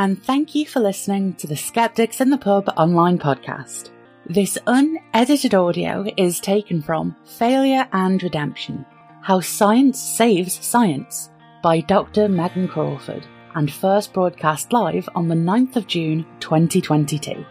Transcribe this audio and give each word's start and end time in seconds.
and 0.00 0.24
thank 0.24 0.54
you 0.54 0.64
for 0.64 0.80
listening 0.80 1.34
to 1.34 1.46
the 1.46 1.54
Skeptics 1.54 2.22
in 2.22 2.30
the 2.30 2.38
Pub 2.38 2.72
online 2.78 3.18
podcast. 3.18 3.90
This 4.24 4.56
unedited 4.66 5.52
audio 5.52 6.06
is 6.16 6.40
taken 6.40 6.80
from 6.80 7.14
Failure 7.26 7.86
and 7.92 8.22
Redemption 8.22 8.86
How 9.20 9.40
Science 9.40 10.00
Saves 10.00 10.54
Science 10.64 11.28
by 11.62 11.80
Dr. 11.80 12.30
Megan 12.30 12.66
Crawford 12.66 13.26
and 13.54 13.70
first 13.70 14.14
broadcast 14.14 14.72
live 14.72 15.06
on 15.14 15.28
the 15.28 15.34
9th 15.34 15.76
of 15.76 15.86
June 15.86 16.24
2022. 16.40 17.44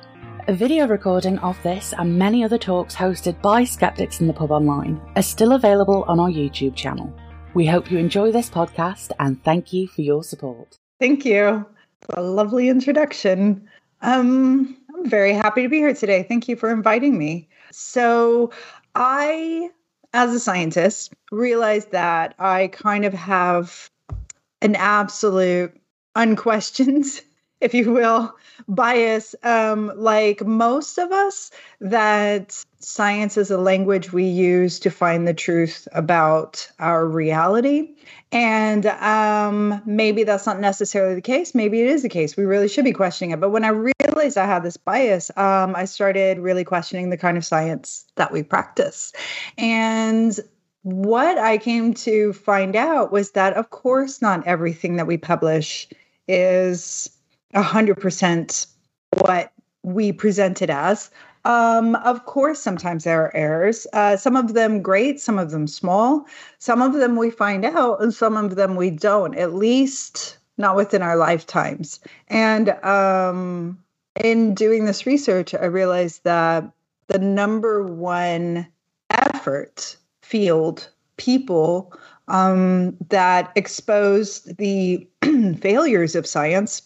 A 0.48 0.54
video 0.56 0.88
recording 0.88 1.38
of 1.40 1.62
this 1.62 1.94
and 2.00 2.18
many 2.18 2.44
other 2.44 2.58
talks 2.58 2.96
hosted 2.96 3.40
by 3.44 3.64
Skeptics 3.64 4.22
in 4.22 4.28
the 4.28 4.34
Pub 4.34 4.50
Online 4.50 5.00
are 5.16 5.22
still 5.22 5.52
available 5.52 6.04
on 6.08 6.20
our 6.20 6.32
YouTube 6.32 6.76
channel. 6.76 7.14
We 7.54 7.68
hope 7.68 7.92
you 7.92 8.00
enjoy 8.00 8.32
this 8.32 8.50
podcast 8.50 9.12
and 9.20 9.44
thank 9.44 9.72
you 9.72 9.88
for 9.88 10.02
your 10.02 10.24
support. 10.24 10.80
Thank 11.00 11.26
you. 11.26 11.68
A 12.10 12.22
lovely 12.22 12.70
introduction. 12.70 13.68
Um, 14.02 14.78
I'm 14.96 15.10
very 15.10 15.34
happy 15.34 15.64
to 15.64 15.70
be 15.70 15.78
here 15.78 15.94
today. 15.94 16.24
Thank 16.24 16.48
you 16.48 16.56
for 16.56 16.70
inviting 16.72 17.18
me. 17.18 17.48
So, 17.72 18.52
I, 18.96 19.70
as 20.14 20.34
a 20.34 20.40
scientist, 20.40 21.14
realized 21.32 21.92
that 21.92 22.34
I 22.40 22.68
kind 22.68 23.06
of 23.06 23.14
have 23.14 23.90
an 24.62 24.76
absolute, 24.76 25.76
unquestioned 26.16 27.06
if 27.62 27.74
you 27.74 27.92
will, 27.92 28.36
bias, 28.68 29.36
um, 29.44 29.92
like 29.96 30.46
most 30.46 30.98
of 30.98 31.12
us, 31.12 31.52
that 31.82 32.64
science 32.80 33.38
is 33.38 33.52
a 33.52 33.58
language 33.58 34.14
we 34.14 34.24
use 34.24 34.80
to 34.80 34.90
find 34.90 35.28
the 35.28 35.34
truth 35.34 35.88
about 35.92 36.70
our 36.80 37.06
reality. 37.06 37.90
And 38.32 38.86
um, 38.86 39.82
maybe 39.86 40.24
that's 40.24 40.46
not 40.46 40.60
necessarily 40.60 41.16
the 41.16 41.22
case. 41.22 41.54
Maybe 41.54 41.82
it 41.82 41.88
is 41.88 42.04
the 42.04 42.10
case. 42.10 42.38
We 42.38 42.46
really 42.46 42.70
should 42.70 42.86
be 42.86 42.94
questioning 42.94 43.32
it. 43.32 43.40
But 43.40 43.50
when 43.50 43.66
I 43.66 43.70
realized 43.70 44.38
I 44.38 44.46
had 44.46 44.64
this 44.64 44.78
bias, 44.78 45.30
um, 45.36 45.76
I 45.76 45.86
started 45.86 46.40
really 46.40 46.64
questioning 46.64 47.10
the 47.10 47.18
kind 47.18 47.38
of 47.38 47.46
science 47.46 48.06
that 48.16 48.32
we 48.32 48.44
practice. 48.44 49.12
And 49.58 50.40
what 50.84 51.38
I 51.38 51.58
came 51.58 51.94
to 51.96 52.32
find 52.32 52.76
out 52.76 53.12
was 53.12 53.32
that, 53.32 53.54
of 53.54 53.72
course, 53.72 54.22
not 54.22 54.48
everything 54.48 54.96
that 54.96 55.08
we 55.08 55.18
publish 55.18 55.90
is 56.28 57.10
100% 57.54 58.68
what 59.18 59.52
we 59.84 60.12
present 60.12 60.62
it 60.62 60.70
as. 60.70 61.10
Um, 61.46 61.96
of 61.96 62.26
course, 62.26 62.60
sometimes 62.60 63.04
there 63.04 63.24
are 63.24 63.36
errors. 63.36 63.88
Uh, 63.94 64.18
some 64.18 64.36
of 64.36 64.54
them 64.54 64.82
great, 64.82 65.20
some 65.20 65.40
of 65.40 65.52
them 65.52 65.68
small. 65.68 66.26
Some 66.60 66.82
of 66.82 66.94
them 66.94 67.16
we 67.16 67.30
find 67.30 67.66
out, 67.66 68.02
and 68.02 68.14
some 68.14 68.36
of 68.38 68.56
them 68.56 68.76
we 68.76 68.90
don't, 68.90 69.36
at 69.36 69.54
least 69.54 70.38
not 70.58 70.76
within 70.76 71.02
our 71.02 71.16
lifetimes. 71.16 72.00
And 72.28 72.70
um, 72.84 73.82
in 74.24 74.54
doing 74.54 74.86
this 74.86 75.06
research, 75.06 75.54
I 75.54 75.66
realized 75.66 76.24
that 76.26 76.70
the 77.08 77.20
number 77.20 77.84
one 77.84 78.68
effort, 79.10 79.96
field, 80.22 80.90
people 81.18 81.94
um, 82.28 82.96
that 83.10 83.52
exposed 83.56 84.58
the 84.58 85.08
failures 85.60 86.16
of 86.16 86.28
science 86.28 86.82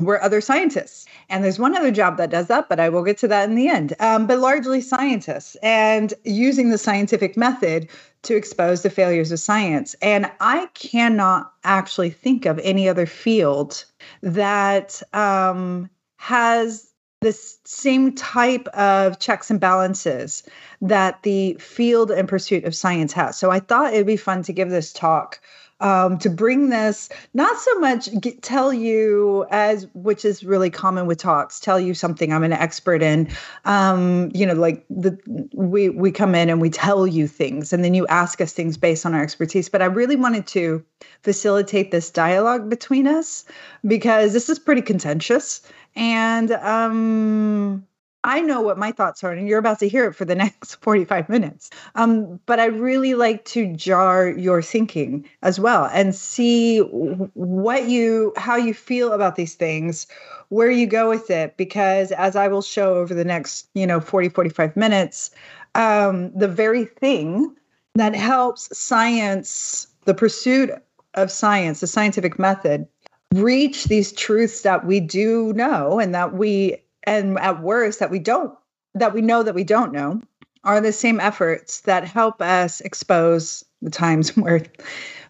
were 0.00 0.22
other 0.22 0.40
scientists. 0.40 1.06
And 1.28 1.42
there's 1.42 1.58
one 1.58 1.76
other 1.76 1.90
job 1.90 2.16
that 2.18 2.30
does 2.30 2.46
that, 2.48 2.68
but 2.68 2.80
I 2.80 2.88
will 2.88 3.02
get 3.02 3.18
to 3.18 3.28
that 3.28 3.48
in 3.48 3.54
the 3.54 3.68
end. 3.68 3.94
Um, 4.00 4.26
but 4.26 4.38
largely 4.38 4.80
scientists 4.80 5.56
and 5.62 6.14
using 6.24 6.70
the 6.70 6.78
scientific 6.78 7.36
method 7.36 7.88
to 8.22 8.36
expose 8.36 8.82
the 8.82 8.90
failures 8.90 9.32
of 9.32 9.40
science. 9.40 9.94
And 10.02 10.30
I 10.40 10.66
cannot 10.74 11.52
actually 11.64 12.10
think 12.10 12.46
of 12.46 12.58
any 12.60 12.88
other 12.88 13.06
field 13.06 13.84
that 14.22 15.02
um, 15.12 15.88
has 16.16 16.88
the 17.20 17.32
same 17.64 18.14
type 18.14 18.68
of 18.68 19.18
checks 19.18 19.50
and 19.50 19.58
balances 19.58 20.44
that 20.80 21.22
the 21.24 21.54
field 21.54 22.10
and 22.12 22.28
pursuit 22.28 22.64
of 22.64 22.74
science 22.74 23.12
has. 23.12 23.36
So 23.36 23.50
I 23.50 23.58
thought 23.58 23.92
it'd 23.92 24.06
be 24.06 24.16
fun 24.16 24.42
to 24.44 24.52
give 24.52 24.70
this 24.70 24.92
talk 24.92 25.40
um, 25.80 26.18
to 26.18 26.30
bring 26.30 26.70
this 26.70 27.08
not 27.34 27.56
so 27.56 27.78
much 27.78 28.08
get, 28.20 28.42
tell 28.42 28.72
you 28.72 29.46
as 29.50 29.86
which 29.94 30.24
is 30.24 30.42
really 30.44 30.70
common 30.70 31.06
with 31.06 31.18
talks 31.18 31.60
tell 31.60 31.78
you 31.78 31.94
something 31.94 32.32
i'm 32.32 32.44
an 32.44 32.52
expert 32.52 33.02
in. 33.02 33.28
Um, 33.64 34.30
you 34.34 34.46
know 34.46 34.54
like 34.54 34.84
the 34.90 35.18
we 35.52 35.88
we 35.88 36.10
come 36.10 36.34
in 36.34 36.48
and 36.48 36.60
we 36.60 36.70
tell 36.70 37.06
you 37.06 37.28
things 37.28 37.72
and 37.72 37.84
then 37.84 37.94
you 37.94 38.06
ask 38.08 38.40
us 38.40 38.52
things 38.52 38.76
based 38.76 39.06
on 39.06 39.14
our 39.14 39.22
expertise. 39.22 39.68
But 39.68 39.82
i 39.82 39.86
really 39.86 40.16
wanted 40.16 40.46
to 40.48 40.84
facilitate 41.22 41.90
this 41.90 42.10
dialogue 42.10 42.68
between 42.68 43.06
us 43.06 43.44
because 43.86 44.32
this 44.32 44.48
is 44.48 44.58
pretty 44.58 44.82
contentious 44.82 45.62
and 45.94 46.52
um 46.52 47.86
I 48.24 48.40
know 48.40 48.60
what 48.60 48.78
my 48.78 48.90
thoughts 48.90 49.22
are, 49.22 49.32
and 49.32 49.48
you're 49.48 49.58
about 49.58 49.78
to 49.78 49.88
hear 49.88 50.06
it 50.06 50.14
for 50.14 50.24
the 50.24 50.34
next 50.34 50.76
45 50.76 51.28
minutes. 51.28 51.70
Um, 51.94 52.40
but 52.46 52.58
I 52.60 52.66
really 52.66 53.14
like 53.14 53.44
to 53.46 53.72
jar 53.74 54.28
your 54.28 54.62
thinking 54.62 55.28
as 55.42 55.60
well 55.60 55.88
and 55.92 56.14
see 56.14 56.80
what 56.80 57.88
you, 57.88 58.32
how 58.36 58.56
you 58.56 58.74
feel 58.74 59.12
about 59.12 59.36
these 59.36 59.54
things, 59.54 60.06
where 60.48 60.70
you 60.70 60.86
go 60.86 61.08
with 61.08 61.30
it. 61.30 61.56
Because 61.56 62.12
as 62.12 62.36
I 62.36 62.48
will 62.48 62.62
show 62.62 62.94
over 62.94 63.14
the 63.14 63.24
next, 63.24 63.68
you 63.74 63.86
know, 63.86 64.00
40, 64.00 64.30
45 64.30 64.76
minutes, 64.76 65.30
um, 65.74 66.32
the 66.32 66.48
very 66.48 66.84
thing 66.84 67.54
that 67.94 68.14
helps 68.14 68.76
science, 68.76 69.86
the 70.04 70.14
pursuit 70.14 70.70
of 71.14 71.30
science, 71.30 71.80
the 71.80 71.86
scientific 71.86 72.38
method, 72.38 72.86
reach 73.34 73.84
these 73.84 74.12
truths 74.12 74.62
that 74.62 74.86
we 74.86 75.00
do 75.00 75.52
know 75.52 76.00
and 76.00 76.14
that 76.14 76.34
we 76.34 76.76
and 77.08 77.38
at 77.38 77.62
worst 77.62 78.00
that 78.00 78.10
we 78.10 78.18
don't 78.18 78.54
that 78.94 79.14
we 79.14 79.20
know 79.20 79.42
that 79.42 79.54
we 79.54 79.64
don't 79.64 79.92
know 79.92 80.20
are 80.64 80.80
the 80.80 80.92
same 80.92 81.20
efforts 81.20 81.80
that 81.82 82.04
help 82.04 82.42
us 82.42 82.80
expose 82.82 83.64
the 83.80 83.90
times 83.90 84.36
where 84.36 84.62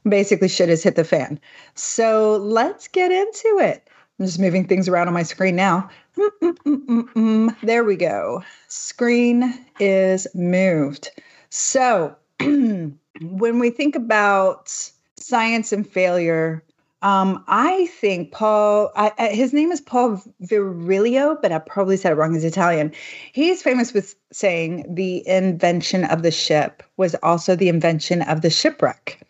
basically 0.08 0.48
shit 0.48 0.68
has 0.68 0.82
hit 0.82 0.96
the 0.96 1.04
fan. 1.04 1.38
So 1.74 2.36
let's 2.36 2.88
get 2.88 3.12
into 3.12 3.58
it. 3.60 3.88
I'm 4.18 4.26
just 4.26 4.38
moving 4.38 4.66
things 4.66 4.88
around 4.88 5.06
on 5.06 5.14
my 5.14 5.22
screen 5.22 5.54
now. 5.54 5.88
Mm-mm-mm-mm. 6.16 7.60
There 7.62 7.84
we 7.84 7.94
go. 7.94 8.42
Screen 8.66 9.64
is 9.78 10.26
moved. 10.34 11.10
So 11.50 12.16
when 12.40 12.98
we 13.20 13.70
think 13.70 13.94
about 13.94 14.90
science 15.16 15.72
and 15.72 15.88
failure, 15.88 16.64
um, 17.02 17.44
I 17.46 17.86
think 17.86 18.32
Paul, 18.32 18.90
I, 18.96 19.28
his 19.32 19.52
name 19.52 19.70
is 19.70 19.80
Paul 19.80 20.22
Virilio, 20.42 21.40
but 21.40 21.52
I 21.52 21.58
probably 21.60 21.96
said 21.96 22.12
it 22.12 22.16
wrong. 22.16 22.34
He's 22.34 22.44
Italian. 22.44 22.92
He's 23.32 23.62
famous 23.62 23.92
with 23.92 24.16
saying 24.32 24.84
the 24.94 25.26
invention 25.26 26.04
of 26.04 26.22
the 26.22 26.30
ship 26.30 26.82
was 26.96 27.14
also 27.22 27.56
the 27.56 27.68
invention 27.68 28.22
of 28.22 28.42
the 28.42 28.50
shipwreck. 28.50 29.20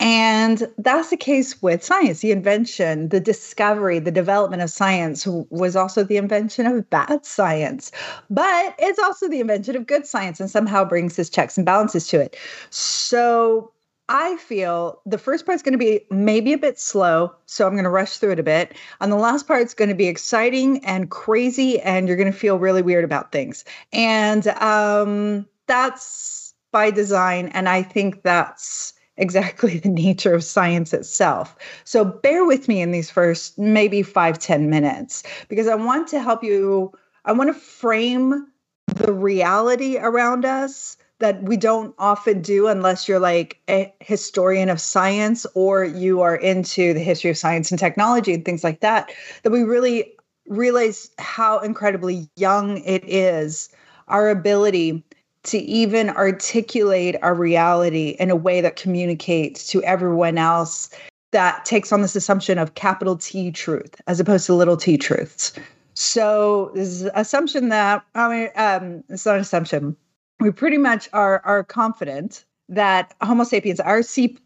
And 0.00 0.68
that's 0.78 1.10
the 1.10 1.16
case 1.16 1.62
with 1.62 1.84
science. 1.84 2.20
The 2.20 2.32
invention, 2.32 3.08
the 3.08 3.20
discovery, 3.20 4.00
the 4.00 4.10
development 4.10 4.62
of 4.62 4.70
science 4.70 5.26
was 5.26 5.76
also 5.76 6.02
the 6.02 6.16
invention 6.16 6.66
of 6.66 6.90
bad 6.90 7.24
science, 7.24 7.92
but 8.28 8.74
it's 8.78 8.98
also 8.98 9.28
the 9.28 9.40
invention 9.40 9.76
of 9.76 9.86
good 9.86 10.06
science 10.06 10.40
and 10.40 10.50
somehow 10.50 10.84
brings 10.84 11.16
his 11.16 11.30
checks 11.30 11.56
and 11.56 11.64
balances 11.64 12.08
to 12.08 12.20
it. 12.20 12.36
So 12.70 13.71
I 14.08 14.36
feel 14.36 15.00
the 15.06 15.18
first 15.18 15.46
part's 15.46 15.62
going 15.62 15.72
to 15.72 15.78
be 15.78 16.02
maybe 16.10 16.52
a 16.52 16.58
bit 16.58 16.78
slow, 16.78 17.34
so 17.46 17.66
I'm 17.66 17.74
going 17.74 17.84
to 17.84 17.90
rush 17.90 18.18
through 18.18 18.32
it 18.32 18.38
a 18.38 18.42
bit. 18.42 18.74
And 19.00 19.12
the 19.12 19.16
last 19.16 19.46
part 19.46 19.60
part's 19.60 19.74
going 19.74 19.90
to 19.90 19.94
be 19.94 20.06
exciting 20.06 20.84
and 20.84 21.10
crazy, 21.10 21.80
and 21.80 22.08
you're 22.08 22.16
going 22.16 22.32
to 22.32 22.36
feel 22.36 22.58
really 22.58 22.82
weird 22.82 23.04
about 23.04 23.32
things. 23.32 23.64
And 23.92 24.46
um, 24.48 25.46
that's 25.66 26.54
by 26.72 26.90
design. 26.90 27.48
And 27.48 27.68
I 27.68 27.82
think 27.82 28.22
that's 28.22 28.94
exactly 29.16 29.78
the 29.78 29.88
nature 29.88 30.34
of 30.34 30.42
science 30.42 30.92
itself. 30.92 31.56
So 31.84 32.04
bear 32.04 32.44
with 32.44 32.66
me 32.66 32.80
in 32.80 32.90
these 32.90 33.10
first 33.10 33.58
maybe 33.58 34.02
five 34.02 34.38
ten 34.38 34.68
minutes, 34.68 35.22
because 35.48 35.68
I 35.68 35.74
want 35.74 36.08
to 36.08 36.20
help 36.20 36.42
you, 36.42 36.92
I 37.24 37.32
want 37.32 37.48
to 37.48 37.60
frame 37.60 38.46
the 38.94 39.12
reality 39.12 39.96
around 39.98 40.44
us 40.44 40.96
that 41.22 41.40
we 41.44 41.56
don't 41.56 41.94
often 41.98 42.42
do 42.42 42.66
unless 42.66 43.06
you're 43.06 43.20
like 43.20 43.60
a 43.70 43.92
historian 44.00 44.68
of 44.68 44.80
science 44.80 45.46
or 45.54 45.84
you 45.84 46.20
are 46.20 46.34
into 46.34 46.92
the 46.92 47.00
history 47.00 47.30
of 47.30 47.38
science 47.38 47.70
and 47.70 47.78
technology 47.78 48.34
and 48.34 48.44
things 48.44 48.64
like 48.64 48.80
that 48.80 49.12
that 49.44 49.52
we 49.52 49.62
really 49.62 50.12
realize 50.48 51.10
how 51.18 51.60
incredibly 51.60 52.28
young 52.36 52.78
it 52.78 53.04
is 53.06 53.68
our 54.08 54.30
ability 54.30 55.00
to 55.44 55.58
even 55.58 56.10
articulate 56.10 57.14
our 57.22 57.34
reality 57.36 58.16
in 58.18 58.28
a 58.28 58.36
way 58.36 58.60
that 58.60 58.74
communicates 58.74 59.68
to 59.68 59.80
everyone 59.84 60.36
else 60.38 60.90
that 61.30 61.64
takes 61.64 61.92
on 61.92 62.02
this 62.02 62.16
assumption 62.16 62.58
of 62.58 62.74
capital 62.74 63.16
T 63.16 63.52
truth 63.52 63.94
as 64.08 64.18
opposed 64.18 64.46
to 64.46 64.54
little 64.54 64.76
t 64.76 64.98
truths. 64.98 65.52
So 65.94 66.72
this 66.74 67.08
assumption 67.14 67.68
that 67.68 68.04
I 68.16 68.28
mean, 68.28 68.48
um, 68.56 69.04
it's 69.08 69.24
not 69.24 69.36
an 69.36 69.40
assumption 69.40 69.96
we 70.42 70.50
pretty 70.50 70.78
much 70.78 71.08
are 71.12 71.40
are 71.44 71.64
confident 71.64 72.44
that 72.68 73.14
Homo 73.20 73.44
sapiens, 73.44 73.80
our, 73.80 74.02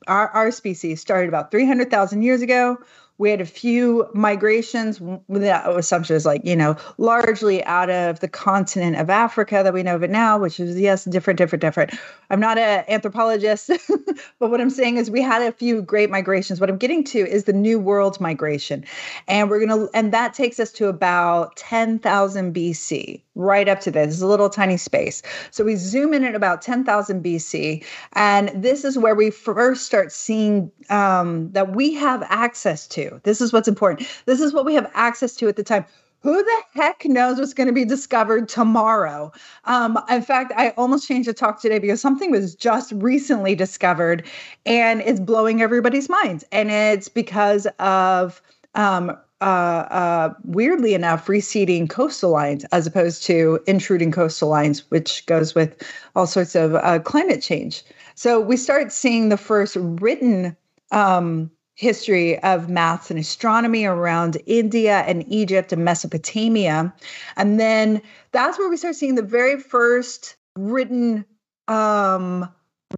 our, 0.08 0.28
our 0.30 0.50
species, 0.50 1.00
started 1.00 1.28
about 1.28 1.50
300,000 1.50 2.22
years 2.22 2.42
ago 2.42 2.76
we 3.18 3.30
had 3.30 3.40
a 3.40 3.46
few 3.46 4.08
migrations. 4.12 4.98
The 4.98 5.76
assumption 5.76 6.16
is 6.16 6.26
like, 6.26 6.42
you 6.44 6.56
know, 6.56 6.76
largely 6.98 7.64
out 7.64 7.88
of 7.88 8.20
the 8.20 8.28
continent 8.28 8.96
of 8.96 9.08
Africa 9.08 9.62
that 9.64 9.72
we 9.72 9.82
know 9.82 9.94
of 9.94 10.02
it 10.02 10.10
now, 10.10 10.38
which 10.38 10.60
is, 10.60 10.78
yes, 10.78 11.04
different, 11.04 11.38
different, 11.38 11.62
different. 11.62 11.94
I'm 12.28 12.40
not 12.40 12.58
an 12.58 12.84
anthropologist, 12.88 13.70
but 14.38 14.50
what 14.50 14.60
I'm 14.60 14.70
saying 14.70 14.98
is 14.98 15.10
we 15.10 15.22
had 15.22 15.42
a 15.42 15.52
few 15.52 15.80
great 15.80 16.10
migrations. 16.10 16.60
What 16.60 16.68
I'm 16.68 16.76
getting 16.76 17.04
to 17.04 17.18
is 17.18 17.44
the 17.44 17.52
New 17.52 17.78
World 17.78 18.20
migration. 18.20 18.84
And 19.28 19.48
we're 19.48 19.64
going 19.64 19.86
to, 19.86 19.88
and 19.94 20.12
that 20.12 20.34
takes 20.34 20.60
us 20.60 20.70
to 20.72 20.88
about 20.88 21.56
10,000 21.56 22.54
BC, 22.54 23.22
right 23.34 23.68
up 23.68 23.80
to 23.80 23.90
this. 23.90 24.14
Is 24.14 24.22
a 24.22 24.26
little 24.26 24.50
tiny 24.50 24.76
space. 24.76 25.22
So 25.50 25.64
we 25.64 25.76
zoom 25.76 26.12
in 26.12 26.24
at 26.24 26.34
about 26.34 26.62
10,000 26.62 27.24
BC. 27.24 27.84
And 28.12 28.50
this 28.54 28.84
is 28.84 28.98
where 28.98 29.14
we 29.14 29.30
first 29.30 29.86
start 29.86 30.12
seeing 30.12 30.70
um, 30.90 31.50
that 31.52 31.74
we 31.74 31.94
have 31.94 32.22
access 32.28 32.86
to 32.88 33.05
this 33.22 33.40
is 33.40 33.52
what's 33.52 33.68
important. 33.68 34.08
This 34.26 34.40
is 34.40 34.52
what 34.52 34.64
we 34.64 34.74
have 34.74 34.90
access 34.94 35.34
to 35.36 35.48
at 35.48 35.56
the 35.56 35.62
time. 35.62 35.84
Who 36.20 36.42
the 36.42 36.62
heck 36.74 37.04
knows 37.04 37.38
what's 37.38 37.54
going 37.54 37.68
to 37.68 37.72
be 37.72 37.84
discovered 37.84 38.48
tomorrow? 38.48 39.30
Um, 39.64 39.98
in 40.10 40.22
fact, 40.22 40.52
I 40.56 40.70
almost 40.70 41.06
changed 41.06 41.28
the 41.28 41.34
talk 41.34 41.60
today 41.60 41.78
because 41.78 42.00
something 42.00 42.32
was 42.32 42.54
just 42.54 42.90
recently 42.96 43.54
discovered 43.54 44.26
and 44.64 45.02
it's 45.02 45.20
blowing 45.20 45.62
everybody's 45.62 46.08
minds. 46.08 46.44
And 46.50 46.70
it's 46.70 47.08
because 47.08 47.68
of 47.78 48.42
um, 48.74 49.16
uh, 49.40 49.44
uh, 49.44 50.34
weirdly 50.44 50.94
enough, 50.94 51.28
receding 51.28 51.86
coastal 51.86 52.30
lines 52.30 52.64
as 52.72 52.86
opposed 52.86 53.22
to 53.24 53.60
intruding 53.66 54.10
coastal 54.10 54.48
lines, 54.48 54.90
which 54.90 55.24
goes 55.26 55.54
with 55.54 55.82
all 56.14 56.26
sorts 56.26 56.54
of 56.54 56.74
uh, 56.74 56.98
climate 57.00 57.42
change. 57.42 57.84
So 58.14 58.40
we 58.40 58.56
start 58.56 58.92
seeing 58.92 59.28
the 59.28 59.36
first 59.36 59.76
written 59.76 60.56
um, 60.90 61.50
history 61.76 62.38
of 62.42 62.70
maths 62.70 63.10
and 63.10 63.20
astronomy 63.20 63.84
around 63.84 64.38
India 64.46 65.04
and 65.06 65.30
Egypt 65.30 65.72
and 65.72 65.84
Mesopotamia. 65.84 66.92
And 67.36 67.60
then 67.60 68.00
that's 68.32 68.58
where 68.58 68.68
we 68.68 68.78
start 68.78 68.96
seeing 68.96 69.14
the 69.14 69.22
very 69.22 69.60
first 69.60 70.36
written 70.56 71.24
um, 71.68 72.48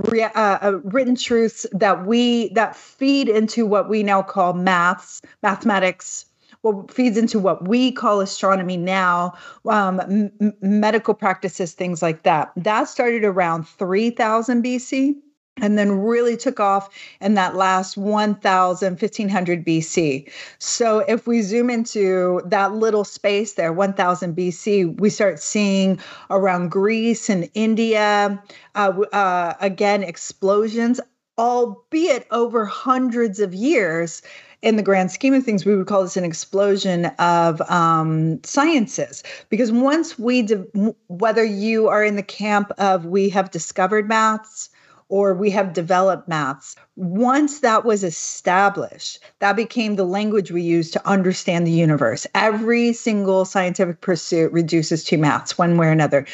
re- 0.05 0.23
uh, 0.23 0.31
uh, 0.63 0.81
written 0.85 1.17
truths 1.17 1.67
that 1.73 2.07
we 2.07 2.51
that 2.51 2.77
feed 2.77 3.29
into 3.29 3.67
what 3.67 3.89
we 3.89 4.05
now 4.05 4.23
call 4.23 4.55
maths, 4.55 5.21
mathematics. 5.43 6.25
What 6.63 6.91
feeds 6.93 7.17
into 7.17 7.39
what 7.39 7.69
we 7.69 7.93
call 7.93 8.21
astronomy 8.21 8.77
now, 8.77 9.35
um, 9.69 10.01
m- 10.01 10.55
medical 10.61 11.15
practices, 11.15 11.73
things 11.73 12.03
like 12.03 12.25
that. 12.25 12.51
That 12.57 12.89
started 12.89 13.23
around 13.23 13.69
3000 13.69 14.65
BC 14.65 15.15
and 15.61 15.79
then 15.79 15.93
really 16.01 16.37
took 16.37 16.61
off 16.61 16.89
in 17.21 17.35
that 17.35 17.55
last 17.55 17.97
1000 17.97 18.93
1500 18.93 19.65
bc 19.65 20.31
so 20.59 21.01
if 21.01 21.27
we 21.27 21.43
zoom 21.43 21.71
into 21.71 22.41
that 22.45 22.73
little 22.73 23.05
space 23.05 23.55
there 23.55 23.73
1000 23.73 24.37
bc 24.37 25.01
we 25.01 25.11
start 25.11 25.41
seeing 25.41 25.99
around 26.31 26.71
greece 26.71 27.29
and 27.29 27.49
india 27.55 28.43
uh, 28.75 28.93
uh, 29.13 29.55
again 29.61 30.03
explosions 30.03 31.01
albeit 31.39 32.27
over 32.31 32.67
hundreds 32.67 33.39
of 33.39 33.55
years 33.55 34.23
in 34.61 34.77
the 34.77 34.83
grand 34.83 35.11
scheme 35.11 35.35
of 35.35 35.45
things, 35.45 35.65
we 35.65 35.77
would 35.77 35.87
call 35.87 36.03
this 36.03 36.17
an 36.17 36.25
explosion 36.25 37.07
of 37.19 37.61
um, 37.71 38.43
sciences. 38.43 39.23
Because 39.51 39.71
once 39.71 40.19
we, 40.19 40.43
de- 40.43 40.67
whether 41.07 41.45
you 41.45 41.89
are 41.89 42.03
in 42.03 42.17
the 42.17 42.23
camp 42.23 42.73
of 42.79 43.07
we 43.07 43.29
have 43.29 43.51
discovered 43.51 44.09
maths, 44.09 44.71
or 45.09 45.35
we 45.35 45.51
have 45.51 45.73
developed 45.73 46.29
maths. 46.29 46.77
Once 46.97 47.61
that 47.61 47.85
was 47.85 48.05
established, 48.05 49.19
that 49.39 49.57
became 49.57 49.97
the 49.97 50.05
language 50.05 50.51
we 50.51 50.63
use 50.63 50.91
to 50.91 51.09
understand 51.09 51.67
the 51.67 51.71
universe. 51.73 52.27
Every 52.35 52.93
single 52.93 53.45
scientific 53.45 54.01
pursuit 54.01 54.53
reduces 54.53 55.05
to 55.05 55.17
maths 55.17 55.57
one 55.57 55.77
way 55.77 55.87
or 55.87 55.93
another. 55.93 56.27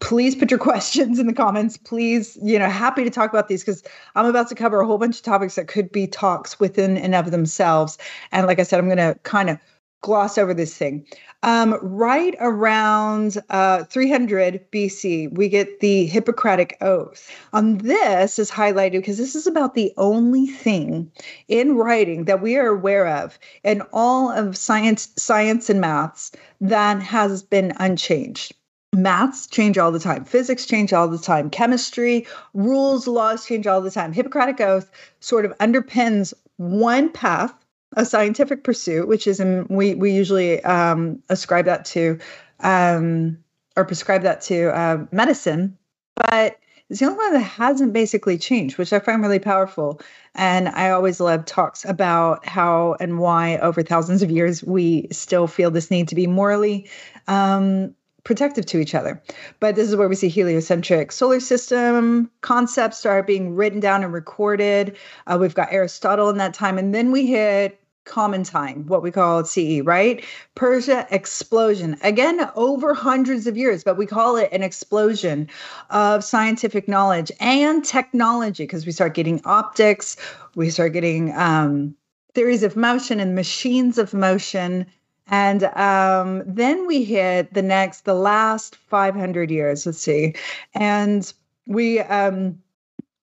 Please 0.00 0.34
put 0.34 0.50
your 0.50 0.58
questions 0.72 1.18
in 1.18 1.26
the 1.26 1.34
comments. 1.34 1.76
Please, 1.76 2.38
you 2.42 2.58
know, 2.58 2.68
happy 2.68 3.04
to 3.04 3.10
talk 3.10 3.30
about 3.30 3.48
these 3.48 3.62
because 3.62 3.82
I'm 4.14 4.26
about 4.26 4.48
to 4.48 4.54
cover 4.54 4.80
a 4.80 4.86
whole 4.86 4.98
bunch 4.98 5.16
of 5.16 5.22
topics 5.22 5.56
that 5.56 5.68
could 5.68 5.92
be 5.92 6.06
talks 6.06 6.58
within 6.58 6.96
and 6.96 7.14
of 7.14 7.30
themselves. 7.30 7.98
And 8.30 8.46
like 8.46 8.58
I 8.58 8.62
said, 8.62 8.78
I'm 8.78 8.86
going 8.86 8.96
to 8.98 9.18
kind 9.24 9.50
of 9.50 9.58
gloss 10.02 10.36
over 10.36 10.52
this 10.52 10.76
thing. 10.76 11.06
Um, 11.44 11.76
right 11.82 12.36
around 12.38 13.38
uh, 13.50 13.84
300 13.84 14.70
BC, 14.70 15.32
we 15.36 15.48
get 15.48 15.80
the 15.80 16.06
Hippocratic 16.06 16.76
Oath. 16.80 17.28
On 17.52 17.78
this 17.78 18.38
is 18.38 18.50
highlighted 18.50 18.92
because 18.92 19.18
this 19.18 19.34
is 19.34 19.46
about 19.46 19.74
the 19.74 19.92
only 19.96 20.46
thing 20.46 21.10
in 21.48 21.74
writing 21.74 22.26
that 22.26 22.42
we 22.42 22.56
are 22.56 22.68
aware 22.68 23.08
of 23.08 23.38
in 23.64 23.82
all 23.92 24.30
of 24.30 24.56
science, 24.56 25.08
science 25.16 25.68
and 25.68 25.80
maths 25.80 26.30
that 26.60 27.02
has 27.02 27.42
been 27.42 27.72
unchanged. 27.78 28.54
Maths 28.94 29.46
change 29.46 29.78
all 29.78 29.90
the 29.90 29.98
time. 29.98 30.24
Physics 30.24 30.66
change 30.66 30.92
all 30.92 31.08
the 31.08 31.18
time. 31.18 31.48
Chemistry, 31.48 32.26
rules, 32.52 33.08
laws 33.08 33.46
change 33.46 33.66
all 33.66 33.80
the 33.80 33.90
time. 33.90 34.12
Hippocratic 34.12 34.60
Oath 34.60 34.90
sort 35.20 35.44
of 35.44 35.56
underpins 35.58 36.34
one 36.58 37.10
path 37.10 37.54
a 37.96 38.04
scientific 38.04 38.64
pursuit, 38.64 39.08
which 39.08 39.26
is 39.26 39.40
in, 39.40 39.66
we 39.68 39.94
we 39.94 40.12
usually 40.12 40.62
um, 40.64 41.22
ascribe 41.28 41.66
that 41.66 41.84
to 41.86 42.18
um, 42.60 43.38
or 43.76 43.84
prescribe 43.84 44.22
that 44.22 44.40
to 44.42 44.76
uh, 44.76 45.06
medicine, 45.10 45.76
but 46.16 46.58
it's 46.92 47.00
the 47.00 47.06
only 47.06 47.16
one 47.16 47.32
that 47.32 47.40
hasn't 47.40 47.94
basically 47.94 48.36
changed, 48.36 48.76
which 48.76 48.92
I 48.92 48.98
find 48.98 49.22
really 49.22 49.38
powerful. 49.38 50.00
And 50.34 50.68
I 50.68 50.90
always 50.90 51.20
love 51.20 51.46
talks 51.46 51.86
about 51.86 52.46
how 52.46 52.96
and 53.00 53.18
why 53.18 53.56
over 53.58 53.82
thousands 53.82 54.22
of 54.22 54.30
years 54.30 54.62
we 54.62 55.08
still 55.10 55.46
feel 55.46 55.70
this 55.70 55.90
need 55.90 56.06
to 56.08 56.14
be 56.14 56.26
morally 56.26 56.86
um, 57.28 57.94
protective 58.24 58.66
to 58.66 58.78
each 58.78 58.94
other. 58.94 59.22
But 59.58 59.74
this 59.74 59.88
is 59.88 59.96
where 59.96 60.08
we 60.08 60.14
see 60.14 60.28
heliocentric 60.28 61.12
solar 61.12 61.40
system 61.40 62.30
concepts 62.42 62.98
start 62.98 63.26
being 63.26 63.54
written 63.54 63.80
down 63.80 64.04
and 64.04 64.12
recorded. 64.12 64.96
Uh, 65.26 65.38
we've 65.40 65.54
got 65.54 65.72
Aristotle 65.72 66.28
in 66.28 66.36
that 66.38 66.54
time, 66.54 66.76
and 66.76 66.94
then 66.94 67.10
we 67.10 67.26
hit 67.26 67.81
common 68.04 68.42
time, 68.42 68.86
what 68.86 69.02
we 69.02 69.10
call 69.10 69.44
CE, 69.44 69.80
right? 69.82 70.24
Persia 70.54 71.06
explosion. 71.10 71.96
Again, 72.02 72.50
over 72.56 72.94
hundreds 72.94 73.46
of 73.46 73.56
years, 73.56 73.84
but 73.84 73.96
we 73.96 74.06
call 74.06 74.36
it 74.36 74.48
an 74.52 74.62
explosion 74.62 75.48
of 75.90 76.24
scientific 76.24 76.88
knowledge 76.88 77.30
and 77.40 77.84
technology 77.84 78.64
because 78.64 78.86
we 78.86 78.92
start 78.92 79.14
getting 79.14 79.40
optics, 79.44 80.16
we 80.54 80.70
start 80.70 80.92
getting 80.92 81.32
um, 81.34 81.94
theories 82.34 82.62
of 82.62 82.76
motion 82.76 83.20
and 83.20 83.34
machines 83.34 83.98
of 83.98 84.12
motion. 84.14 84.86
And 85.28 85.64
um, 85.64 86.42
then 86.46 86.86
we 86.86 87.04
hit 87.04 87.54
the 87.54 87.62
next, 87.62 88.04
the 88.04 88.14
last 88.14 88.76
500 88.76 89.50
years, 89.50 89.86
let's 89.86 89.98
see. 89.98 90.34
And 90.74 91.32
we, 91.66 92.00
um, 92.00 92.58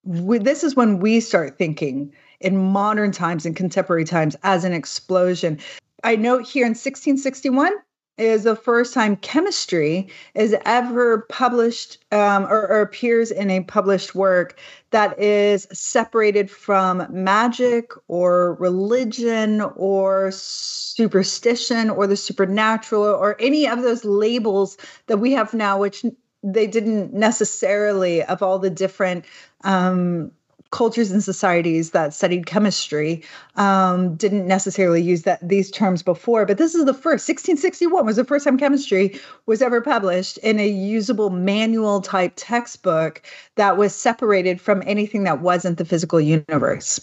we 0.05 0.39
this 0.39 0.63
is 0.63 0.75
when 0.75 0.99
we 0.99 1.19
start 1.19 1.57
thinking 1.57 2.11
in 2.41 2.57
modern 2.57 3.11
times 3.11 3.45
and 3.45 3.55
contemporary 3.55 4.05
times 4.05 4.35
as 4.43 4.63
an 4.63 4.73
explosion. 4.73 5.59
I 6.03 6.15
note 6.15 6.47
here 6.47 6.65
in 6.65 6.71
1661 6.71 7.73
is 8.19 8.43
the 8.43 8.55
first 8.55 8.93
time 8.93 9.15
chemistry 9.17 10.09
is 10.35 10.53
ever 10.65 11.21
published 11.29 11.97
um, 12.11 12.43
or, 12.45 12.67
or, 12.67 12.81
appears 12.81 13.31
in 13.31 13.49
a 13.49 13.61
published 13.63 14.13
work 14.13 14.59
that 14.91 15.17
is 15.17 15.67
separated 15.71 16.51
from 16.51 17.07
magic 17.09 17.91
or 18.09 18.55
religion 18.55 19.61
or 19.77 20.31
superstition 20.31 21.89
or 21.89 22.07
the 22.07 22.17
supernatural 22.17 23.03
or 23.03 23.37
any 23.39 23.65
of 23.67 23.81
those 23.83 24.03
labels 24.03 24.77
that 25.07 25.17
we 25.17 25.31
have 25.31 25.53
now, 25.53 25.79
which 25.79 26.03
they 26.43 26.67
didn't 26.67 27.13
necessarily 27.13 28.23
of 28.23 28.43
all 28.43 28.59
the 28.59 28.69
different 28.69 29.23
um, 29.63 30.31
cultures 30.71 31.11
and 31.11 31.23
societies 31.23 31.91
that 31.91 32.13
studied 32.13 32.45
chemistry 32.45 33.23
um, 33.55 34.15
didn't 34.15 34.47
necessarily 34.47 35.01
use 35.01 35.23
that 35.23 35.39
these 35.47 35.71
terms 35.71 36.03
before 36.03 36.45
but 36.45 36.57
this 36.57 36.75
is 36.75 36.85
the 36.85 36.93
first 36.93 37.27
1661 37.27 38.05
was 38.05 38.15
the 38.15 38.23
first 38.23 38.45
time 38.45 38.57
chemistry 38.57 39.19
was 39.45 39.61
ever 39.61 39.81
published 39.81 40.37
in 40.39 40.59
a 40.59 40.67
usable 40.67 41.29
manual 41.29 42.01
type 42.01 42.33
textbook 42.35 43.21
that 43.55 43.77
was 43.77 43.95
separated 43.95 44.59
from 44.61 44.83
anything 44.85 45.23
that 45.23 45.41
wasn't 45.41 45.77
the 45.77 45.85
physical 45.85 46.19
universe. 46.19 46.99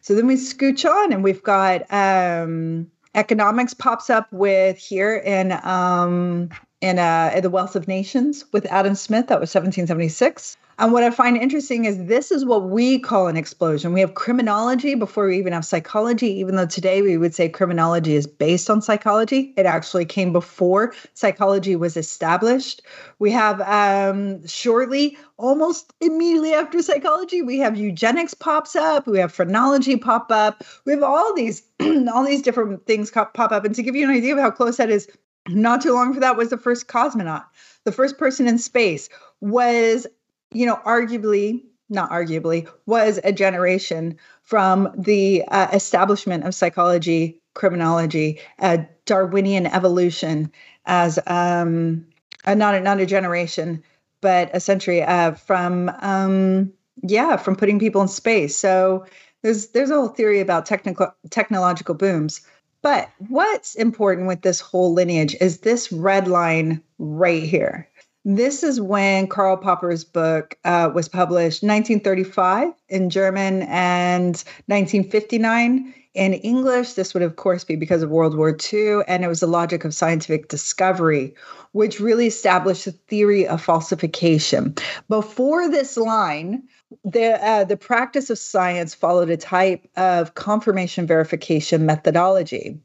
So 0.00 0.14
then 0.14 0.26
we 0.26 0.34
scooch 0.34 0.88
on 0.88 1.12
and 1.12 1.24
we've 1.24 1.42
got 1.42 1.90
um, 1.92 2.90
economics 3.14 3.74
pops 3.74 4.10
up 4.10 4.30
with 4.32 4.76
here 4.76 5.16
in 5.16 5.52
um, 5.64 6.50
in, 6.80 6.98
uh, 6.98 7.38
The 7.42 7.50
Wealth 7.50 7.76
of 7.76 7.88
Nations 7.88 8.44
with 8.52 8.66
Adam 8.66 8.94
Smith. 8.94 9.28
That 9.28 9.40
was 9.40 9.54
1776. 9.54 10.56
And 10.78 10.92
what 10.92 11.02
I 11.02 11.10
find 11.10 11.38
interesting 11.38 11.86
is 11.86 12.04
this 12.04 12.30
is 12.30 12.44
what 12.44 12.68
we 12.68 12.98
call 12.98 13.28
an 13.28 13.36
explosion. 13.36 13.94
We 13.94 14.00
have 14.00 14.14
criminology 14.14 14.94
before 14.94 15.26
we 15.26 15.38
even 15.38 15.54
have 15.54 15.64
psychology, 15.64 16.26
even 16.26 16.56
though 16.56 16.66
today 16.66 17.00
we 17.00 17.16
would 17.16 17.34
say 17.34 17.48
criminology 17.48 18.14
is 18.14 18.26
based 18.26 18.68
on 18.68 18.82
psychology. 18.82 19.54
It 19.56 19.64
actually 19.64 20.04
came 20.04 20.34
before 20.34 20.92
psychology 21.14 21.76
was 21.76 21.96
established. 21.96 22.82
We 23.18 23.30
have 23.30 23.62
um, 23.62 24.46
shortly, 24.46 25.16
almost 25.38 25.94
immediately 26.02 26.52
after 26.52 26.82
psychology, 26.82 27.40
we 27.40 27.58
have 27.58 27.78
eugenics 27.78 28.34
pops 28.34 28.76
up. 28.76 29.06
We 29.06 29.18
have 29.18 29.32
phrenology 29.32 29.96
pop 29.96 30.30
up. 30.30 30.62
We 30.84 30.92
have 30.92 31.02
all 31.02 31.34
these, 31.34 31.62
all 31.80 32.24
these 32.24 32.42
different 32.42 32.84
things 32.84 33.10
pop 33.10 33.38
up. 33.38 33.64
And 33.64 33.74
to 33.74 33.82
give 33.82 33.96
you 33.96 34.04
an 34.04 34.14
idea 34.14 34.34
of 34.34 34.40
how 34.40 34.50
close 34.50 34.76
that 34.76 34.90
is, 34.90 35.08
not 35.48 35.82
too 35.82 35.92
long 35.92 36.14
for 36.14 36.20
that 36.20 36.36
was 36.36 36.50
the 36.50 36.58
first 36.58 36.88
cosmonaut, 36.88 37.44
the 37.84 37.92
first 37.92 38.18
person 38.18 38.48
in 38.48 38.58
space 38.58 39.08
was 39.40 40.06
you 40.52 40.66
know, 40.66 40.76
arguably, 40.86 41.62
not 41.88 42.10
arguably, 42.10 42.68
was 42.86 43.20
a 43.24 43.32
generation 43.32 44.16
from 44.42 44.92
the 44.96 45.44
uh, 45.48 45.68
establishment 45.72 46.44
of 46.44 46.54
psychology, 46.54 47.40
criminology, 47.54 48.40
uh, 48.58 48.78
Darwinian 49.04 49.66
evolution 49.66 50.50
as 50.86 51.18
um, 51.26 52.06
not 52.46 52.74
a, 52.74 52.80
not 52.80 53.00
a 53.00 53.06
generation, 53.06 53.82
but 54.20 54.50
a 54.54 54.60
century 54.60 55.02
uh, 55.02 55.32
from 55.32 55.90
um, 56.00 56.72
yeah, 57.02 57.36
from 57.36 57.56
putting 57.56 57.78
people 57.78 58.00
in 58.00 58.08
space. 58.08 58.56
So 58.56 59.04
there's 59.42 59.68
there's 59.68 59.90
a 59.90 59.94
whole 59.94 60.08
theory 60.08 60.40
about 60.40 60.66
technical 60.66 61.14
technological 61.30 61.94
booms. 61.94 62.40
But 62.86 63.10
what's 63.26 63.74
important 63.74 64.28
with 64.28 64.42
this 64.42 64.60
whole 64.60 64.92
lineage 64.92 65.34
is 65.40 65.58
this 65.58 65.90
red 65.90 66.28
line 66.28 66.80
right 67.00 67.42
here. 67.42 67.88
This 68.24 68.62
is 68.62 68.80
when 68.80 69.26
Karl 69.26 69.56
Popper's 69.56 70.04
book 70.04 70.56
uh, 70.64 70.92
was 70.94 71.08
published 71.08 71.64
1935 71.64 72.68
in 72.88 73.10
German 73.10 73.62
and 73.62 74.36
1959 74.66 75.94
in 76.14 76.34
English. 76.34 76.92
This 76.92 77.12
would, 77.12 77.24
of 77.24 77.34
course, 77.34 77.64
be 77.64 77.74
because 77.74 78.04
of 78.04 78.10
World 78.10 78.36
War 78.36 78.56
II, 78.72 79.00
and 79.08 79.24
it 79.24 79.28
was 79.28 79.40
the 79.40 79.48
logic 79.48 79.84
of 79.84 79.92
scientific 79.92 80.46
discovery, 80.46 81.34
which 81.76 82.00
really 82.00 82.26
established 82.26 82.86
the 82.86 82.92
theory 82.92 83.46
of 83.46 83.60
falsification. 83.62 84.74
Before 85.10 85.68
this 85.68 85.98
line, 85.98 86.62
the 87.04 87.34
uh, 87.44 87.64
the 87.64 87.76
practice 87.76 88.30
of 88.30 88.38
science 88.38 88.94
followed 88.94 89.28
a 89.28 89.36
type 89.36 89.86
of 89.96 90.34
confirmation 90.34 91.06
verification 91.06 91.84
methodology. 91.84 92.78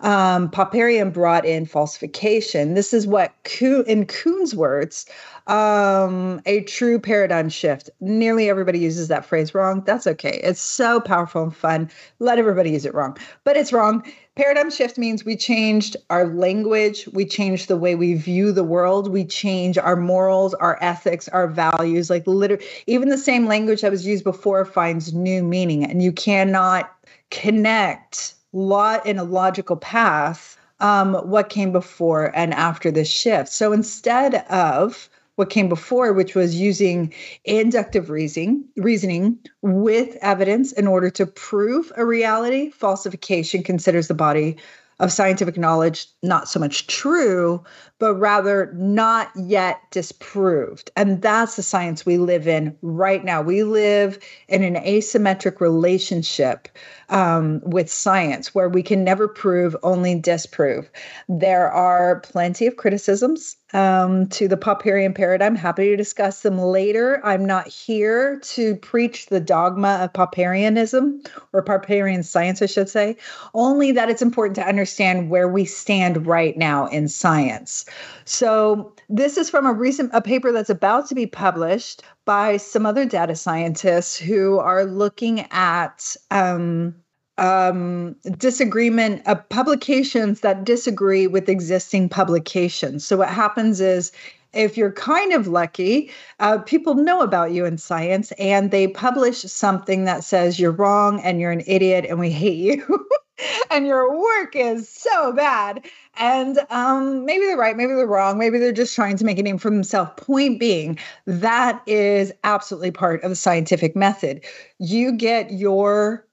Um, 0.00 0.48
Popperian 0.50 1.12
brought 1.12 1.44
in 1.44 1.66
falsification. 1.66 2.72
This 2.74 2.94
is 2.94 3.06
what, 3.06 3.34
in 3.60 4.06
Kuhn's 4.06 4.54
words, 4.54 5.06
um, 5.48 6.40
a 6.46 6.62
true 6.62 6.98
paradigm 6.98 7.48
shift. 7.48 7.90
Nearly 8.00 8.48
everybody 8.48 8.78
uses 8.78 9.08
that 9.08 9.26
phrase 9.26 9.54
wrong. 9.54 9.82
That's 9.84 10.06
okay. 10.06 10.40
It's 10.42 10.60
so 10.60 11.00
powerful 11.00 11.42
and 11.42 11.54
fun. 11.54 11.90
Let 12.20 12.38
everybody 12.38 12.70
use 12.70 12.86
it 12.86 12.94
wrong, 12.94 13.18
but 13.44 13.56
it's 13.56 13.72
wrong. 13.72 14.04
Paradigm 14.38 14.70
shift 14.70 14.98
means 14.98 15.24
we 15.24 15.34
changed 15.34 15.96
our 16.10 16.24
language, 16.24 17.08
we 17.08 17.26
changed 17.26 17.66
the 17.66 17.76
way 17.76 17.96
we 17.96 18.14
view 18.14 18.52
the 18.52 18.62
world, 18.62 19.10
we 19.10 19.24
change 19.24 19.76
our 19.76 19.96
morals, 19.96 20.54
our 20.54 20.78
ethics, 20.80 21.26
our 21.30 21.48
values. 21.48 22.08
Like 22.08 22.24
literally, 22.24 22.64
even 22.86 23.08
the 23.08 23.18
same 23.18 23.48
language 23.48 23.80
that 23.80 23.90
was 23.90 24.06
used 24.06 24.22
before 24.22 24.64
finds 24.64 25.12
new 25.12 25.42
meaning, 25.42 25.82
and 25.82 26.04
you 26.04 26.12
cannot 26.12 26.88
connect 27.32 28.34
lot 28.52 29.04
in 29.04 29.18
a 29.18 29.24
logical 29.24 29.74
path 29.74 30.56
um, 30.78 31.14
what 31.14 31.48
came 31.48 31.72
before 31.72 32.30
and 32.32 32.54
after 32.54 32.92
this 32.92 33.10
shift. 33.10 33.48
So 33.48 33.72
instead 33.72 34.36
of 34.50 35.10
what 35.38 35.50
came 35.50 35.68
before, 35.68 36.12
which 36.12 36.34
was 36.34 36.60
using 36.60 37.14
inductive 37.44 38.10
reasoning, 38.10 38.64
reasoning 38.76 39.38
with 39.62 40.16
evidence 40.20 40.72
in 40.72 40.88
order 40.88 41.10
to 41.10 41.24
prove 41.24 41.92
a 41.96 42.04
reality. 42.04 42.70
Falsification 42.70 43.62
considers 43.62 44.08
the 44.08 44.14
body 44.14 44.56
of 44.98 45.12
scientific 45.12 45.56
knowledge 45.56 46.08
not 46.24 46.48
so 46.48 46.58
much 46.58 46.88
true, 46.88 47.62
but 48.00 48.14
rather 48.14 48.72
not 48.74 49.30
yet 49.36 49.80
disproved. 49.92 50.90
And 50.96 51.22
that's 51.22 51.54
the 51.54 51.62
science 51.62 52.04
we 52.04 52.18
live 52.18 52.48
in 52.48 52.76
right 52.82 53.24
now. 53.24 53.40
We 53.40 53.62
live 53.62 54.18
in 54.48 54.64
an 54.64 54.74
asymmetric 54.74 55.60
relationship 55.60 56.68
um, 57.10 57.60
with 57.62 57.92
science 57.92 58.56
where 58.56 58.68
we 58.68 58.82
can 58.82 59.04
never 59.04 59.28
prove, 59.28 59.76
only 59.84 60.18
disprove. 60.18 60.90
There 61.28 61.70
are 61.70 62.18
plenty 62.18 62.66
of 62.66 62.74
criticisms 62.74 63.54
um, 63.72 64.26
to 64.28 64.48
the 64.48 64.56
Popperian 64.56 65.14
paradigm. 65.14 65.54
Happy 65.54 65.90
to 65.90 65.96
discuss 65.96 66.42
them 66.42 66.58
later. 66.58 67.20
I'm 67.24 67.44
not 67.44 67.68
here 67.68 68.38
to 68.40 68.76
preach 68.76 69.26
the 69.26 69.40
dogma 69.40 69.98
of 70.02 70.12
Popperianism 70.12 71.26
or 71.52 71.62
Popperian 71.62 72.24
science, 72.24 72.62
I 72.62 72.66
should 72.66 72.88
say, 72.88 73.16
only 73.54 73.92
that 73.92 74.08
it's 74.08 74.22
important 74.22 74.56
to 74.56 74.66
understand 74.66 75.30
where 75.30 75.48
we 75.48 75.64
stand 75.64 76.26
right 76.26 76.56
now 76.56 76.86
in 76.86 77.08
science. 77.08 77.84
So, 78.24 78.92
this 79.08 79.36
is 79.38 79.48
from 79.48 79.66
a 79.66 79.72
recent 79.72 80.10
a 80.12 80.20
paper 80.20 80.52
that's 80.52 80.70
about 80.70 81.08
to 81.08 81.14
be 81.14 81.26
published 81.26 82.02
by 82.24 82.58
some 82.58 82.84
other 82.84 83.06
data 83.06 83.34
scientists 83.34 84.16
who 84.16 84.58
are 84.58 84.84
looking 84.84 85.46
at 85.50 86.14
um, 86.30 86.94
um, 87.38 88.16
disagreement 88.36 89.20
of 89.26 89.38
uh, 89.38 89.42
publications 89.48 90.40
that 90.40 90.64
disagree 90.64 91.26
with 91.26 91.48
existing 91.48 92.08
publications. 92.08 93.04
So 93.04 93.16
what 93.16 93.30
happens 93.30 93.80
is 93.80 94.12
if 94.52 94.76
you're 94.76 94.92
kind 94.92 95.32
of 95.32 95.46
lucky, 95.46 96.10
uh, 96.40 96.58
people 96.58 96.94
know 96.94 97.20
about 97.20 97.52
you 97.52 97.64
in 97.64 97.78
science 97.78 98.32
and 98.32 98.70
they 98.70 98.88
publish 98.88 99.42
something 99.42 100.04
that 100.04 100.24
says 100.24 100.58
you're 100.58 100.72
wrong 100.72 101.20
and 101.20 101.40
you're 101.40 101.52
an 101.52 101.62
idiot 101.66 102.06
and 102.08 102.18
we 102.18 102.30
hate 102.30 102.58
you. 102.58 103.06
and 103.70 103.86
your 103.86 104.18
work 104.18 104.56
is 104.56 104.88
so 104.88 105.32
bad. 105.32 105.84
And 106.16 106.58
um, 106.70 107.24
maybe 107.24 107.46
they're 107.46 107.56
right, 107.56 107.76
maybe 107.76 107.94
they're 107.94 108.06
wrong, 108.06 108.38
maybe 108.38 108.58
they're 108.58 108.72
just 108.72 108.94
trying 108.94 109.16
to 109.18 109.24
make 109.24 109.38
a 109.38 109.42
name 109.42 109.58
for 109.58 109.70
themselves. 109.70 110.10
Point 110.16 110.58
being, 110.58 110.98
that 111.26 111.82
is 111.86 112.32
absolutely 112.42 112.90
part 112.90 113.22
of 113.22 113.30
the 113.30 113.36
scientific 113.36 113.94
method. 113.94 114.44
You 114.78 115.12
get 115.12 115.52
your 115.52 116.26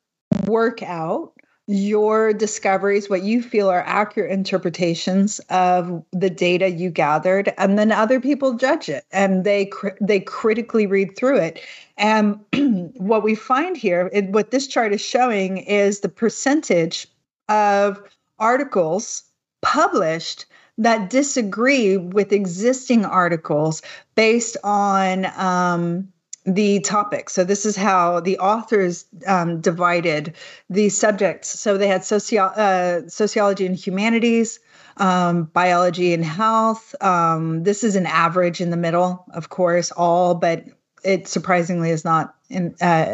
work 0.45 0.83
out 0.83 1.33
your 1.67 2.31
discoveries, 2.31 3.09
what 3.09 3.23
you 3.23 3.41
feel 3.41 3.69
are 3.69 3.83
accurate 3.87 4.31
interpretations 4.31 5.39
of 5.49 6.03
the 6.11 6.29
data 6.29 6.69
you 6.69 6.91
gathered, 6.91 7.51
and 7.57 7.79
then 7.79 7.91
other 7.91 8.19
people 8.19 8.53
judge 8.53 8.87
it 8.87 9.05
and 9.11 9.43
they 9.43 9.71
they 9.99 10.19
critically 10.19 10.85
read 10.85 11.15
through 11.17 11.37
it. 11.37 11.59
And 11.97 12.39
what 12.97 13.23
we 13.23 13.33
find 13.33 13.75
here, 13.75 14.09
it, 14.13 14.29
what 14.29 14.51
this 14.51 14.67
chart 14.67 14.93
is 14.93 15.01
showing, 15.01 15.57
is 15.57 16.01
the 16.01 16.09
percentage 16.09 17.07
of 17.49 18.01
articles 18.37 19.23
published 19.61 20.45
that 20.77 21.09
disagree 21.09 21.97
with 21.97 22.31
existing 22.31 23.05
articles 23.05 23.81
based 24.15 24.57
on 24.63 25.25
um, 25.37 26.11
the 26.45 26.79
topic. 26.81 27.29
So 27.29 27.43
this 27.43 27.65
is 27.65 27.75
how 27.75 28.19
the 28.19 28.37
authors 28.37 29.05
um, 29.25 29.61
divided 29.61 30.35
the 30.69 30.89
subjects. 30.89 31.59
So 31.59 31.77
they 31.77 31.87
had 31.87 32.03
socio- 32.03 32.43
uh, 32.43 33.07
sociology 33.07 33.65
and 33.65 33.75
humanities, 33.75 34.59
um, 34.97 35.45
biology 35.45 36.13
and 36.13 36.23
health. 36.23 36.95
Um, 37.01 37.63
this 37.63 37.83
is 37.83 37.95
an 37.95 38.05
average 38.05 38.61
in 38.61 38.69
the 38.69 38.77
middle, 38.77 39.25
of 39.33 39.49
course, 39.49 39.91
all, 39.91 40.35
but 40.35 40.65
it 41.03 41.27
surprisingly 41.27 41.89
is 41.89 42.05
not 42.05 42.34
in 42.49 42.75
uh, 42.81 43.05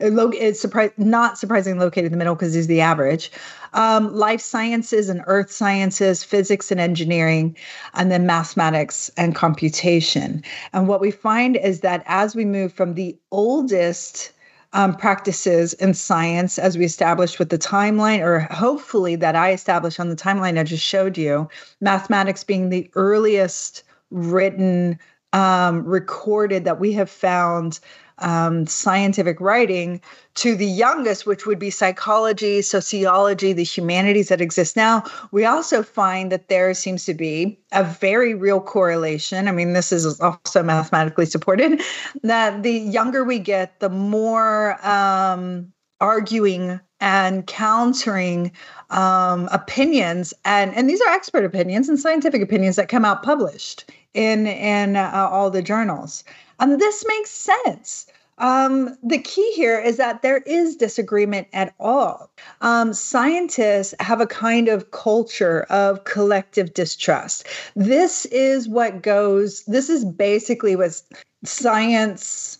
it's 0.00 0.66
not 0.96 1.38
surprisingly 1.38 1.78
located 1.78 2.06
in 2.06 2.12
the 2.12 2.18
middle 2.18 2.34
because 2.34 2.56
it's 2.56 2.66
the 2.66 2.80
average. 2.80 3.30
Um, 3.74 4.14
life 4.14 4.40
sciences 4.40 5.08
and 5.08 5.22
earth 5.26 5.50
sciences, 5.50 6.24
physics 6.24 6.70
and 6.70 6.80
engineering, 6.80 7.56
and 7.94 8.10
then 8.10 8.26
mathematics 8.26 9.10
and 9.16 9.34
computation. 9.34 10.42
And 10.72 10.88
what 10.88 11.00
we 11.00 11.10
find 11.10 11.56
is 11.56 11.80
that 11.80 12.02
as 12.06 12.34
we 12.34 12.44
move 12.44 12.72
from 12.72 12.94
the 12.94 13.16
oldest 13.30 14.32
um, 14.74 14.96
practices 14.96 15.74
in 15.74 15.92
science, 15.94 16.58
as 16.58 16.78
we 16.78 16.84
established 16.84 17.38
with 17.38 17.50
the 17.50 17.58
timeline, 17.58 18.20
or 18.20 18.40
hopefully 18.40 19.16
that 19.16 19.36
I 19.36 19.52
established 19.52 20.00
on 20.00 20.08
the 20.08 20.16
timeline 20.16 20.58
I 20.58 20.64
just 20.64 20.84
showed 20.84 21.18
you, 21.18 21.48
mathematics 21.80 22.42
being 22.42 22.70
the 22.70 22.90
earliest 22.94 23.82
written 24.10 24.98
um, 25.32 25.84
recorded 25.84 26.64
that 26.64 26.80
we 26.80 26.92
have 26.92 27.10
found 27.10 27.80
um, 28.18 28.66
scientific 28.66 29.40
writing 29.40 30.00
to 30.34 30.54
the 30.54 30.66
youngest, 30.66 31.26
which 31.26 31.46
would 31.46 31.58
be 31.58 31.70
psychology, 31.70 32.62
sociology, 32.62 33.52
the 33.52 33.64
humanities 33.64 34.28
that 34.28 34.40
exist 34.40 34.76
now, 34.76 35.04
we 35.30 35.44
also 35.44 35.82
find 35.82 36.32
that 36.32 36.48
there 36.48 36.72
seems 36.74 37.04
to 37.04 37.14
be 37.14 37.58
a 37.72 37.84
very 37.84 38.34
real 38.34 38.60
correlation. 38.60 39.48
I 39.48 39.52
mean, 39.52 39.72
this 39.72 39.92
is 39.92 40.20
also 40.20 40.62
mathematically 40.62 41.26
supported 41.26 41.80
that 42.22 42.62
the 42.62 42.72
younger 42.72 43.24
we 43.24 43.38
get, 43.38 43.80
the 43.80 43.90
more 43.90 44.78
um, 44.86 45.72
arguing 46.00 46.80
and 47.00 47.46
countering 47.46 48.52
um, 48.90 49.48
opinions. 49.52 50.32
And 50.44 50.74
and 50.74 50.88
these 50.88 51.00
are 51.00 51.08
expert 51.08 51.44
opinions 51.44 51.88
and 51.88 51.98
scientific 51.98 52.42
opinions 52.42 52.76
that 52.76 52.88
come 52.88 53.04
out 53.04 53.22
published 53.22 53.90
in 54.14 54.46
in 54.46 54.96
uh, 54.96 55.28
all 55.30 55.50
the 55.50 55.62
journals 55.62 56.24
and 56.62 56.80
this 56.80 57.04
makes 57.06 57.30
sense 57.30 58.06
um, 58.38 58.96
the 59.02 59.18
key 59.18 59.52
here 59.52 59.78
is 59.78 59.98
that 59.98 60.22
there 60.22 60.38
is 60.38 60.74
disagreement 60.76 61.46
at 61.52 61.74
all. 61.78 62.30
Um, 62.60 62.92
scientists 62.92 63.94
have 64.00 64.20
a 64.20 64.26
kind 64.26 64.68
of 64.68 64.90
culture 64.90 65.62
of 65.70 66.04
collective 66.04 66.74
distrust. 66.74 67.46
This 67.76 68.24
is 68.26 68.68
what 68.68 69.02
goes, 69.02 69.64
this 69.66 69.88
is 69.88 70.04
basically 70.04 70.76
what 70.76 71.00
science 71.44 72.58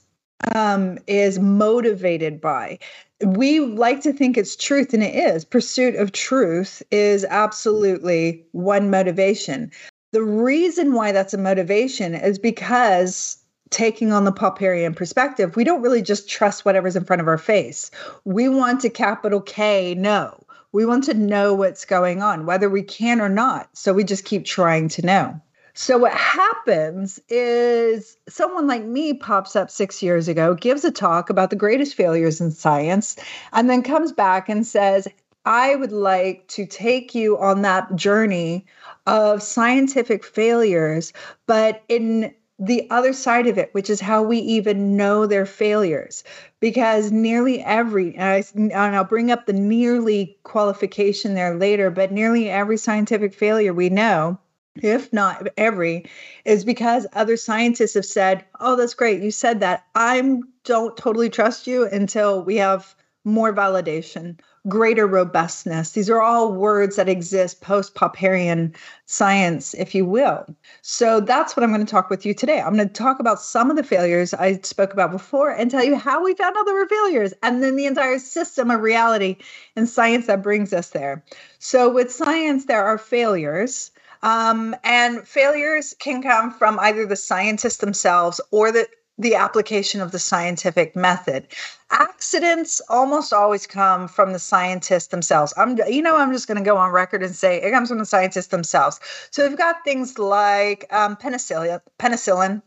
um, 0.54 0.98
is 1.06 1.38
motivated 1.38 2.40
by. 2.40 2.78
We 3.24 3.60
like 3.60 4.02
to 4.02 4.12
think 4.12 4.36
it's 4.36 4.56
truth, 4.56 4.92
and 4.92 5.02
it 5.02 5.14
is. 5.14 5.44
Pursuit 5.44 5.94
of 5.94 6.12
truth 6.12 6.82
is 6.90 7.24
absolutely 7.24 8.44
one 8.52 8.90
motivation. 8.90 9.70
The 10.12 10.22
reason 10.22 10.92
why 10.92 11.12
that's 11.12 11.32
a 11.32 11.38
motivation 11.38 12.14
is 12.14 12.38
because 12.38 13.41
taking 13.72 14.12
on 14.12 14.24
the 14.24 14.32
Popperian 14.32 14.94
perspective, 14.94 15.56
we 15.56 15.64
don't 15.64 15.82
really 15.82 16.02
just 16.02 16.28
trust 16.28 16.64
whatever's 16.64 16.94
in 16.94 17.04
front 17.04 17.22
of 17.22 17.28
our 17.28 17.38
face. 17.38 17.90
We 18.24 18.48
want 18.48 18.80
to 18.82 18.90
capital 18.90 19.40
K 19.40 19.94
know. 19.94 20.38
We 20.72 20.86
want 20.86 21.04
to 21.04 21.14
know 21.14 21.52
what's 21.54 21.84
going 21.84 22.22
on, 22.22 22.46
whether 22.46 22.70
we 22.70 22.82
can 22.82 23.20
or 23.20 23.28
not. 23.28 23.68
So 23.76 23.92
we 23.92 24.04
just 24.04 24.24
keep 24.24 24.44
trying 24.44 24.88
to 24.90 25.04
know. 25.04 25.40
So 25.74 25.96
what 25.96 26.12
happens 26.12 27.18
is 27.28 28.16
someone 28.28 28.66
like 28.66 28.84
me 28.84 29.14
pops 29.14 29.56
up 29.56 29.70
6 29.70 30.02
years 30.02 30.28
ago, 30.28 30.54
gives 30.54 30.84
a 30.84 30.90
talk 30.90 31.30
about 31.30 31.50
the 31.50 31.56
greatest 31.56 31.94
failures 31.94 32.40
in 32.40 32.50
science, 32.50 33.16
and 33.52 33.70
then 33.70 33.82
comes 33.82 34.12
back 34.12 34.50
and 34.50 34.66
says, 34.66 35.08
"I 35.46 35.74
would 35.74 35.92
like 35.92 36.46
to 36.48 36.66
take 36.66 37.14
you 37.14 37.38
on 37.38 37.62
that 37.62 37.96
journey 37.96 38.66
of 39.06 39.42
scientific 39.42 40.24
failures, 40.24 41.12
but 41.46 41.82
in 41.88 42.34
the 42.64 42.88
other 42.90 43.12
side 43.12 43.48
of 43.48 43.58
it, 43.58 43.70
which 43.72 43.90
is 43.90 44.00
how 44.00 44.22
we 44.22 44.38
even 44.38 44.96
know 44.96 45.26
their 45.26 45.46
failures. 45.46 46.22
Because 46.60 47.10
nearly 47.10 47.60
every, 47.60 48.14
and 48.14 48.72
I'll 48.72 49.02
bring 49.04 49.32
up 49.32 49.46
the 49.46 49.52
nearly 49.52 50.38
qualification 50.44 51.34
there 51.34 51.56
later, 51.56 51.90
but 51.90 52.12
nearly 52.12 52.48
every 52.48 52.76
scientific 52.76 53.34
failure 53.34 53.72
we 53.72 53.90
know, 53.90 54.38
if 54.76 55.12
not 55.12 55.48
every, 55.56 56.06
is 56.44 56.64
because 56.64 57.04
other 57.14 57.36
scientists 57.36 57.94
have 57.94 58.06
said, 58.06 58.44
Oh, 58.60 58.76
that's 58.76 58.94
great. 58.94 59.22
You 59.22 59.32
said 59.32 59.58
that. 59.60 59.84
I 59.96 60.22
don't 60.64 60.96
totally 60.96 61.30
trust 61.30 61.66
you 61.66 61.88
until 61.88 62.44
we 62.44 62.56
have 62.56 62.94
more 63.24 63.52
validation 63.52 64.38
greater 64.68 65.08
robustness. 65.08 65.90
These 65.90 66.08
are 66.08 66.20
all 66.20 66.52
words 66.52 66.96
that 66.96 67.08
exist 67.08 67.60
post 67.60 67.94
Popperian 67.94 68.74
science, 69.06 69.74
if 69.74 69.94
you 69.94 70.04
will. 70.04 70.46
So 70.82 71.20
that's 71.20 71.56
what 71.56 71.64
I'm 71.64 71.72
going 71.72 71.84
to 71.84 71.90
talk 71.90 72.10
with 72.10 72.24
you 72.24 72.32
today. 72.32 72.60
I'm 72.60 72.76
going 72.76 72.86
to 72.86 72.94
talk 72.94 73.18
about 73.18 73.40
some 73.40 73.70
of 73.70 73.76
the 73.76 73.82
failures 73.82 74.32
I 74.32 74.60
spoke 74.62 74.92
about 74.92 75.10
before 75.10 75.50
and 75.50 75.70
tell 75.70 75.84
you 75.84 75.96
how 75.96 76.22
we 76.22 76.34
found 76.34 76.56
out 76.56 76.64
there 76.64 76.74
were 76.74 76.86
failures 76.86 77.34
and 77.42 77.62
then 77.62 77.74
the 77.74 77.86
entire 77.86 78.20
system 78.20 78.70
of 78.70 78.80
reality 78.80 79.36
and 79.74 79.88
science 79.88 80.26
that 80.26 80.42
brings 80.42 80.72
us 80.72 80.90
there. 80.90 81.24
So, 81.58 81.90
with 81.90 82.12
science, 82.12 82.66
there 82.66 82.84
are 82.84 82.98
failures. 82.98 83.90
Um, 84.22 84.76
and 84.84 85.26
failures 85.26 85.96
can 85.98 86.22
come 86.22 86.52
from 86.52 86.78
either 86.78 87.04
the 87.06 87.16
scientists 87.16 87.78
themselves 87.78 88.40
or 88.52 88.70
the 88.70 88.86
the 89.22 89.34
application 89.34 90.00
of 90.00 90.12
the 90.12 90.18
scientific 90.18 90.94
method. 90.94 91.46
Accidents 91.90 92.80
almost 92.88 93.32
always 93.32 93.66
come 93.66 94.08
from 94.08 94.32
the 94.32 94.38
scientists 94.38 95.08
themselves. 95.08 95.54
I'm, 95.56 95.78
you 95.88 96.02
know, 96.02 96.16
I'm 96.16 96.32
just 96.32 96.46
going 96.46 96.58
to 96.58 96.64
go 96.64 96.76
on 96.76 96.90
record 96.92 97.22
and 97.22 97.34
say 97.34 97.60
it 97.60 97.70
comes 97.70 97.88
from 97.88 97.98
the 97.98 98.06
scientists 98.06 98.48
themselves. 98.48 99.00
So 99.30 99.46
we've 99.46 99.58
got 99.58 99.84
things 99.84 100.18
like 100.18 100.86
um, 100.90 101.16
penicillin, 101.16 101.80
penicillin. 101.98 102.62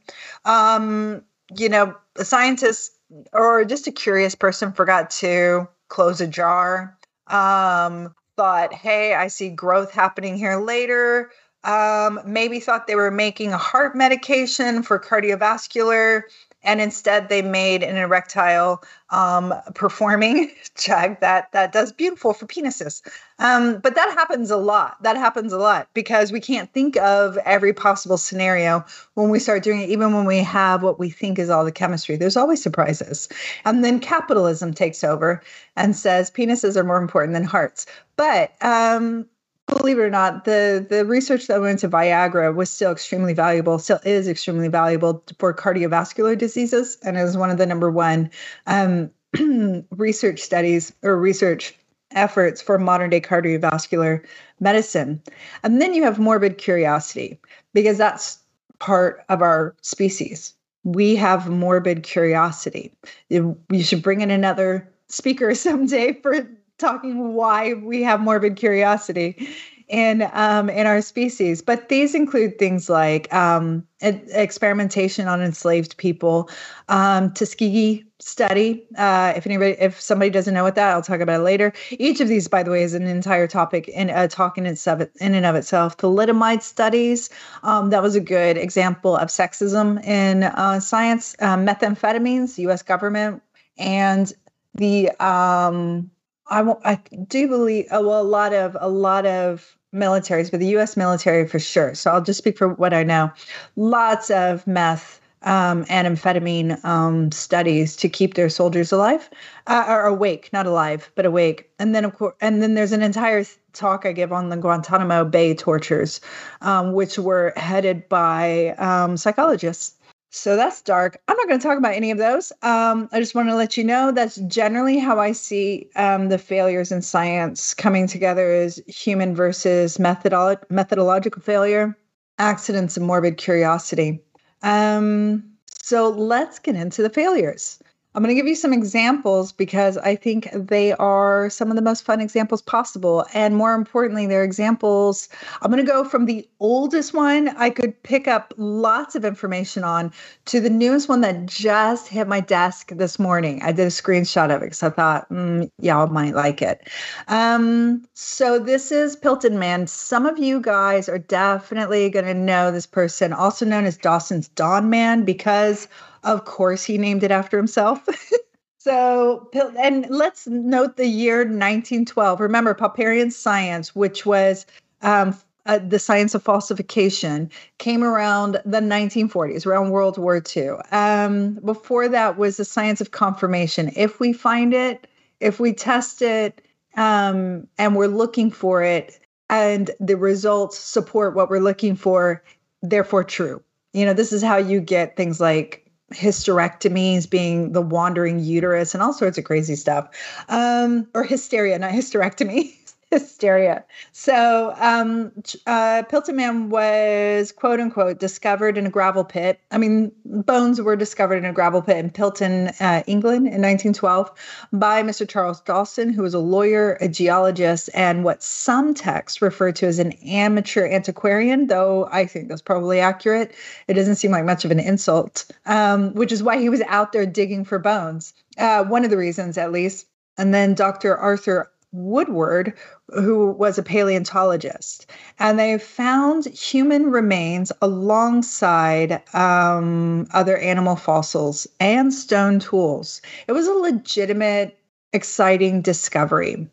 Um, 0.46 1.24
you 1.56 1.70
know, 1.70 1.96
a 2.18 2.26
scientist 2.26 2.92
or 3.34 3.66
just 3.66 3.88
a 3.88 3.92
curious 3.92 4.36
person 4.36 4.72
forgot 4.74 5.10
to 5.12 5.68
close 5.90 6.22
a 6.22 6.28
jar. 6.28 6.98
Um, 7.28 8.14
thought, 8.38 8.74
hey, 8.74 9.14
I 9.14 9.28
see 9.28 9.50
growth 9.50 9.92
happening 9.92 10.38
here 10.38 10.58
later 10.60 11.32
um, 11.66 12.20
maybe 12.26 12.60
thought 12.60 12.88
they 12.88 12.96
were 12.96 13.12
making 13.12 13.52
a 13.52 13.58
heart 13.58 13.96
medication 13.96 14.84
for 14.84 15.00
cardiovascular, 15.00 16.24
and 16.64 16.82
instead 16.82 17.30
they 17.30 17.42
made 17.42 17.84
an 17.84 17.96
erectile 17.98 18.84
um, 19.10 19.54
performing 19.74 20.52
jug 20.76 21.20
that 21.20 21.52
that 21.52 21.72
does 21.72 21.92
beautiful 21.92 22.34
for 22.34 22.46
penises. 22.46 23.02
Um, 23.40 23.80
but 23.80 23.96
that 23.96 24.10
happens 24.12 24.52
a 24.52 24.58
lot. 24.58 25.02
That 25.04 25.18
happens 25.18 25.54
a 25.54 25.58
lot 25.58 25.90
because 25.94 26.32
we 26.32 26.40
can't 26.40 26.72
think 26.72 26.98
of 26.98 27.38
every 27.46 27.74
possible 27.74 28.18
scenario 28.18 28.86
when 29.16 29.30
we 29.30 29.40
start 29.40 29.64
doing 29.64 29.82
it. 29.82 29.90
Even 29.90 30.14
when 30.14 30.26
we 30.26 30.38
have 30.38 30.84
what 30.84 31.00
we 31.00 31.10
think 31.10 31.40
is 31.40 31.50
all 31.50 31.66
the 31.66 31.72
chemistry, 31.72 32.16
there's 32.16 32.38
always 32.38 32.62
surprises. 32.62 33.28
And 33.64 33.84
then 33.84 34.00
capitalism 34.00 34.74
takes 34.74 35.04
over 35.04 35.42
and 35.76 35.96
says 35.96 36.32
penises 36.32 36.76
are 36.76 36.84
more 36.84 37.02
important 37.02 37.34
than 37.34 37.44
hearts. 37.44 37.86
But 38.16 38.54
um, 38.64 39.28
believe 39.68 39.98
it 39.98 40.04
or 40.04 40.10
not, 40.10 40.46
the 40.46 40.86
the 40.88 41.06
research 41.06 41.48
that 41.48 41.62
went 41.62 41.84
into 41.84 41.96
Viagra 41.96 42.54
was 42.54 42.70
still 42.70 42.92
extremely 42.92 43.34
valuable, 43.34 43.80
still 43.80 44.00
is 44.04 44.28
extremely 44.28 44.68
valuable 44.68 45.24
for 45.40 45.54
cardiovascular 45.54 46.38
diseases, 46.38 46.98
and 47.04 47.18
is 47.18 47.38
one 47.38 47.50
of 47.50 47.58
the 47.58 47.66
number 47.66 47.92
one 47.92 48.30
um, 48.68 49.10
research 49.92 50.40
studies 50.40 50.94
or 51.04 51.20
research 51.20 51.76
efforts 52.12 52.62
for 52.62 52.78
modern 52.78 53.10
day 53.10 53.22
cardiovascular 53.22 54.26
medicine. 54.60 55.22
And 55.64 55.82
then 55.82 55.94
you 55.94 56.04
have 56.04 56.20
morbid 56.20 56.58
curiosity 56.58 57.40
because 57.74 57.98
that's 57.98 58.40
part 58.80 59.24
of 59.30 59.42
our 59.42 59.76
species. 59.82 60.54
We 60.84 61.16
have 61.16 61.50
morbid 61.50 62.04
curiosity. 62.04 62.94
You 63.30 63.58
should 63.82 64.04
bring 64.04 64.22
in 64.22 64.32
another 64.32 64.90
speaker 65.08 65.54
someday 65.56 66.14
for 66.22 66.48
talking 66.78 67.34
why 67.34 67.74
we 67.74 68.04
have 68.04 68.20
morbid 68.20 68.56
curiosity 68.56 69.48
in 69.88 70.28
um, 70.34 70.70
in 70.70 70.88
our 70.88 71.02
species. 71.02 71.62
But 71.62 71.90
these 71.90 72.16
include 72.16 72.58
things 72.58 72.90
like 72.90 73.32
um, 73.34 73.86
experimentation 74.02 75.28
on 75.28 75.42
enslaved 75.42 75.98
people, 75.98 76.50
um, 76.90 77.32
Tuskegee 77.34 78.04
study. 78.20 78.88
Uh, 78.98 79.34
if 79.36 79.46
anybody, 79.46 79.76
if 79.80 80.00
somebody 80.00 80.32
doesn't 80.32 80.54
know 80.54 80.64
what 80.64 80.76
that, 80.76 80.92
I'll 80.92 81.02
talk 81.02 81.20
about 81.20 81.42
it 81.42 81.44
later. 81.44 81.74
Each 81.92 82.20
of 82.20 82.28
these, 82.28 82.48
by 82.48 82.64
the 82.64 82.72
way, 82.72 82.84
is 82.84 82.94
an 82.94 83.06
entire 83.06 83.48
topic 83.48 83.88
in 83.90 84.10
a 84.10 84.28
talk 84.28 84.58
in 84.58 84.66
itself. 84.66 85.02
In 85.20 85.36
and 85.36 85.46
of 85.46 85.56
itself, 85.56 85.98
thalidomide 85.98 86.62
studies. 86.62 87.30
Um, 87.64 87.90
that 87.92 88.02
was 88.02 88.16
a 88.16 88.22
good 88.22 88.58
example 88.58 89.16
of 89.16 89.30
sexism 89.30 90.04
in 90.04 90.44
uh, 90.44 90.80
science. 90.80 91.36
Um, 91.40 91.66
methamphetamines, 91.66 92.58
U.S. 92.60 92.82
government, 92.82 93.44
and 93.78 94.34
the 94.74 95.12
um, 95.24 96.10
I, 96.48 96.62
I 96.84 96.96
do 97.28 97.48
believe 97.48 97.86
uh, 97.92 98.02
well 98.04 98.22
a 98.22 98.24
lot 98.24 98.54
of 98.54 98.78
a 98.80 98.90
lot 98.90 99.26
of 99.26 99.78
militaries, 99.94 100.52
but 100.52 100.60
the 100.60 100.68
U.S. 100.68 100.98
military 100.98 101.48
for 101.48 101.60
sure. 101.60 101.96
So 101.96 102.12
I'll 102.12 102.22
just 102.22 102.38
speak 102.38 102.58
for 102.58 102.70
what 102.70 102.94
I 102.94 103.04
know. 103.04 103.32
Lots 103.76 104.30
of 104.30 104.68
meth 104.68 105.22
um, 105.44 105.86
and 105.90 106.08
amphetamine 106.08 106.84
um, 106.84 107.32
studies 107.32 107.96
to 107.98 108.10
keep 108.10 108.34
their 108.34 108.50
soldiers 108.50 108.92
alive 108.92 109.30
uh, 109.68 109.86
or 109.88 110.02
awake, 110.02 110.50
not 110.52 110.66
alive, 110.66 111.12
but 111.16 111.26
awake. 111.26 111.70
And 111.80 111.96
then 111.96 112.04
of 112.04 112.16
course, 112.16 112.36
and 112.42 112.62
then 112.62 112.74
there's 112.74 112.92
an 112.92 113.04
entire 113.04 113.46
talk 113.74 114.06
I 114.06 114.12
give 114.12 114.34
on 114.34 114.50
the 114.50 114.58
Guantanamo 114.58 115.26
Bay 115.26 115.54
tortures, 115.54 116.20
um, 116.62 116.94
which 116.94 117.20
were 117.20 117.54
headed 117.56 118.10
by 118.10 118.70
um, 118.78 119.18
psychologists. 119.18 119.95
So 120.36 120.58
that's 120.58 120.82
dark. 120.82 121.18
I'm 121.30 121.38
not 121.38 121.48
going 121.48 121.60
to 121.60 121.66
talk 121.66 121.78
about 121.78 121.94
any 121.94 122.12
of 122.12 122.18
those. 122.18 122.52
Um, 122.62 123.08
I 123.14 123.22
just 123.22 123.36
want 123.36 123.48
to 123.48 123.56
let 123.56 123.78
you 123.78 123.86
know 123.86 124.12
that's 124.12 124.36
generally 124.48 124.98
how 124.98 125.18
I 125.18 125.32
see 125.32 125.90
um, 125.96 126.28
the 126.28 126.38
failures 126.38 126.92
in 126.92 127.02
science 127.02 127.74
coming 127.74 128.06
together 128.06 128.52
is 128.52 128.84
human 128.86 129.34
versus 129.34 129.98
methodolo- 129.98 130.62
methodological 130.70 131.42
failure, 131.42 131.98
accidents, 132.38 132.98
and 132.98 133.06
morbid 133.08 133.38
curiosity. 133.38 134.22
Um, 134.62 135.42
so 135.68 136.10
let's 136.10 136.60
get 136.60 136.76
into 136.76 137.02
the 137.02 137.10
failures. 137.10 137.80
I'm 138.16 138.24
going 138.24 138.34
to 138.34 138.40
give 138.42 138.48
you 138.48 138.56
some 138.56 138.72
examples 138.72 139.52
because 139.52 139.98
I 139.98 140.16
think 140.16 140.48
they 140.54 140.94
are 140.94 141.50
some 141.50 141.70
of 141.70 141.76
the 141.76 141.82
most 141.82 142.06
fun 142.06 142.22
examples 142.22 142.62
possible. 142.62 143.26
And 143.34 143.58
more 143.58 143.74
importantly, 143.74 144.26
they're 144.26 144.46
examples. 144.46 145.28
I'm 145.62 145.70
going 145.70 145.86
to 145.86 145.92
go 145.92 146.06
from 146.06 146.24
the 146.24 146.48
oldest 146.62 147.14
one 147.14 147.50
I 147.50 147.70
could 147.70 148.02
pick 148.04 148.26
up 148.26 148.54
lots 148.56 149.16
of 149.16 149.26
information 149.26 149.84
on 149.84 150.14
to 150.46 150.62
the 150.62 150.70
newest 150.70 151.10
one 151.10 151.20
that 151.22 151.46
just 151.46 152.08
hit 152.08 152.30
my 152.30 152.40
desk 152.40 152.92
this 152.94 153.20
morning. 153.20 153.62
I 153.62 153.74
did 153.74 153.86
a 153.86 153.90
screenshot 153.90 154.46
of 154.46 154.62
it 154.62 154.68
because 154.68 154.84
I 154.84 154.92
thought, 154.92 155.30
mm, 155.30 155.70
y'all 155.80 156.08
might 156.08 156.36
like 156.36 156.62
it. 156.62 156.88
Um, 157.28 158.08
so 158.14 158.60
this 158.60 158.94
is 158.94 159.18
Piltdown 159.18 159.58
Man. 159.58 159.88
Some 159.88 160.26
of 160.26 160.40
you 160.40 160.62
guys 160.62 161.10
are 161.10 161.20
definitely 161.20 162.10
going 162.10 162.26
to 162.26 162.34
know 162.34 162.72
this 162.72 162.88
person, 162.88 163.34
also 163.34 163.66
known 163.66 163.84
as 163.84 163.98
Dawson's 163.98 164.48
Dawn 164.48 164.90
Man, 164.90 165.26
because 165.26 165.90
of 166.26 166.46
course, 166.46 166.84
he 166.84 166.98
named 166.98 167.24
it 167.24 167.32
after 167.32 167.58
himself. 167.58 168.06
So, 168.86 169.50
and 169.80 170.06
let's 170.12 170.46
note 170.46 170.96
the 170.96 171.08
year 171.08 171.38
1912. 171.38 172.40
Remember, 172.40 172.76
Popperian 172.76 173.32
science, 173.32 173.96
which 173.96 174.28
was 174.28 174.68
um, 175.02 175.36
uh, 175.66 175.80
the 175.80 175.98
science 175.98 176.36
of 176.36 176.44
falsification, 176.44 177.50
came 177.80 178.04
around 178.04 178.62
the 178.64 178.82
1940s, 178.82 179.66
around 179.66 179.90
World 179.90 180.20
War 180.20 180.40
II. 180.56 180.74
Um, 180.92 181.56
before 181.66 182.08
that 182.10 182.38
was 182.38 182.58
the 182.58 182.66
science 182.66 183.02
of 183.02 183.10
confirmation. 183.10 183.92
If 183.96 184.20
we 184.20 184.32
find 184.34 184.72
it, 184.72 185.08
if 185.40 185.60
we 185.60 185.74
test 185.74 186.22
it, 186.22 186.62
um, 186.96 187.68
and 187.80 187.96
we're 187.96 188.06
looking 188.06 188.52
for 188.52 188.84
it, 188.84 189.20
and 189.50 189.90
the 190.00 190.16
results 190.16 190.78
support 190.78 191.34
what 191.34 191.50
we're 191.50 191.58
looking 191.58 191.96
for, 191.96 192.44
therefore 192.84 193.24
true. 193.24 193.64
You 193.94 194.06
know, 194.06 194.14
this 194.14 194.32
is 194.32 194.44
how 194.44 194.58
you 194.58 194.80
get 194.80 195.18
things 195.18 195.42
like 195.42 195.85
hysterectomies 196.16 197.30
being 197.30 197.74
the 197.74 197.82
wandering 197.82 198.40
uterus 198.40 198.94
and 198.94 199.04
all 199.04 199.14
sorts 199.14 199.38
of 199.38 199.44
crazy 199.44 199.76
stuff. 199.76 200.10
Um, 200.50 201.08
or 201.14 201.24
hysteria 201.24 201.78
not 201.78 201.92
hysterectomy 201.92 202.74
hysteria. 203.20 203.86
So, 204.12 204.74
um, 204.78 205.32
uh, 205.66 206.04
Piltdown 206.10 206.36
Man 206.36 206.70
was 206.70 207.52
quote 207.52 207.80
unquote 207.80 208.20
discovered 208.20 208.78
in 208.78 208.86
a 208.86 208.90
gravel 208.90 209.24
pit. 209.24 209.60
I 209.72 209.78
mean, 209.78 210.12
bones 210.26 210.82
were 210.82 210.96
discovered 210.96 211.38
in 211.38 211.46
a 211.46 211.54
gravel 211.54 211.82
pit 211.82 211.98
in 211.98 212.10
Piltdown, 212.10 212.70
uh, 212.82 213.04
England 213.08 213.48
in 213.48 213.62
1912 213.62 214.32
by 214.74 215.02
Mr. 215.04 215.28
Charles 215.28 215.62
Dawson, 215.62 216.12
who 216.12 216.24
was 216.24 216.34
a 216.34 216.40
lawyer, 216.40 216.98
a 217.02 217.08
geologist, 217.08 217.90
and 217.94 218.24
what 218.24 218.44
some 218.44 218.94
texts 218.94 219.42
refer 219.42 219.72
to 219.72 219.86
as 219.86 220.00
an 220.00 220.12
amateur 220.26 220.86
antiquarian, 220.88 221.68
though 221.68 222.10
I 222.12 222.26
think 222.26 222.50
that's 222.50 222.62
probably 222.62 223.00
accurate. 223.00 223.54
It 223.88 223.94
doesn't 223.94 224.16
seem 224.16 224.32
like 224.32 224.46
much 224.46 224.66
of 224.66 224.72
an 224.72 224.80
insult, 224.80 225.46
um, 225.66 226.14
which 226.14 226.32
is 226.32 226.44
why 226.44 226.60
he 226.60 226.70
was 226.70 226.82
out 226.88 227.14
there 227.14 227.26
digging 227.26 227.64
for 227.64 227.80
bones. 227.80 228.34
Uh, 228.58 228.84
one 228.84 229.04
of 229.04 229.10
the 229.10 229.18
reasons, 229.18 229.58
at 229.58 229.72
least. 229.72 230.08
And 230.38 230.54
then 230.54 230.74
Dr. 230.74 231.16
Arthur 231.16 231.72
Woodward, 231.96 232.74
who 233.10 233.52
was 233.52 233.78
a 233.78 233.84
paleontologist, 233.84 235.10
and 235.40 235.58
they 235.58 235.78
found 235.78 236.46
human 236.46 237.12
remains 237.12 237.72
alongside 237.82 239.22
um, 239.34 240.28
other 240.34 240.58
animal 240.58 240.96
fossils 240.96 241.68
and 241.80 242.14
stone 242.14 242.60
tools. 242.60 243.22
It 243.48 243.54
was 243.54 243.68
a 243.68 243.74
legitimate, 243.74 244.78
exciting 245.14 245.82
discovery. 245.82 246.68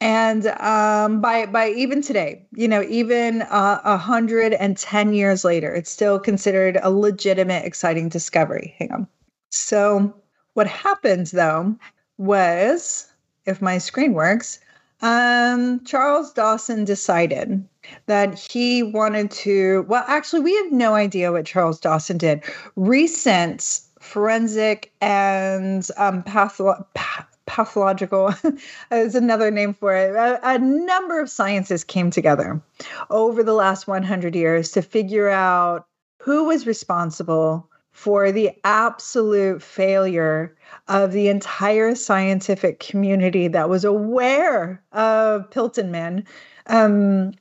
And 0.00 0.46
um, 0.46 1.20
by 1.20 1.46
by 1.46 1.70
even 1.70 2.02
today, 2.02 2.46
you 2.52 2.68
know, 2.68 2.82
even 2.82 3.42
uh, 3.42 3.80
a 3.82 3.88
uh, 3.88 3.96
hundred 3.96 4.52
and 4.52 4.76
ten 4.76 5.14
years 5.14 5.44
later, 5.44 5.74
it's 5.74 5.90
still 5.90 6.18
considered 6.18 6.78
a 6.82 6.90
legitimate, 6.90 7.64
exciting 7.64 8.08
discovery. 8.10 8.74
Hang 8.78 8.92
on. 8.92 9.08
So, 9.50 10.14
what 10.52 10.66
happened 10.66 11.28
though 11.28 11.76
was 12.18 13.06
if 13.46 13.62
my 13.62 13.78
screen 13.78 14.12
works, 14.12 14.58
um, 15.02 15.84
Charles 15.84 16.32
Dawson 16.32 16.84
decided 16.84 17.66
that 18.06 18.38
he 18.38 18.82
wanted 18.82 19.30
to. 19.30 19.84
Well, 19.88 20.04
actually, 20.06 20.40
we 20.40 20.56
have 20.56 20.72
no 20.72 20.94
idea 20.94 21.32
what 21.32 21.46
Charles 21.46 21.78
Dawson 21.78 22.18
did. 22.18 22.42
Recent 22.76 23.80
forensic 24.00 24.92
and 25.00 25.86
um, 25.96 26.22
patholo- 26.22 26.86
pathological 27.46 28.34
is 28.90 29.14
another 29.14 29.50
name 29.50 29.74
for 29.74 29.94
it. 29.94 30.14
A, 30.14 30.40
a, 30.42 30.58
number 30.58 31.20
of 31.20 31.30
sciences 31.30 31.84
came 31.84 32.10
together 32.10 32.60
over 33.10 33.42
the 33.42 33.54
last 33.54 33.86
100 33.86 34.34
years 34.34 34.70
to 34.72 34.82
figure 34.82 35.28
out 35.28 35.86
who 36.22 36.44
was 36.44 36.66
responsible 36.66 37.68
for 37.92 38.30
the 38.32 38.50
absolute 38.64 39.62
failure 39.62 40.55
of 40.88 41.12
the 41.12 41.28
entire 41.28 41.94
scientific 41.94 42.80
community 42.80 43.48
that 43.48 43.68
was 43.68 43.84
aware 43.84 44.82
of 44.92 45.50
Piltdown 45.50 45.88
Man, 45.90 46.24
um, 46.66 47.32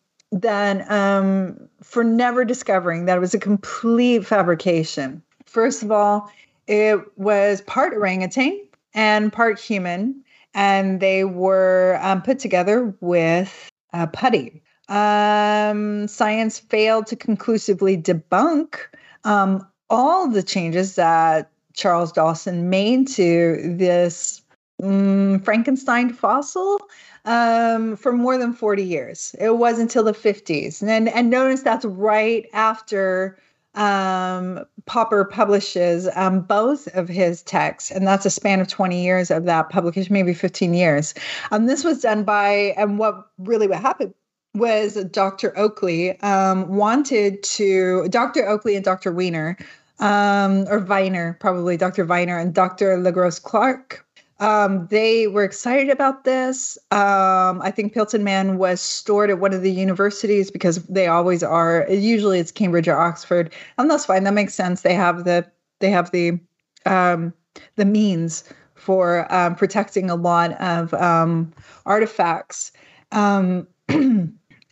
um, 0.90 1.58
for 1.82 2.04
never 2.04 2.44
discovering 2.44 3.06
that 3.06 3.18
it 3.18 3.22
was 3.22 3.34
a 3.34 3.40
complete 3.40 4.26
fabrication. 4.26 5.22
First 5.46 5.84
of 5.84 5.92
all, 5.92 6.32
it 6.68 7.00
was 7.18 7.62
part 7.62 7.94
orangutan 7.94 8.60
and 8.94 9.32
part 9.32 9.60
human, 9.60 10.24
and 10.54 11.00
they 11.00 11.24
were 11.24 12.00
um, 12.02 12.22
put 12.22 12.40
together 12.40 12.96
with 13.02 13.70
putty. 14.14 14.62
Um, 14.90 16.08
science 16.08 16.60
failed 16.60 17.08
to 17.08 17.16
conclusively 17.16 17.98
debunk 17.98 18.78
um, 19.24 19.66
all 19.90 20.30
the 20.30 20.44
changes 20.44 20.96
that 20.96 21.52
Charles 21.76 22.12
Dawson 22.12 22.70
made 22.70 23.08
to 23.10 23.76
this 23.78 24.42
um, 24.84 25.40
Frankenstein 25.42 26.12
fossil 26.12 26.80
um, 27.26 27.96
for 27.96 28.12
more 28.12 28.38
than 28.38 28.54
40 28.54 28.84
years. 28.84 29.36
It 29.40 29.58
was 29.58 29.80
until 29.80 30.04
the 30.04 30.14
50s. 30.14 30.82
And, 30.82 31.10
and 31.10 31.30
notice 31.30 31.62
that's 31.62 31.86
right 31.86 32.48
after 32.54 33.38
um, 33.76 34.66
Popper 34.86 35.26
publishes 35.26 36.08
um, 36.16 36.42
both 36.42 36.88
of 36.96 37.10
his 37.10 37.42
texts, 37.44 37.92
and 37.92 38.08
that's 38.08 38.26
a 38.26 38.30
span 38.30 38.62
of 38.62 38.68
20 38.68 39.04
years 39.04 39.30
of 39.30 39.44
that 39.46 39.70
publication, 39.70 40.14
maybe 40.14 40.34
15 40.34 40.74
years. 40.74 41.14
Um, 41.52 41.66
this 41.66 41.84
was 41.84 42.02
done 42.02 42.24
by, 42.24 42.74
and 42.78 42.98
what 42.98 43.30
really 43.38 43.68
what 43.68 43.82
happened 43.82 44.14
was 44.54 44.96
Dr. 45.06 45.58
Oakley 45.58 46.18
um, 46.22 46.70
wanted 46.70 47.44
to, 47.44 48.08
Dr. 48.08 48.48
Oakley 48.48 48.76
and 48.76 48.86
Dr. 48.86 49.12
Weiner, 49.12 49.58
um, 50.00 50.66
or 50.70 50.80
Viner, 50.80 51.38
probably 51.40 51.78
Dr. 51.78 52.06
Viner 52.06 52.38
and 52.38 52.54
Dr. 52.54 52.98
Le 52.98 53.12
Gros 53.12 53.40
Clark. 53.40 54.06
Um, 54.40 54.88
they 54.88 55.28
were 55.28 55.46
excited 55.46 55.90
about 55.90 56.26
this. 56.26 56.78
Um, 56.92 57.62
I 57.62 57.72
think 57.72 57.94
Piltdown 57.94 58.22
Man 58.22 58.58
was 58.58 58.82
stored 58.82 59.30
at 59.30 59.40
one 59.40 59.54
of 59.54 59.62
the 59.62 59.72
universities 59.72 60.52
because 60.52 60.84
they 60.88 61.08
always 61.08 61.42
are. 61.42 61.86
Usually 61.90 62.40
it's 62.40 62.52
Cambridge 62.52 62.88
or 62.88 62.98
Oxford, 62.98 63.54
and 63.78 63.90
that's 63.90 64.06
fine. 64.06 64.26
That 64.26 64.34
makes 64.34 64.54
sense. 64.54 64.82
They 64.82 64.94
have 64.94 65.24
the 65.24 65.50
they 65.80 65.90
have 65.90 66.12
the 66.12 66.38
um, 66.86 67.34
the 67.78 67.86
means 67.86 68.44
for 68.76 69.34
um, 69.34 69.56
protecting 69.56 70.10
a 70.10 70.16
lot 70.16 70.52
of 70.62 70.94
um, 70.96 71.54
artifacts. 71.86 72.74
Um, 73.14 73.68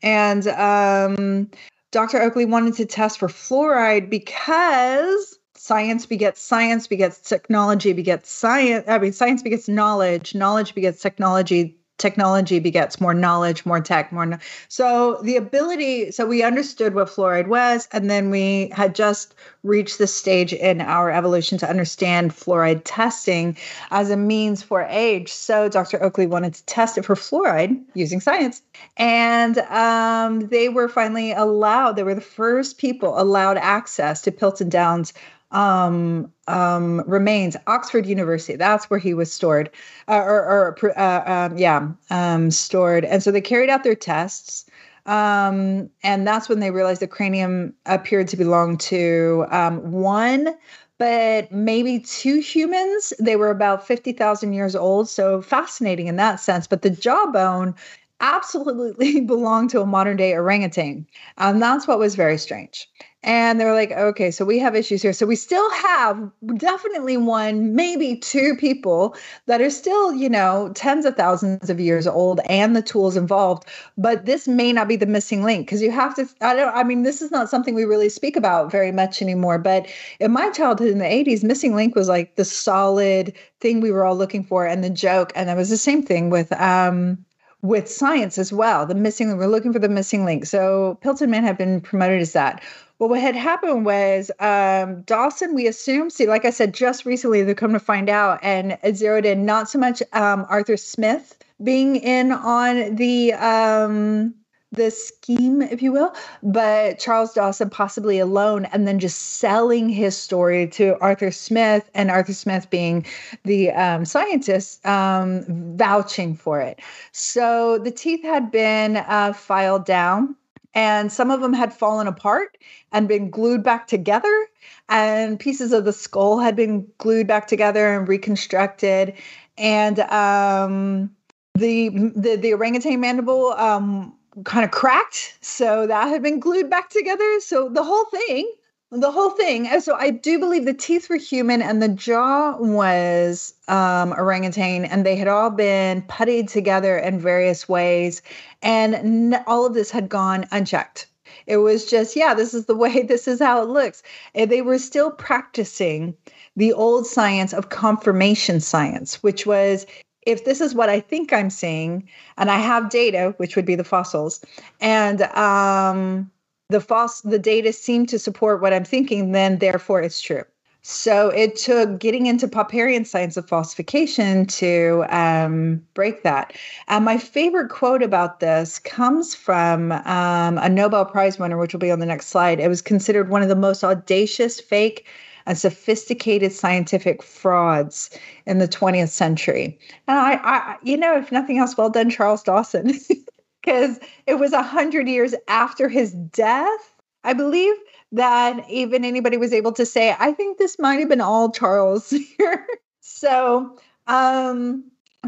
and 0.03 0.47
um, 0.49 1.49
Dr. 1.93 2.19
Oakley 2.23 2.45
wanted 2.45 2.73
to 2.77 2.85
test 2.87 3.19
for 3.19 3.27
fluoride 3.27 4.09
because 4.09 5.37
science 5.55 6.07
begets 6.07 6.41
science 6.41 6.87
begets 6.87 7.19
technology 7.19 7.93
begets 7.93 8.31
science. 8.31 8.83
I 8.87 8.97
mean, 8.97 9.13
science 9.13 9.43
begets 9.43 9.69
knowledge, 9.69 10.33
knowledge 10.33 10.73
begets 10.73 10.99
technology, 11.01 11.77
technology 12.03 12.59
begets 12.59 12.99
more 12.99 13.13
knowledge, 13.13 13.65
more 13.65 13.79
tech, 13.79 14.11
more. 14.11 14.25
No- 14.25 14.37
so 14.67 15.19
the 15.23 15.37
ability, 15.37 16.11
so 16.11 16.27
we 16.27 16.43
understood 16.43 16.93
what 16.93 17.07
fluoride 17.07 17.47
was, 17.47 17.87
and 17.93 18.09
then 18.09 18.29
we 18.29 18.69
had 18.75 18.93
just 18.93 19.33
reached 19.63 19.97
the 19.97 20.07
stage 20.07 20.51
in 20.51 20.81
our 20.81 21.09
evolution 21.09 21.57
to 21.59 21.69
understand 21.69 22.31
fluoride 22.31 22.81
testing 22.83 23.57
as 23.89 24.09
a 24.09 24.17
means 24.17 24.61
for 24.61 24.81
age. 24.89 25.31
So 25.31 25.69
Dr. 25.69 26.03
Oakley 26.03 26.27
wanted 26.27 26.55
to 26.55 26.65
test 26.65 26.97
it 26.97 27.05
for 27.05 27.15
fluoride 27.15 27.81
using 27.93 28.19
science, 28.19 28.61
and 28.97 29.57
um, 29.59 30.47
they 30.49 30.67
were 30.67 30.89
finally 30.89 31.31
allowed. 31.31 31.93
They 31.93 32.03
were 32.03 32.15
the 32.15 32.21
first 32.21 32.77
people 32.77 33.17
allowed 33.17 33.57
access 33.57 34.21
to 34.23 34.31
Piltdown's 34.31 35.13
um, 35.53 36.31
um, 36.47 37.01
remains 37.07 37.55
Oxford 37.67 38.05
University. 38.05 38.55
That's 38.57 38.89
where 38.89 38.99
he 38.99 39.13
was 39.13 39.31
stored, 39.31 39.69
uh, 40.07 40.17
or, 40.17 40.75
or 40.81 40.99
uh, 40.99 41.23
um, 41.25 41.57
yeah, 41.57 41.87
um, 42.09 42.51
stored. 42.51 43.05
And 43.05 43.23
so 43.23 43.31
they 43.31 43.41
carried 43.41 43.69
out 43.69 43.83
their 43.83 43.95
tests. 43.95 44.65
Um, 45.05 45.89
and 46.03 46.27
that's 46.27 46.49
when 46.49 46.59
they 46.59 46.71
realized 46.71 47.01
the 47.01 47.07
cranium 47.07 47.73
appeared 47.85 48.27
to 48.29 48.37
belong 48.37 48.77
to 48.77 49.45
um, 49.51 49.91
one, 49.91 50.55
but 50.97 51.51
maybe 51.51 51.99
two 51.99 52.39
humans. 52.39 53.13
They 53.19 53.35
were 53.35 53.49
about 53.49 53.85
50,000 53.85 54.53
years 54.53 54.75
old. 54.75 55.09
So 55.09 55.41
fascinating 55.41 56.07
in 56.07 56.15
that 56.17 56.39
sense. 56.39 56.67
But 56.67 56.81
the 56.81 56.89
jawbone 56.89 57.75
absolutely 58.21 59.19
belonged 59.25 59.69
to 59.71 59.81
a 59.81 59.85
modern 59.85 60.17
day 60.17 60.33
orangutan. 60.33 61.05
And 61.37 61.61
that's 61.61 61.87
what 61.87 61.99
was 61.99 62.15
very 62.15 62.37
strange. 62.37 62.89
And 63.25 63.57
they're 63.57 63.73
like, 63.73 63.91
okay, 63.91 64.31
so 64.31 64.43
we 64.43 64.59
have 64.59 64.75
issues 64.75 65.01
here. 65.01 65.13
So 65.13 65.25
we 65.25 65.37
still 65.37 65.69
have 65.71 66.29
definitely 66.57 67.15
one, 67.15 67.73
maybe 67.73 68.17
two 68.17 68.55
people 68.57 69.15
that 69.45 69.61
are 69.61 69.69
still, 69.69 70.13
you 70.13 70.27
know, 70.29 70.71
tens 70.75 71.05
of 71.05 71.15
thousands 71.15 71.69
of 71.69 71.79
years 71.79 72.05
old 72.05 72.41
and 72.49 72.75
the 72.75 72.81
tools 72.81 73.15
involved. 73.15 73.65
But 73.97 74.25
this 74.25 74.45
may 74.45 74.73
not 74.73 74.89
be 74.89 74.97
the 74.97 75.05
missing 75.05 75.43
link 75.43 75.65
because 75.65 75.81
you 75.81 75.89
have 75.89 76.15
to, 76.15 76.27
I 76.41 76.53
don't, 76.53 76.75
I 76.75 76.83
mean, 76.83 77.03
this 77.03 77.21
is 77.21 77.31
not 77.31 77.49
something 77.49 77.75
we 77.75 77.85
really 77.85 78.09
speak 78.09 78.35
about 78.35 78.69
very 78.69 78.91
much 78.91 79.21
anymore. 79.21 79.57
But 79.57 79.87
in 80.19 80.33
my 80.33 80.49
childhood 80.49 80.89
in 80.89 80.97
the 80.97 81.05
80s, 81.05 81.43
missing 81.43 81.75
link 81.75 81.95
was 81.95 82.09
like 82.09 82.35
the 82.35 82.45
solid 82.45 83.33
thing 83.61 83.79
we 83.79 83.91
were 83.91 84.03
all 84.03 84.17
looking 84.17 84.43
for 84.43 84.67
and 84.67 84.83
the 84.83 84.89
joke. 84.89 85.31
And 85.33 85.47
that 85.47 85.55
was 85.55 85.69
the 85.69 85.77
same 85.77 86.03
thing 86.03 86.29
with, 86.29 86.51
um, 86.59 87.23
with 87.61 87.89
science 87.89 88.37
as 88.37 88.51
well. 88.51 88.85
The 88.85 88.93
missing, 88.93 89.35
we're 89.37 89.47
looking 89.47 89.71
for 89.71 89.79
the 89.79 89.87
missing 89.87 90.25
link. 90.25 90.45
So 90.45 90.99
Piltdown 91.01 91.29
Man 91.29 91.43
had 91.43 91.57
been 91.57 91.79
promoted 91.79 92.21
as 92.21 92.33
that. 92.33 92.61
Well, 92.99 93.09
what 93.09 93.19
had 93.21 93.35
happened 93.35 93.85
was 93.85 94.31
um, 94.39 95.01
Dawson, 95.01 95.55
we 95.55 95.67
assume, 95.67 96.09
see, 96.09 96.27
like 96.27 96.45
I 96.45 96.51
said, 96.51 96.73
just 96.73 97.05
recently 97.05 97.43
they 97.43 97.53
come 97.53 97.73
to 97.73 97.79
find 97.79 98.09
out 98.09 98.39
and 98.43 98.77
zeroed 98.95 99.25
in 99.25 99.45
not 99.45 99.69
so 99.69 99.79
much 99.79 100.01
um, 100.13 100.45
Arthur 100.49 100.77
Smith 100.77 101.37
being 101.61 101.95
in 101.97 102.31
on 102.31 102.95
the 102.95 103.33
um, 103.33 104.35
the 104.71 104.89
scheme, 104.89 105.61
if 105.61 105.81
you 105.81 105.91
will, 105.91 106.13
but 106.41 106.97
Charles 106.97 107.33
Dawson 107.33 107.69
possibly 107.69 108.17
alone, 108.19 108.65
and 108.65 108.87
then 108.87 108.99
just 108.99 109.37
selling 109.37 109.87
his 109.87 110.17
story 110.17 110.67
to 110.69 110.97
Arthur 110.99 111.29
Smith, 111.31 111.87
and 111.93 112.09
Arthur 112.09 112.33
Smith 112.33 112.69
being 112.69 113.05
the 113.43 113.71
um, 113.71 114.03
scientist 114.03 114.83
um, 114.85 115.45
vouching 115.77 116.35
for 116.35 116.59
it. 116.59 116.79
So 117.11 117.77
the 117.77 117.91
teeth 117.91 118.23
had 118.23 118.51
been 118.51 118.97
uh, 118.97 119.33
filed 119.33 119.85
down, 119.85 120.35
and 120.73 121.11
some 121.11 121.31
of 121.31 121.41
them 121.41 121.53
had 121.53 121.73
fallen 121.73 122.07
apart 122.07 122.57
and 122.91 123.07
been 123.07 123.29
glued 123.29 123.63
back 123.63 123.87
together, 123.87 124.47
and 124.89 125.39
pieces 125.39 125.71
of 125.71 125.85
the 125.85 125.93
skull 125.93 126.39
had 126.39 126.55
been 126.55 126.87
glued 126.97 127.27
back 127.27 127.47
together 127.47 127.93
and 127.93 128.07
reconstructed, 128.07 129.13
and 129.57 129.99
um, 129.99 131.15
the 131.55 131.89
the 132.15 132.35
the 132.35 132.53
orangutan 132.53 132.99
mandible 132.99 133.53
um, 133.53 134.13
kind 134.45 134.65
of 134.65 134.71
cracked. 134.71 135.37
So 135.41 135.87
that 135.87 136.07
had 136.07 136.23
been 136.23 136.39
glued 136.39 136.69
back 136.69 136.89
together. 136.89 137.39
So 137.39 137.69
the 137.69 137.83
whole 137.83 138.05
thing, 138.05 138.51
the 138.99 139.11
whole 139.11 139.31
thing. 139.31 139.67
So 139.81 139.95
I 139.95 140.11
do 140.11 140.39
believe 140.39 140.65
the 140.65 140.73
teeth 140.73 141.09
were 141.09 141.17
human 141.17 141.61
and 141.61 141.81
the 141.81 141.89
jaw 141.89 142.57
was 142.57 143.53
um, 143.67 144.13
orangutan, 144.13 144.85
and 144.85 145.05
they 145.05 145.15
had 145.15 145.27
all 145.27 145.49
been 145.49 146.01
puttied 146.03 146.49
together 146.49 146.97
in 146.97 147.19
various 147.19 147.67
ways. 147.67 148.21
And 148.61 149.35
all 149.47 149.65
of 149.65 149.73
this 149.73 149.91
had 149.91 150.09
gone 150.09 150.45
unchecked. 150.51 151.07
It 151.47 151.57
was 151.57 151.85
just, 151.85 152.15
yeah, 152.15 152.33
this 152.33 152.53
is 152.53 152.65
the 152.65 152.75
way, 152.83 153.01
this 153.01 153.27
is 153.27 153.39
how 153.39 153.61
it 153.61 153.67
looks. 153.67 154.03
And 154.35 154.51
they 154.51 154.61
were 154.61 154.79
still 154.79 155.11
practicing 155.11 156.15
the 156.55 156.73
old 156.73 157.07
science 157.07 157.53
of 157.53 157.69
confirmation 157.69 158.59
science, 158.59 159.23
which 159.23 159.45
was 159.45 159.85
if 160.25 160.45
this 160.45 160.61
is 160.61 160.73
what 160.73 160.89
I 160.89 160.99
think 160.99 161.33
I'm 161.33 161.49
seeing, 161.49 162.07
and 162.37 162.49
I 162.49 162.59
have 162.59 162.89
data, 162.89 163.33
which 163.37 163.55
would 163.55 163.65
be 163.65 163.75
the 163.75 163.83
fossils, 163.83 164.39
and 164.79 165.23
um, 165.23 166.31
the 166.69 166.81
false 166.81 167.21
the 167.21 167.39
data 167.39 167.73
seem 167.73 168.05
to 168.07 168.19
support 168.19 168.61
what 168.61 168.73
I'm 168.73 168.85
thinking, 168.85 169.31
then 169.31 169.59
therefore 169.59 170.01
it's 170.01 170.21
true. 170.21 170.43
So 170.85 171.29
it 171.29 171.55
took 171.55 171.97
getting 171.97 172.25
into 172.25 172.45
Popperian 172.45 173.07
science 173.07 173.37
of 173.37 173.47
falsification 173.47 174.45
to 174.47 175.05
um, 175.07 175.81
break 175.93 176.23
that. 176.23 176.57
And 176.89 177.05
my 177.05 177.17
favorite 177.17 177.69
quote 177.69 178.03
about 178.03 178.41
this 178.41 178.79
comes 178.79 179.33
from 179.33 179.93
um, 179.93 180.57
a 180.57 180.67
Nobel 180.67 181.05
Prize 181.05 181.39
winner, 181.39 181.57
which 181.57 181.71
will 181.71 181.79
be 181.79 181.91
on 181.91 181.99
the 181.99 182.05
next 182.05 182.27
slide. 182.27 182.59
It 182.59 182.67
was 182.67 182.81
considered 182.81 183.29
one 183.29 183.41
of 183.41 183.47
the 183.47 183.55
most 183.55 183.81
audacious 183.85 184.59
fake 184.59 185.07
and 185.45 185.57
sophisticated 185.57 186.51
scientific 186.51 187.23
frauds 187.23 188.09
in 188.45 188.59
the 188.59 188.67
20th 188.67 189.09
century. 189.09 189.79
And 190.09 190.19
I, 190.19 190.33
I 190.43 190.77
you 190.83 190.97
know, 190.97 191.17
if 191.17 191.31
nothing 191.31 191.59
else, 191.59 191.77
well 191.77 191.89
done, 191.89 192.09
Charles 192.09 192.43
Dawson, 192.43 192.99
because 193.63 193.99
it 194.27 194.35
was 194.35 194.53
a 194.53 194.63
hundred 194.63 195.09
years 195.09 195.35
after 195.47 195.89
his 195.89 196.13
death, 196.13 196.95
I 197.23 197.33
believe, 197.33 197.75
that 198.13 198.69
even 198.69 199.05
anybody 199.05 199.37
was 199.37 199.53
able 199.53 199.73
to 199.73 199.85
say, 199.87 200.15
I 200.19 200.33
think 200.33 200.59
this 200.59 200.79
might 200.79 200.97
have 201.01 201.09
been 201.09 201.21
all 201.21 201.51
Charles 201.51 202.09
here. 202.39 202.67
so, 203.01 203.79
um, 204.07 204.85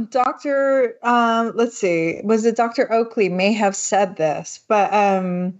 Dr. 0.09 0.95
Um, 1.03 1.53
let's 1.55 1.77
see, 1.77 2.21
was 2.23 2.45
it 2.45 2.57
Dr. 2.57 2.91
Oakley 2.91 3.29
may 3.29 3.53
have 3.53 3.75
said 3.75 4.17
this, 4.17 4.61
but 4.67 4.93
um, 4.93 5.59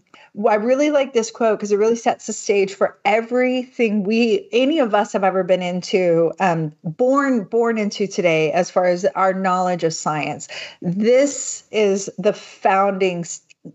I 0.49 0.55
really 0.55 0.89
like 0.89 1.13
this 1.13 1.31
quote 1.31 1.57
because 1.57 1.71
it 1.71 1.77
really 1.77 1.95
sets 1.95 2.27
the 2.27 2.33
stage 2.33 2.73
for 2.73 2.97
everything 3.05 4.03
we, 4.03 4.47
any 4.51 4.79
of 4.79 4.93
us, 4.93 5.13
have 5.13 5.23
ever 5.23 5.43
been 5.43 5.61
into, 5.61 6.31
um, 6.39 6.73
born 6.83 7.45
born 7.45 7.77
into 7.77 8.05
today, 8.07 8.51
as 8.51 8.69
far 8.69 8.85
as 8.85 9.05
our 9.15 9.33
knowledge 9.33 9.83
of 9.83 9.93
science. 9.93 10.47
This 10.81 11.63
is 11.71 12.09
the 12.17 12.33
founding, 12.33 13.25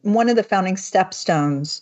one 0.02 0.28
of 0.28 0.36
the 0.36 0.42
founding 0.42 0.76
stepstones 0.76 1.80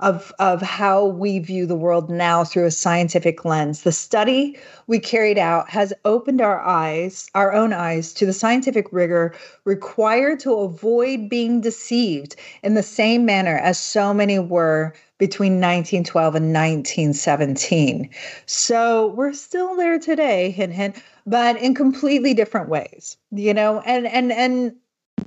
of, 0.00 0.32
of 0.38 0.60
how 0.62 1.04
we 1.06 1.38
view 1.38 1.66
the 1.66 1.76
world 1.76 2.10
now 2.10 2.44
through 2.44 2.66
a 2.66 2.70
scientific 2.70 3.44
lens. 3.44 3.82
The 3.82 3.92
study 3.92 4.58
we 4.86 4.98
carried 4.98 5.38
out 5.38 5.70
has 5.70 5.92
opened 6.04 6.40
our 6.40 6.60
eyes, 6.60 7.28
our 7.34 7.52
own 7.52 7.72
eyes, 7.72 8.12
to 8.14 8.26
the 8.26 8.32
scientific 8.32 8.92
rigor 8.92 9.34
required 9.64 10.40
to 10.40 10.54
avoid 10.54 11.28
being 11.28 11.60
deceived 11.60 12.36
in 12.62 12.74
the 12.74 12.82
same 12.82 13.24
manner 13.24 13.56
as 13.58 13.78
so 13.78 14.12
many 14.12 14.38
were 14.38 14.94
between 15.18 15.54
1912 15.54 16.34
and 16.34 16.46
1917. 16.46 18.10
So 18.46 19.08
we're 19.16 19.32
still 19.32 19.76
there 19.76 19.98
today, 19.98 20.50
hint 20.50 20.72
hint, 20.72 20.96
but 21.26 21.56
in 21.56 21.74
completely 21.74 22.34
different 22.34 22.68
ways, 22.68 23.16
you 23.30 23.54
know, 23.54 23.80
and 23.80 24.06
and 24.06 24.32
and 24.32 24.74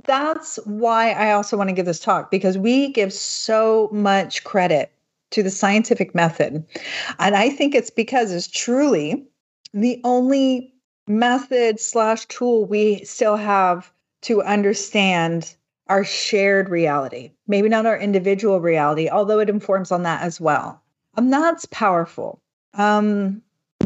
that's 0.04 0.58
why 0.64 1.10
I 1.10 1.32
also 1.32 1.56
want 1.56 1.68
to 1.68 1.74
give 1.74 1.86
this 1.86 2.00
talk 2.00 2.30
because 2.30 2.58
we 2.58 2.92
give 2.92 3.12
so 3.12 3.88
much 3.92 4.44
credit 4.44 4.92
to 5.30 5.42
the 5.42 5.50
scientific 5.50 6.14
method. 6.14 6.64
And 7.18 7.36
I 7.36 7.50
think 7.50 7.74
it's 7.74 7.90
because 7.90 8.32
it's 8.32 8.48
truly 8.48 9.26
the 9.74 10.00
only 10.04 10.72
method 11.06 11.80
slash 11.80 12.26
tool 12.26 12.64
we 12.64 13.04
still 13.04 13.36
have 13.36 13.92
to 14.22 14.42
understand 14.42 15.54
our 15.88 16.04
shared 16.04 16.68
reality. 16.68 17.30
Maybe 17.46 17.68
not 17.68 17.86
our 17.86 17.98
individual 17.98 18.60
reality, 18.60 19.08
although 19.08 19.38
it 19.40 19.50
informs 19.50 19.90
on 19.90 20.02
that 20.02 20.22
as 20.22 20.40
well. 20.40 20.82
And 21.16 21.32
that's 21.32 21.66
powerful. 21.66 22.40
Um, 22.74 23.42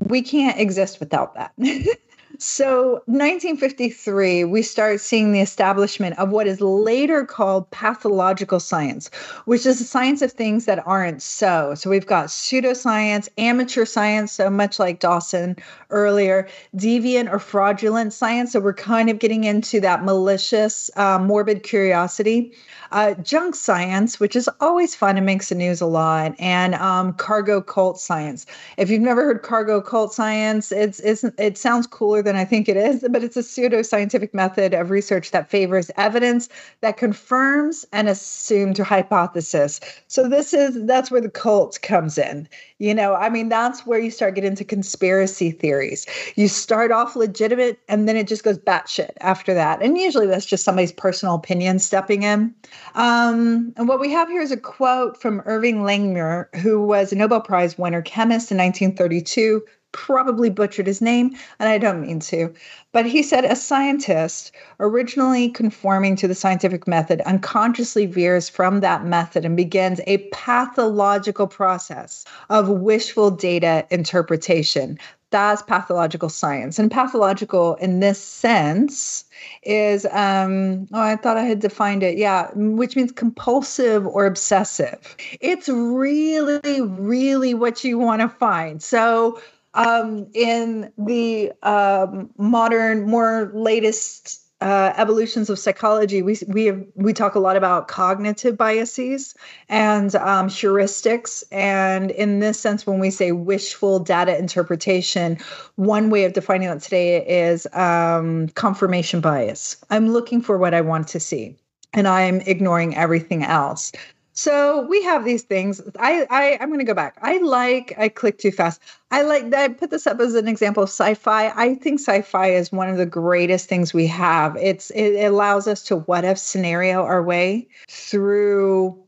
we 0.07 0.23
can't 0.23 0.59
exist 0.59 1.01
without 1.01 1.35
that. 1.35 1.53
So, 2.45 3.03
1953, 3.07 4.43
we 4.43 4.63
start 4.63 5.01
seeing 5.01 5.31
the 5.31 5.39
establishment 5.39 6.19
of 6.19 6.31
what 6.31 6.49
is 6.49 6.61
later 6.61 7.25
called 7.25 7.71
pathological 7.71 8.59
science, 8.59 9.13
which 9.45 9.65
is 9.65 9.79
the 9.79 9.85
science 9.85 10.23
of 10.23 10.33
things 10.33 10.65
that 10.65 10.85
aren't 10.85 11.23
so. 11.23 11.77
So, 11.77 11.89
we've 11.89 12.05
got 12.05 12.27
pseudoscience, 12.27 13.29
amateur 13.39 13.85
science, 13.85 14.33
so 14.33 14.51
much 14.51 14.81
like 14.81 14.99
Dawson 14.99 15.55
earlier, 15.91 16.49
deviant 16.75 17.33
or 17.33 17.39
fraudulent 17.39 18.13
science. 18.13 18.51
So, 18.51 18.59
we're 18.59 18.75
kind 18.75 19.09
of 19.09 19.21
getting 19.21 19.45
into 19.45 19.79
that 19.79 20.05
malicious, 20.05 20.91
uh, 20.97 21.21
morbid 21.21 21.63
curiosity 21.63 22.53
uh, 22.93 23.15
junk 23.15 23.55
science, 23.55 24.21
which 24.21 24.37
is 24.37 24.49
always 24.61 24.95
fun 24.95 25.17
and 25.17 25.27
makes 25.27 25.49
the 25.49 25.55
news 25.55 25.81
a 25.81 25.87
lot, 25.87 26.35
and 26.39 26.75
um, 26.77 27.15
cargo 27.15 27.61
cult 27.61 27.99
science. 27.99 28.47
If 28.77 28.91
you've 28.91 29.01
never 29.01 29.25
heard 29.25 29.43
cargo 29.43 29.81
cult 29.81 30.13
science, 30.13 30.71
it's, 30.71 31.01
it's 31.01 31.25
it 31.39 31.57
sounds 31.59 31.87
cooler 31.87 32.23
than 32.23 32.32
I 32.37 32.45
think 32.45 32.69
it 32.69 32.77
is, 32.77 33.05
but 33.11 33.25
it's 33.25 33.37
a 33.37 33.41
pseudoscientific 33.41 34.33
method 34.35 34.75
of 34.75 34.91
research 34.91 35.31
that 35.31 35.51
favors 35.51 35.91
evidence 35.97 36.49
that 36.81 36.97
confirms 36.97 37.85
an 37.93 38.09
assumed 38.09 38.79
hypothesis. 38.79 39.81
So 40.09 40.29
this 40.29 40.55
is 40.55 40.85
that's 40.87 41.11
where 41.11 41.21
the 41.21 41.31
cult 41.31 41.81
comes 41.83 42.19
in. 42.19 42.49
You 42.79 42.95
know, 42.95 43.15
I 43.15 43.29
mean, 43.29 43.49
that's 43.49 43.87
where 43.87 44.01
you 44.01 44.11
start 44.11 44.35
getting 44.35 44.51
into 44.51 44.65
conspiracy 44.65 45.53
theories. 45.53 46.07
You 46.35 46.49
start 46.49 46.91
off 46.91 47.15
legitimate 47.15 47.79
and 47.89 48.09
then 48.09 48.17
it 48.17 48.27
just 48.27 48.43
goes 48.43 48.59
batshit 48.59 49.13
after 49.21 49.55
that. 49.55 49.83
And 49.83 49.97
usually 49.97 50.27
that's 50.27 50.47
just 50.47 50.65
somebody's 50.65 50.93
personal 50.93 51.37
opinion 51.37 51.79
stepping 51.79 52.25
in. 52.25 52.55
Um, 52.95 53.73
and 53.77 53.89
what 53.89 54.01
we 54.01 54.11
have 54.11 54.29
here 54.29 54.43
is 54.43 54.51
a 54.51 54.57
quote 54.57 55.21
from 55.21 55.43
Irving 55.45 55.83
Langmuir, 55.83 56.53
who 56.57 56.83
was 56.83 57.13
a 57.13 57.17
Nobel 57.17 57.41
Prize 57.41 57.79
winner 57.79 58.03
chemist 58.03 58.51
in 58.51 58.59
1932 58.59 59.63
probably 59.93 60.51
butchered 60.51 60.87
his 60.87 61.01
name, 61.01 61.37
and 61.59 61.69
I 61.69 61.79
don't 61.79 62.01
mean 62.01 62.21
to. 62.21 62.53
But 62.93 63.07
he 63.07 63.23
said 63.23 63.45
a 63.45 63.57
scientist, 63.57 64.53
originally 64.81 65.49
conforming 65.49 66.17
to 66.17 66.29
the 66.29 66.35
scientific 66.35 66.87
method, 66.87 67.21
unconsciously 67.23 68.07
veers 68.07 68.49
from 68.49 68.81
that 68.81 69.05
method 69.05 69.45
and 69.45 69.57
begins 69.57 70.01
a 70.07 70.19
pathological 70.33 71.47
process 71.47 72.25
of 72.51 72.69
wishful 72.69 73.31
data 73.31 73.87
interpretation. 73.91 74.99
That's 75.31 75.63
pathological 75.63 76.29
science. 76.29 76.79
And 76.79 76.91
pathological 76.91 77.77
in 77.77 78.01
this 78.01 78.23
sense 78.23 79.25
is, 79.63 80.05
um, 80.11 80.87
oh, 80.93 81.01
I 81.01 81.17
thought 81.17 81.39
I 81.39 81.45
had 81.45 81.61
defined 81.61 82.03
it. 82.03 82.19
Yeah, 82.19 82.51
which 82.55 82.97
means 82.97 83.13
compulsive 83.13 84.07
or 84.07 84.27
obsessive. 84.27 85.17
It's 85.41 85.71
really, 85.71 86.83
really 86.83 87.55
what 87.55 87.83
you 87.83 87.99
want 87.99 88.21
to 88.21 88.29
find. 88.29 88.83
So, 88.83 89.41
um, 89.75 90.27
in 90.35 90.93
the 90.99 91.53
um, 91.63 92.31
modern, 92.37 93.09
more 93.09 93.51
latest 93.55 94.43
uh, 94.63 94.93
evolutions 94.97 95.51
of 95.51 95.59
psychology, 95.59 96.23
we 96.23 96.39
we 96.47 96.67
have, 96.67 96.85
we 96.95 97.13
talk 97.13 97.35
a 97.35 97.41
lot 97.41 97.57
about 97.57 97.89
cognitive 97.89 98.57
biases 98.57 99.35
and 99.69 100.15
um, 100.15 100.47
heuristics. 100.49 101.43
And 101.51 102.13
in 102.13 102.39
this 102.39 102.61
sense, 102.61 102.87
when 102.87 103.01
we 103.01 103.11
say 103.11 103.33
wishful 103.33 103.99
data 103.99 104.39
interpretation, 104.39 105.39
one 105.75 106.11
way 106.11 106.25
of 106.25 106.33
defining 106.33 106.69
that 106.69 106.81
today 106.81 107.27
is 107.27 107.67
um, 107.73 108.49
confirmation 108.51 109.21
bias. 109.21 109.77
I'm 109.91 110.11
looking 110.11 110.41
for 110.41 110.59
what 110.59 110.75
I 110.75 110.81
want 110.81 111.09
to 111.09 111.19
see, 111.19 111.57
and 111.93 112.07
I'm 112.07 112.41
ignoring 112.43 112.95
everything 112.95 113.43
else. 113.43 113.91
So 114.35 114.87
we 114.87 115.03
have 115.03 115.25
these 115.25 115.43
things. 115.43 115.81
I, 115.99 116.27
I 116.31 116.59
I'm 116.61 116.69
going 116.69 116.79
to 116.79 116.85
go 116.85 116.95
back. 116.95 117.19
I 117.21 117.39
like. 117.39 117.95
I 117.99 118.09
click 118.09 118.39
too 118.39 118.51
fast. 118.51 118.81
I 119.11 119.23
like. 119.23 119.53
I 119.55 119.69
put 119.69 119.91
this 119.91 120.07
up 120.07 120.21
as 120.21 120.35
an 120.35 120.49
example 120.49 120.83
of 120.83 120.89
sci-fi. 120.89 121.53
I 121.55 121.75
think 121.75 122.01
sci-fi 122.01 122.49
is 122.49 122.73
one 122.73 122.89
of 122.89 122.97
the 122.97 123.07
greatest 123.07 123.69
things 123.69 123.93
we 123.93 124.07
have. 124.07 124.57
It's 124.57 124.91
it 124.91 125.25
allows 125.25 125.67
us 125.69 125.83
to 125.85 125.97
what 125.97 126.25
if 126.25 126.39
scenario 126.39 127.03
our 127.03 127.23
way 127.23 127.69
through 127.89 128.99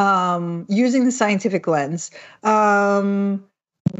um, 0.00 0.66
using 0.68 1.04
the 1.04 1.12
scientific 1.12 1.66
lens. 1.66 2.10
Um, 2.42 3.44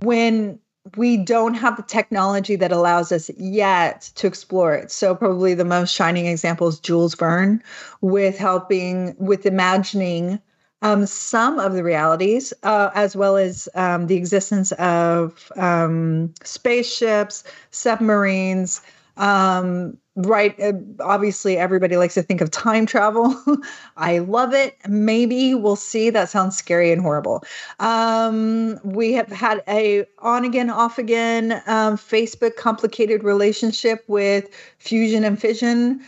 when 0.02 0.58
we 0.96 1.16
don't 1.16 1.54
have 1.54 1.76
the 1.76 1.82
technology 1.84 2.56
that 2.56 2.72
allows 2.72 3.12
us 3.12 3.30
yet 3.38 4.10
to 4.16 4.26
explore 4.26 4.74
it. 4.74 4.90
So 4.90 5.14
probably 5.14 5.54
the 5.54 5.64
most 5.64 5.94
shining 5.94 6.26
example 6.26 6.66
is 6.66 6.80
Jules 6.80 7.14
Verne 7.14 7.62
with 8.00 8.36
helping 8.36 9.14
with 9.18 9.46
imagining 9.46 10.40
um, 10.82 11.06
some 11.06 11.58
of 11.58 11.72
the 11.72 11.84
realities, 11.84 12.52
uh, 12.64 12.90
as 12.94 13.16
well 13.16 13.36
as 13.36 13.68
um, 13.74 14.08
the 14.08 14.16
existence 14.16 14.72
of 14.72 15.50
um, 15.56 16.34
spaceships, 16.42 17.44
submarines. 17.70 18.82
Um, 19.16 19.96
right. 20.16 20.58
Uh, 20.60 20.72
obviously, 21.00 21.56
everybody 21.56 21.96
likes 21.96 22.14
to 22.14 22.22
think 22.22 22.40
of 22.40 22.50
time 22.50 22.84
travel. 22.84 23.40
I 23.96 24.18
love 24.18 24.52
it. 24.54 24.76
Maybe 24.88 25.54
we'll 25.54 25.76
see. 25.76 26.10
That 26.10 26.28
sounds 26.28 26.56
scary 26.56 26.90
and 26.90 27.00
horrible. 27.00 27.44
Um, 27.78 28.80
we 28.82 29.12
have 29.12 29.28
had 29.28 29.62
a 29.68 30.04
on 30.18 30.44
again, 30.44 30.68
off 30.68 30.98
again 30.98 31.62
um, 31.66 31.96
Facebook 31.96 32.56
complicated 32.56 33.22
relationship 33.22 34.04
with 34.08 34.48
fusion 34.78 35.22
and 35.22 35.40
fission. 35.40 36.00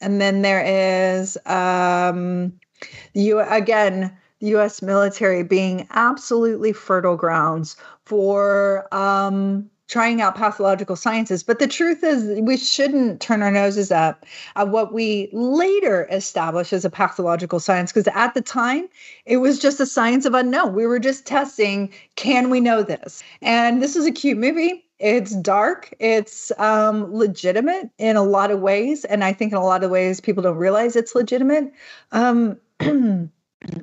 and 0.00 0.20
then 0.20 0.42
there 0.42 0.62
is 0.62 1.38
the 3.12 3.20
U 3.22 3.40
again, 3.40 4.16
the 4.40 4.48
U.S. 4.48 4.82
military 4.82 5.42
being 5.42 5.86
absolutely 5.90 6.72
fertile 6.72 7.16
grounds 7.16 7.76
for 8.04 8.92
um, 8.94 9.68
trying 9.88 10.20
out 10.20 10.36
pathological 10.36 10.96
sciences. 10.96 11.42
But 11.42 11.58
the 11.58 11.66
truth 11.66 12.04
is, 12.04 12.40
we 12.40 12.56
shouldn't 12.56 13.20
turn 13.20 13.42
our 13.42 13.50
noses 13.50 13.90
up 13.90 14.24
at 14.54 14.68
what 14.68 14.92
we 14.92 15.30
later 15.32 16.06
established 16.10 16.72
as 16.72 16.84
a 16.84 16.90
pathological 16.90 17.58
science, 17.58 17.90
because 17.90 18.08
at 18.14 18.34
the 18.34 18.42
time, 18.42 18.88
it 19.24 19.38
was 19.38 19.58
just 19.58 19.80
a 19.80 19.86
science 19.86 20.26
of 20.26 20.34
unknown. 20.34 20.74
We 20.74 20.86
were 20.86 20.98
just 20.98 21.26
testing 21.26 21.90
can 22.16 22.50
we 22.50 22.60
know 22.60 22.82
this? 22.82 23.22
And 23.40 23.82
this 23.82 23.96
is 23.96 24.06
a 24.06 24.12
cute 24.12 24.38
movie. 24.38 24.84
It's 24.98 25.34
dark. 25.36 25.94
It's 26.00 26.50
um, 26.58 27.14
legitimate 27.14 27.88
in 27.98 28.16
a 28.16 28.22
lot 28.22 28.50
of 28.50 28.60
ways. 28.60 29.04
And 29.04 29.22
I 29.22 29.32
think 29.32 29.52
in 29.52 29.58
a 29.58 29.64
lot 29.64 29.84
of 29.84 29.90
ways, 29.90 30.20
people 30.20 30.42
don't 30.42 30.56
realize 30.56 30.96
it's 30.96 31.14
legitimate. 31.14 31.72
Um, 32.10 32.58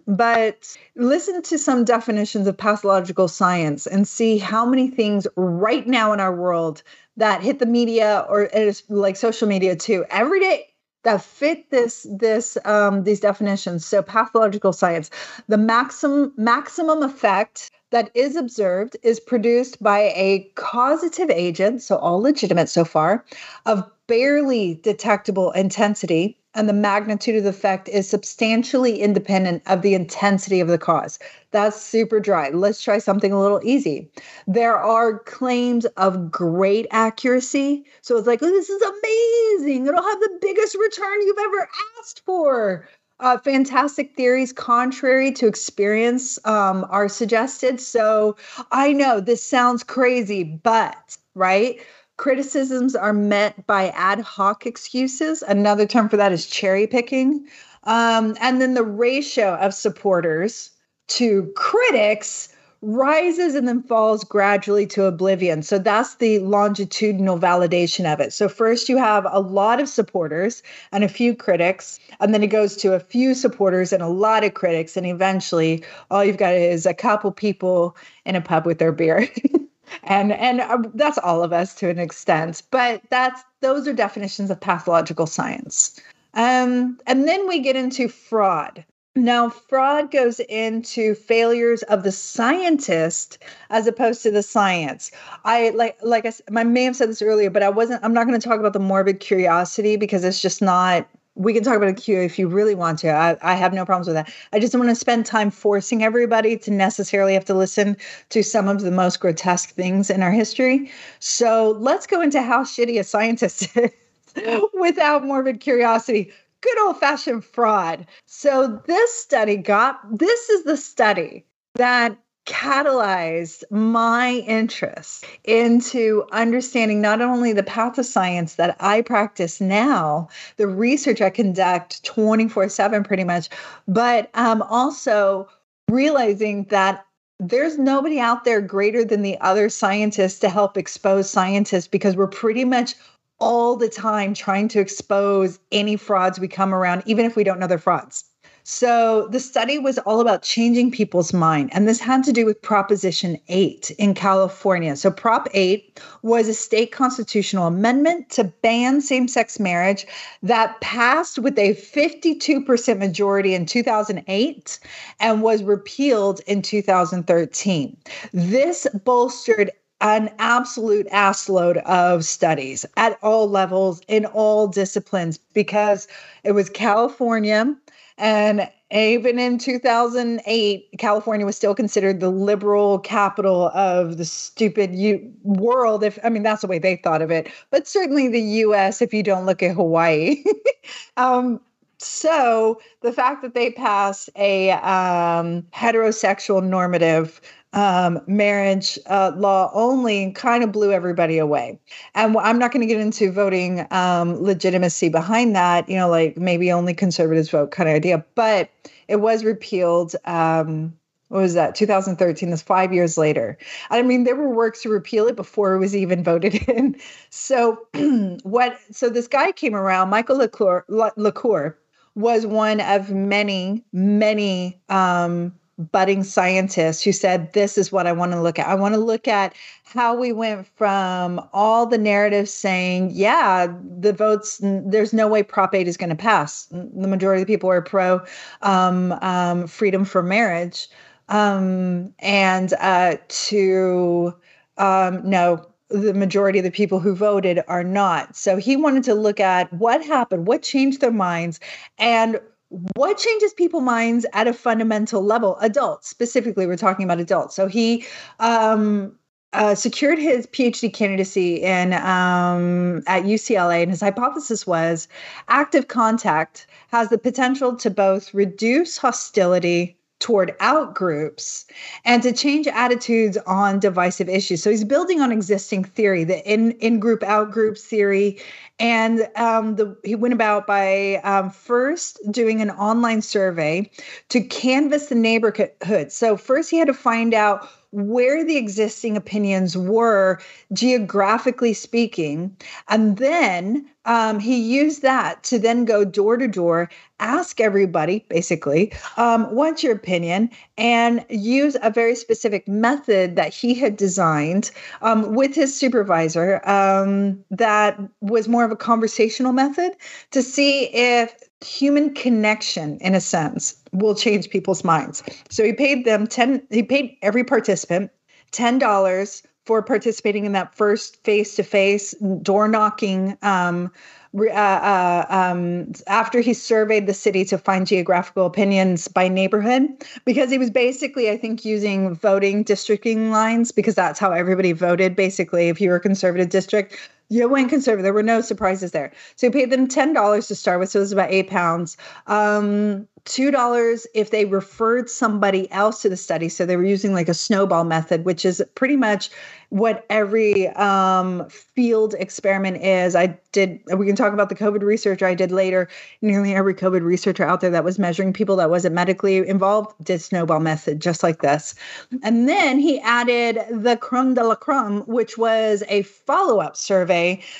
but 0.07 0.77
listen 0.95 1.41
to 1.43 1.57
some 1.57 1.83
definitions 1.83 2.47
of 2.47 2.57
pathological 2.57 3.27
science 3.27 3.87
and 3.87 4.07
see 4.07 4.37
how 4.37 4.65
many 4.65 4.89
things 4.89 5.27
right 5.35 5.85
now 5.87 6.13
in 6.13 6.19
our 6.19 6.35
world 6.35 6.81
that 7.17 7.41
hit 7.41 7.59
the 7.59 7.65
media 7.65 8.25
or 8.29 8.49
like 8.89 9.15
social 9.15 9.47
media 9.47 9.75
too. 9.75 10.05
Every 10.09 10.39
day 10.39 10.67
that 11.03 11.21
fit 11.21 11.69
this 11.69 12.05
this 12.09 12.57
um, 12.65 13.03
these 13.03 13.19
definitions. 13.19 13.85
So 13.85 14.01
pathological 14.01 14.73
science 14.73 15.09
the 15.47 15.57
maximum 15.57 16.33
maximum 16.35 17.03
effect 17.03 17.69
that 17.95 18.11
is 18.13 18.35
observed 18.35 18.97
is 19.03 19.21
produced 19.21 19.81
by 19.81 20.11
a 20.17 20.51
causative 20.55 21.29
agent 21.29 21.81
so 21.81 21.95
all 21.95 22.21
legitimate 22.21 22.67
so 22.67 22.83
far 22.83 23.23
of 23.65 23.89
barely 24.07 24.73
detectable 24.83 25.51
intensity 25.51 26.37
and 26.55 26.67
the 26.67 26.73
magnitude 26.73 27.37
of 27.37 27.43
the 27.43 27.49
effect 27.51 27.87
is 27.87 28.09
substantially 28.09 29.01
independent 29.01 29.63
of 29.65 29.81
the 29.81 29.93
intensity 29.93 30.59
of 30.59 30.67
the 30.67 30.77
cause. 30.77 31.19
That's 31.51 31.81
super 31.81 32.19
dry. 32.19 32.49
Let's 32.49 32.81
try 32.81 32.97
something 32.97 33.31
a 33.31 33.39
little 33.39 33.61
easy. 33.63 34.09
There 34.45 34.77
are 34.77 35.19
claims 35.19 35.85
of 35.97 36.31
great 36.31 36.87
accuracy. 36.91 37.85
So 38.01 38.17
it's 38.17 38.27
like, 38.27 38.41
oh, 38.41 38.47
this 38.47 38.69
is 38.69 38.81
amazing. 38.81 39.87
It'll 39.87 40.01
have 40.01 40.19
the 40.19 40.37
biggest 40.41 40.75
return 40.75 41.21
you've 41.21 41.37
ever 41.37 41.69
asked 41.99 42.21
for. 42.25 42.87
Uh, 43.19 43.37
fantastic 43.37 44.13
theories 44.15 44.51
contrary 44.51 45.31
to 45.31 45.47
experience 45.47 46.37
um, 46.45 46.85
are 46.89 47.07
suggested. 47.07 47.79
So 47.79 48.35
I 48.71 48.91
know 48.91 49.21
this 49.21 49.41
sounds 49.43 49.83
crazy, 49.83 50.43
but 50.43 51.17
right? 51.33 51.79
Criticisms 52.17 52.95
are 52.95 53.13
met 53.13 53.65
by 53.67 53.89
ad 53.89 54.19
hoc 54.19 54.65
excuses. 54.65 55.41
Another 55.41 55.85
term 55.85 56.09
for 56.09 56.17
that 56.17 56.33
is 56.33 56.45
cherry 56.45 56.87
picking. 56.87 57.47
Um, 57.85 58.35
and 58.41 58.61
then 58.61 58.73
the 58.73 58.83
ratio 58.83 59.55
of 59.55 59.73
supporters 59.73 60.71
to 61.07 61.51
critics 61.55 62.54
rises 62.85 63.55
and 63.55 63.67
then 63.67 63.81
falls 63.81 64.23
gradually 64.23 64.85
to 64.85 65.05
oblivion. 65.05 65.63
So 65.63 65.79
that's 65.79 66.15
the 66.15 66.39
longitudinal 66.39 67.39
validation 67.39 68.11
of 68.11 68.19
it. 68.19 68.31
So 68.31 68.47
first 68.47 68.87
you 68.87 68.97
have 68.97 69.25
a 69.31 69.39
lot 69.39 69.81
of 69.81 69.89
supporters 69.89 70.61
and 70.91 71.03
a 71.03 71.09
few 71.09 71.35
critics, 71.35 71.99
and 72.19 72.33
then 72.33 72.43
it 72.43 72.47
goes 72.47 72.75
to 72.77 72.93
a 72.93 72.99
few 72.99 73.33
supporters 73.33 73.91
and 73.91 74.03
a 74.03 74.07
lot 74.07 74.43
of 74.43 74.53
critics, 74.53 74.95
and 74.95 75.07
eventually 75.07 75.83
all 76.11 76.23
you've 76.23 76.37
got 76.37 76.53
is 76.53 76.85
a 76.85 76.93
couple 76.93 77.31
people 77.31 77.97
in 78.25 78.35
a 78.35 78.41
pub 78.41 78.65
with 78.65 78.77
their 78.77 78.91
beer. 78.91 79.27
and 80.03 80.31
and 80.33 80.61
uh, 80.61 80.77
that's 80.93 81.17
all 81.19 81.43
of 81.43 81.53
us 81.53 81.75
to 81.75 81.89
an 81.89 81.99
extent 81.99 82.63
but 82.71 83.01
that's 83.11 83.43
those 83.61 83.87
are 83.87 83.93
definitions 83.93 84.49
of 84.49 84.59
pathological 84.59 85.27
science 85.27 85.99
um, 86.33 86.99
and 87.05 87.27
then 87.27 87.47
we 87.47 87.59
get 87.59 87.75
into 87.75 88.07
fraud 88.07 88.83
now 89.15 89.49
fraud 89.49 90.11
goes 90.11 90.39
into 90.41 91.15
failures 91.15 91.83
of 91.83 92.03
the 92.03 92.11
scientist 92.11 93.37
as 93.69 93.87
opposed 93.87 94.21
to 94.21 94.31
the 94.31 94.43
science 94.43 95.11
i 95.45 95.69
like 95.69 95.97
like 96.01 96.25
i 96.25 96.33
I 96.55 96.63
may 96.63 96.83
have 96.83 96.95
said 96.95 97.09
this 97.09 97.21
earlier 97.21 97.49
but 97.49 97.63
i 97.63 97.69
wasn't 97.69 98.03
i'm 98.03 98.13
not 98.13 98.27
going 98.27 98.39
to 98.39 98.47
talk 98.47 98.59
about 98.59 98.73
the 98.73 98.79
morbid 98.79 99.21
curiosity 99.21 99.95
because 99.95 100.23
it's 100.23 100.41
just 100.41 100.61
not 100.61 101.07
we 101.35 101.53
can 101.53 101.63
talk 101.63 101.75
about 101.75 101.89
a 101.89 101.93
Q 101.93 102.21
if 102.21 102.39
you 102.39 102.47
really 102.47 102.75
want 102.75 102.99
to. 102.99 103.09
I, 103.09 103.35
I 103.41 103.55
have 103.55 103.73
no 103.73 103.85
problems 103.85 104.07
with 104.07 104.15
that. 104.15 104.31
I 104.53 104.59
just 104.59 104.71
don't 104.71 104.79
want 104.79 104.91
to 104.91 104.95
spend 104.95 105.25
time 105.25 105.51
forcing 105.51 106.01
everybody 106.01 106.57
to 106.59 106.71
necessarily 106.71 107.33
have 107.33 107.45
to 107.45 107.53
listen 107.53 107.97
to 108.29 108.41
some 108.41 108.69
of 108.69 108.81
the 108.81 108.91
most 108.91 109.19
grotesque 109.19 109.71
things 109.71 110.09
in 110.09 110.23
our 110.23 110.31
history. 110.31 110.89
So 111.19 111.71
let's 111.77 112.07
go 112.07 112.21
into 112.21 112.41
how 112.41 112.63
shitty 112.63 112.99
a 112.99 113.03
scientist 113.03 113.67
is 113.75 113.91
without 114.73 115.25
morbid 115.25 115.59
curiosity. 115.59 116.31
Good 116.65 116.79
old 116.79 116.99
fashioned 116.99 117.45
fraud. 117.45 118.07
So 118.25 118.81
this 118.87 119.13
study 119.13 119.55
got, 119.55 119.99
this 120.17 120.49
is 120.49 120.63
the 120.63 120.77
study 120.77 121.45
that 121.75 122.17
catalyzed 122.47 123.63
my 123.69 124.43
interest 124.47 125.25
into 125.43 126.25
understanding 126.31 127.01
not 127.01 127.21
only 127.21 127.53
the 127.53 127.61
path 127.61 127.99
of 127.99 128.05
science 128.07 128.55
that 128.55 128.75
I 128.79 129.01
practice 129.01 129.61
now, 129.61 130.27
the 130.57 130.65
research 130.65 131.21
I 131.21 131.29
conduct 131.29 132.03
24 132.03 132.69
7 132.69 133.03
pretty 133.03 133.25
much, 133.25 133.49
but 133.87 134.31
um, 134.33 134.63
also 134.63 135.47
realizing 135.87 136.63
that 136.65 137.05
there's 137.39 137.77
nobody 137.77 138.19
out 138.19 138.43
there 138.43 138.61
greater 138.61 139.05
than 139.05 139.21
the 139.21 139.39
other 139.39 139.69
scientists 139.69 140.39
to 140.39 140.49
help 140.49 140.77
expose 140.77 141.29
scientists 141.29 141.87
because 141.87 142.15
we're 142.15 142.25
pretty 142.25 142.65
much 142.65 142.95
all 143.39 143.75
the 143.75 143.89
time 143.89 144.33
trying 144.33 144.67
to 144.69 144.79
expose 144.79 145.59
any 145.71 145.95
frauds 145.95 146.39
we 146.39 146.47
come 146.47 146.73
around, 146.73 147.03
even 147.05 147.25
if 147.25 147.35
we 147.35 147.43
don't 147.43 147.59
know 147.59 147.67
they're 147.67 147.77
frauds. 147.77 148.23
So 148.67 149.27
the 149.27 149.39
study 149.39 149.77
was 149.77 149.99
all 149.99 150.21
about 150.21 150.41
changing 150.41 150.89
people's 150.89 151.33
mind. 151.33 151.69
And 151.71 151.87
this 151.87 151.99
had 151.99 152.23
to 152.23 152.33
do 152.33 152.47
with 152.47 152.59
Proposition 152.63 153.39
8 153.47 153.91
in 153.99 154.15
California. 154.15 154.95
So 154.95 155.11
Prop 155.11 155.47
8 155.53 156.01
was 156.23 156.47
a 156.47 156.53
state 156.55 156.91
constitutional 156.91 157.67
amendment 157.67 158.31
to 158.31 158.45
ban 158.45 159.01
same 159.01 159.27
sex 159.27 159.59
marriage 159.59 160.07
that 160.41 160.81
passed 160.81 161.37
with 161.37 161.59
a 161.59 161.75
52% 161.75 162.97
majority 162.97 163.53
in 163.53 163.67
2008 163.67 164.79
and 165.19 165.43
was 165.43 165.61
repealed 165.61 166.41
in 166.47 166.63
2013. 166.63 167.95
This 168.33 168.87
bolstered 169.03 169.69
an 170.05 170.29
absolute 170.37 171.07
assload 171.07 171.77
of 171.77 172.23
studies 172.23 172.85
at 172.95 173.17
all 173.23 173.49
levels 173.49 174.01
in 174.07 174.23
all 174.27 174.67
disciplines 174.67 175.39
because 175.55 176.07
it 176.43 176.51
was 176.51 176.69
California 176.69 177.75
and 178.19 178.69
even 178.91 179.39
in 179.39 179.57
2008, 179.57 180.89
California 180.99 181.45
was 181.45 181.57
still 181.57 181.73
considered 181.73 182.19
the 182.19 182.29
liberal 182.29 182.99
capital 182.99 183.69
of 183.69 184.17
the 184.17 184.25
stupid 184.25 184.93
U- 184.93 185.33
world. 185.41 186.03
If 186.03 186.19
I 186.23 186.29
mean, 186.29 186.43
that's 186.43 186.61
the 186.61 186.67
way 186.67 186.77
they 186.77 186.97
thought 186.97 187.23
of 187.23 187.31
it, 187.31 187.51
but 187.71 187.87
certainly 187.87 188.27
the 188.27 188.39
US, 188.39 189.01
if 189.01 189.11
you 189.11 189.23
don't 189.23 189.47
look 189.47 189.63
at 189.63 189.75
Hawaii. 189.75 190.43
um, 191.17 191.59
so 191.97 192.79
the 193.01 193.11
fact 193.11 193.41
that 193.41 193.55
they 193.55 193.71
passed 193.71 194.29
a 194.35 194.71
um, 194.71 195.63
heterosexual 195.73 196.63
normative 196.63 197.41
um, 197.75 198.21
marriage 198.25 198.97
uh, 199.07 199.33
law 199.35 199.69
only 199.73 200.31
kind 200.31 200.63
of 200.63 200.71
blew 200.71 200.91
everybody 200.91 201.37
away. 201.37 201.77
And 202.15 202.35
I'm 202.37 202.57
not 202.57 202.71
going 202.71 202.87
to 202.87 202.91
get 202.91 203.01
into 203.01 203.31
voting 203.31 203.85
um, 203.91 204.41
legitimacy 204.41 205.09
behind 205.09 205.55
that, 205.55 205.87
you 205.89 205.97
know, 205.97 206.09
like 206.09 206.37
maybe 206.37 206.71
only 206.71 206.93
conservatives 206.93 207.49
vote 207.49 207.71
kind 207.71 207.89
of 207.89 207.95
idea, 207.95 208.23
but 208.33 208.69
it 209.07 209.17
was 209.17 209.43
repealed. 209.43 210.15
Um, 210.25 210.97
what 211.29 211.41
was 211.41 211.53
that 211.55 211.75
2013 211.75 212.51
that's 212.51 212.61
five 212.61 212.93
years 212.93 213.17
later 213.17 213.57
i 213.89 214.01
mean 214.03 214.25
there 214.25 214.35
were 214.35 214.47
works 214.47 214.83
to 214.83 214.89
repeal 214.89 215.27
it 215.27 215.35
before 215.35 215.73
it 215.73 215.79
was 215.79 215.95
even 215.95 216.23
voted 216.23 216.53
in 216.69 216.95
so 217.31 217.79
what 218.43 218.79
so 218.91 219.09
this 219.09 219.27
guy 219.27 219.51
came 219.51 219.75
around 219.75 220.09
michael 220.09 220.37
LaCour, 220.37 220.85
LaCour 220.87 221.77
was 222.13 222.45
one 222.45 222.79
of 222.79 223.11
many 223.11 223.83
many 223.91 224.79
um, 224.87 225.51
budding 225.77 226.23
scientists 226.23 227.03
who 227.03 227.11
said, 227.11 227.51
This 227.53 227.77
is 227.77 227.91
what 227.91 228.07
I 228.07 228.11
want 228.11 228.31
to 228.31 228.41
look 228.41 228.59
at. 228.59 228.67
I 228.67 228.75
want 228.75 228.93
to 228.93 228.99
look 228.99 229.27
at 229.27 229.55
how 229.83 230.15
we 230.15 230.31
went 230.31 230.67
from 230.67 231.45
all 231.53 231.85
the 231.85 231.97
narratives 231.97 232.53
saying, 232.53 233.11
Yeah, 233.11 233.67
the 233.99 234.13
votes, 234.13 234.59
there's 234.61 235.13
no 235.13 235.27
way 235.27 235.43
Prop 235.43 235.75
8 235.75 235.87
is 235.87 235.97
going 235.97 236.09
to 236.09 236.15
pass. 236.15 236.65
The 236.71 237.07
majority 237.07 237.41
of 237.41 237.47
the 237.47 237.53
people 237.53 237.69
are 237.69 237.81
pro 237.81 238.21
um, 238.61 239.11
um, 239.21 239.67
freedom 239.67 240.05
for 240.05 240.23
marriage. 240.23 240.87
Um, 241.27 242.13
and 242.19 242.73
uh, 242.79 243.17
to, 243.27 244.33
um, 244.77 245.27
no, 245.27 245.65
the 245.89 246.13
majority 246.13 246.59
of 246.59 246.65
the 246.65 246.71
people 246.71 246.99
who 246.99 247.15
voted 247.15 247.61
are 247.67 247.83
not. 247.83 248.35
So 248.35 248.57
he 248.57 248.75
wanted 248.75 249.03
to 249.03 249.13
look 249.13 249.39
at 249.39 249.71
what 249.73 250.03
happened, 250.03 250.47
what 250.47 250.61
changed 250.61 251.01
their 251.01 251.11
minds, 251.11 251.59
and 251.97 252.39
what 252.69 253.17
changes 253.17 253.53
people 253.53 253.81
minds 253.81 254.25
at 254.33 254.47
a 254.47 254.53
fundamental 254.53 255.23
level? 255.23 255.57
Adults 255.61 256.09
specifically 256.09 256.65
we're 256.67 256.77
talking 256.77 257.05
about 257.05 257.19
adults. 257.19 257.55
So 257.55 257.67
he 257.67 258.05
um, 258.39 259.15
uh, 259.53 259.73
secured 259.73 260.19
his 260.19 260.45
phd 260.47 260.93
candidacy 260.93 261.61
in 261.61 261.93
um, 261.93 262.97
at 263.07 263.23
ucla 263.23 263.81
and 263.81 263.89
his 263.89 264.01
hypothesis 264.01 264.67
was 264.67 265.07
active 265.47 265.87
contact 265.87 266.67
has 266.89 267.07
the 267.07 267.17
potential 267.17 267.73
to 267.75 267.89
both 267.89 268.33
reduce 268.33 268.97
hostility 268.97 269.97
toward 270.19 270.55
out 270.59 270.95
groups 270.95 271.65
and 272.05 272.23
to 272.23 272.31
change 272.31 272.67
attitudes 272.67 273.37
on 273.45 273.79
divisive 273.79 274.29
issues. 274.29 274.63
So 274.63 274.69
he's 274.69 274.83
building 274.83 275.21
on 275.21 275.31
existing 275.31 275.83
theory, 275.83 276.23
the 276.23 276.43
in 276.51 276.71
in 276.73 276.99
group 276.99 277.21
out 277.23 277.51
group 277.51 277.77
theory, 277.77 278.39
and 278.79 279.27
um, 279.35 279.75
the, 279.75 279.97
he 280.03 280.15
went 280.15 280.33
about 280.33 280.67
by 280.67 281.15
um, 281.23 281.49
first 281.49 282.19
doing 282.31 282.61
an 282.61 282.71
online 282.71 283.21
survey 283.21 283.89
to 284.29 284.41
canvass 284.41 285.07
the 285.07 285.15
neighborhood. 285.15 286.11
So 286.11 286.37
first 286.37 286.71
he 286.71 286.77
had 286.77 286.87
to 286.87 286.93
find 286.93 287.33
out 287.33 287.67
where 287.91 288.43
the 288.43 288.57
existing 288.57 289.17
opinions 289.17 289.77
were 289.77 290.39
geographically 290.73 291.73
speaking. 291.73 292.55
And 292.89 293.17
then 293.17 293.89
um, 294.05 294.39
he 294.39 294.57
used 294.57 295.01
that 295.01 295.43
to 295.43 295.57
then 295.57 295.85
go 295.85 296.05
door 296.05 296.37
to 296.37 296.47
door, 296.47 296.89
ask 297.19 297.59
everybody 297.59 298.25
basically, 298.29 298.93
um, 299.17 299.45
what's 299.55 299.83
your 299.83 299.93
opinion? 299.93 300.49
And 300.77 301.25
use 301.29 301.75
a 301.81 301.89
very 301.89 302.15
specific 302.15 302.67
method 302.67 303.35
that 303.35 303.53
he 303.53 303.73
had 303.73 303.97
designed 303.97 304.71
um, 305.01 305.33
with 305.33 305.55
his 305.55 305.77
supervisor 305.77 306.61
um, 306.67 307.43
that 307.51 307.99
was 308.21 308.47
more 308.47 308.63
of 308.63 308.71
a 308.71 308.75
conversational 308.75 309.53
method 309.53 309.93
to 310.31 310.43
see 310.43 310.85
if 310.93 311.33
human 311.65 312.13
connection 312.13 312.97
in 312.99 313.15
a 313.15 313.21
sense 313.21 313.75
will 313.91 314.15
change 314.15 314.49
people's 314.49 314.83
minds 314.83 315.23
so 315.49 315.63
he 315.63 315.73
paid 315.73 316.05
them 316.05 316.27
10 316.27 316.61
he 316.69 316.83
paid 316.83 317.17
every 317.21 317.43
participant 317.43 318.11
$10 318.51 319.41
for 319.65 319.81
participating 319.81 320.45
in 320.45 320.51
that 320.51 320.75
first 320.75 321.23
face-to-face 321.23 322.13
door 322.41 322.67
knocking 322.67 323.35
um, 323.41 323.91
uh, 324.37 324.51
uh, 324.51 325.25
um, 325.29 325.91
after 326.07 326.41
he 326.41 326.53
surveyed 326.53 327.07
the 327.07 327.13
city 327.13 327.45
to 327.45 327.57
find 327.57 327.87
geographical 327.87 328.45
opinions 328.45 329.07
by 329.07 329.29
neighborhood, 329.29 329.87
because 330.25 330.51
he 330.51 330.57
was 330.57 330.69
basically, 330.69 331.29
I 331.29 331.37
think, 331.37 331.63
using 331.63 332.13
voting 332.13 332.63
districting 332.63 333.31
lines 333.31 333.71
because 333.71 333.95
that's 333.95 334.19
how 334.19 334.31
everybody 334.31 334.73
voted. 334.73 335.15
Basically, 335.15 335.69
if 335.69 335.79
you 335.79 335.89
were 335.89 335.95
a 335.95 336.01
conservative 336.01 336.49
district, 336.49 336.97
you 337.29 337.47
went 337.47 337.69
conservative. 337.69 338.03
There 338.03 338.13
were 338.13 338.23
no 338.23 338.41
surprises 338.41 338.91
there. 338.91 339.11
So 339.35 339.47
he 339.47 339.51
paid 339.51 339.71
them 339.71 339.87
ten 339.87 340.13
dollars 340.13 340.47
to 340.47 340.55
start 340.55 340.79
with, 340.79 340.89
so 340.89 340.99
it 340.99 341.01
was 341.01 341.11
about 341.11 341.31
eight 341.31 341.49
pounds. 341.49 341.97
Um, 342.27 343.07
$2 343.25 344.05
if 344.13 344.29
they 344.29 344.45
referred 344.45 345.09
somebody 345.09 345.69
else 345.71 346.03
to 346.03 346.09
the 346.09 346.17
study. 346.17 346.47
So 346.47 346.65
they 346.65 346.77
were 346.77 346.85
using 346.85 347.11
like 347.11 347.27
a 347.27 347.33
snowball 347.33 347.83
method, 347.83 348.23
which 348.23 348.45
is 348.45 348.63
pretty 348.75 348.95
much 348.95 349.31
what 349.69 350.05
every 350.11 350.67
um, 350.69 351.49
field 351.49 352.13
experiment 352.19 352.83
is. 352.83 353.15
I 353.15 353.37
did, 353.51 353.81
we 353.97 354.05
can 354.05 354.15
talk 354.15 354.31
about 354.31 354.49
the 354.49 354.55
COVID 354.55 354.83
researcher 354.83 355.25
I 355.25 355.33
did 355.33 355.51
later. 355.51 355.89
Nearly 356.21 356.53
every 356.53 356.75
COVID 356.75 357.01
researcher 357.01 357.43
out 357.43 357.61
there 357.61 357.71
that 357.71 357.83
was 357.83 357.97
measuring 357.97 358.31
people 358.31 358.57
that 358.57 358.69
wasn't 358.69 358.93
medically 358.93 359.37
involved 359.37 359.95
did 360.03 360.21
snowball 360.21 360.59
method, 360.59 361.01
just 361.01 361.23
like 361.23 361.41
this. 361.41 361.73
And 362.21 362.47
then 362.47 362.77
he 362.77 362.99
added 362.99 363.59
the 363.71 363.97
crumb 363.97 364.35
de 364.35 364.43
la 364.43 364.55
crumb, 364.55 365.01
which 365.07 365.35
was 365.35 365.83
a 365.89 366.03
follow 366.03 366.59
up 366.59 366.77
survey 366.77 367.14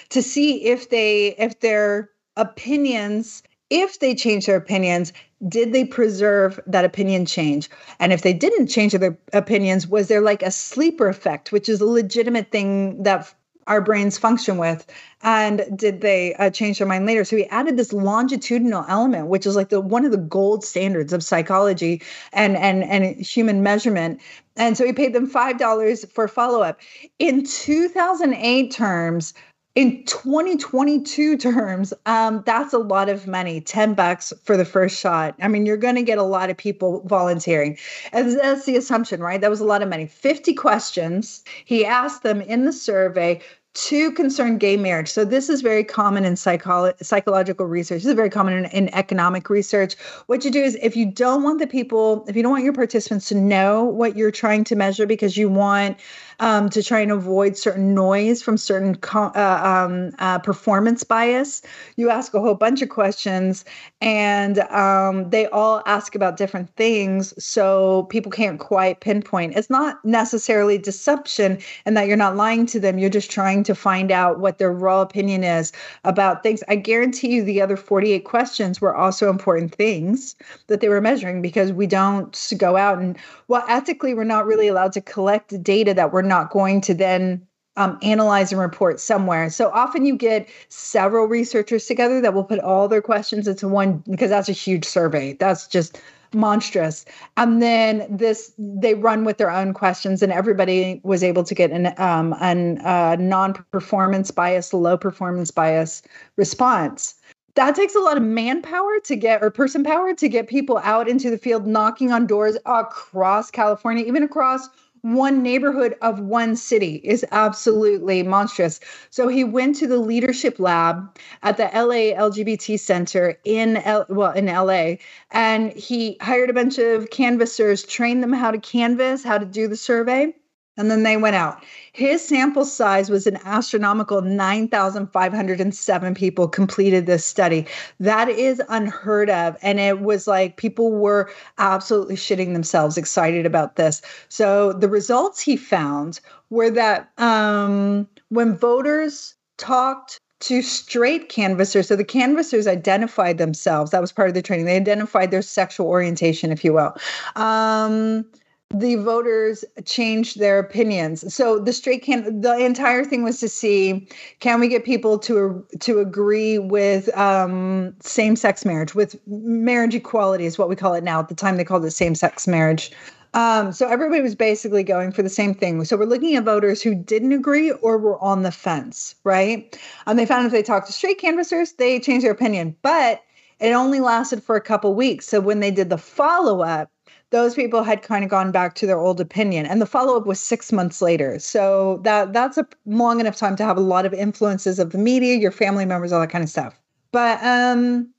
to 0.10 0.22
see 0.22 0.66
if 0.66 0.90
they, 0.90 1.36
if 1.38 1.60
their 1.60 2.10
opinions 2.38 3.44
if 3.70 4.00
they 4.00 4.14
change 4.14 4.46
their 4.46 4.58
opinions, 4.58 5.12
did 5.48 5.74
they 5.74 5.86
preserve 5.86 6.60
that 6.68 6.86
opinion 6.86 7.26
change? 7.26 7.70
And 8.00 8.14
if 8.14 8.22
they 8.22 8.34
didn't 8.34 8.68
change 8.68 8.94
their 8.94 9.18
opinions, 9.34 9.88
was 9.88 10.08
there 10.08 10.22
like 10.22 10.44
a 10.44 10.52
sleeper 10.52 11.08
effect, 11.08 11.52
which 11.52 11.68
is 11.68 11.82
a 11.82 11.86
legitimate 11.86 12.52
thing 12.52 13.02
that 13.04 13.34
our 13.68 13.82
brains 13.82 14.18
function 14.18 14.58
with? 14.58 14.86
And 15.24 15.66
did 15.76 16.02
they 16.02 16.36
uh, 16.36 16.52
change 16.52 16.78
their 16.78 16.88
mind 16.88 17.08
later? 17.08 17.26
So 17.26 17.36
he 17.36 17.46
added 17.48 17.78
this 17.78 17.92
longitudinal 17.92 18.86
element, 18.88 19.28
which 19.28 19.48
is 19.48 19.56
like 19.56 19.70
the 19.70 19.82
one 19.82 20.06
of 20.06 20.12
the 20.12 20.18
gold 20.18 20.64
standards 20.64 21.14
of 21.14 21.24
psychology 21.24 22.02
and 22.34 22.56
and 22.56 22.84
and 22.84 23.16
human 23.16 23.64
measurement. 23.64 24.22
And 24.56 24.78
so 24.78 24.86
he 24.86 24.94
paid 24.94 25.14
them 25.14 25.28
five 25.28 25.58
dollars 25.58 26.06
for 26.14 26.28
follow 26.28 26.62
up. 26.62 26.80
In 27.20 27.44
2008 27.44 28.72
terms, 28.72 29.34
in 29.76 30.06
2022 30.06 31.38
terms, 31.38 31.94
um, 32.06 32.42
that's 32.46 32.74
a 32.74 32.78
lot 32.78 33.10
of 33.10 33.28
money 33.28 33.60
10 33.60 33.94
bucks 33.94 34.32
for 34.46 34.56
the 34.56 34.64
first 34.64 34.98
shot. 34.98 35.36
I 35.42 35.50
mean, 35.50 35.66
you're 35.66 35.76
going 35.76 35.96
to 35.96 36.02
get 36.02 36.18
a 36.18 36.24
lot 36.24 36.50
of 36.50 36.56
people 36.56 37.02
volunteering. 37.06 37.78
And 38.14 38.40
that's 38.40 38.66
the 38.66 38.78
assumption, 38.78 39.20
right? 39.20 39.42
That 39.42 39.50
was 39.50 39.60
a 39.60 39.66
lot 39.66 39.82
of 39.82 39.90
money. 39.90 40.08
50 40.08 40.54
questions. 40.54 41.44
He 41.66 41.86
asked 41.86 42.24
them 42.24 42.40
in 42.40 42.64
the 42.64 42.72
survey 42.72 43.42
to 43.76 44.12
concern 44.14 44.58
gay 44.58 44.78
marriage. 44.78 45.10
So 45.10 45.26
this 45.26 45.50
is 45.50 45.62
very 45.62 45.84
common 45.84 46.24
in 46.24 46.36
psycholo- 46.36 46.96
psychological 47.04 47.66
research. 47.66 48.04
This 48.04 48.10
is 48.10 48.16
very 48.16 48.30
common 48.30 48.54
in, 48.54 48.66
in, 48.72 48.96
economic 48.96 49.50
research. 49.50 49.96
What 50.28 50.46
you 50.46 50.52
do 50.52 50.64
is 50.64 50.78
if 50.82 50.96
you 50.96 51.06
don't 51.06 51.44
want 51.44 51.60
the 51.60 51.68
people, 51.68 52.26
if 52.30 52.36
you 52.38 52.42
don't 52.42 52.54
want 52.54 52.64
your 52.64 52.74
participants 52.74 53.28
to 53.30 53.36
know 53.36 53.84
what 53.84 54.16
you're 54.16 54.32
trying 54.32 54.64
to 54.66 54.76
measure 54.76 55.06
because 55.06 55.36
you 55.36 55.50
want 55.50 55.98
um, 56.40 56.70
to 56.70 56.84
try 56.84 57.00
and 57.00 57.12
avoid 57.12 57.58
certain 57.58 57.94
noise 57.94 58.42
from 58.42 58.58
certain 58.58 58.96
co- 58.96 59.32
uh, 59.36 59.62
um, 59.64 60.12
uh, 60.20 60.40
performance 60.40 61.04
bias. 61.04 61.62
You 61.96 62.10
ask 62.10 62.34
a 62.34 62.40
whole 62.40 62.56
bunch 62.56 62.82
of 62.82 62.90
questions, 62.90 63.66
and 64.02 64.60
um, 64.60 65.30
they 65.30 65.48
all 65.48 65.82
ask 65.86 66.16
about 66.16 66.38
different 66.38 66.70
things, 66.76 67.34
so 67.44 68.04
people 68.04 68.32
can't 68.32 68.60
quite 68.60 69.00
pinpoint. 69.00 69.56
It's 69.56 69.70
not 69.70 70.04
necessarily 70.04 70.78
deception, 70.78 71.60
and 71.86 71.96
that 71.98 72.08
you're 72.08 72.18
not 72.18 72.36
lying 72.36 72.66
to 72.68 72.80
them. 72.80 72.98
You're 72.98 73.10
just 73.10 73.32
trying 73.32 73.64
to 73.64 73.76
find 73.76 74.12
out 74.12 74.40
what 74.40 74.58
their 74.58 74.72
raw 74.72 75.02
opinion 75.02 75.44
is 75.44 75.72
about 76.04 76.44
things. 76.44 76.64
I 76.68 76.76
guarantee 76.76 77.30
you, 77.36 77.44
the 77.44 77.62
other 77.62 77.78
48 77.78 78.26
questions 78.26 78.82
were 78.82 78.96
also 78.96 79.30
important 79.30 79.74
things 79.76 80.36
that 80.68 80.82
they 80.82 80.90
were 80.90 81.02
measuring 81.02 81.42
because 81.42 81.72
we 81.72 81.88
don't 81.88 82.54
go 82.58 82.78
out 82.78 83.00
and 83.00 83.18
well, 83.48 83.64
ethically, 83.68 84.14
we're 84.16 84.24
not 84.24 84.48
really 84.48 84.68
allowed 84.68 84.94
to 84.94 85.02
collect 85.02 85.62
data 85.62 85.94
that 85.94 86.12
we're 86.12 86.24
not 86.26 86.50
going 86.50 86.82
to 86.82 86.94
then 86.94 87.46
um, 87.78 87.98
analyze 88.02 88.52
and 88.52 88.62
report 88.62 89.00
somewhere. 89.00 89.50
So 89.50 89.70
often 89.72 90.06
you 90.06 90.16
get 90.16 90.48
several 90.70 91.28
researchers 91.28 91.86
together 91.86 92.22
that 92.22 92.34
will 92.34 92.44
put 92.44 92.60
all 92.60 92.88
their 92.88 93.02
questions 93.02 93.48
into 93.48 93.68
one 93.68 94.04
because 94.10 94.30
that's 94.30 94.50
a 94.50 94.54
huge 94.54 94.86
survey. 94.86 95.34
That's 95.34 95.68
just 95.68 96.00
monstrous. 96.34 97.06
And 97.38 97.62
then 97.62 98.06
this, 98.10 98.54
they 98.58 98.94
run 98.96 99.24
with 99.24 99.38
their 99.38 99.52
own 99.52 99.74
questions, 99.74 100.22
and 100.22 100.34
everybody 100.34 101.00
was 101.04 101.24
able 101.24 101.44
to 101.44 101.56
get 101.56 101.72
an, 101.72 101.94
um, 101.98 102.34
uh, 102.34 103.16
non-performance 103.18 104.32
bias, 104.32 104.74
low 104.74 104.98
performance 104.98 105.52
bias 105.52 106.02
response. 106.36 107.16
that 107.56 107.74
takes 107.74 107.96
a 107.96 108.00
lot 108.00 108.18
of 108.18 108.24
manpower 108.24 109.00
to 109.06 109.16
get 109.16 109.42
or 109.42 109.50
person 109.50 109.84
power 109.84 110.14
to 110.14 110.28
get 110.28 110.48
people 110.48 110.78
out 110.84 111.08
into 111.08 111.30
the 111.30 111.38
field 111.38 111.66
knocking 111.66 112.12
on 112.12 112.28
doors 112.28 112.58
across 112.66 113.50
California, 113.50 114.06
even 114.06 114.24
across 114.24 114.68
one 115.14 115.44
neighborhood 115.44 115.96
of 116.02 116.20
one 116.20 116.56
city 116.56 116.96
is 117.04 117.24
absolutely 117.32 118.24
monstrous. 118.24 118.80
So 119.12 119.28
he 119.28 119.44
went 119.44 119.76
to 119.78 119.88
the 119.88 120.00
leadership 120.00 120.60
lab 120.60 121.16
at 121.44 121.58
the 121.58 121.66
LA 121.66 122.18
LGBT 122.20 122.80
Center 122.80 123.38
in 123.46 123.78
L- 123.78 124.08
well 124.10 124.32
in 124.32 124.48
LA 124.48 124.96
and 125.32 125.72
he 125.74 126.18
hired 126.22 126.50
a 126.50 126.54
bunch 126.54 126.80
of 126.80 127.12
canvassers, 127.12 127.84
trained 127.84 128.24
them 128.24 128.34
how 128.34 128.50
to 128.50 128.58
canvass, 128.58 129.24
how 129.24 129.38
to 129.38 129.46
do 129.46 129.68
the 129.68 129.78
survey 129.78 130.34
and 130.78 130.92
then 130.92 131.04
they 131.04 131.18
went 131.18 131.36
out. 131.36 131.64
His 131.94 132.26
sample 132.26 132.66
size 132.66 133.10
was 133.10 133.26
an 133.28 133.40
astronomical 133.46 134.22
9,507 134.22 136.16
people 136.16 136.48
completed 136.48 137.06
this 137.06 137.26
study. 137.26 137.66
That 138.00 138.30
is 138.30 138.62
unheard 138.70 139.30
of. 139.30 139.56
And 139.62 139.80
it 139.80 140.02
was 140.02 140.28
like 140.28 140.58
people 140.58 140.92
were 140.92 141.32
absolutely 141.58 142.16
shitting 142.16 142.54
themselves 142.54 142.98
excited 142.98 143.46
about 143.46 143.76
this. 143.76 144.02
So 144.30 144.74
the 144.74 144.90
results 144.90 145.40
he 145.42 145.56
found 145.56 146.20
were 146.50 146.70
that 146.72 147.12
um, 147.18 148.08
when 148.30 148.58
voters 148.58 149.36
talked 149.58 150.20
to 150.42 150.62
straight 150.62 151.30
canvassers. 151.30 151.88
So 151.88 151.96
the 151.96 152.04
canvassers 152.04 152.68
identified 152.68 153.38
themselves. 153.38 153.92
That 153.92 154.02
was 154.02 154.12
part 154.12 154.28
of 154.28 154.34
the 154.34 154.42
training. 154.42 154.66
They 154.66 154.76
identified 154.76 155.32
their 155.32 155.42
sexual 155.42 155.88
orientation, 155.88 156.52
if 156.52 156.64
you 156.64 156.74
will. 156.74 156.94
Um, 157.36 158.26
the 158.74 158.96
voters 158.96 159.64
changed 159.86 160.40
their 160.40 160.60
opinions. 160.60 161.34
So 161.34 161.60
the 161.60 161.72
straight 161.72 162.04
can 162.04 162.42
the 162.42 162.58
entire 162.58 163.06
thing 163.06 163.24
was 163.24 163.40
to 163.40 163.48
see 163.50 164.08
can 164.40 164.60
we 164.60 164.68
get 164.68 164.84
people 164.84 165.20
to 165.20 165.66
to 165.82 166.00
agree 166.00 166.58
with 166.58 167.16
um, 167.18 167.96
same 168.02 168.36
sex 168.36 168.66
marriage 168.66 168.96
with 168.96 169.16
marriage 169.28 169.96
equality 169.96 170.46
is 170.46 170.58
what 170.58 170.68
we 170.68 170.76
call 170.76 170.94
it 170.94 171.04
now. 171.04 171.20
At 171.20 171.30
the 171.30 171.36
time 171.36 171.58
they 171.58 171.64
called 171.64 171.86
it 171.86 171.92
same 171.92 172.16
sex 172.16 172.48
marriage. 172.48 172.92
Um, 173.36 173.74
so 173.74 173.88
everybody 173.88 174.22
was 174.22 174.34
basically 174.34 174.84
going 174.84 175.12
for 175.12 175.22
the 175.22 175.30
same 175.30 175.54
thing. 175.54 175.84
So 175.84 175.98
we're 175.98 176.06
looking 176.06 176.36
at 176.38 176.46
voters 176.46 176.82
who 176.82 176.96
didn't 176.96 177.34
agree 177.34 177.72
or 177.72 177.98
were 177.98 178.18
on 178.24 178.44
the 178.44 178.52
fence, 178.52 179.14
right? 179.26 179.78
And 180.08 180.18
they 180.18 180.26
found 180.26 180.46
if 180.46 180.54
they 180.54 180.64
talked 180.64 180.88
to 180.88 180.94
straight 180.94 181.20
canvassers, 181.20 181.74
they 181.74 182.00
changed 182.00 182.24
their 182.24 182.32
opinion, 182.32 182.78
but 182.82 183.22
it 183.60 183.74
only 183.74 184.00
lasted 184.00 184.42
for 184.42 184.56
a 184.56 184.62
couple 184.62 184.96
weeks. 184.96 185.28
So 185.28 185.42
when 185.42 185.60
they 185.60 185.72
did 185.72 185.90
the 185.90 185.98
follow 185.98 186.62
up, 186.62 186.90
those 187.36 187.54
people 187.54 187.84
had 187.84 188.02
kind 188.02 188.24
of 188.24 188.30
gone 188.30 188.50
back 188.50 188.76
to 188.76 188.88
their 188.88 188.98
old 188.98 189.20
opinion 189.20 189.66
and 189.66 189.82
the 189.82 189.86
follow-up 189.86 190.26
was 190.26 190.40
six 190.40 190.72
months 190.72 191.02
later. 191.02 191.38
So 191.38 192.00
that 192.04 192.32
that's 192.32 192.58
a 192.58 192.66
long 192.86 193.20
enough 193.20 193.36
time 193.36 193.58
to 193.58 193.66
have 193.66 193.76
a 193.76 193.82
lot 193.82 194.06
of 194.06 194.14
influences 194.14 194.80
of 194.80 194.92
the 194.92 194.98
media 194.98 195.36
your 195.36 195.52
family 195.52 195.86
members 195.86 196.14
all 196.14 196.22
that 196.22 196.30
kind 196.30 196.46
of 196.46 196.50
stuff. 196.50 196.80
But 197.12 197.44
um 197.44 198.10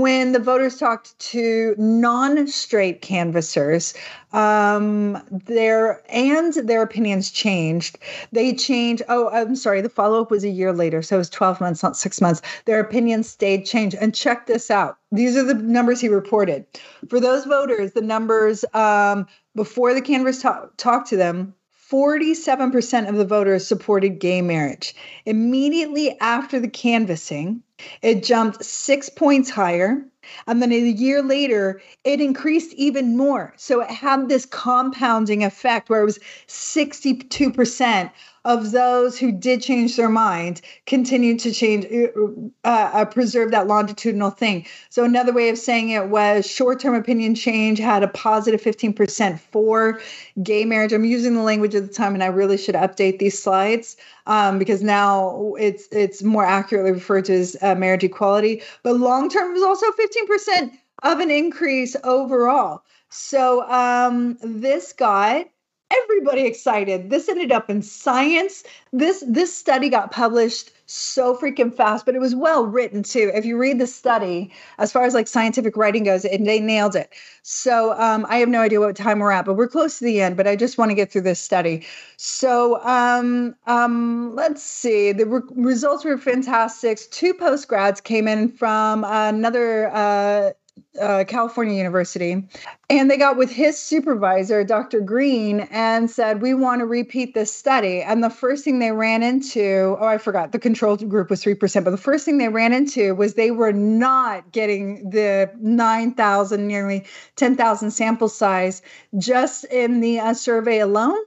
when 0.00 0.32
the 0.32 0.38
voters 0.38 0.78
talked 0.78 1.18
to 1.18 1.74
non-straight 1.76 3.02
canvassers 3.02 3.94
um 4.32 5.22
their 5.30 6.02
and 6.08 6.54
their 6.54 6.82
opinions 6.82 7.30
changed. 7.30 7.98
They 8.32 8.54
changed 8.54 9.02
oh 9.08 9.28
i'm 9.30 9.54
sorry 9.54 9.80
the 9.82 9.88
follow-up 9.88 10.30
was 10.30 10.44
a 10.44 10.48
year 10.48 10.72
later 10.72 11.02
so 11.02 11.16
it 11.16 11.18
was 11.18 11.30
12 11.30 11.60
months 11.60 11.82
not 11.82 11.96
six 11.96 12.20
months. 12.20 12.40
Their 12.64 12.80
opinions 12.80 13.28
stayed 13.28 13.66
changed. 13.66 13.96
And 14.00 14.14
check 14.14 14.46
this 14.46 14.70
out. 14.70 14.96
These 15.10 15.36
are 15.36 15.42
the 15.42 15.54
numbers 15.54 16.00
he 16.00 16.08
reported. 16.08 16.64
For 17.08 17.20
those 17.20 17.44
voters 17.44 17.92
the 17.92 18.02
numbers 18.02 18.64
um 18.72 19.26
before 19.54 19.92
the 19.92 20.00
canvas 20.00 20.40
talk, 20.40 20.74
talked 20.78 21.08
to 21.10 21.16
them 21.16 21.54
47% 21.92 23.06
of 23.06 23.16
the 23.16 23.24
voters 23.26 23.66
supported 23.66 24.18
gay 24.18 24.40
marriage. 24.40 24.94
Immediately 25.26 26.18
after 26.20 26.58
the 26.58 26.68
canvassing, 26.68 27.62
it 28.00 28.24
jumped 28.24 28.64
six 28.64 29.10
points 29.10 29.50
higher. 29.50 30.02
And 30.46 30.62
then 30.62 30.72
a 30.72 30.78
year 30.78 31.20
later, 31.20 31.82
it 32.04 32.20
increased 32.20 32.72
even 32.74 33.16
more. 33.16 33.52
So 33.58 33.82
it 33.82 33.90
had 33.90 34.30
this 34.30 34.46
compounding 34.46 35.44
effect 35.44 35.90
where 35.90 36.00
it 36.00 36.06
was 36.06 36.18
62% 36.48 38.10
of 38.44 38.72
those 38.72 39.18
who 39.18 39.30
did 39.30 39.62
change 39.62 39.96
their 39.96 40.08
mind 40.08 40.60
continued 40.86 41.38
to 41.40 41.52
change, 41.52 41.86
uh, 41.92 42.48
uh, 42.64 43.04
preserve 43.04 43.52
that 43.52 43.68
longitudinal 43.68 44.30
thing. 44.30 44.66
So 44.90 45.04
another 45.04 45.32
way 45.32 45.48
of 45.48 45.58
saying 45.58 45.90
it 45.90 46.08
was 46.08 46.46
short-term 46.46 46.94
opinion 46.94 47.34
change 47.34 47.78
had 47.78 48.02
a 48.02 48.08
positive 48.08 48.60
15% 48.60 49.38
for 49.38 50.00
gay 50.42 50.64
marriage. 50.64 50.92
I'm 50.92 51.04
using 51.04 51.34
the 51.34 51.42
language 51.42 51.74
at 51.74 51.86
the 51.86 51.92
time, 51.92 52.14
and 52.14 52.22
I 52.22 52.26
really 52.26 52.58
should 52.58 52.74
update 52.74 53.18
these 53.18 53.40
slides 53.40 53.96
um, 54.26 54.58
because 54.58 54.82
now 54.82 55.54
it's 55.58 55.86
it's 55.92 56.22
more 56.22 56.44
accurately 56.44 56.92
referred 56.92 57.26
to 57.26 57.34
as 57.34 57.56
uh, 57.62 57.74
marriage 57.74 58.04
equality. 58.04 58.62
But 58.82 58.96
long-term 58.96 59.52
was 59.52 59.62
also 59.62 59.86
15% 59.92 60.72
of 61.04 61.20
an 61.20 61.30
increase 61.30 61.96
overall. 62.04 62.82
So 63.08 63.68
um, 63.70 64.38
this 64.42 64.92
guy 64.92 65.46
everybody 65.92 66.42
excited. 66.42 67.10
This 67.10 67.28
ended 67.28 67.52
up 67.52 67.68
in 67.70 67.82
Science. 67.82 68.64
This 68.92 69.24
this 69.26 69.56
study 69.56 69.88
got 69.88 70.10
published 70.10 70.70
so 70.86 71.34
freaking 71.36 71.74
fast, 71.74 72.04
but 72.04 72.14
it 72.14 72.20
was 72.20 72.34
well 72.34 72.66
written 72.66 73.02
too. 73.02 73.30
If 73.34 73.44
you 73.44 73.56
read 73.56 73.78
the 73.78 73.86
study, 73.86 74.52
as 74.78 74.92
far 74.92 75.04
as 75.04 75.14
like 75.14 75.26
scientific 75.26 75.76
writing 75.76 76.04
goes, 76.04 76.24
and 76.24 76.46
they 76.46 76.60
nailed 76.60 76.94
it. 76.94 77.10
So 77.42 77.98
um, 77.98 78.26
I 78.28 78.36
have 78.38 78.48
no 78.48 78.60
idea 78.60 78.80
what 78.80 78.94
time 78.96 79.18
we're 79.18 79.32
at, 79.32 79.44
but 79.44 79.54
we're 79.54 79.68
close 79.68 79.98
to 79.98 80.04
the 80.04 80.20
end. 80.20 80.36
But 80.36 80.46
I 80.46 80.56
just 80.56 80.78
want 80.78 80.90
to 80.90 80.94
get 80.94 81.10
through 81.10 81.22
this 81.22 81.40
study. 81.40 81.86
So 82.16 82.82
um, 82.84 83.54
um, 83.66 84.34
let's 84.34 84.62
see. 84.62 85.12
The 85.12 85.26
re- 85.26 85.40
results 85.54 86.04
were 86.04 86.18
fantastic. 86.18 86.98
Two 87.10 87.34
post 87.34 87.68
grads 87.68 88.00
came 88.00 88.28
in 88.28 88.48
from 88.50 89.04
another. 89.04 89.90
Uh, 89.92 90.52
uh, 91.00 91.24
California 91.26 91.76
University, 91.76 92.46
and 92.90 93.10
they 93.10 93.16
got 93.16 93.36
with 93.36 93.50
his 93.50 93.78
supervisor, 93.78 94.62
Dr. 94.62 95.00
Green, 95.00 95.60
and 95.70 96.10
said, 96.10 96.42
We 96.42 96.52
want 96.54 96.80
to 96.80 96.86
repeat 96.86 97.34
this 97.34 97.52
study. 97.52 98.02
And 98.02 98.22
the 98.22 98.30
first 98.30 98.64
thing 98.64 98.78
they 98.78 98.92
ran 98.92 99.22
into, 99.22 99.96
oh, 99.98 100.06
I 100.06 100.18
forgot, 100.18 100.52
the 100.52 100.58
control 100.58 100.96
group 100.96 101.30
was 101.30 101.42
3%, 101.42 101.84
but 101.84 101.90
the 101.90 101.96
first 101.96 102.24
thing 102.24 102.38
they 102.38 102.48
ran 102.48 102.72
into 102.72 103.14
was 103.14 103.34
they 103.34 103.50
were 103.50 103.72
not 103.72 104.52
getting 104.52 105.08
the 105.08 105.50
9,000, 105.60 106.66
nearly 106.66 107.04
10,000 107.36 107.90
sample 107.90 108.28
size 108.28 108.82
just 109.18 109.64
in 109.64 110.00
the 110.00 110.20
uh, 110.20 110.34
survey 110.34 110.78
alone 110.78 111.18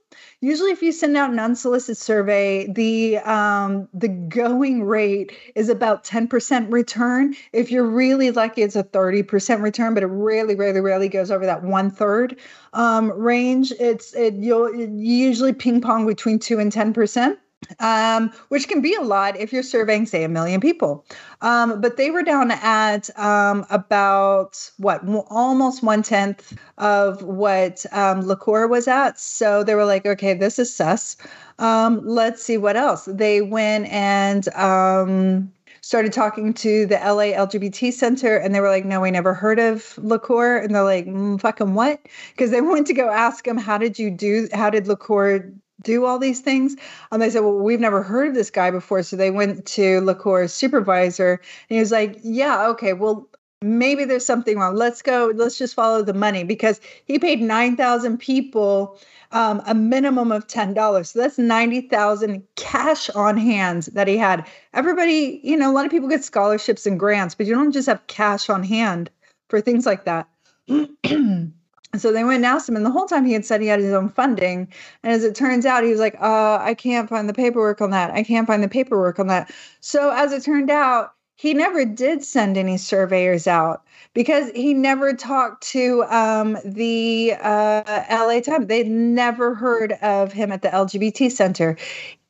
usually 0.46 0.70
if 0.70 0.84
you 0.84 0.92
send 0.92 1.18
out 1.18 1.32
an 1.32 1.40
unsolicited 1.40 1.98
survey 1.98 2.72
the 2.72 3.18
um, 3.18 3.88
the 3.94 4.08
going 4.08 4.84
rate 4.84 5.32
is 5.56 5.70
about 5.70 6.04
10% 6.04 6.72
return. 6.72 7.36
If 7.52 7.72
you're 7.72 7.90
really 7.90 8.30
lucky 8.32 8.62
it's 8.62 8.76
a 8.76 8.84
30% 8.84 9.62
return 9.62 9.94
but 9.96 10.04
it 10.04 10.08
really 10.08 10.56
really 10.56 10.82
rarely 10.82 11.10
goes 11.10 11.32
over 11.32 11.46
that 11.46 11.64
one 11.64 11.90
third 11.90 12.38
um, 12.74 13.12
range. 13.12 13.72
It's 13.80 14.14
it 14.14 14.36
you'll 14.36 14.74
you 14.76 14.88
usually 15.28 15.54
ping 15.54 15.82
pong 15.82 16.06
between 16.06 16.38
2 16.38 16.60
and 16.60 16.72
10% 16.72 17.38
um, 17.80 18.32
which 18.50 18.68
can 18.68 18.82
be 18.82 18.94
a 18.96 19.02
lot 19.02 19.38
if 19.38 19.52
you're 19.52 19.64
surveying, 19.64 20.06
say, 20.06 20.24
a 20.24 20.30
million 20.30 20.62
people. 20.62 21.06
Um, 21.42 21.82
but 21.82 21.98
they 21.98 22.12
were 22.12 22.24
down 22.24 22.52
at 22.52 23.10
um, 23.20 23.66
about 23.70 24.70
what, 24.78 25.02
almost 25.30 25.84
one 25.84 26.04
tenth 26.04 26.58
of 26.78 27.22
what 27.24 27.86
um, 27.92 28.22
LaCour 28.22 28.68
was 28.68 28.88
at. 28.88 29.20
So 29.20 29.64
they 29.64 29.76
were 29.76 29.86
like, 29.86 30.06
okay, 30.06 30.34
this 30.34 30.60
is 30.60 30.76
sus. 30.76 31.18
Um, 31.60 32.02
let's 32.04 32.44
see 32.44 32.58
what 32.58 32.76
else. 32.76 33.06
They 33.06 33.42
went 33.42 33.88
and 33.88 34.48
um, 34.56 35.52
started 35.86 36.12
talking 36.12 36.52
to 36.52 36.86
the 36.88 36.96
LA 36.96 37.32
LGBT 37.36 37.94
Center, 37.94 38.38
and 38.38 38.54
they 38.54 38.60
were 38.60 38.70
like, 38.70 38.86
"No, 38.86 39.02
we 39.02 39.12
never 39.12 39.34
heard 39.34 39.60
of 39.60 39.98
LaCour," 40.00 40.58
and 40.58 40.74
they're 40.74 40.84
like, 40.84 41.06
mm, 41.06 41.40
"Fucking 41.40 41.76
what?" 41.76 42.02
Because 42.32 42.52
they 42.52 42.62
went 42.62 42.88
to 42.88 42.94
go 42.94 43.10
ask 43.10 43.48
him, 43.48 43.58
"How 43.58 43.78
did 43.78 43.98
you 44.00 44.12
do? 44.12 44.50
How 44.52 44.70
did 44.70 44.88
LaCour 44.88 45.54
do 45.82 46.06
all 46.06 46.20
these 46.20 46.42
things? 46.42 46.76
And 47.12 47.22
they 47.22 47.30
said, 47.30 47.42
Well, 47.42 47.58
we've 47.58 47.80
never 47.80 48.04
heard 48.04 48.30
of 48.30 48.34
this 48.34 48.50
guy 48.50 48.72
before. 48.72 49.04
So 49.04 49.16
they 49.16 49.32
went 49.32 49.66
to 49.68 50.02
LaCour's 50.02 50.54
supervisor 50.54 51.42
and 51.70 51.76
he 51.76 51.80
was 51.80 51.92
like, 51.92 52.20
Yeah, 52.24 52.68
okay, 52.70 52.94
well, 52.94 53.30
maybe 53.62 54.06
there's 54.06 54.26
something 54.26 54.58
wrong. 54.58 54.76
Let's 54.76 55.02
go, 55.02 55.32
let's 55.36 55.58
just 55.58 55.76
follow 55.76 56.02
the 56.04 56.14
money 56.14 56.44
because 56.44 56.80
he 57.06 57.20
paid 57.20 57.42
9,000 57.42 58.18
people 58.18 59.00
um, 59.32 59.62
a 59.66 59.74
minimum 59.74 60.32
of 60.32 60.48
$10. 60.48 61.08
So 61.08 61.20
that's 61.20 61.38
90,000 61.38 62.44
cash 62.56 63.10
on 63.10 63.38
hand 63.38 63.84
that 63.94 64.08
he 64.08 64.18
had. 64.18 64.48
Everybody, 64.74 65.42
you 65.44 65.58
know, 65.58 65.70
a 65.70 65.74
lot 65.74 65.86
of 65.86 65.92
people 65.92 66.08
get 66.08 66.24
scholarships 66.24 66.86
and 66.86 67.00
grants, 67.00 67.36
but 67.36 67.46
you 67.46 67.54
don't 67.54 67.72
just 67.72 67.88
have 67.88 68.06
cash 68.08 68.50
on 68.50 68.64
hand 68.64 69.10
for 69.50 69.62
things 69.62 69.86
like 69.86 70.06
that. 70.06 70.30
so 71.96 72.12
they 72.12 72.24
went 72.24 72.38
and 72.38 72.46
asked 72.46 72.68
him, 72.68 72.76
and 72.76 72.86
the 72.86 72.92
whole 72.92 73.06
time 73.06 73.26
he 73.26 73.34
had 73.34 73.46
said 73.46 73.62
he 73.62 73.68
had 73.68 73.80
his 73.80 73.94
own 73.94 74.10
funding. 74.10 74.68
And 75.04 75.14
as 75.14 75.24
it 75.24 75.36
turns 75.36 75.66
out, 75.66 75.84
he 75.84 75.92
was 75.92 76.00
like, 76.00 76.16
uh, 76.20 76.58
I 76.62 76.74
can't 76.74 77.10
find 77.10 77.30
the 77.30 77.34
paperwork 77.34 77.82
on 77.82 77.92
that. 77.92 78.12
I 78.12 78.24
can't 78.24 78.48
find 78.48 78.64
the 78.64 78.68
paperwork 78.68 79.20
on 79.20 79.28
that. 79.28 79.52
So 79.80 80.12
as 80.12 80.32
it 80.34 80.44
turned 80.44 80.70
out, 80.70 81.14
he 81.38 81.54
never 81.54 81.84
did 81.84 82.24
send 82.24 82.58
any 82.58 82.78
surveyors 82.78 83.46
out 83.46 83.84
because 84.14 84.50
he 84.52 84.74
never 84.74 85.14
talked 85.14 85.64
to 85.68 86.04
um, 86.06 86.58
the 86.64 87.34
uh, 87.42 88.04
LA 88.10 88.40
Times. 88.40 88.68
They'd 88.68 88.88
never 88.88 89.54
heard 89.54 89.94
of 90.02 90.32
him 90.32 90.52
at 90.54 90.62
the 90.62 90.70
LGBT 90.70 91.30
Center. 91.30 91.78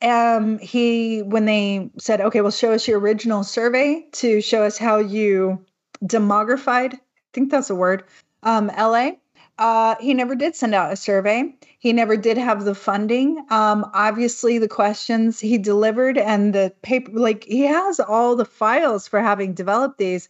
Um, 0.02 0.58
he, 0.58 1.22
when 1.22 1.44
they 1.44 1.88
said, 1.98 2.20
"Okay, 2.20 2.40
well, 2.40 2.50
show 2.50 2.72
us 2.72 2.88
your 2.88 2.98
original 2.98 3.44
survey 3.44 4.04
to 4.12 4.40
show 4.40 4.64
us 4.64 4.76
how 4.76 4.98
you 4.98 5.64
demographied," 6.04 6.94
I 6.94 7.00
think 7.32 7.52
that's 7.52 7.70
a 7.70 7.76
word. 7.76 8.02
Um, 8.42 8.72
LA. 8.76 9.12
Uh, 9.58 9.94
he 10.00 10.12
never 10.12 10.34
did 10.34 10.54
send 10.54 10.74
out 10.74 10.92
a 10.92 10.96
survey. 10.96 11.54
He 11.78 11.92
never 11.92 12.16
did 12.16 12.36
have 12.36 12.64
the 12.64 12.74
funding. 12.74 13.44
Um, 13.50 13.90
obviously, 13.94 14.58
the 14.58 14.68
questions 14.68 15.40
he 15.40 15.56
delivered 15.56 16.18
and 16.18 16.54
the 16.54 16.74
paper, 16.82 17.12
like 17.12 17.44
he 17.44 17.62
has 17.62 17.98
all 17.98 18.36
the 18.36 18.44
files 18.44 19.08
for 19.08 19.20
having 19.20 19.54
developed 19.54 19.98
these, 19.98 20.28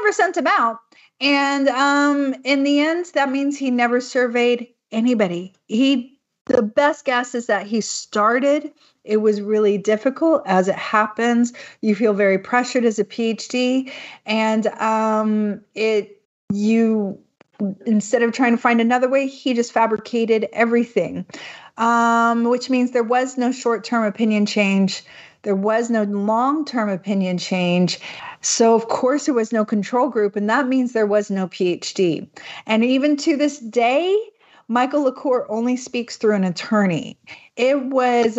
never 0.00 0.12
sent 0.12 0.36
them 0.36 0.46
out. 0.46 0.78
And 1.20 1.68
um, 1.68 2.34
in 2.44 2.62
the 2.62 2.80
end, 2.80 3.06
that 3.14 3.30
means 3.30 3.58
he 3.58 3.70
never 3.70 4.00
surveyed 4.00 4.68
anybody. 4.90 5.54
He, 5.66 6.18
the 6.46 6.62
best 6.62 7.04
guess 7.04 7.34
is 7.34 7.46
that 7.46 7.66
he 7.66 7.80
started. 7.80 8.72
It 9.04 9.18
was 9.18 9.40
really 9.40 9.78
difficult 9.78 10.42
as 10.46 10.68
it 10.68 10.76
happens. 10.76 11.52
You 11.80 11.94
feel 11.94 12.14
very 12.14 12.38
pressured 12.38 12.84
as 12.84 12.98
a 12.98 13.04
PhD, 13.04 13.92
and 14.26 14.66
um, 14.66 15.60
it 15.74 16.22
you 16.52 17.21
instead 17.86 18.22
of 18.22 18.32
trying 18.32 18.52
to 18.52 18.58
find 18.58 18.80
another 18.80 19.08
way, 19.08 19.26
he 19.26 19.54
just 19.54 19.72
fabricated 19.72 20.48
everything, 20.52 21.24
um, 21.76 22.44
which 22.44 22.70
means 22.70 22.90
there 22.90 23.02
was 23.02 23.36
no 23.36 23.52
short 23.52 23.84
term 23.84 24.04
opinion 24.04 24.46
change. 24.46 25.02
There 25.42 25.56
was 25.56 25.90
no 25.90 26.04
long 26.04 26.64
term 26.64 26.88
opinion 26.88 27.38
change. 27.38 27.98
So, 28.40 28.74
of 28.74 28.88
course, 28.88 29.26
there 29.26 29.34
was 29.34 29.52
no 29.52 29.64
control 29.64 30.08
group, 30.08 30.36
and 30.36 30.48
that 30.50 30.68
means 30.68 30.92
there 30.92 31.06
was 31.06 31.30
no 31.30 31.48
PhD. 31.48 32.28
And 32.66 32.84
even 32.84 33.16
to 33.18 33.36
this 33.36 33.58
day, 33.58 34.16
Michael 34.68 35.02
LaCour 35.02 35.46
only 35.50 35.76
speaks 35.76 36.16
through 36.16 36.34
an 36.34 36.44
attorney. 36.44 37.18
It 37.56 37.86
was 37.86 38.38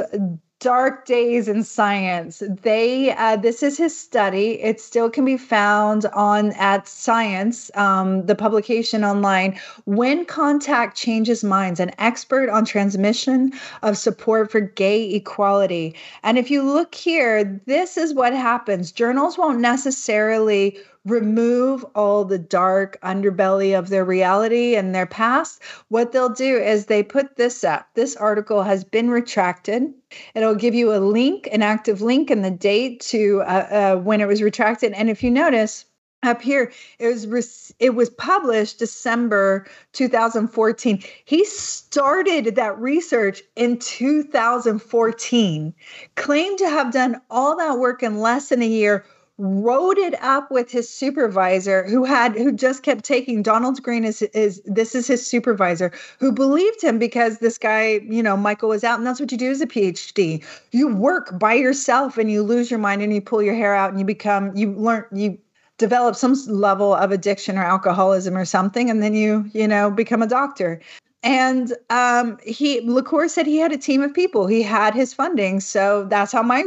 dark 0.64 1.06
days 1.06 1.50
in 1.50 1.62
science. 1.62 2.42
They 2.62 3.14
uh, 3.14 3.36
this 3.36 3.62
is 3.62 3.78
his 3.78 3.96
study. 3.96 4.62
It 4.62 4.80
still 4.80 5.10
can 5.10 5.26
be 5.26 5.36
found 5.36 6.06
on 6.14 6.54
at 6.54 6.88
science 6.88 7.70
um, 7.76 8.26
the 8.28 8.34
publication 8.34 9.04
online 9.04 9.60
when 9.84 10.24
contact 10.24 10.96
changes 10.96 11.44
minds 11.44 11.82
an 11.82 11.92
expert 11.98 12.50
on 12.50 12.64
transmission 12.64 13.52
of 13.82 13.98
support 13.98 14.50
for 14.50 14.62
gay 14.62 15.14
equality. 15.14 15.96
And 16.24 16.38
if 16.38 16.50
you 16.50 16.64
look 16.64 16.96
here 16.96 17.44
this 17.66 17.98
is 17.98 18.14
what 18.14 18.34
happens. 18.34 18.94
Journals 18.94 19.38
won't 19.38 19.60
necessarily 19.60 20.78
remove 21.06 21.84
all 21.96 22.24
the 22.24 22.38
dark 22.40 22.98
underbelly 23.02 23.78
of 23.78 23.90
their 23.90 24.06
reality 24.06 24.76
and 24.76 24.96
their 24.96 25.06
past, 25.06 25.62
what 25.90 26.12
they'll 26.12 26.30
do 26.30 26.58
is 26.58 26.86
they 26.86 27.04
put 27.04 27.36
this 27.36 27.64
up. 27.64 27.88
This 27.94 28.16
article 28.16 28.64
has 28.64 28.84
been 28.84 29.10
retracted. 29.10 29.94
It'll 30.34 30.56
give 30.56 30.74
you 30.74 30.94
a 30.94 31.00
link, 31.00 31.50
an 31.52 31.62
active 31.62 32.02
link, 32.02 32.30
and 32.30 32.44
the 32.44 32.52
date 32.52 33.02
to 33.02 33.42
uh, 33.42 33.68
uh, 33.70 33.96
when 33.98 34.22
it 34.22 34.28
was 34.28 34.42
retracted. 34.42 34.94
And 34.94 35.10
if 35.10 35.24
you 35.24 35.32
notice, 35.32 35.86
up 36.24 36.42
here 36.42 36.72
it 37.00 37.28
was 37.28 37.74
it 37.80 37.96
was 37.96 38.10
published 38.12 38.80
december 38.80 39.68
2014 39.92 41.04
he 41.26 41.44
started 41.46 42.56
that 42.56 42.80
research 42.80 43.44
in 43.58 43.78
2014 43.78 45.74
claimed 46.16 46.58
to 46.58 46.70
have 46.70 46.94
done 46.94 47.20
all 47.30 47.58
that 47.58 47.78
work 47.78 48.02
in 48.02 48.20
less 48.20 48.50
than 48.50 48.62
a 48.62 48.68
year 48.68 49.06
wrote 49.40 49.98
it 49.98 50.22
up 50.24 50.52
with 50.52 50.70
his 50.70 50.88
supervisor 50.88 51.84
who 51.88 52.04
had 52.04 52.36
who 52.36 52.52
just 52.52 52.84
kept 52.84 53.04
taking 53.04 53.42
Donald 53.42 53.82
Green 53.82 54.04
is 54.04 54.22
is 54.22 54.62
this 54.66 54.94
is 54.94 55.08
his 55.08 55.26
supervisor 55.26 55.92
who 56.20 56.32
believed 56.32 56.84
him 56.84 57.00
because 57.00 57.40
this 57.40 57.58
guy, 57.58 58.00
you 58.08 58.22
know, 58.22 58.38
Michael 58.38 58.70
was 58.70 58.84
out 58.84 59.00
and 59.00 59.08
that's 59.08 59.20
what 59.20 59.32
you 59.32 59.38
do 59.38 59.50
as 59.50 59.62
a 59.62 59.68
PhD. 59.68 60.46
You 60.72 60.96
work 60.96 61.38
by 61.40 61.56
yourself 61.56 62.18
and 62.18 62.32
you 62.32 62.44
lose 62.44 62.70
your 62.70 62.80
mind 62.80 63.02
and 63.02 63.14
you 63.14 63.22
pull 63.22 63.42
your 63.42 63.56
hair 63.56 63.74
out 63.74 63.90
and 63.90 64.00
you 64.00 64.06
become 64.06 64.56
you 64.56 64.72
learn 64.74 65.06
you 65.12 65.40
develop 65.80 66.16
some 66.16 66.36
level 66.48 66.94
of 66.94 67.12
addiction 67.12 67.58
or 67.58 67.64
alcoholism 67.64 68.38
or 68.38 68.46
something 68.46 68.90
and 68.90 69.02
then 69.02 69.16
you, 69.16 69.50
you 69.54 69.68
know, 69.68 69.90
become 69.90 70.22
a 70.22 70.28
doctor. 70.28 70.80
And 71.24 71.74
um, 71.90 72.38
he 72.46 72.82
LaCour 72.82 73.28
said 73.30 73.48
he 73.48 73.58
had 73.58 73.72
a 73.72 73.78
team 73.78 74.04
of 74.04 74.14
people. 74.14 74.46
He 74.46 74.62
had 74.62 74.94
his 74.94 75.14
funding. 75.14 75.60
So 75.60 76.06
that's 76.06 76.32
how 76.34 76.44
my 76.44 76.64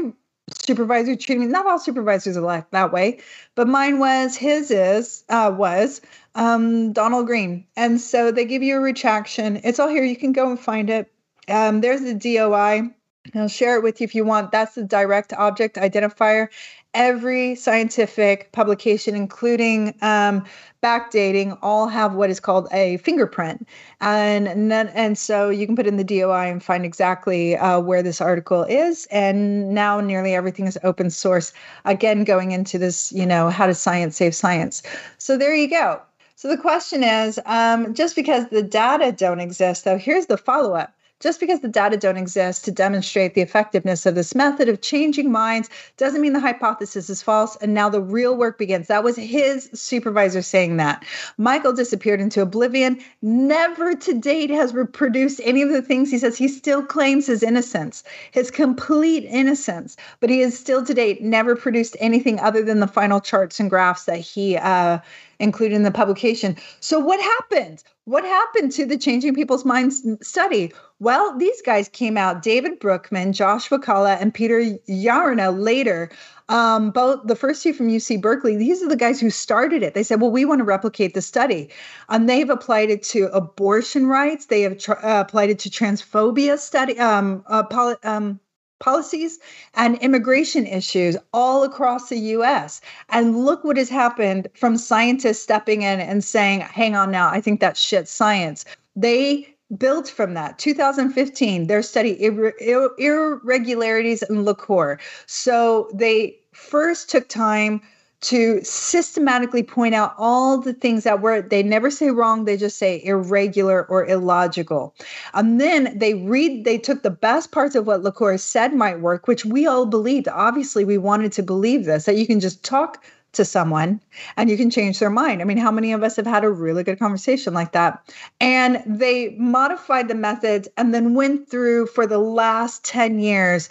supervisor 0.53 1.17
treatment. 1.17 1.51
Not 1.51 1.67
all 1.67 1.79
supervisors 1.79 2.37
are 2.37 2.43
like 2.43 2.71
that 2.71 2.93
way, 2.93 3.21
but 3.55 3.69
mine 3.69 3.99
was. 3.99 4.37
His 4.37 4.71
is 4.71 5.25
uh, 5.29 5.53
was 5.57 6.01
um, 6.35 6.93
Donald 6.93 7.27
Green, 7.27 7.67
and 7.77 8.01
so 8.01 8.31
they 8.31 8.45
give 8.45 8.63
you 8.63 8.77
a 8.77 8.81
retraction. 8.81 9.61
It's 9.65 9.79
all 9.79 9.89
here. 9.89 10.05
You 10.05 10.17
can 10.17 10.33
go 10.33 10.51
and 10.51 10.59
find 10.59 10.91
it. 10.91 11.11
Um, 11.49 11.81
there's 11.81 12.03
the 12.03 12.15
DOI. 12.15 12.91
I'll 13.35 13.49
share 13.49 13.77
it 13.77 13.83
with 13.83 14.01
you 14.01 14.05
if 14.05 14.15
you 14.15 14.25
want. 14.25 14.53
That's 14.53 14.75
the 14.75 14.85
direct 14.85 15.33
object 15.33 15.77
identifier. 15.77 16.49
Every 16.97 17.55
scientific 17.57 18.53
publication, 18.53 19.15
including 19.15 19.95
um, 20.01 20.47
backdating, 20.83 21.59
all 21.61 21.89
have 21.89 22.15
what 22.15 22.31
is 22.31 22.41
called 22.41 22.69
a 22.73 22.97
fingerprint, 22.97 23.69
and 24.01 24.49
and, 24.49 24.73
then, 24.73 24.89
and 24.89 25.19
so 25.19 25.51
you 25.51 25.67
can 25.67 25.77
put 25.77 25.87
in 25.87 25.99
the 25.99 26.05
DOI 26.05 26.51
and 26.51 26.65
find 26.65 26.87
exactly 26.87 27.55
uh, 27.55 27.81
where 27.81 28.03
this 28.03 28.23
article 28.23 28.65
is. 28.65 29.07
And 29.11 29.75
now 29.75 30.01
nearly 30.01 30.35
everything 30.35 30.67
is 30.67 30.79
open 30.85 31.11
source. 31.11 31.53
Again, 31.85 32.25
going 32.25 32.53
into 32.53 32.79
this, 32.79 33.13
you 33.13 33.27
know, 33.27 33.51
how 33.51 33.67
does 33.67 33.79
science 33.79 34.17
save 34.17 34.35
science? 34.35 34.83
So 35.19 35.37
there 35.37 35.55
you 35.55 35.69
go. 35.69 36.01
So 36.37 36.49
the 36.49 36.57
question 36.57 37.05
is, 37.05 37.39
um, 37.45 37.93
just 37.93 38.17
because 38.17 38.49
the 38.49 38.63
data 38.63 39.13
don't 39.13 39.41
exist, 39.41 39.85
though, 39.85 39.99
here's 39.99 40.27
the 40.27 40.39
follow 40.39 40.73
up 40.73 40.96
just 41.21 41.41
because 41.41 41.61
the 41.61 41.69
data 41.69 41.97
don't 41.97 42.17
exist 42.17 42.65
to 42.65 42.71
demonstrate 42.71 43.35
the 43.35 43.41
effectiveness 43.41 44.05
of 44.05 44.15
this 44.15 44.35
method 44.35 44.69
of 44.69 44.83
changing 44.83 45.33
minds 45.33 45.71
doesn't 45.97 46.21
mean 46.21 46.35
the 46.35 46.41
hypothesis 46.41 47.09
is 47.09 47.23
false. 47.23 47.57
And 47.57 47.73
now 47.73 47.89
the 47.89 48.01
real 48.01 48.37
work 48.37 48.59
begins. 48.59 48.89
That 48.89 49.05
was 49.05 49.17
his 49.17 49.71
supervisor 49.73 50.43
saying 50.43 50.77
that. 50.77 51.05
Michael 51.39 51.73
disappeared 51.73 52.21
into 52.21 52.43
oblivion, 52.43 52.99
never 53.23 53.95
to 53.95 54.15
date 54.15 54.51
has 54.51 54.75
reproduced 54.75 55.41
any 55.43 55.63
of 55.63 55.71
the 55.71 55.83
things 55.83 56.11
he 56.11 56.19
says. 56.19 56.37
He 56.37 56.49
still 56.49 56.83
claims 56.83 57.27
his 57.27 57.43
innocence, 57.43 58.05
his 58.31 58.51
complete 58.51 59.25
innocence, 59.25 59.97
but 60.21 60.29
he 60.29 60.41
has 60.41 60.59
still 60.59 60.85
to 60.85 60.95
date 60.95 61.23
never 61.23 61.57
produced 61.57 61.97
anything 61.99 62.39
other 62.41 62.63
than 62.63 62.81
the 62.81 62.87
final 62.87 63.21
charts 63.21 63.59
and 63.59 63.71
graphs 63.71 64.05
that 64.05 64.19
he 64.19 64.57
uh, 64.57 64.99
included 65.39 65.75
in 65.75 65.83
the 65.83 65.91
publication. 65.91 66.57
So, 66.81 66.99
what 66.99 67.21
happened? 67.21 67.83
What 68.05 68.25
happened 68.25 68.73
to 68.73 68.87
the 68.87 68.97
Changing 68.97 69.35
People's 69.35 69.65
Minds 69.65 70.07
study? 70.23 70.73
Well, 71.01 71.37
these 71.37 71.61
guys 71.63 71.89
came 71.89 72.17
out 72.17 72.43
David 72.43 72.79
Broockman, 72.79 73.33
Josh 73.33 73.69
Vakala, 73.69 74.21
and 74.21 74.33
Peter 74.33 74.61
Yarna 74.89 75.59
later. 75.59 76.11
Um, 76.49 76.93
both 76.93 77.27
the 77.27 77.35
first 77.35 77.63
two 77.63 77.73
from 77.73 77.89
UC 77.89 78.21
Berkeley, 78.21 78.57
these 78.57 78.81
are 78.81 78.89
the 78.89 78.97
guys 78.97 79.21
who 79.21 79.31
started 79.31 79.83
it. 79.83 79.95
They 79.95 80.05
said, 80.05 80.21
Well, 80.21 80.31
we 80.31 80.45
want 80.45 80.61
to 80.61 80.65
replicate 80.65 81.15
the 81.15 81.23
study. 81.23 81.69
And 82.09 82.29
they've 82.29 82.49
applied 82.49 82.91
it 82.91 83.03
to 83.05 83.25
abortion 83.33 84.07
rights, 84.07 84.47
they 84.47 84.63
have 84.63 84.79
tr- 84.79 85.05
uh, 85.05 85.21
applied 85.21 85.51
it 85.51 85.59
to 85.61 85.71
transphobia 85.71 86.59
study, 86.59 86.99
um, 87.01 87.45
uh, 87.49 87.65
poly- 87.65 87.97
um, 88.05 88.39
policies 88.79 89.39
and 89.75 89.97
immigration 89.99 90.67
issues 90.67 91.17
all 91.33 91.63
across 91.63 92.09
the 92.09 92.19
US. 92.19 92.81
And 93.09 93.45
look 93.45 93.65
what 93.65 93.77
has 93.77 93.89
happened 93.89 94.49
from 94.55 94.77
scientists 94.77 95.43
stepping 95.43 95.83
in 95.83 96.01
and 96.01 96.23
saying, 96.23 96.61
hang 96.61 96.95
on 96.95 97.11
now, 97.11 97.29
I 97.29 97.41
think 97.41 97.61
that's 97.61 97.81
shit 97.81 98.09
science. 98.09 98.65
They 98.95 99.55
built 99.77 100.09
from 100.09 100.35
that 100.35 100.59
2015 100.59 101.67
their 101.67 101.83
study 101.83 102.23
ir- 102.23 102.55
ir- 102.61 102.91
irregularities 102.99 104.23
in 104.23 104.45
LaCour. 104.45 104.99
So 105.27 105.91
they 105.93 106.39
first 106.53 107.11
took 107.11 107.29
time 107.29 107.81
to 108.23 108.61
systematically 108.63 109.63
point 109.63 109.95
out 109.95 110.15
all 110.19 110.59
the 110.59 110.73
things 110.73 111.05
that 111.05 111.21
were 111.21 111.43
they 111.43 111.63
never 111.63 111.91
say 111.91 112.11
wrong 112.11 112.45
they 112.45 112.57
just 112.57 112.79
say 112.79 113.03
irregular 113.05 113.85
or 113.87 114.07
illogical 114.07 114.95
and 115.35 115.61
then 115.61 115.97
they 115.99 116.15
read 116.15 116.65
they 116.65 116.79
took 116.79 117.03
the 117.03 117.11
best 117.11 117.53
parts 117.53 117.75
of 117.75 117.87
what 117.87 118.03
LaCour 118.03 118.39
said 118.39 118.75
might 118.75 119.01
work 119.01 119.29
which 119.29 119.45
we 119.45 119.67
all 119.67 119.87
believed 119.87 120.29
obviously 120.29 120.85
we 120.85 120.99
wanted 120.99 121.33
to 121.33 121.43
believe 121.43 121.85
this 121.85 122.05
that 122.07 122.17
you 122.17 122.27
can 122.27 122.41
just 122.41 122.65
talk 122.65 123.05
to 123.37 123.45
someone 123.45 124.01
and 124.37 124.51
you 124.51 124.57
can 124.57 124.71
change 124.71 124.99
their 124.99 125.11
mind. 125.11 125.41
I 125.41 125.45
mean, 125.45 125.59
how 125.59 125.71
many 125.71 125.93
of 125.93 126.03
us 126.03 126.17
have 126.17 126.27
had 126.27 126.43
a 126.43 126.51
really 126.51 126.83
good 126.83 126.99
conversation 126.99 127.55
like 127.55 127.73
that? 127.73 128.13
And 128.41 128.83
they 128.87 129.31
modified 129.39 130.09
the 130.09 130.15
methods 130.15 130.69
and 130.77 130.93
then 130.93 131.15
went 131.15 131.49
through 131.49 131.87
for 131.87 132.07
the 132.07 132.19
last 132.19 132.85
10 132.85 133.21
years, 133.21 133.69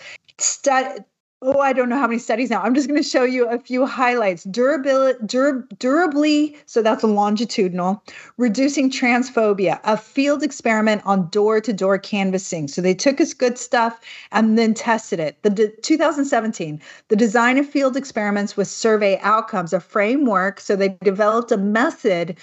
oh, 1.41 1.59
I 1.59 1.73
don't 1.73 1.89
know 1.89 1.97
how 1.97 2.07
many 2.07 2.19
studies 2.19 2.49
now. 2.49 2.61
I'm 2.61 2.73
just 2.73 2.87
going 2.87 3.01
to 3.01 3.07
show 3.07 3.23
you 3.23 3.47
a 3.47 3.59
few 3.59 3.85
highlights. 3.85 4.43
Durability, 4.45 5.19
dur- 5.25 5.67
durably, 5.77 6.57
so 6.65 6.81
that's 6.81 7.03
a 7.03 7.07
longitudinal, 7.07 8.01
reducing 8.37 8.89
transphobia, 8.89 9.79
a 9.83 9.97
field 9.97 10.43
experiment 10.43 11.01
on 11.05 11.29
door 11.29 11.61
to 11.61 11.73
door 11.73 11.97
canvassing. 11.97 12.67
So 12.67 12.81
they 12.81 12.93
took 12.93 13.19
us 13.21 13.33
good 13.33 13.57
stuff 13.57 13.99
and 14.31 14.57
then 14.57 14.73
tested 14.73 15.19
it. 15.19 15.41
The 15.43 15.49
de- 15.49 15.71
2017, 15.81 16.81
the 17.09 17.15
design 17.15 17.57
of 17.57 17.69
field 17.69 17.95
experiments 17.97 18.57
with 18.57 18.67
survey 18.67 19.19
outcomes, 19.21 19.73
a 19.73 19.79
framework. 19.79 20.59
So 20.59 20.75
they 20.75 20.97
developed 21.03 21.51
a 21.51 21.57
method 21.57 22.37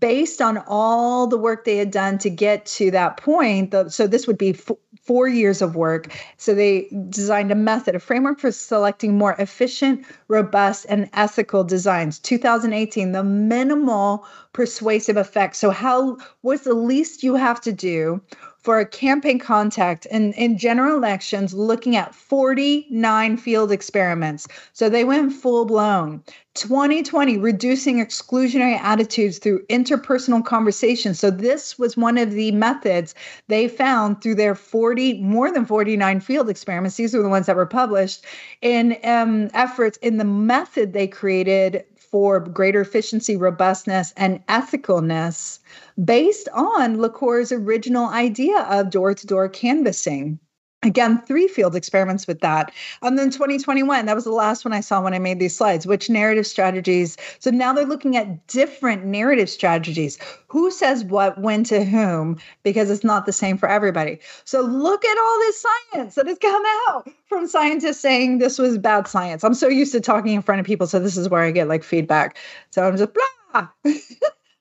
based 0.00 0.42
on 0.42 0.58
all 0.66 1.26
the 1.26 1.38
work 1.38 1.64
they 1.64 1.76
had 1.76 1.90
done 1.90 2.18
to 2.18 2.30
get 2.30 2.66
to 2.66 2.90
that 2.90 3.16
point. 3.16 3.70
The, 3.70 3.88
so 3.88 4.06
this 4.06 4.26
would 4.26 4.38
be 4.38 4.50
f- 4.50 4.76
four 5.02 5.28
years 5.28 5.62
of 5.62 5.74
work. 5.74 6.12
So 6.36 6.54
they 6.54 6.88
designed 7.08 7.50
a 7.50 7.56
method, 7.56 7.94
a 7.94 8.00
framework 8.00 8.31
for 8.36 8.50
selecting 8.52 9.16
more 9.16 9.34
efficient, 9.38 10.04
robust, 10.28 10.86
and 10.88 11.08
ethical 11.12 11.64
designs. 11.64 12.18
2018, 12.18 13.12
the 13.12 13.24
minimal 13.24 14.26
persuasive 14.52 15.16
effect. 15.16 15.56
So, 15.56 15.70
how 15.70 16.18
what's 16.40 16.64
the 16.64 16.74
least 16.74 17.22
you 17.22 17.34
have 17.34 17.60
to 17.62 17.72
do 17.72 18.22
for 18.62 18.78
a 18.78 18.86
campaign 18.86 19.38
contact 19.38 20.06
in, 20.06 20.32
in 20.34 20.56
general 20.56 20.96
elections 20.96 21.52
looking 21.52 21.96
at 21.96 22.14
49 22.14 23.36
field 23.36 23.72
experiments. 23.72 24.46
So 24.72 24.88
they 24.88 25.04
went 25.04 25.32
full 25.32 25.64
blown. 25.64 26.22
2020, 26.54 27.38
reducing 27.38 27.96
exclusionary 27.96 28.78
attitudes 28.78 29.38
through 29.38 29.64
interpersonal 29.66 30.44
conversations. 30.44 31.18
So 31.18 31.30
this 31.30 31.78
was 31.78 31.96
one 31.96 32.18
of 32.18 32.32
the 32.32 32.52
methods 32.52 33.14
they 33.48 33.68
found 33.68 34.22
through 34.22 34.34
their 34.34 34.54
40, 34.54 35.22
more 35.22 35.50
than 35.50 35.64
49 35.64 36.20
field 36.20 36.50
experiments. 36.50 36.96
These 36.96 37.14
are 37.14 37.22
the 37.22 37.28
ones 37.28 37.46
that 37.46 37.56
were 37.56 37.66
published 37.66 38.24
in 38.60 38.98
um, 39.02 39.48
efforts 39.54 39.96
in 39.98 40.18
the 40.18 40.24
method 40.24 40.92
they 40.92 41.06
created 41.06 41.84
for 42.12 42.40
greater 42.40 42.82
efficiency, 42.82 43.36
robustness, 43.36 44.14
and 44.16 44.46
ethicalness 44.46 45.58
based 46.04 46.48
on 46.54 46.98
LaCour's 46.98 47.50
original 47.52 48.06
idea 48.08 48.60
of 48.60 48.90
door 48.90 49.14
to 49.14 49.26
door 49.26 49.48
canvassing. 49.48 50.38
Again, 50.84 51.22
three 51.22 51.46
field 51.46 51.76
experiments 51.76 52.26
with 52.26 52.40
that. 52.40 52.72
And 53.02 53.16
then 53.16 53.30
2021, 53.30 54.06
that 54.06 54.16
was 54.16 54.24
the 54.24 54.32
last 54.32 54.64
one 54.64 54.72
I 54.72 54.80
saw 54.80 55.00
when 55.00 55.14
I 55.14 55.20
made 55.20 55.38
these 55.38 55.56
slides, 55.56 55.86
which 55.86 56.10
narrative 56.10 56.44
strategies. 56.44 57.16
So 57.38 57.50
now 57.50 57.72
they're 57.72 57.84
looking 57.84 58.16
at 58.16 58.44
different 58.48 59.04
narrative 59.04 59.48
strategies. 59.48 60.18
Who 60.48 60.72
says 60.72 61.04
what, 61.04 61.40
when 61.40 61.62
to 61.64 61.84
whom, 61.84 62.36
because 62.64 62.90
it's 62.90 63.04
not 63.04 63.26
the 63.26 63.32
same 63.32 63.58
for 63.58 63.68
everybody. 63.68 64.18
So 64.44 64.60
look 64.60 65.04
at 65.04 65.18
all 65.18 65.38
this 65.38 65.64
science 65.92 66.14
that 66.16 66.26
has 66.26 66.38
come 66.38 66.64
out 66.88 67.08
from 67.26 67.46
scientists 67.46 68.00
saying 68.00 68.38
this 68.38 68.58
was 68.58 68.76
bad 68.76 69.06
science. 69.06 69.44
I'm 69.44 69.54
so 69.54 69.68
used 69.68 69.92
to 69.92 70.00
talking 70.00 70.34
in 70.34 70.42
front 70.42 70.60
of 70.60 70.66
people. 70.66 70.88
So 70.88 70.98
this 70.98 71.16
is 71.16 71.28
where 71.28 71.42
I 71.42 71.52
get 71.52 71.68
like 71.68 71.84
feedback. 71.84 72.36
So 72.70 72.82
I'm 72.82 72.96
just 72.96 73.12
blah. 73.14 73.68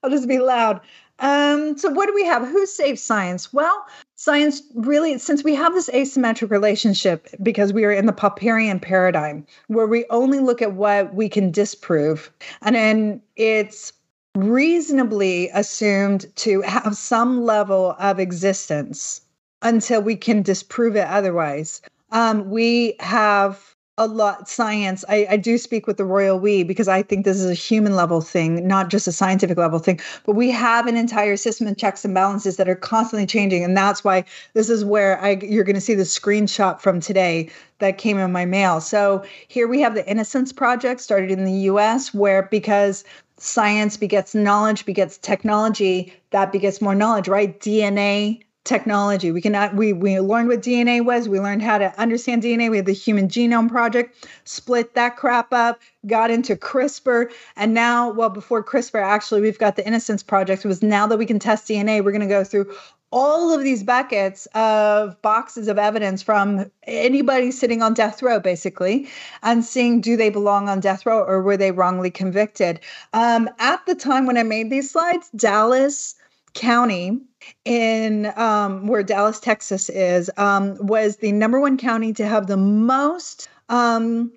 I'll 0.04 0.10
just 0.10 0.28
be 0.28 0.40
loud. 0.40 0.82
Um, 1.22 1.78
so 1.78 1.90
what 1.90 2.08
do 2.08 2.14
we 2.14 2.26
have? 2.26 2.48
Who 2.48 2.66
saves 2.66 3.02
science? 3.02 3.54
Well, 3.54 3.86
science 4.16 4.62
really, 4.74 5.18
since 5.20 5.44
we 5.44 5.56
have 5.56 5.74
this 5.74 5.90
asymmetric 5.90 6.50
relationship 6.50 7.28
because 7.42 7.72
we 7.72 7.86
are 7.86 7.92
in 7.92 8.08
the 8.08 8.14
Popperian 8.14 8.82
paradigm 8.82 9.46
where 9.68 9.88
we 9.88 10.06
only 10.10 10.40
look 10.40 10.62
at 10.62 10.74
what 10.74 11.14
we 11.14 11.30
can 11.30 11.52
disprove, 11.52 12.32
and 12.64 12.76
then 12.76 13.22
it's 13.36 13.94
reasonably 14.36 15.50
assumed 15.50 16.26
to 16.38 16.62
have 16.62 16.96
some 16.98 17.44
level 17.44 17.96
of 18.00 18.20
existence 18.20 19.22
until 19.62 20.02
we 20.02 20.16
can 20.16 20.42
disprove 20.42 20.96
it 20.96 21.08
otherwise. 21.08 21.82
Um, 22.12 22.50
we 22.50 22.96
have 23.00 23.71
a 23.98 24.08
lot 24.08 24.48
science. 24.48 25.04
I, 25.10 25.28
I 25.32 25.38
do 25.38 25.58
speak 25.58 25.86
with 25.86 25.98
the 25.98 26.06
royal 26.06 26.40
we 26.40 26.64
because 26.64 26.88
i 26.88 27.04
think 27.04 27.26
this 27.26 27.40
is 27.40 27.50
a 27.50 27.54
human 27.54 27.96
level 27.96 28.22
thing 28.22 28.66
not 28.66 28.90
just 28.90 29.08
a 29.08 29.12
scientific 29.12 29.58
level 29.58 29.80
thing. 29.80 30.00
But 30.26 30.36
we 30.36 30.50
have 30.52 30.88
an 30.88 30.96
entire 30.98 31.36
system 31.38 31.68
of 31.68 31.78
checks 31.78 32.06
and 32.06 32.14
balances 32.14 32.58
that 32.58 32.70
are 32.70 32.76
constantly 32.76 33.26
changing 33.26 33.64
and 33.64 33.76
that's 33.76 34.04
why 34.04 34.24
this 34.54 34.70
is 34.70 34.86
where 34.86 35.22
i 35.22 35.32
you're 35.42 35.66
going 35.66 35.76
to 35.76 35.82
see 35.82 35.94
the 35.96 36.04
screenshot 36.04 36.80
from 36.80 37.00
today 37.00 37.50
that 37.80 37.98
came 37.98 38.18
in 38.18 38.32
my 38.32 38.46
mail. 38.46 38.80
So 38.80 39.24
here 39.48 39.68
we 39.68 39.82
have 39.82 39.96
the 39.96 40.10
innocence 40.10 40.54
project 40.54 41.02
started 41.02 41.32
in 41.32 41.46
the 41.46 41.54
us 41.54 42.14
where 42.14 42.44
because 42.44 43.04
science 43.38 43.98
begets 43.98 44.34
knowledge 44.34 44.86
begets 44.86 45.18
technology 45.18 46.14
that 46.30 46.52
begets 46.52 46.82
more 46.82 46.96
knowledge 46.96 47.28
right? 47.28 47.60
Dna 47.60 48.42
technology. 48.64 49.32
We 49.32 49.42
cannot 49.42 49.76
we 49.76 49.92
we 49.92 50.20
learned 50.20 50.50
what 50.50 50.62
DNA 50.62 51.04
was. 51.04 51.28
We 51.28 51.40
learned 51.40 51.64
how 51.64 51.78
to 51.80 52.00
understand 52.00 52.44
DNA. 52.44 52.70
We 52.70 52.78
had 52.78 52.86
the 52.86 52.94
Human 52.94 53.28
Genome 53.28 53.70
Project, 53.70 54.28
split 54.44 54.94
that 54.94 55.18
crap 55.18 55.52
up, 55.52 55.82
got 56.06 56.30
into 56.30 56.56
CRISPR, 56.56 57.32
and 57.56 57.74
now, 57.74 58.12
well, 58.12 58.30
before 58.30 58.64
CRISPR, 58.64 59.02
actually, 59.02 59.42
we've 59.42 59.60
got 59.60 59.76
the 59.76 59.88
Innocence 59.88 60.22
Project. 60.22 60.64
It 60.64 60.68
was 60.68 60.84
now 60.84 61.08
that 61.08 61.18
we 61.18 61.26
can 61.26 61.40
test 61.40 61.68
DNA, 61.68 62.04
we're 62.04 62.12
going 62.12 62.22
to 62.22 62.28
go 62.28 62.44
through 62.44 62.72
all 63.12 63.54
of 63.54 63.62
these 63.62 63.84
buckets 63.84 64.46
of 64.56 65.22
boxes 65.22 65.68
of 65.68 65.78
evidence 65.78 66.22
from 66.22 66.72
anybody 66.84 67.52
sitting 67.52 67.82
on 67.82 67.94
death 67.94 68.24
row, 68.24 68.40
basically, 68.40 69.08
and 69.44 69.66
seeing 69.66 70.00
do 70.00 70.16
they 70.16 70.30
belong 70.30 70.70
on 70.70 70.80
death 70.80 71.06
row 71.06 71.22
or 71.22 71.42
were 71.42 71.58
they 71.58 71.72
wrongly 71.72 72.10
convicted. 72.10 72.80
Um, 73.14 73.50
at 73.60 73.86
the 73.86 73.96
time 73.96 74.26
when 74.26 74.38
I 74.38 74.44
made 74.44 74.70
these 74.70 74.90
slides, 74.90 75.30
Dallas 75.36 76.16
County 76.54 77.20
in 77.66 78.32
um, 78.36 78.88
where 78.88 79.04
Dallas, 79.04 79.40
Texas 79.40 79.90
is, 79.90 80.30
um, 80.38 80.78
was 80.80 81.18
the 81.18 81.32
number 81.32 81.60
one 81.60 81.78
county 81.78 82.14
to 82.14 82.28
have 82.28 82.48
the 82.48 82.58
most 82.58 83.48
um, 83.70 84.32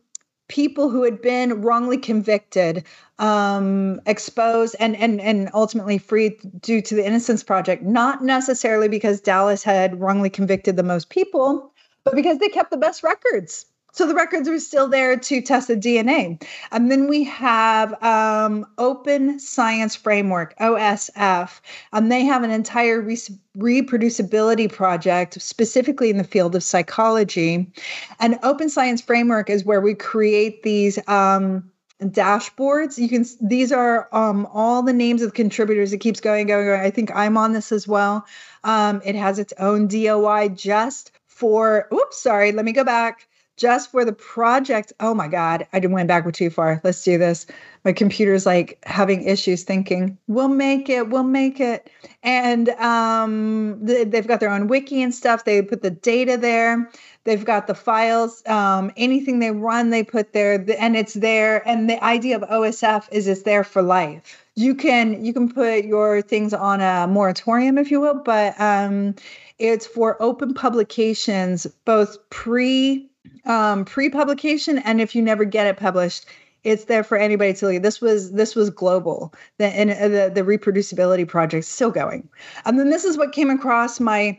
people 0.48 0.90
who 0.90 1.02
had 1.02 1.20
been 1.20 1.62
wrongly 1.62 1.98
convicted 1.98 2.84
um, 3.18 4.00
exposed 4.06 4.76
and 4.78 4.96
and 4.96 5.20
and 5.20 5.50
ultimately 5.54 5.98
freed 5.98 6.36
due 6.60 6.82
to 6.82 6.94
the 6.94 7.06
Innocence 7.06 7.42
Project. 7.42 7.82
Not 7.82 8.22
necessarily 8.24 8.88
because 8.88 9.20
Dallas 9.20 9.62
had 9.62 10.00
wrongly 10.00 10.30
convicted 10.30 10.76
the 10.76 10.82
most 10.82 11.10
people, 11.10 11.72
but 12.04 12.14
because 12.14 12.38
they 12.38 12.48
kept 12.48 12.70
the 12.70 12.76
best 12.76 13.02
records. 13.02 13.66
So 13.94 14.08
the 14.08 14.14
records 14.14 14.48
are 14.48 14.58
still 14.58 14.88
there 14.88 15.16
to 15.16 15.40
test 15.40 15.68
the 15.68 15.76
DNA. 15.76 16.44
And 16.72 16.90
then 16.90 17.06
we 17.06 17.22
have 17.22 18.02
um, 18.02 18.66
Open 18.76 19.38
Science 19.38 19.94
Framework, 19.94 20.58
OSF, 20.58 21.60
and 21.92 22.10
they 22.10 22.24
have 22.24 22.42
an 22.42 22.50
entire 22.50 23.00
re- 23.00 23.16
reproducibility 23.56 24.70
project 24.70 25.40
specifically 25.40 26.10
in 26.10 26.18
the 26.18 26.24
field 26.24 26.56
of 26.56 26.64
psychology. 26.64 27.72
And 28.18 28.36
Open 28.42 28.68
Science 28.68 29.00
Framework 29.00 29.48
is 29.48 29.64
where 29.64 29.80
we 29.80 29.94
create 29.94 30.64
these. 30.64 30.98
Um, 31.08 31.70
dashboards 32.02 32.98
you 32.98 33.08
can 33.08 33.24
these 33.40 33.70
are 33.70 34.08
um, 34.12 34.46
all 34.52 34.82
the 34.82 34.92
names 34.92 35.22
of 35.22 35.32
contributors 35.32 35.92
it 35.92 35.98
keeps 35.98 36.20
going 36.20 36.46
going 36.46 36.66
going 36.66 36.80
i 36.80 36.90
think 36.90 37.10
i'm 37.14 37.38
on 37.38 37.52
this 37.52 37.70
as 37.70 37.86
well 37.86 38.26
um, 38.64 39.00
it 39.04 39.14
has 39.14 39.38
its 39.38 39.54
own 39.58 39.86
doi 39.86 40.48
just 40.48 41.12
for 41.28 41.88
oops 41.94 42.20
sorry 42.20 42.50
let 42.50 42.64
me 42.64 42.72
go 42.72 42.84
back 42.84 43.28
just 43.56 43.92
for 43.92 44.04
the 44.04 44.12
project. 44.12 44.92
Oh 45.00 45.14
my 45.14 45.28
God, 45.28 45.66
I 45.72 45.78
went 45.78 46.08
backward 46.08 46.34
too 46.34 46.50
far. 46.50 46.80
Let's 46.82 47.02
do 47.04 47.18
this. 47.18 47.46
My 47.84 47.92
computer's 47.92 48.46
like 48.46 48.78
having 48.84 49.22
issues 49.22 49.62
thinking, 49.62 50.18
we'll 50.26 50.48
make 50.48 50.88
it, 50.88 51.10
we'll 51.10 51.22
make 51.22 51.60
it. 51.60 51.90
And 52.22 52.70
um, 52.70 53.78
they've 53.84 54.26
got 54.26 54.40
their 54.40 54.50
own 54.50 54.66
wiki 54.66 55.02
and 55.02 55.14
stuff. 55.14 55.44
They 55.44 55.62
put 55.62 55.82
the 55.82 55.90
data 55.90 56.36
there. 56.36 56.90
They've 57.24 57.44
got 57.44 57.66
the 57.66 57.74
files. 57.74 58.42
Um, 58.46 58.90
anything 58.96 59.38
they 59.38 59.50
run, 59.50 59.90
they 59.90 60.02
put 60.02 60.32
there, 60.32 60.64
and 60.78 60.96
it's 60.96 61.14
there. 61.14 61.66
And 61.68 61.88
the 61.88 62.02
idea 62.02 62.36
of 62.36 62.42
OSF 62.48 63.08
is 63.12 63.28
it's 63.28 63.42
there 63.42 63.64
for 63.64 63.82
life. 63.82 64.44
You 64.56 64.74
can 64.74 65.24
you 65.24 65.32
can 65.32 65.52
put 65.52 65.84
your 65.84 66.22
things 66.22 66.54
on 66.54 66.80
a 66.80 67.06
moratorium, 67.06 67.78
if 67.78 67.90
you 67.90 68.00
will, 68.00 68.14
but 68.14 68.58
um, 68.60 69.14
it's 69.58 69.86
for 69.86 70.20
open 70.22 70.54
publications, 70.54 71.66
both 71.84 72.18
pre 72.30 73.10
um, 73.46 73.84
pre-publication 73.84 74.78
and 74.78 75.00
if 75.00 75.14
you 75.14 75.22
never 75.22 75.44
get 75.44 75.66
it 75.66 75.76
published 75.76 76.26
it's 76.64 76.86
there 76.86 77.04
for 77.04 77.18
anybody 77.18 77.52
to 77.52 77.66
read. 77.66 77.82
This 77.82 78.00
was 78.00 78.32
this 78.32 78.56
was 78.56 78.70
global. 78.70 79.34
The 79.58 79.66
and 79.66 79.90
uh, 79.90 80.08
the, 80.08 80.32
the 80.34 80.40
reproducibility 80.40 81.28
project 81.28 81.66
still 81.66 81.90
going. 81.90 82.28
And 82.64 82.78
then 82.78 82.90
this 82.90 83.04
is 83.04 83.18
what 83.18 83.32
came 83.32 83.50
across 83.50 84.00
my 84.00 84.38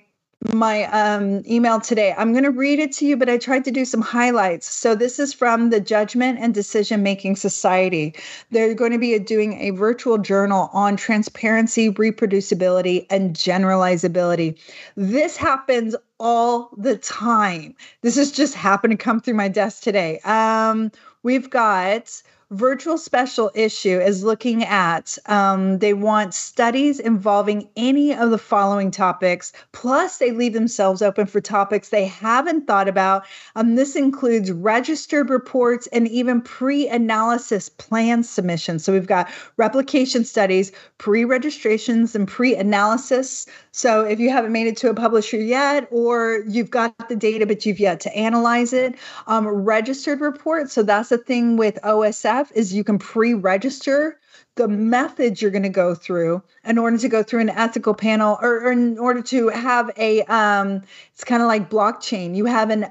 my 0.54 0.84
um, 0.86 1.44
email 1.50 1.80
today. 1.80 2.14
I'm 2.18 2.32
going 2.32 2.44
to 2.44 2.52
read 2.52 2.80
it 2.80 2.92
to 2.94 3.06
you, 3.06 3.18
but 3.18 3.30
I 3.30 3.38
tried 3.38 3.66
to 3.66 3.72
do 3.72 3.86
some 3.86 4.02
highlights. 4.02 4.70
So 4.70 4.96
this 4.96 5.20
is 5.20 5.34
from 5.34 5.70
the 5.70 5.80
Judgment 5.80 6.40
and 6.40 6.54
Decision 6.54 7.04
Making 7.04 7.36
Society. 7.36 8.16
They're 8.52 8.74
going 8.74 8.92
to 8.92 8.98
be 8.98 9.18
doing 9.20 9.60
a 9.62 9.72
virtual 9.72 10.18
journal 10.18 10.70
on 10.74 10.98
transparency, 10.98 11.90
reproducibility, 11.92 13.06
and 13.10 13.36
generalizability. 13.36 14.58
This 14.96 15.38
happens 15.38 15.96
all 16.20 16.70
the 16.78 16.98
time. 16.98 17.76
This 18.02 18.16
has 18.16 18.32
just 18.32 18.56
happened 18.56 18.92
to 18.92 18.98
come 18.98 19.20
through 19.20 19.34
my 19.34 19.48
desk 19.48 19.84
today. 19.84 20.20
Um, 20.20 20.92
we've 21.24 21.50
got 21.50 22.22
virtual 22.52 22.98
special 22.98 23.50
issue 23.56 24.00
is 24.00 24.24
looking 24.24 24.64
at 24.64 25.18
um, 25.26 25.80
they 25.80 25.94
want 25.94 26.32
studies 26.32 27.00
involving 27.00 27.68
any 27.76 28.14
of 28.14 28.30
the 28.30 28.38
following 28.38 28.92
topics 28.92 29.52
plus 29.72 30.20
they 30.20 30.30
leave 30.32 30.54
themselves 30.54 31.02
open 31.02 31.26
for 31.26 31.42
topics 31.42 31.90
they 31.90 32.06
haven't 32.06 32.68
thought 32.68 32.88
about. 32.88 33.26
Um, 33.56 33.74
this 33.74 33.96
includes 33.96 34.52
registered 34.52 35.32
reports 35.32 35.88
and 35.88 36.08
even 36.08 36.40
pre-analysis 36.40 37.68
plan 37.68 38.22
submissions. 38.22 38.84
So 38.84 38.94
we've 38.94 39.08
got 39.08 39.28
replication 39.58 40.24
studies 40.24 40.72
pre-registrations 41.00 42.14
and 42.14 42.28
pre-analysis. 42.28 43.48
So 43.72 44.06
if 44.06 44.20
you 44.20 44.30
haven't 44.30 44.52
made 44.52 44.68
it 44.68 44.78
to 44.78 44.90
a 44.92 44.94
publisher 44.94 45.38
yet 45.38 45.88
or 45.90 46.44
you've 46.48 46.70
got 46.70 47.10
the 47.10 47.16
data 47.16 47.48
but 47.48 47.66
you've 47.66 47.80
yet 47.80 48.00
to 48.02 48.16
analyze 48.16 48.72
it 48.72 48.96
um, 49.26 49.48
registered 49.48 50.22
reports. 50.22 50.74
So 50.74 50.84
that's 50.84 51.10
the 51.10 51.18
thing 51.18 51.58
with 51.58 51.80
osf 51.84 52.35
is 52.54 52.74
you 52.74 52.84
can 52.84 52.98
pre-register 53.00 54.20
the 54.56 54.68
methods 54.68 55.42
you're 55.42 55.52
going 55.52 55.64
to 55.64 55.70
go 55.70 55.94
through 55.96 56.42
in 56.64 56.78
order 56.78 56.98
to 56.98 57.10
go 57.10 57.24
through 57.24 57.42
an 57.42 57.50
ethical 57.50 57.94
panel 57.94 58.38
or, 58.42 58.66
or 58.66 58.72
in 58.72 58.98
order 58.98 59.22
to 59.22 59.50
have 59.50 59.92
a 59.98 60.22
um, 60.24 60.82
it's 61.14 61.24
kind 61.24 61.42
of 61.42 61.48
like 61.48 61.70
blockchain. 61.70 62.36
You 62.36 62.46
have 62.46 62.70
an 62.70 62.88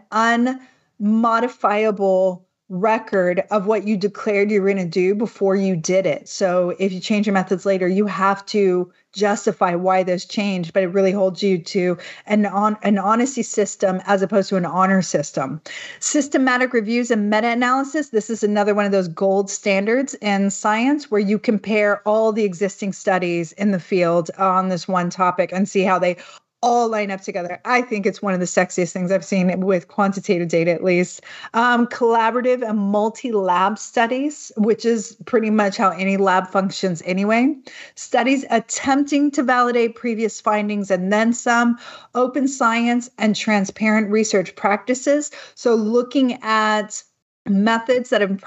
unmodifiable 1.01 2.44
record 2.69 3.45
of 3.51 3.67
what 3.67 3.87
you 3.87 3.97
declared 3.97 4.51
you 4.51 4.63
were 4.63 4.73
going 4.73 4.79
to 4.79 4.91
do 4.91 5.15
before 5.15 5.55
you 5.55 5.77
did 5.77 6.07
it. 6.07 6.29
So 6.29 6.75
if 6.79 6.93
you 6.93 7.01
change 7.01 7.27
your 7.27 7.35
methods 7.35 7.67
later, 7.67 7.87
you 7.87 8.07
have 8.07 8.45
to 8.47 8.91
justify 9.13 9.75
why 9.75 10.03
those 10.03 10.25
changed, 10.25 10.73
but 10.73 10.83
it 10.83 10.89
really 10.89 11.13
holds 11.13 11.43
you 11.43 11.59
to 11.59 11.97
an 12.27 12.47
on 12.47 12.77
an 12.83 12.99
honesty 12.99 13.43
system 13.43 14.01
as 14.07 14.23
opposed 14.23 14.49
to 14.49 14.57
an 14.57 14.65
honor 14.65 15.03
system. 15.03 15.61
Systematic 16.01 16.73
reviews 16.73 17.11
and 17.11 17.31
meta-analysis. 17.31 18.09
This 18.09 18.31
is 18.31 18.43
another 18.43 18.75
one 18.75 18.87
of 18.87 18.93
those 18.93 19.09
gold 19.09 19.51
standards 19.51 20.15
in 20.15 20.51
science 20.51 21.11
where 21.11 21.21
you 21.21 21.39
compare 21.39 22.01
all 22.09 22.33
the 22.33 22.45
existing 22.45 22.93
studies 22.93 23.53
in 23.53 23.71
the 23.71 23.79
field 23.79 24.31
on 24.39 24.69
this 24.69 24.89
one 24.89 25.11
topic 25.11 25.53
and 25.53 25.69
see 25.69 25.83
how 25.83 25.99
they 25.99 26.17
all 26.65 26.89
line 26.89 27.11
up 27.11 27.21
together. 27.21 27.61
I 27.67 27.83
think 27.83 28.07
it's 28.07 28.23
one 28.23 28.33
of 28.33 28.41
the 28.41 28.47
sexiest 28.47 28.93
things 28.93 29.13
I've 29.13 29.25
seen 29.25 29.61
with 29.61 29.89
quantitative 29.89 30.49
data, 30.49 30.71
at 30.71 30.83
least. 30.83 31.21
Um, 31.53 31.87
collaborative 31.87 32.67
and 32.67 32.79
multi 32.79 33.33
lab 33.33 33.79
studies, 33.79 34.51
which 34.57 34.87
is 34.87 35.15
pretty 35.27 35.51
much 35.51 35.77
how 35.77 35.91
any 35.91 36.17
lab 36.17 36.49
functions 36.49 37.03
anyway. 37.05 37.55
Studies 37.97 38.47
attempting 38.49 39.31
to 39.33 39.43
validate 39.43 39.95
previous 39.95 40.41
findings 40.41 40.91
and 40.91 41.13
then 41.13 41.35
some. 41.35 41.79
Open 42.15 42.49
science 42.49 43.11
and 43.19 43.37
transparent 43.37 44.11
research 44.11 44.57
practices. 44.57 45.31
So, 45.55 45.75
looking 45.75 46.39
at 46.43 47.03
methods 47.47 48.09
that 48.09 48.23
have 48.23 48.43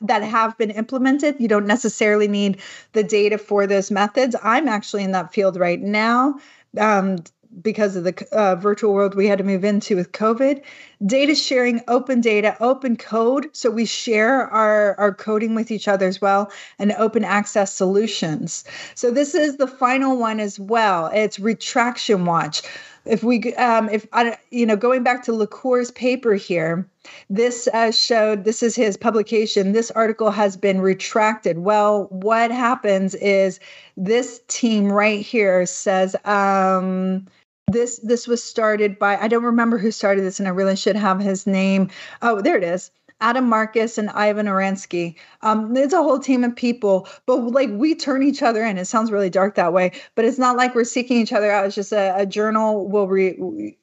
that 0.00 0.22
have 0.22 0.56
been 0.56 0.70
implemented 0.70 1.36
you 1.38 1.46
don't 1.46 1.66
necessarily 1.66 2.26
need 2.26 2.58
the 2.94 3.02
data 3.02 3.36
for 3.36 3.66
those 3.66 3.90
methods 3.90 4.34
i'm 4.42 4.66
actually 4.66 5.04
in 5.04 5.12
that 5.12 5.30
field 5.34 5.58
right 5.58 5.82
now 5.82 6.34
um, 6.78 7.18
because 7.62 7.96
of 7.96 8.04
the 8.04 8.26
uh, 8.32 8.54
virtual 8.56 8.92
world 8.92 9.14
we 9.14 9.26
had 9.26 9.38
to 9.38 9.44
move 9.44 9.64
into 9.64 9.96
with 9.96 10.12
COVID. 10.12 10.62
Data 11.06 11.34
sharing, 11.34 11.80
open 11.88 12.20
data, 12.20 12.56
open 12.60 12.96
code. 12.96 13.48
So 13.52 13.70
we 13.70 13.84
share 13.84 14.48
our, 14.48 14.94
our 14.96 15.14
coding 15.14 15.54
with 15.54 15.70
each 15.70 15.88
other 15.88 16.06
as 16.06 16.20
well, 16.20 16.50
and 16.78 16.92
open 16.92 17.24
access 17.24 17.72
solutions. 17.72 18.64
So 18.94 19.10
this 19.10 19.34
is 19.34 19.56
the 19.56 19.66
final 19.66 20.16
one 20.16 20.40
as 20.40 20.58
well. 20.58 21.10
It's 21.14 21.38
retraction 21.38 22.24
watch. 22.24 22.62
If 23.04 23.24
we, 23.24 23.54
um, 23.54 23.88
if 23.88 24.06
I, 24.12 24.36
you 24.50 24.66
know, 24.66 24.76
going 24.76 25.02
back 25.02 25.24
to 25.24 25.32
LaCour's 25.32 25.90
paper 25.92 26.34
here, 26.34 26.86
this 27.30 27.66
uh, 27.72 27.90
showed 27.90 28.44
this 28.44 28.62
is 28.62 28.76
his 28.76 28.98
publication. 28.98 29.72
This 29.72 29.90
article 29.92 30.30
has 30.30 30.58
been 30.58 30.82
retracted. 30.82 31.60
Well, 31.60 32.08
what 32.10 32.50
happens 32.50 33.14
is 33.14 33.60
this 33.96 34.42
team 34.48 34.92
right 34.92 35.22
here 35.24 35.64
says, 35.64 36.16
um, 36.26 37.26
this 37.68 37.98
this 38.02 38.26
was 38.26 38.42
started 38.42 38.98
by 38.98 39.16
I 39.16 39.28
don't 39.28 39.44
remember 39.44 39.78
who 39.78 39.90
started 39.90 40.22
this, 40.22 40.38
and 40.38 40.48
I 40.48 40.52
really 40.52 40.76
should 40.76 40.96
have 40.96 41.20
his 41.20 41.46
name. 41.46 41.90
Oh, 42.22 42.40
there 42.40 42.56
it 42.56 42.64
is. 42.64 42.90
Adam 43.20 43.48
Marcus 43.48 43.98
and 43.98 44.10
Ivan 44.10 44.46
Oransky. 44.46 45.16
Um, 45.42 45.76
it's 45.76 45.92
a 45.92 46.02
whole 46.02 46.20
team 46.20 46.44
of 46.44 46.54
people, 46.54 47.08
but 47.26 47.36
like 47.36 47.68
we 47.72 47.94
turn 47.94 48.22
each 48.22 48.42
other 48.42 48.64
in. 48.64 48.78
It 48.78 48.84
sounds 48.84 49.10
really 49.10 49.30
dark 49.30 49.56
that 49.56 49.72
way, 49.72 49.92
but 50.14 50.24
it's 50.24 50.38
not 50.38 50.56
like 50.56 50.74
we're 50.74 50.84
seeking 50.84 51.16
each 51.16 51.32
other 51.32 51.50
out. 51.50 51.66
It's 51.66 51.74
just 51.74 51.92
a, 51.92 52.14
a 52.16 52.26
journal 52.26 52.88
will 52.88 53.08
re, 53.08 53.36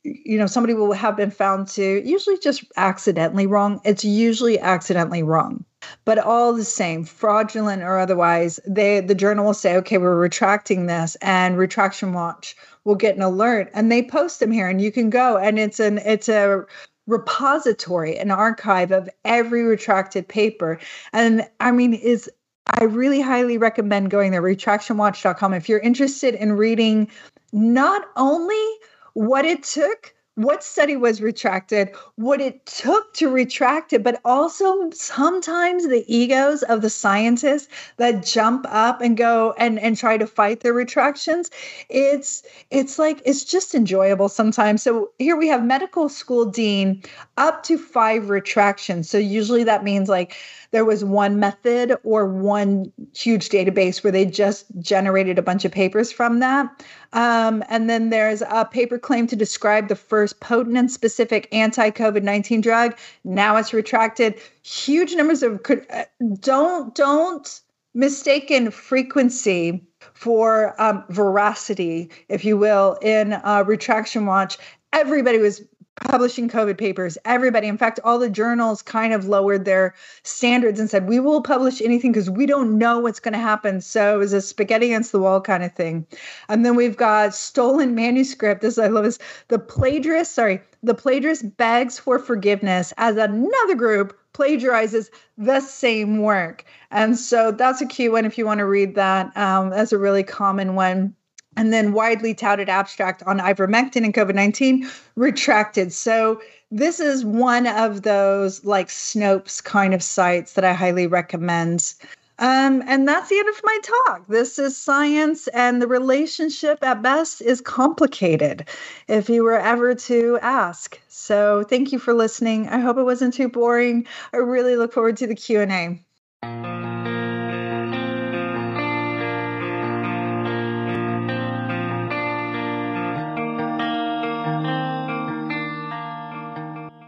you 0.03 0.37
know, 0.37 0.47
somebody 0.47 0.73
will 0.73 0.93
have 0.93 1.17
been 1.17 1.31
found 1.31 1.67
to 1.69 2.01
usually 2.07 2.37
just 2.37 2.63
accidentally 2.77 3.45
wrong. 3.45 3.81
It's 3.83 4.05
usually 4.05 4.59
accidentally 4.59 5.23
wrong 5.23 5.65
but 6.03 6.17
all 6.17 6.53
the 6.53 6.63
same 6.63 7.03
fraudulent 7.05 7.83
or 7.83 7.99
otherwise 7.99 8.59
they 8.65 8.99
the 9.01 9.13
journal 9.13 9.45
will 9.45 9.53
say 9.53 9.75
okay 9.75 9.99
we're 9.99 10.15
retracting 10.15 10.87
this 10.87 11.15
and 11.21 11.59
retraction 11.59 12.11
watch 12.13 12.55
will 12.85 12.95
get 12.95 13.15
an 13.15 13.21
alert 13.21 13.69
and 13.73 13.91
they 13.91 14.01
post 14.01 14.39
them 14.39 14.51
here 14.51 14.69
and 14.69 14.81
you 14.81 14.91
can 14.91 15.09
go 15.09 15.37
and 15.37 15.59
it's 15.59 15.79
an 15.79 15.97
it's 15.99 16.29
a 16.29 16.63
repository 17.07 18.17
an 18.17 18.31
archive 18.31 18.91
of 18.91 19.09
every 19.25 19.63
retracted 19.63 20.27
paper. 20.27 20.79
And 21.11 21.47
i 21.59 21.71
mean 21.71 21.93
is 21.93 22.29
i 22.67 22.83
really 22.83 23.21
highly 23.21 23.57
recommend 23.57 24.09
going 24.11 24.31
there 24.31 24.41
retractionwatch.com 24.41 25.53
if 25.53 25.67
you're 25.67 25.79
interested 25.79 26.35
in 26.35 26.53
reading 26.53 27.09
not 27.51 28.07
only 28.15 28.65
what 29.13 29.45
it 29.45 29.63
took 29.63 30.14
what 30.35 30.63
study 30.63 30.97
was 30.97 31.21
retracted, 31.21 31.89
what 32.15 32.41
it 32.41 32.65
took 32.65 33.13
to 33.13 33.29
retract 33.29 33.93
it, 33.93 34.03
but 34.03 34.19
also 34.25 34.89
sometimes 34.91 35.87
the 35.87 36.03
egos 36.13 36.61
of 36.63 36.81
the 36.81 36.89
scientists 36.89 37.69
that 37.97 38.25
jump 38.25 38.65
up 38.69 38.99
and 39.01 39.15
go 39.15 39.53
and, 39.57 39.79
and 39.79 39.97
try 39.97 40.17
to 40.17 40.27
fight 40.27 40.59
the 40.59 40.73
retractions. 40.73 41.49
It's 41.89 42.43
it's 42.69 42.99
like 42.99 43.21
it's 43.25 43.45
just 43.45 43.73
enjoyable 43.73 44.27
sometimes. 44.27 44.83
So 44.83 45.09
here 45.19 45.37
we 45.37 45.47
have 45.47 45.63
medical 45.63 46.09
school 46.09 46.45
dean 46.45 47.01
up 47.37 47.63
to 47.63 47.77
five 47.77 48.29
retractions. 48.29 49.09
So 49.09 49.17
usually 49.17 49.63
that 49.63 49.83
means 49.83 50.09
like 50.09 50.35
there 50.75 50.83
was 50.83 51.05
one 51.05 51.39
method 51.39 51.95
or 52.03 52.27
one 52.27 52.91
huge 53.15 53.47
database 53.47 54.03
where 54.03 54.11
they 54.11 54.25
just 54.25 54.65
generated 54.81 55.39
a 55.39 55.41
bunch 55.41 55.63
of 55.63 55.71
papers 55.71 56.11
from 56.11 56.39
that. 56.41 56.83
Um, 57.13 57.63
and 57.69 57.89
then 57.89 58.09
there's 58.09 58.41
a 58.41 58.65
paper 58.65 58.99
claim 58.99 59.25
to 59.27 59.37
describe 59.37 59.87
the 59.87 59.95
first 59.95 60.41
potent 60.41 60.75
and 60.75 60.91
specific 60.91 61.47
anti 61.53 61.91
COVID 61.91 62.23
19 62.23 62.59
drug. 62.59 62.97
Now 63.23 63.55
it's 63.55 63.71
retracted. 63.71 64.35
Huge 64.63 65.15
numbers 65.15 65.43
of 65.43 65.61
uh, 65.69 66.03
don't, 66.41 66.93
don't 66.93 67.61
mistaken 67.93 68.69
frequency 68.69 69.81
for 70.13 70.75
um, 70.81 71.05
veracity, 71.07 72.11
if 72.27 72.43
you 72.43 72.57
will, 72.57 72.97
in 73.01 73.31
uh, 73.31 73.63
Retraction 73.65 74.25
Watch. 74.25 74.57
Everybody 74.91 75.37
was 75.37 75.61
publishing 76.03 76.49
COVID 76.49 76.77
papers. 76.77 77.17
Everybody, 77.23 77.67
in 77.67 77.77
fact, 77.77 77.99
all 78.03 78.19
the 78.19 78.29
journals 78.29 78.81
kind 78.81 79.13
of 79.13 79.27
lowered 79.27 79.65
their 79.65 79.93
standards 80.23 80.79
and 80.79 80.89
said, 80.89 81.07
we 81.07 81.19
will 81.19 81.41
publish 81.41 81.81
anything 81.81 82.11
because 82.11 82.29
we 82.29 82.45
don't 82.45 82.77
know 82.77 82.99
what's 82.99 83.19
going 83.19 83.33
to 83.33 83.39
happen. 83.39 83.79
So 83.81 84.15
it 84.15 84.17
was 84.17 84.33
a 84.33 84.41
spaghetti 84.41 84.87
against 84.87 85.11
the 85.11 85.19
wall 85.19 85.39
kind 85.39 85.63
of 85.63 85.73
thing. 85.73 86.05
And 86.49 86.65
then 86.65 86.75
we've 86.75 86.97
got 86.97 87.33
stolen 87.33 87.95
manuscript. 87.95 88.61
This 88.61 88.77
I 88.77 88.87
love 88.87 89.05
this. 89.05 89.19
The 89.47 89.59
plagiarist, 89.59 90.33
sorry, 90.33 90.61
the 90.83 90.95
plagiarist 90.95 91.55
begs 91.57 91.97
for 91.97 92.19
forgiveness 92.19 92.93
as 92.97 93.15
another 93.15 93.75
group 93.75 94.19
plagiarizes 94.33 95.09
the 95.37 95.61
same 95.61 96.21
work. 96.21 96.65
And 96.91 97.17
so 97.17 97.51
that's 97.51 97.81
a 97.81 97.85
cute 97.85 98.11
one 98.11 98.25
if 98.25 98.37
you 98.37 98.45
want 98.45 98.59
to 98.59 98.65
read 98.65 98.95
that. 98.95 99.35
Um, 99.37 99.71
a 99.71 99.97
really 99.97 100.23
common 100.23 100.75
one 100.75 101.15
and 101.57 101.73
then 101.73 101.93
widely 101.93 102.33
touted 102.33 102.69
abstract 102.69 103.23
on 103.23 103.39
ivermectin 103.39 104.03
and 104.03 104.13
COVID 104.13 104.35
19 104.35 104.89
retracted. 105.15 105.93
So, 105.93 106.41
this 106.71 106.99
is 106.99 107.23
one 107.23 107.67
of 107.67 108.01
those 108.01 108.65
like 108.65 108.87
Snopes 108.87 109.63
kind 109.63 109.93
of 109.93 110.01
sites 110.03 110.53
that 110.53 110.65
I 110.65 110.73
highly 110.73 111.07
recommend. 111.07 111.93
Um, 112.37 112.83
and 112.85 113.07
that's 113.07 113.29
the 113.29 113.39
end 113.39 113.47
of 113.47 113.61
my 113.63 113.79
talk. 114.07 114.27
This 114.27 114.59
is 114.59 114.75
science, 114.75 115.47
and 115.49 115.81
the 115.81 115.87
relationship 115.87 116.83
at 116.83 117.01
best 117.01 117.41
is 117.41 117.61
complicated 117.61 118.67
if 119.07 119.29
you 119.29 119.43
were 119.43 119.57
ever 119.57 119.95
to 119.95 120.37
ask. 120.41 120.99
So, 121.07 121.63
thank 121.63 121.91
you 121.91 121.99
for 121.99 122.13
listening. 122.13 122.67
I 122.67 122.79
hope 122.79 122.97
it 122.97 123.03
wasn't 123.03 123.33
too 123.33 123.47
boring. 123.47 124.05
I 124.33 124.37
really 124.37 124.75
look 124.75 124.91
forward 124.91 125.17
to 125.17 125.27
the 125.27 125.35
Q&A. 125.35 126.01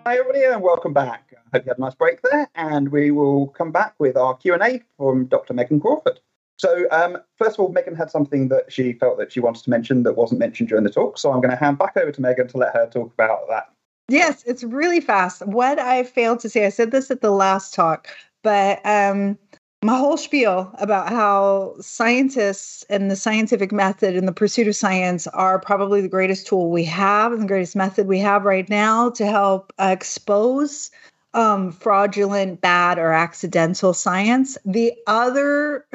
Hi 0.08 0.18
everybody 0.18 0.45
and 0.45 0.62
welcome 0.62 0.93
back. 0.93 1.34
I 1.34 1.58
hope 1.58 1.66
you 1.66 1.70
had 1.70 1.80
a 1.80 1.82
nice 1.82 1.93
break 1.93 2.22
there 2.22 2.49
and 2.55 2.88
we 2.93 3.12
will 3.12 3.47
come 3.47 3.74
back 3.74 3.93
with 3.99 4.16
our 4.16 4.38
Q&A 4.38 4.82
from 4.95 5.26
Dr. 5.26 5.53
Megan 5.53 5.82
Crawford. 5.82 6.22
So 6.55 6.88
um, 6.91 7.18
first 7.38 7.55
of 7.55 7.60
all, 7.60 7.74
Megan 7.74 7.93
had 7.93 8.10
something 8.10 8.47
that 8.47 8.72
she 8.72 8.93
felt 8.93 9.18
that 9.18 9.34
she 9.34 9.41
wanted 9.41 9.66
to 9.66 9.70
mention 9.70 10.03
that 10.03 10.14
wasn't 10.14 10.39
mentioned 10.39 10.70
during 10.70 10.86
the 10.86 10.89
talk. 10.89 11.18
So 11.18 11.34
I'm 11.34 11.41
going 11.41 11.51
to 11.51 11.58
hand 11.58 11.78
back 11.78 11.97
over 11.97 12.10
to 12.10 12.22
Megan 12.22 12.47
to 12.47 12.58
let 12.58 12.74
her 12.74 12.88
talk 12.88 13.12
about 13.16 13.49
that. 13.49 13.70
Yes, 14.08 14.45
it's 14.45 14.64
really 14.64 15.01
fast. 15.01 15.45
What 15.45 15.78
I 15.78 16.03
failed 16.03 16.39
to 16.39 16.49
say, 16.49 16.66
I 16.66 16.70
said 16.70 16.91
this 16.91 17.12
at 17.12 17.20
the 17.20 17.32
last 17.32 17.74
talk, 17.74 18.08
but 18.43 18.80
um, 18.86 19.38
my 19.84 19.98
whole 19.98 20.18
spiel 20.18 20.72
about 20.80 21.10
how 21.10 21.76
scientists 21.80 22.84
and 22.90 23.12
the 23.12 23.16
scientific 23.16 23.72
method 23.72 24.16
and 24.16 24.28
the 24.28 24.34
pursuit 24.34 24.68
of 24.68 24.76
science 24.76 25.28
are 25.28 25.60
probably 25.60 26.02
the 26.02 26.08
greatest 26.08 26.48
tool 26.48 26.72
we 26.72 26.84
have 26.84 27.32
and 27.32 27.44
the 27.44 27.48
greatest 27.48 27.76
method 27.76 28.08
we 28.08 28.20
have 28.20 28.44
right 28.44 28.68
now 28.70 29.10
to 29.12 29.26
help 29.26 29.72
expose 29.80 30.90
um, 31.34 31.72
fraudulent, 31.72 32.62
bad, 32.62 32.98
or 32.98 33.14
accidental 33.14 33.94
science. 33.94 34.58
The 34.66 34.94
other 35.06 35.86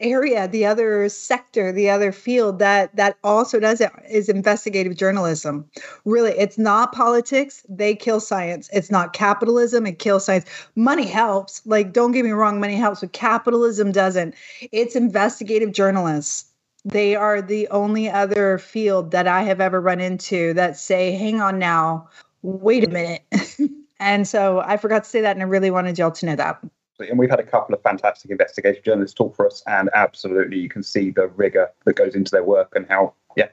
area, 0.00 0.48
the 0.48 0.66
other 0.66 1.08
sector, 1.08 1.72
the 1.72 1.88
other 1.88 2.12
field 2.12 2.58
that 2.58 2.94
that 2.96 3.16
also 3.22 3.60
does 3.60 3.80
it 3.80 3.90
is 4.10 4.28
investigative 4.28 4.96
journalism. 4.96 5.64
Really, 6.04 6.32
it's 6.32 6.58
not 6.58 6.92
politics, 6.92 7.64
they 7.68 7.94
kill 7.94 8.20
science. 8.20 8.68
It's 8.72 8.90
not 8.90 9.12
capitalism, 9.12 9.86
it 9.86 9.98
kills 9.98 10.24
science. 10.24 10.46
Money 10.74 11.06
helps. 11.06 11.62
Like 11.64 11.92
don't 11.92 12.12
get 12.12 12.24
me 12.24 12.32
wrong, 12.32 12.60
money 12.60 12.76
helps, 12.76 13.00
but 13.00 13.12
capitalism 13.12 13.92
doesn't. 13.92 14.34
It's 14.72 14.96
investigative 14.96 15.72
journalists. 15.72 16.46
They 16.84 17.16
are 17.16 17.40
the 17.40 17.66
only 17.68 18.10
other 18.10 18.58
field 18.58 19.10
that 19.12 19.26
I 19.26 19.42
have 19.42 19.60
ever 19.60 19.80
run 19.80 20.00
into 20.00 20.52
that 20.54 20.76
say, 20.76 21.12
"Hang 21.12 21.40
on 21.40 21.58
now, 21.58 22.08
wait 22.42 22.84
a 22.84 22.90
minute." 22.90 23.22
and 24.00 24.28
so 24.28 24.60
I 24.60 24.76
forgot 24.76 25.04
to 25.04 25.10
say 25.10 25.22
that 25.22 25.36
and 25.36 25.42
I 25.42 25.46
really 25.46 25.70
wanted 25.70 25.98
y'all 25.98 26.10
to 26.10 26.26
know 26.26 26.36
that 26.36 26.60
and 26.98 27.18
we've 27.18 27.30
had 27.30 27.40
a 27.40 27.44
couple 27.44 27.74
of 27.74 27.82
fantastic 27.82 28.30
investigative 28.30 28.84
journalists 28.84 29.14
talk 29.14 29.34
for 29.34 29.46
us, 29.46 29.62
and 29.66 29.90
absolutely 29.94 30.58
you 30.58 30.68
can 30.68 30.82
see 30.82 31.10
the 31.10 31.28
rigor 31.28 31.70
that 31.84 31.96
goes 31.96 32.14
into 32.14 32.30
their 32.30 32.44
work 32.44 32.72
and 32.74 32.86
how, 32.88 33.14
yeah, 33.36 33.48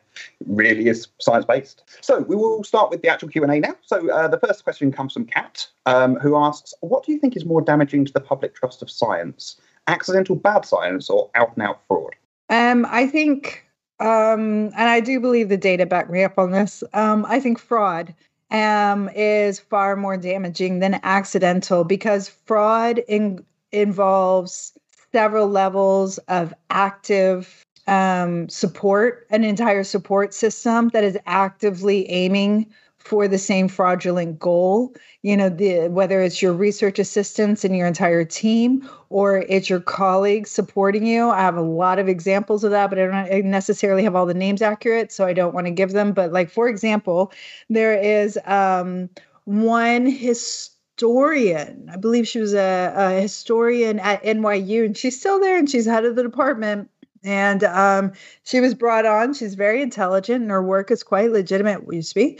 really 0.45 0.87
is 0.87 1.07
science 1.19 1.45
based. 1.45 1.83
So 2.01 2.19
we 2.21 2.35
will 2.35 2.63
start 2.63 2.89
with 2.89 3.01
the 3.01 3.09
actual 3.09 3.29
Q 3.29 3.43
and 3.43 3.51
A 3.51 3.59
now. 3.59 3.75
So 3.81 4.09
uh, 4.09 4.27
the 4.27 4.39
first 4.39 4.63
question 4.63 4.91
comes 4.91 5.13
from 5.13 5.25
Kat, 5.25 5.67
um, 5.85 6.15
who 6.15 6.35
asks, 6.35 6.73
"What 6.81 7.05
do 7.05 7.11
you 7.11 7.19
think 7.19 7.35
is 7.35 7.45
more 7.45 7.61
damaging 7.61 8.05
to 8.05 8.13
the 8.13 8.21
public 8.21 8.55
trust 8.55 8.81
of 8.81 8.89
science: 8.89 9.59
accidental 9.87 10.35
bad 10.35 10.65
science 10.65 11.09
or 11.09 11.29
out 11.35 11.55
and 11.55 11.63
out 11.63 11.79
fraud?" 11.87 12.15
Um, 12.49 12.85
I 12.89 13.07
think, 13.07 13.65
um, 13.99 14.71
and 14.75 14.89
I 14.89 14.99
do 14.99 15.19
believe 15.19 15.49
the 15.49 15.57
data 15.57 15.85
back 15.85 16.09
me 16.09 16.23
up 16.23 16.37
on 16.37 16.51
this. 16.51 16.83
Um, 16.93 17.25
I 17.27 17.39
think 17.39 17.57
fraud 17.57 18.13
um, 18.51 19.09
is 19.15 19.59
far 19.59 19.95
more 19.95 20.17
damaging 20.17 20.79
than 20.79 20.99
accidental 21.03 21.83
because 21.83 22.29
fraud 22.29 22.99
in, 23.07 23.43
involves 23.71 24.73
several 25.11 25.47
levels 25.47 26.17
of 26.27 26.53
active 26.69 27.65
um, 27.87 28.47
support, 28.49 29.25
an 29.29 29.43
entire 29.43 29.83
support 29.83 30.33
system 30.33 30.89
that 30.89 31.03
is 31.03 31.17
actively 31.25 32.09
aiming 32.09 32.67
for 33.03 33.27
the 33.27 33.37
same 33.37 33.67
fraudulent 33.67 34.39
goal 34.39 34.93
you 35.21 35.35
know 35.35 35.49
the 35.49 35.87
whether 35.87 36.21
it's 36.21 36.41
your 36.41 36.53
research 36.53 36.99
assistants 36.99 37.63
and 37.63 37.75
your 37.75 37.87
entire 37.87 38.23
team 38.23 38.87
or 39.09 39.39
it's 39.49 39.69
your 39.69 39.81
colleagues 39.81 40.49
supporting 40.49 41.05
you. 41.05 41.29
I 41.29 41.41
have 41.41 41.57
a 41.57 41.61
lot 41.61 41.99
of 41.99 42.07
examples 42.07 42.63
of 42.63 42.71
that 42.71 42.89
but 42.89 42.99
i 42.99 43.05
don't 43.05 43.45
necessarily 43.45 44.03
have 44.03 44.15
all 44.15 44.25
the 44.25 44.33
names 44.33 44.61
accurate 44.61 45.11
so 45.11 45.25
i 45.25 45.33
don't 45.33 45.53
want 45.53 45.67
to 45.67 45.71
give 45.71 45.91
them. 45.91 46.13
But 46.13 46.31
like 46.31 46.49
for 46.49 46.67
example 46.67 47.31
there 47.69 47.93
is 47.93 48.39
um, 48.45 49.09
one 49.45 50.05
historian. 50.05 51.89
I 51.91 51.97
believe 51.97 52.27
she 52.27 52.39
was 52.39 52.53
a, 52.53 52.93
a 52.95 53.21
historian 53.21 53.99
at 53.99 54.23
nyu 54.23 54.85
and 54.85 54.97
she's 54.97 55.19
still 55.19 55.39
there 55.39 55.57
and 55.57 55.69
she's 55.69 55.85
head 55.85 56.05
of 56.05 56.15
the 56.15 56.23
department 56.23 56.89
and 57.23 57.63
um, 57.63 58.11
she 58.43 58.59
was 58.59 58.73
brought 58.73 59.05
on. 59.05 59.33
She's 59.33 59.55
very 59.55 59.81
intelligent, 59.81 60.41
and 60.41 60.51
her 60.51 60.63
work 60.63 60.91
is 60.91 61.03
quite 61.03 61.31
legitimate. 61.31 61.85
To 61.85 62.13
be 62.15 62.39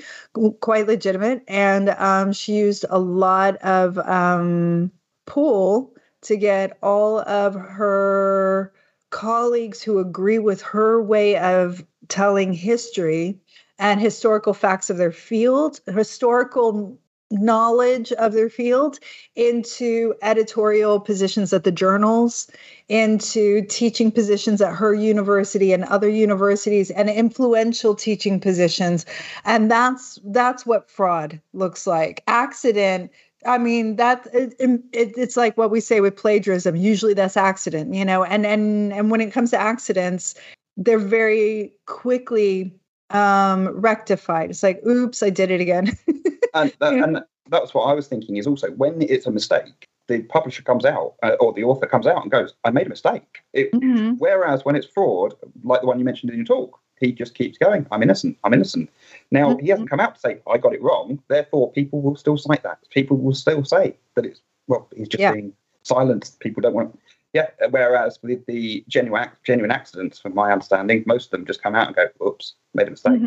quite 0.60 0.88
legitimate, 0.88 1.44
and 1.48 1.90
um, 1.90 2.34
she 2.34 2.54
used 2.54 2.86
a 2.90 3.00
lot 3.00 3.58
of 3.58 3.98
um, 4.00 4.92
pool 5.26 5.94
to 6.22 6.38
get 6.38 6.78
all 6.82 7.20
of 7.22 7.56
her 7.56 8.74
colleagues 9.10 9.82
who 9.82 10.00
agree 10.00 10.40
with 10.40 10.62
her 10.62 11.02
way 11.02 11.38
of 11.38 11.86
telling 12.08 12.54
history 12.54 13.40
and 13.80 14.00
historical 14.00 14.54
facts 14.54 14.90
of 14.90 14.98
their 14.98 15.12
field, 15.12 15.80
historical 15.88 16.98
knowledge 17.32 18.12
of 18.14 18.34
their 18.34 18.50
field 18.50 19.00
into 19.36 20.14
editorial 20.22 21.00
positions 21.00 21.54
at 21.54 21.64
the 21.64 21.72
journals, 21.72 22.50
into 22.90 23.66
teaching 23.68 24.12
positions 24.12 24.62
at 24.62 24.76
her 24.76 24.94
university 24.94 25.74
and 25.74 25.86
other 25.86 26.10
universities 26.10 26.92
and 26.92 27.10
influential 27.10 27.96
teaching 27.96 28.40
positions. 28.40 29.06
And 29.46 29.72
that's 29.72 30.20
that's 30.26 30.66
what 30.66 30.90
fraud 30.90 31.40
looks 31.54 31.88
like. 31.88 32.24
Accident 32.28 33.12
I 33.46 33.58
mean 33.58 33.96
that 33.96 34.28
it, 34.34 34.54
it, 34.60 34.82
it's 34.94 35.36
like 35.36 35.58
what 35.58 35.72
we 35.72 35.80
say 35.80 36.00
with 36.00 36.16
plagiarism. 36.16 36.76
Usually 36.76 37.14
that's 37.14 37.38
accident, 37.38 37.94
you 37.94 38.06
know. 38.06 38.24
And 38.24 38.46
and 38.46 38.94
and 38.94 39.10
when 39.10 39.22
it 39.22 39.32
comes 39.32 39.52
to 39.52 39.60
accidents, 39.60 40.36
they're 40.78 41.00
very 41.00 41.74
quickly 41.86 42.74
um 43.14 43.70
rectified. 43.70 44.50
It's 44.50 44.64
like, 44.64 44.82
oops, 44.86 45.22
I 45.24 45.30
did 45.30 45.52
it 45.52 45.62
again. 45.62 45.98
and, 46.54 46.74
that, 46.80 46.94
and 46.94 47.24
that's 47.50 47.74
what 47.74 47.84
I 47.84 47.94
was 47.94 48.08
thinking 48.08 48.38
is 48.38 48.48
also 48.48 48.72
when 48.72 49.02
it's 49.02 49.26
a 49.26 49.32
mistake, 49.32 49.88
the 50.08 50.22
publisher 50.24 50.64
comes 50.64 50.86
out 50.86 51.16
uh, 51.24 51.36
or 51.40 51.54
the 51.54 51.64
author 51.64 51.86
comes 51.86 52.08
out 52.08 52.22
and 52.22 52.32
goes, 52.32 52.54
I 52.64 52.72
made 52.72 52.88
a 52.88 52.90
mistake. 52.90 53.44
It, 53.54 53.72
mm-hmm. 53.72 54.14
Whereas 54.18 54.66
when 54.66 54.76
it's 54.76 54.88
fraud, 54.88 55.34
like 55.64 55.82
the 55.82 55.88
one 55.88 56.00
you 56.00 56.06
mentioned 56.06 56.32
in 56.32 56.38
your 56.38 56.46
talk, 56.46 56.80
he 57.00 57.12
just 57.12 57.34
keeps 57.34 57.58
going, 57.58 57.88
I'm 57.92 58.04
innocent, 58.04 58.38
I'm 58.44 58.54
innocent. 58.54 58.90
Now, 59.32 59.50
mm-hmm. 59.50 59.64
he 59.64 59.70
hasn't 59.70 59.90
come 59.90 60.00
out 60.00 60.16
to 60.16 60.22
say, 60.22 60.40
I 60.48 60.58
got 60.58 60.74
it 60.74 60.82
wrong. 60.82 61.22
Therefore, 61.28 61.72
people 61.72 62.02
will 62.02 62.16
still 62.16 62.38
cite 62.38 62.64
that. 62.64 62.80
People 62.90 63.18
will 63.18 63.34
still 63.34 63.64
say 63.66 63.96
that 64.16 64.26
it's, 64.26 64.42
well, 64.68 64.88
he's 64.96 65.08
just 65.08 65.20
yeah. 65.20 65.34
being 65.34 65.54
silenced. 65.84 66.40
People 66.40 66.62
don't 66.62 66.74
want 66.74 66.98
yeah. 67.34 67.50
Whereas 67.70 68.20
with 68.22 68.46
the 68.46 68.84
genuine 68.88 69.30
genuine 69.44 69.72
accidents, 69.72 70.20
from 70.20 70.36
my 70.36 70.52
understanding, 70.52 71.04
most 71.06 71.26
of 71.26 71.32
them 71.32 71.46
just 71.46 71.64
come 71.64 71.76
out 71.76 71.88
and 71.88 71.96
go, 71.96 72.08
"Oops, 72.26 72.54
made 72.74 72.88
a 72.88 72.92
mistake." 72.92 73.14
Mm-hmm. 73.14 73.26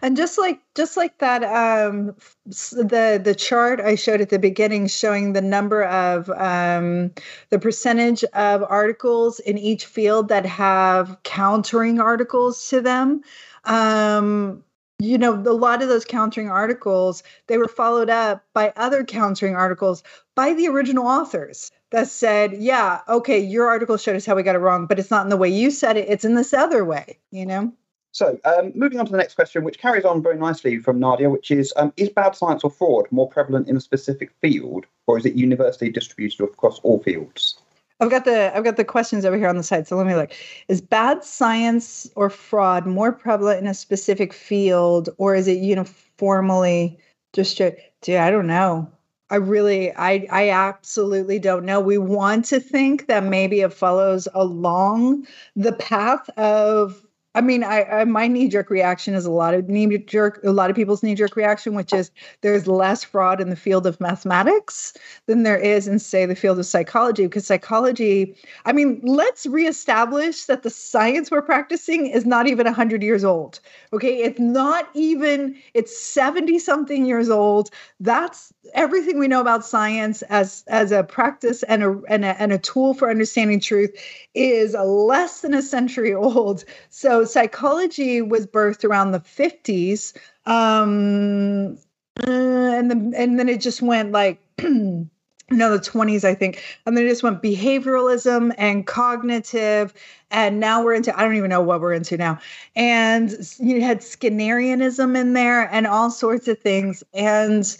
And 0.00 0.16
just 0.16 0.38
like 0.38 0.60
just 0.74 0.96
like 0.96 1.18
that, 1.18 1.44
um, 1.44 2.14
the 2.46 3.20
the 3.22 3.34
chart 3.34 3.80
I 3.80 3.94
showed 3.94 4.20
at 4.20 4.30
the 4.30 4.38
beginning 4.38 4.86
showing 4.86 5.32
the 5.32 5.42
number 5.42 5.84
of 5.84 6.30
um, 6.30 7.12
the 7.50 7.58
percentage 7.58 8.24
of 8.32 8.64
articles 8.68 9.38
in 9.40 9.58
each 9.58 9.84
field 9.84 10.28
that 10.28 10.46
have 10.46 11.18
countering 11.24 12.00
articles 12.00 12.68
to 12.68 12.80
them. 12.80 13.20
Um, 13.64 14.62
you 14.98 15.18
know, 15.18 15.34
a 15.34 15.52
lot 15.52 15.82
of 15.82 15.90
those 15.90 16.06
countering 16.06 16.48
articles 16.48 17.22
they 17.48 17.58
were 17.58 17.68
followed 17.68 18.08
up 18.08 18.44
by 18.54 18.72
other 18.76 19.04
countering 19.04 19.54
articles 19.54 20.02
by 20.34 20.54
the 20.54 20.68
original 20.68 21.06
authors 21.06 21.70
that 21.90 22.08
said, 22.08 22.54
"Yeah, 22.54 23.00
okay, 23.08 23.38
your 23.38 23.68
article 23.68 23.96
showed 23.96 24.16
us 24.16 24.26
how 24.26 24.34
we 24.34 24.42
got 24.42 24.54
it 24.54 24.60
wrong, 24.60 24.86
but 24.86 24.98
it's 24.98 25.10
not 25.10 25.24
in 25.24 25.30
the 25.30 25.36
way 25.36 25.48
you 25.48 25.70
said 25.70 25.96
it; 25.96 26.08
it's 26.08 26.24
in 26.24 26.34
this 26.34 26.52
other 26.52 26.84
way." 26.84 27.18
You 27.30 27.46
know. 27.46 27.72
So, 28.12 28.38
um, 28.46 28.72
moving 28.74 28.98
on 28.98 29.04
to 29.04 29.12
the 29.12 29.18
next 29.18 29.34
question, 29.34 29.62
which 29.62 29.78
carries 29.78 30.06
on 30.06 30.22
very 30.22 30.38
nicely 30.38 30.78
from 30.78 30.98
Nadia, 30.98 31.28
which 31.28 31.50
is 31.50 31.70
um, 31.76 31.92
Is 31.98 32.08
bad 32.08 32.34
science 32.34 32.64
or 32.64 32.70
fraud 32.70 33.06
more 33.10 33.28
prevalent 33.28 33.68
in 33.68 33.76
a 33.76 33.80
specific 33.80 34.32
field, 34.40 34.86
or 35.06 35.18
is 35.18 35.26
it 35.26 35.34
universally 35.34 35.90
distributed 35.90 36.42
across 36.42 36.78
all 36.78 37.02
fields? 37.02 37.58
I've 38.00 38.10
got 38.10 38.24
the 38.24 38.56
I've 38.56 38.64
got 38.64 38.76
the 38.76 38.84
questions 38.84 39.24
over 39.24 39.36
here 39.36 39.48
on 39.48 39.56
the 39.56 39.62
side. 39.62 39.86
So 39.86 39.96
let 39.96 40.06
me 40.06 40.14
look. 40.14 40.32
Is 40.68 40.80
bad 40.80 41.24
science 41.24 42.08
or 42.14 42.30
fraud 42.30 42.86
more 42.86 43.12
prevalent 43.12 43.60
in 43.60 43.66
a 43.66 43.74
specific 43.74 44.32
field, 44.32 45.10
or 45.18 45.34
is 45.34 45.46
it 45.46 45.58
uniformly 45.58 46.98
distributed? 47.32 47.82
Dude, 48.02 48.16
I 48.16 48.30
don't 48.30 48.46
know. 48.46 48.90
I 49.28 49.36
really, 49.36 49.92
I, 49.94 50.26
I 50.30 50.50
absolutely 50.50 51.38
don't 51.38 51.64
know. 51.64 51.80
We 51.80 51.98
want 51.98 52.44
to 52.46 52.60
think 52.60 53.08
that 53.08 53.24
maybe 53.24 53.60
it 53.60 53.72
follows 53.72 54.28
along 54.34 55.26
the 55.56 55.72
path 55.72 56.28
of 56.38 57.02
I 57.34 57.42
mean, 57.42 57.64
I, 57.64 57.84
I 57.84 58.04
my 58.06 58.28
knee 58.28 58.48
jerk 58.48 58.70
reaction 58.70 59.12
is 59.12 59.26
a 59.26 59.30
lot 59.30 59.52
of 59.52 59.68
knee 59.68 59.98
jerk, 59.98 60.40
a 60.42 60.52
lot 60.52 60.70
of 60.70 60.76
people's 60.76 61.02
knee 61.02 61.14
jerk 61.14 61.36
reaction, 61.36 61.74
which 61.74 61.92
is 61.92 62.10
there's 62.40 62.66
less 62.66 63.04
fraud 63.04 63.42
in 63.42 63.50
the 63.50 63.56
field 63.56 63.86
of 63.86 64.00
mathematics 64.00 64.94
than 65.26 65.42
there 65.42 65.58
is 65.58 65.86
in, 65.86 65.98
say, 65.98 66.24
the 66.24 66.34
field 66.34 66.58
of 66.58 66.64
psychology. 66.64 67.24
Because 67.24 67.46
psychology, 67.46 68.34
I 68.64 68.72
mean, 68.72 69.02
let's 69.04 69.44
reestablish 69.44 70.46
that 70.46 70.62
the 70.62 70.70
science 70.70 71.30
we're 71.30 71.42
practicing 71.42 72.06
is 72.06 72.24
not 72.24 72.46
even 72.46 72.64
100 72.64 73.02
years 73.02 73.22
old. 73.22 73.60
Okay. 73.92 74.16
It's 74.22 74.40
not 74.40 74.88
even, 74.94 75.56
it's 75.74 75.94
70 75.98 76.58
something 76.58 77.04
years 77.04 77.28
old. 77.28 77.68
That's 78.00 78.50
everything 78.74 79.18
we 79.18 79.28
know 79.28 79.40
about 79.40 79.64
science 79.64 80.22
as, 80.22 80.64
as 80.66 80.92
a 80.92 81.02
practice 81.04 81.62
and 81.64 81.82
a, 81.82 82.00
and 82.08 82.24
a, 82.24 82.40
and 82.40 82.52
a 82.52 82.58
tool 82.58 82.94
for 82.94 83.10
understanding 83.10 83.60
truth 83.60 83.94
is 84.34 84.74
less 84.74 85.40
than 85.40 85.54
a 85.54 85.62
century 85.62 86.14
old. 86.14 86.64
So 86.90 87.24
psychology 87.24 88.22
was 88.22 88.46
birthed 88.46 88.84
around 88.84 89.12
the 89.12 89.20
50s. 89.20 90.16
Um, 90.46 91.78
uh, 92.26 92.30
and 92.30 92.90
then 92.90 93.12
and 93.14 93.38
then 93.38 93.48
it 93.48 93.60
just 93.60 93.82
went 93.82 94.10
like 94.10 94.40
no 94.58 95.06
the 95.50 95.78
20s 95.78 96.24
i 96.24 96.34
think 96.34 96.62
and 96.86 96.96
then 96.96 97.04
it 97.04 97.08
just 97.08 97.22
went 97.22 97.42
behavioralism 97.42 98.54
and 98.56 98.86
cognitive 98.86 99.92
and 100.30 100.58
now 100.58 100.82
we're 100.82 100.94
into 100.94 101.16
i 101.16 101.22
don't 101.22 101.36
even 101.36 101.50
know 101.50 101.60
what 101.60 101.80
we're 101.80 101.92
into 101.92 102.16
now 102.16 102.38
and 102.74 103.32
you 103.58 103.82
had 103.82 104.00
skinnerianism 104.00 105.16
in 105.16 105.34
there 105.34 105.68
and 105.72 105.86
all 105.86 106.10
sorts 106.10 106.48
of 106.48 106.58
things 106.58 107.04
and 107.12 107.76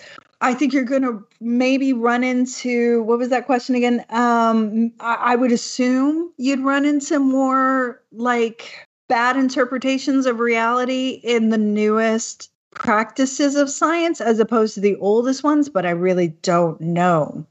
I 0.47 0.55
think 0.55 0.73
you're 0.73 0.85
going 0.85 1.03
to 1.03 1.27
maybe 1.41 1.93
run 1.93 2.23
into 2.23 3.03
what 3.03 3.19
was 3.19 3.31
that 3.31 3.47
question 3.47 3.75
again? 3.75 4.05
Um, 4.11 4.93
I, 5.01 5.15
I 5.15 5.37
would 5.37 5.51
assume 5.51 6.33
you'd 6.37 6.61
run 6.61 6.85
into 6.85 7.19
more 7.19 8.01
like 8.13 8.87
bad 9.09 9.37
interpretations 9.37 10.25
of 10.25 10.39
reality 10.39 11.21
in 11.25 11.49
the 11.49 11.59
newest 11.59 12.53
practices 12.71 13.57
of 13.57 13.69
science 13.69 14.21
as 14.21 14.39
opposed 14.39 14.75
to 14.75 14.81
the 14.81 14.95
oldest 14.97 15.43
ones, 15.43 15.69
but 15.69 15.85
I 15.85 15.91
really 15.91 16.29
don't 16.29 16.81
know. 16.81 17.45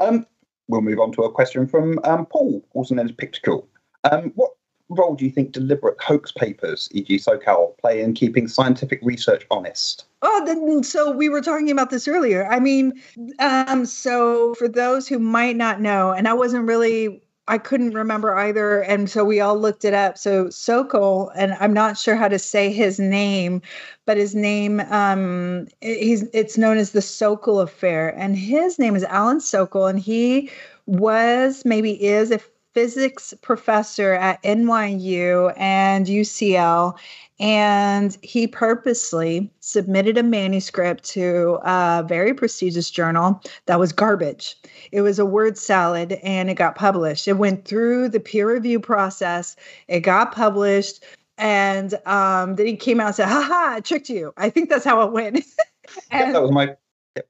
Um, 0.00 0.26
we'll 0.66 0.80
move 0.80 0.98
on 0.98 1.12
to 1.12 1.22
a 1.22 1.30
question 1.30 1.68
from 1.68 2.00
um, 2.02 2.26
Paul, 2.26 2.64
also 2.74 2.96
known 2.96 3.06
as 3.06 3.12
Pictical. 3.12 3.68
Um, 4.10 4.32
what 4.34 4.50
role 4.94 5.14
do 5.14 5.24
you 5.24 5.30
think 5.30 5.52
deliberate 5.52 6.00
hoax 6.00 6.32
papers, 6.32 6.88
e.g., 6.92 7.16
Sokal, 7.16 7.76
play 7.78 8.00
in 8.00 8.14
keeping 8.14 8.48
scientific 8.48 9.00
research 9.02 9.46
honest? 9.50 10.04
Oh, 10.22 10.42
then, 10.46 10.82
so 10.82 11.10
we 11.10 11.28
were 11.28 11.40
talking 11.40 11.70
about 11.70 11.90
this 11.90 12.08
earlier. 12.08 12.46
I 12.46 12.60
mean, 12.60 13.00
um, 13.38 13.84
so 13.84 14.54
for 14.54 14.68
those 14.68 15.06
who 15.06 15.18
might 15.18 15.56
not 15.56 15.80
know, 15.80 16.12
and 16.12 16.26
I 16.26 16.32
wasn't 16.32 16.66
really 16.66 17.20
I 17.46 17.58
couldn't 17.58 17.92
remember 17.92 18.34
either. 18.34 18.80
And 18.80 19.10
so 19.10 19.22
we 19.22 19.40
all 19.40 19.58
looked 19.58 19.84
it 19.84 19.92
up. 19.92 20.16
So 20.16 20.46
Sokal, 20.46 21.30
and 21.36 21.52
I'm 21.60 21.74
not 21.74 21.98
sure 21.98 22.16
how 22.16 22.28
to 22.28 22.38
say 22.38 22.72
his 22.72 22.98
name, 22.98 23.60
but 24.06 24.16
his 24.16 24.34
name, 24.34 24.80
um, 24.80 25.68
he's 25.82 26.22
it's 26.32 26.56
known 26.56 26.78
as 26.78 26.92
the 26.92 27.00
Sokal 27.00 27.62
Affair. 27.62 28.08
And 28.18 28.36
his 28.36 28.78
name 28.78 28.96
is 28.96 29.04
Alan 29.04 29.38
Sokal, 29.38 29.90
and 29.90 30.00
he 30.00 30.50
was, 30.86 31.64
maybe 31.66 32.02
is, 32.02 32.30
a 32.30 32.38
physics 32.74 33.32
professor 33.40 34.12
at 34.14 34.42
NYU 34.42 35.54
and 35.56 36.06
UCL 36.06 36.98
and 37.40 38.16
he 38.22 38.46
purposely 38.46 39.50
submitted 39.60 40.16
a 40.16 40.22
manuscript 40.22 41.02
to 41.04 41.58
a 41.62 42.04
very 42.06 42.32
prestigious 42.32 42.90
journal 42.90 43.40
that 43.66 43.80
was 43.80 43.92
garbage. 43.92 44.56
It 44.92 45.00
was 45.00 45.18
a 45.18 45.24
word 45.24 45.58
salad 45.58 46.12
and 46.22 46.48
it 46.48 46.54
got 46.54 46.76
published. 46.76 47.26
It 47.26 47.34
went 47.34 47.64
through 47.64 48.10
the 48.10 48.20
peer 48.20 48.52
review 48.52 48.78
process, 48.78 49.56
it 49.88 50.00
got 50.00 50.32
published, 50.32 51.02
and 51.36 51.94
um, 52.06 52.54
then 52.54 52.66
he 52.66 52.76
came 52.76 53.00
out 53.00 53.06
and 53.06 53.16
said, 53.16 53.28
"Ha 53.28 53.72
I 53.76 53.80
tricked 53.80 54.08
you. 54.08 54.32
I 54.36 54.50
think 54.50 54.70
that's 54.70 54.84
how 54.84 55.02
it 55.02 55.12
went. 55.12 55.36
and, 55.36 55.44
yeah, 56.12 56.32
that 56.32 56.42
was 56.42 56.52
my. 56.52 56.76
Yeah. 57.16 57.22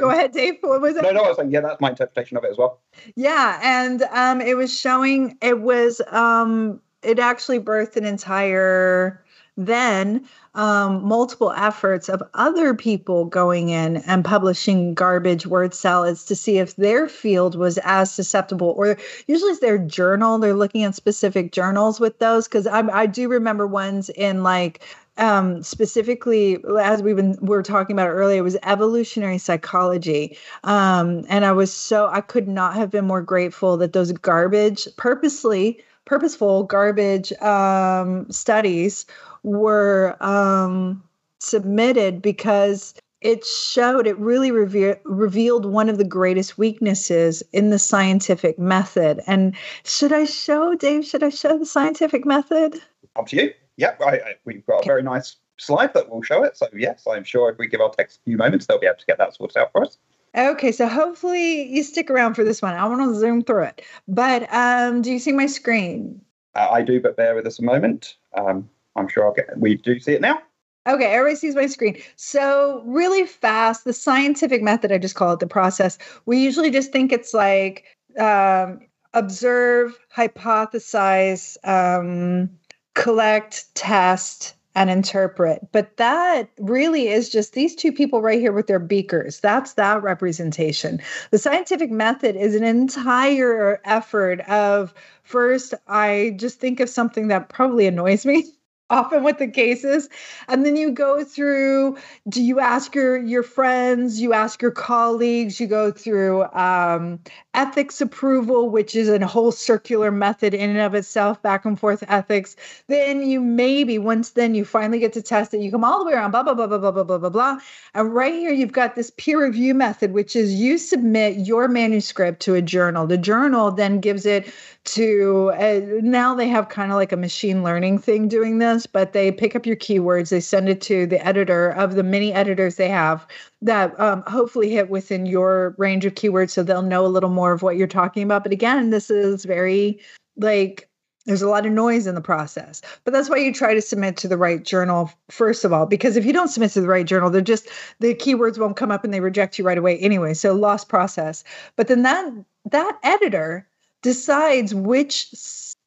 Go 0.00 0.10
ahead, 0.10 0.32
Dave. 0.32 0.56
What 0.60 0.80
was 0.80 0.96
it? 0.96 1.02
No, 1.02 1.10
no, 1.10 1.24
I 1.24 1.28
was 1.28 1.36
saying, 1.36 1.50
yeah, 1.50 1.60
that's 1.60 1.80
my 1.80 1.90
interpretation 1.90 2.36
of 2.36 2.44
it 2.44 2.50
as 2.50 2.58
well. 2.58 2.80
Yeah, 3.16 3.60
and 3.62 4.02
um, 4.10 4.40
it 4.40 4.56
was 4.56 4.76
showing. 4.78 5.36
It 5.40 5.60
was 5.60 6.00
um, 6.08 6.80
it 7.02 7.18
actually 7.18 7.60
birthed 7.60 7.96
an 7.96 8.04
entire 8.04 9.24
then 9.56 10.26
um, 10.54 11.06
multiple 11.06 11.52
efforts 11.52 12.08
of 12.08 12.22
other 12.34 12.74
people 12.74 13.24
going 13.24 13.68
in 13.68 13.98
and 13.98 14.24
publishing 14.24 14.94
garbage 14.94 15.46
word 15.46 15.74
salads 15.74 16.24
to 16.24 16.34
see 16.34 16.58
if 16.58 16.74
their 16.76 17.08
field 17.08 17.54
was 17.54 17.78
as 17.78 18.12
susceptible 18.12 18.74
or 18.76 18.96
usually 19.28 19.52
it's 19.52 19.60
their 19.60 19.78
journal 19.78 20.38
they're 20.38 20.54
looking 20.54 20.82
at 20.82 20.94
specific 20.94 21.52
journals 21.52 22.00
with 22.00 22.18
those 22.18 22.48
because 22.48 22.66
I, 22.66 22.80
I, 22.88 23.06
do 23.06 23.28
remember 23.28 23.66
ones 23.66 24.10
in 24.10 24.42
like 24.42 24.80
um, 25.16 25.62
specifically 25.62 26.58
as 26.80 27.02
we've 27.02 27.16
been 27.16 27.38
we 27.40 27.48
were 27.48 27.62
talking 27.62 27.94
about 27.94 28.08
earlier 28.08 28.38
it 28.38 28.42
was 28.42 28.56
evolutionary 28.62 29.38
psychology. 29.38 30.36
Um, 30.64 31.24
and 31.28 31.44
i 31.44 31.52
was 31.52 31.72
so 31.72 32.08
i 32.08 32.20
could 32.20 32.48
not 32.48 32.74
have 32.74 32.90
been 32.90 33.06
more 33.06 33.22
grateful 33.22 33.76
that 33.78 33.92
those 33.92 34.12
garbage 34.12 34.88
purposely 34.96 35.82
purposeful 36.04 36.64
garbage 36.64 37.32
um, 37.40 38.30
studies 38.30 39.06
were 39.42 40.16
um, 40.20 41.02
submitted 41.38 42.20
because 42.20 42.94
it 43.20 43.44
showed 43.44 44.06
it 44.06 44.18
really 44.18 44.50
reve- 44.50 44.98
revealed 45.04 45.64
one 45.64 45.88
of 45.88 45.96
the 45.96 46.04
greatest 46.04 46.58
weaknesses 46.58 47.42
in 47.52 47.70
the 47.70 47.78
scientific 47.78 48.58
method. 48.58 49.20
And 49.26 49.56
should 49.84 50.12
i 50.12 50.24
show 50.24 50.74
dave 50.74 51.06
should 51.06 51.22
i 51.22 51.30
show 51.30 51.58
the 51.58 51.66
scientific 51.66 52.26
method? 52.26 52.80
Up 53.16 53.26
to 53.28 53.36
you 53.36 53.54
yep 53.76 54.00
I, 54.00 54.10
I, 54.10 54.34
we've 54.44 54.64
got 54.66 54.84
a 54.84 54.86
very 54.86 55.02
nice 55.02 55.36
slide 55.56 55.94
that 55.94 56.10
will 56.10 56.22
show 56.22 56.42
it 56.42 56.56
so 56.56 56.66
yes 56.76 57.04
i'm 57.10 57.24
sure 57.24 57.50
if 57.50 57.58
we 57.58 57.66
give 57.66 57.80
our 57.80 57.90
techs 57.90 58.16
a 58.16 58.20
few 58.24 58.36
moments 58.36 58.66
they'll 58.66 58.80
be 58.80 58.86
able 58.86 58.98
to 58.98 59.06
get 59.06 59.18
that 59.18 59.34
sorted 59.34 59.56
out 59.56 59.72
for 59.72 59.84
us 59.84 59.98
Okay, 60.36 60.72
so 60.72 60.88
hopefully 60.88 61.62
you 61.72 61.84
stick 61.84 62.10
around 62.10 62.34
for 62.34 62.42
this 62.42 62.60
one. 62.60 62.74
I 62.74 62.86
want 62.86 63.00
to 63.02 63.14
zoom 63.18 63.42
through 63.42 63.64
it. 63.64 63.82
But 64.08 64.52
um, 64.52 65.00
do 65.00 65.12
you 65.12 65.20
see 65.20 65.30
my 65.30 65.46
screen? 65.46 66.20
Uh, 66.56 66.68
I 66.70 66.82
do, 66.82 67.00
but 67.00 67.16
bear 67.16 67.34
with 67.34 67.46
us 67.46 67.60
a 67.60 67.62
moment. 67.62 68.16
Um, 68.36 68.68
I'm 68.96 69.08
sure 69.08 69.26
I'll 69.26 69.32
get. 69.32 69.56
We 69.56 69.76
do 69.76 69.98
see 70.00 70.12
it 70.12 70.20
now. 70.20 70.42
Okay, 70.86 71.06
everybody 71.06 71.36
sees 71.36 71.54
my 71.54 71.66
screen. 71.66 71.96
So, 72.16 72.82
really 72.84 73.26
fast, 73.26 73.84
the 73.84 73.92
scientific 73.92 74.62
method, 74.62 74.92
I 74.92 74.98
just 74.98 75.14
call 75.14 75.32
it 75.32 75.40
the 75.40 75.46
process. 75.46 75.98
We 76.26 76.42
usually 76.42 76.70
just 76.70 76.92
think 76.92 77.10
it's 77.10 77.32
like 77.32 77.84
um, 78.18 78.80
observe, 79.14 79.98
hypothesize, 80.14 81.56
um, 81.66 82.50
collect, 82.94 83.74
test, 83.74 84.54
and 84.74 84.90
interpret. 84.90 85.66
But 85.72 85.96
that 85.98 86.50
really 86.58 87.08
is 87.08 87.28
just 87.28 87.52
these 87.52 87.74
two 87.74 87.92
people 87.92 88.20
right 88.20 88.40
here 88.40 88.52
with 88.52 88.66
their 88.66 88.78
beakers. 88.80 89.40
That's 89.40 89.74
that 89.74 90.02
representation. 90.02 91.00
The 91.30 91.38
scientific 91.38 91.90
method 91.90 92.36
is 92.36 92.54
an 92.54 92.64
entire 92.64 93.80
effort 93.84 94.40
of 94.48 94.92
first, 95.22 95.74
I 95.86 96.34
just 96.36 96.58
think 96.58 96.80
of 96.80 96.88
something 96.88 97.28
that 97.28 97.48
probably 97.48 97.86
annoys 97.86 98.26
me. 98.26 98.46
often 98.90 99.24
with 99.24 99.38
the 99.38 99.48
cases 99.48 100.10
and 100.46 100.66
then 100.66 100.76
you 100.76 100.90
go 100.90 101.24
through 101.24 101.96
do 102.28 102.42
you 102.42 102.60
ask 102.60 102.94
your 102.94 103.16
your 103.16 103.42
friends 103.42 104.20
you 104.20 104.34
ask 104.34 104.60
your 104.60 104.70
colleagues 104.70 105.58
you 105.58 105.66
go 105.66 105.90
through 105.90 106.44
um, 106.52 107.18
ethics 107.54 108.00
approval 108.00 108.68
which 108.68 108.94
is 108.94 109.08
a 109.08 109.26
whole 109.26 109.52
circular 109.52 110.10
method 110.10 110.54
in 110.54 110.70
and 110.70 110.80
of 110.80 110.94
itself 110.94 111.40
back 111.42 111.64
and 111.64 111.78
forth 111.78 112.04
ethics 112.08 112.56
then 112.88 113.22
you 113.22 113.40
maybe 113.40 113.98
once 113.98 114.30
then 114.30 114.54
you 114.54 114.64
finally 114.64 114.98
get 114.98 115.12
to 115.12 115.22
test 115.22 115.54
it 115.54 115.60
you 115.60 115.70
come 115.70 115.84
all 115.84 115.98
the 115.98 116.04
way 116.04 116.12
around 116.12 116.30
blah 116.30 116.42
blah 116.42 116.54
blah 116.54 116.66
blah 116.66 116.78
blah 116.78 116.90
blah 116.90 117.04
blah 117.04 117.18
blah 117.18 117.28
blah. 117.28 117.58
And 117.94 118.14
right 118.14 118.32
here 118.32 118.52
you've 118.52 118.72
got 118.72 118.94
this 118.94 119.10
peer 119.16 119.42
review 119.42 119.74
method 119.74 120.12
which 120.12 120.36
is 120.36 120.54
you 120.54 120.78
submit 120.78 121.46
your 121.46 121.68
manuscript 121.68 122.40
to 122.40 122.54
a 122.54 122.62
journal. 122.62 123.06
The 123.06 123.18
journal 123.18 123.70
then 123.70 124.00
gives 124.00 124.26
it 124.26 124.52
to 124.84 125.52
uh, 125.58 125.80
now 126.02 126.34
they 126.34 126.48
have 126.48 126.68
kind 126.68 126.90
of 126.90 126.96
like 126.96 127.12
a 127.12 127.16
machine 127.16 127.62
learning 127.62 127.98
thing 127.98 128.28
doing 128.28 128.58
this, 128.58 128.86
but 128.86 129.12
they 129.12 129.32
pick 129.32 129.56
up 129.56 129.64
your 129.64 129.76
keywords, 129.76 130.28
they 130.28 130.40
send 130.40 130.68
it 130.68 130.80
to 130.82 131.06
the 131.06 131.24
editor 131.26 131.70
of 131.70 131.94
the 131.94 132.02
many 132.02 132.32
editors 132.32 132.76
they 132.76 132.88
have 132.88 133.26
that 133.64 133.98
um, 133.98 134.22
hopefully 134.26 134.70
hit 134.70 134.90
within 134.90 135.24
your 135.24 135.74
range 135.78 136.04
of 136.04 136.14
keywords 136.14 136.50
so 136.50 136.62
they'll 136.62 136.82
know 136.82 137.04
a 137.04 137.08
little 137.08 137.30
more 137.30 137.52
of 137.52 137.62
what 137.62 137.76
you're 137.76 137.86
talking 137.86 138.22
about. 138.22 138.42
But 138.42 138.52
again, 138.52 138.90
this 138.90 139.10
is 139.10 139.44
very 139.44 139.98
like 140.36 140.88
there's 141.24 141.40
a 141.40 141.48
lot 141.48 141.64
of 141.64 141.72
noise 141.72 142.06
in 142.06 142.14
the 142.14 142.20
process. 142.20 142.82
But 143.04 143.14
that's 143.14 143.30
why 143.30 143.38
you 143.38 143.54
try 143.54 143.72
to 143.72 143.80
submit 143.80 144.18
to 144.18 144.28
the 144.28 144.36
right 144.36 144.62
journal 144.62 145.10
first 145.30 145.64
of 145.64 145.72
all 145.72 145.86
because 145.86 146.18
if 146.18 146.26
you 146.26 146.32
don't 146.34 146.48
submit 146.48 146.72
to 146.72 146.82
the 146.82 146.88
right 146.88 147.06
journal 147.06 147.30
they're 147.30 147.40
just 147.40 147.68
the 148.00 148.14
keywords 148.14 148.58
won't 148.58 148.76
come 148.76 148.90
up 148.90 149.02
and 149.02 149.14
they 149.14 149.20
reject 149.20 149.58
you 149.58 149.64
right 149.64 149.78
away 149.78 149.98
anyway. 149.98 150.34
So 150.34 150.52
lost 150.52 150.90
process. 150.90 151.42
But 151.76 151.88
then 151.88 152.02
that 152.02 152.30
that 152.70 152.98
editor 153.02 153.66
decides 154.02 154.74
which 154.74 155.30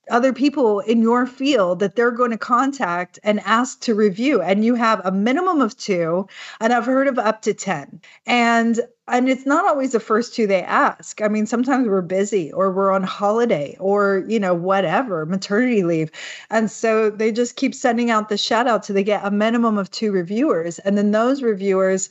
other 0.10 0.34
people 0.34 0.80
in 0.82 1.02
your 1.02 1.26
field 1.26 1.80
that 1.80 1.96
they're 1.96 2.12
going 2.12 2.32
to 2.32 2.38
contact 2.38 3.20
and 3.24 3.40
ask 3.42 3.80
to 3.82 3.96
review 3.96 4.42
and 4.42 4.64
you 4.64 4.76
have 4.76 5.02
a 5.06 5.12
minimum 5.12 5.62
of 5.62 5.78
2 5.78 6.28
and 6.60 6.74
I've 6.74 6.86
heard 6.86 7.08
of 7.08 7.20
up 7.20 7.42
to 7.44 7.54
10 7.54 8.02
and 8.26 8.80
and 9.10 9.30
it's 9.30 9.46
not 9.46 9.66
always 9.66 9.94
the 9.94 10.02
first 10.02 10.36
two 10.36 10.48
they 10.48 10.62
ask. 10.62 11.22
I 11.22 11.30
mean, 11.30 11.46
sometimes 11.46 11.88
we're 11.88 12.02
busy 12.02 12.52
or 12.52 12.72
we're 12.72 12.92
on 12.92 13.04
holiday 13.04 13.78
or, 13.80 14.26
you 14.28 14.38
know, 14.38 14.54
whatever, 14.54 15.26
maternity 15.26 15.84
leave. 15.84 16.12
And 16.50 16.70
so 16.70 17.10
they 17.10 17.32
just 17.32 17.56
keep 17.56 17.74
sending 17.74 18.12
out 18.12 18.28
the 18.28 18.38
shout 18.38 18.68
out 18.68 18.84
to 18.84 18.94
they 18.94 19.06
get 19.06 19.26
a 19.26 19.32
minimum 19.32 19.78
of 19.78 19.90
two 19.92 20.12
reviewers. 20.12 20.80
And 20.80 20.98
then 20.98 21.12
those 21.12 21.42
reviewers 21.42 22.10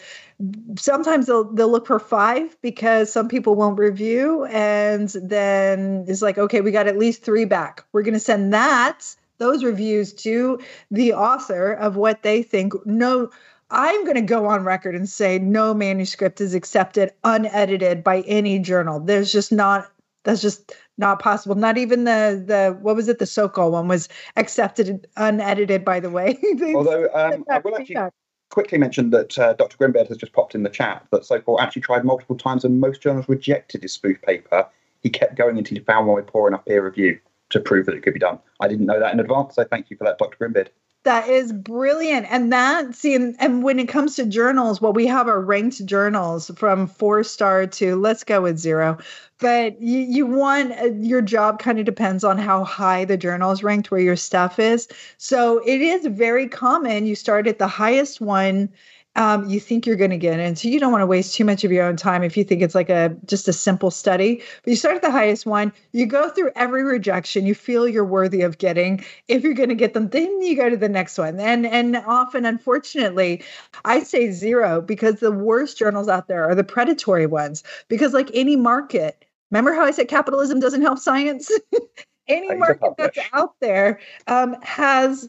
sometimes 0.76 1.26
they'll 1.26 1.44
they'll 1.52 1.70
look 1.70 1.86
for 1.86 1.98
five 1.98 2.56
because 2.60 3.12
some 3.12 3.28
people 3.28 3.54
won't 3.54 3.78
review 3.78 4.44
and 4.46 5.08
then 5.22 6.04
it's 6.08 6.20
like 6.22 6.36
okay 6.36 6.60
we 6.60 6.70
got 6.70 6.86
at 6.86 6.98
least 6.98 7.22
three 7.22 7.46
back 7.46 7.84
we're 7.92 8.02
going 8.02 8.14
to 8.14 8.20
send 8.20 8.52
that 8.52 9.14
those 9.38 9.64
reviews 9.64 10.12
to 10.12 10.58
the 10.90 11.12
author 11.12 11.72
of 11.72 11.96
what 11.96 12.22
they 12.22 12.42
think 12.42 12.74
no 12.84 13.30
I'm 13.70 14.04
going 14.04 14.16
to 14.16 14.22
go 14.22 14.46
on 14.46 14.64
record 14.64 14.94
and 14.94 15.08
say 15.08 15.38
no 15.38 15.74
manuscript 15.74 16.40
is 16.40 16.54
accepted 16.54 17.12
unedited 17.24 18.04
by 18.04 18.20
any 18.20 18.60
journal. 18.60 19.00
There's 19.00 19.32
just 19.32 19.50
not 19.50 19.90
that's 20.22 20.42
just 20.42 20.72
not 20.98 21.20
possible. 21.20 21.54
Not 21.54 21.78
even 21.78 22.04
the 22.04 22.42
the 22.44 22.78
what 22.80 22.96
was 22.96 23.08
it 23.08 23.18
the 23.18 23.24
Sokal 23.24 23.72
one 23.72 23.88
was 23.88 24.08
accepted 24.36 25.06
unedited. 25.16 25.84
By 25.84 26.00
the 26.00 26.10
way, 26.10 26.38
although 26.74 27.08
um, 27.12 27.44
I 27.50 27.58
will 27.58 27.76
actually 27.76 27.96
quickly 28.50 28.78
mention 28.78 29.10
that 29.10 29.38
uh, 29.38 29.52
Dr. 29.54 29.76
Grimbeard 29.76 30.08
has 30.08 30.16
just 30.16 30.32
popped 30.32 30.54
in 30.54 30.62
the 30.62 30.70
chat 30.70 31.06
that 31.10 31.22
Sokal 31.22 31.60
actually 31.60 31.82
tried 31.82 32.04
multiple 32.04 32.36
times 32.36 32.64
and 32.64 32.80
most 32.80 33.02
journals 33.02 33.28
rejected 33.28 33.82
his 33.82 33.92
spoof 33.92 34.20
paper. 34.22 34.66
He 35.02 35.10
kept 35.10 35.36
going 35.36 35.58
until 35.58 35.78
he 35.78 35.84
found 35.84 36.06
one 36.06 36.16
with 36.16 36.26
poor 36.26 36.48
enough 36.48 36.64
peer 36.64 36.84
review 36.84 37.18
to 37.50 37.60
prove 37.60 37.86
that 37.86 37.94
it 37.94 38.02
could 38.02 38.14
be 38.14 38.20
done. 38.20 38.38
I 38.60 38.68
didn't 38.68 38.86
know 38.86 38.98
that 38.98 39.12
in 39.12 39.20
advance, 39.20 39.54
so 39.54 39.64
thank 39.64 39.90
you 39.90 39.96
for 39.96 40.04
that, 40.04 40.18
Dr. 40.18 40.36
Grimbeard. 40.38 40.68
That 41.06 41.28
is 41.28 41.52
brilliant. 41.52 42.26
And 42.30 42.52
that, 42.52 42.96
see, 42.96 43.14
and, 43.14 43.36
and, 43.38 43.62
when 43.62 43.78
it 43.78 43.88
comes 43.88 44.16
to 44.16 44.26
journals, 44.26 44.80
well, 44.80 44.92
we 44.92 45.06
have 45.06 45.28
our 45.28 45.40
ranked 45.40 45.86
journals 45.86 46.50
from 46.56 46.88
four 46.88 47.22
star 47.22 47.64
to 47.68 47.94
let's 47.94 48.24
go 48.24 48.42
with 48.42 48.58
zero. 48.58 48.98
But 49.38 49.80
you, 49.80 50.00
you 50.00 50.26
want 50.26 50.72
uh, 50.72 50.86
your 50.98 51.22
job 51.22 51.60
kind 51.60 51.78
of 51.78 51.84
depends 51.84 52.24
on 52.24 52.38
how 52.38 52.64
high 52.64 53.04
the 53.04 53.16
journal 53.16 53.52
is 53.52 53.62
ranked, 53.62 53.92
where 53.92 54.00
your 54.00 54.16
stuff 54.16 54.58
is. 54.58 54.88
So 55.16 55.58
it 55.64 55.80
is 55.80 56.06
very 56.06 56.48
common. 56.48 57.06
You 57.06 57.14
start 57.14 57.46
at 57.46 57.60
the 57.60 57.68
highest 57.68 58.20
one 58.20 58.68
um, 59.16 59.48
you 59.48 59.58
think 59.60 59.86
you're 59.86 59.96
going 59.96 60.10
to 60.10 60.18
get 60.18 60.38
in. 60.38 60.54
So 60.56 60.68
you 60.68 60.78
don't 60.78 60.92
want 60.92 61.02
to 61.02 61.06
waste 61.06 61.34
too 61.34 61.44
much 61.44 61.64
of 61.64 61.72
your 61.72 61.84
own 61.84 61.96
time 61.96 62.22
if 62.22 62.36
you 62.36 62.44
think 62.44 62.62
it's 62.62 62.74
like 62.74 62.90
a 62.90 63.16
just 63.26 63.48
a 63.48 63.52
simple 63.52 63.90
study. 63.90 64.42
But 64.62 64.70
you 64.70 64.76
start 64.76 64.96
at 64.96 65.02
the 65.02 65.10
highest 65.10 65.46
one, 65.46 65.72
you 65.92 66.06
go 66.06 66.28
through 66.30 66.52
every 66.54 66.84
rejection 66.84 67.46
you 67.46 67.54
feel 67.54 67.88
you're 67.88 68.04
worthy 68.04 68.42
of 68.42 68.58
getting. 68.58 69.04
If 69.28 69.42
you're 69.42 69.54
going 69.54 69.70
to 69.70 69.74
get 69.74 69.94
them, 69.94 70.08
then 70.10 70.40
you 70.42 70.54
go 70.56 70.68
to 70.70 70.76
the 70.76 70.88
next 70.88 71.18
one. 71.18 71.40
And 71.40 71.66
and 71.66 71.96
often, 71.96 72.44
unfortunately, 72.44 73.42
I 73.84 74.02
say 74.02 74.30
zero 74.30 74.80
because 74.80 75.16
the 75.20 75.32
worst 75.32 75.78
journals 75.78 76.08
out 76.08 76.28
there 76.28 76.44
are 76.48 76.54
the 76.54 76.64
predatory 76.64 77.26
ones. 77.26 77.62
Because 77.88 78.12
like 78.12 78.30
any 78.34 78.56
market, 78.56 79.24
remember 79.50 79.72
how 79.72 79.84
I 79.84 79.90
said 79.92 80.08
capitalism 80.08 80.60
doesn't 80.60 80.82
help 80.82 80.98
science? 80.98 81.50
any 82.28 82.54
market 82.54 82.94
that's 82.96 83.18
out 83.32 83.54
there 83.60 84.00
um, 84.26 84.56
has 84.62 85.28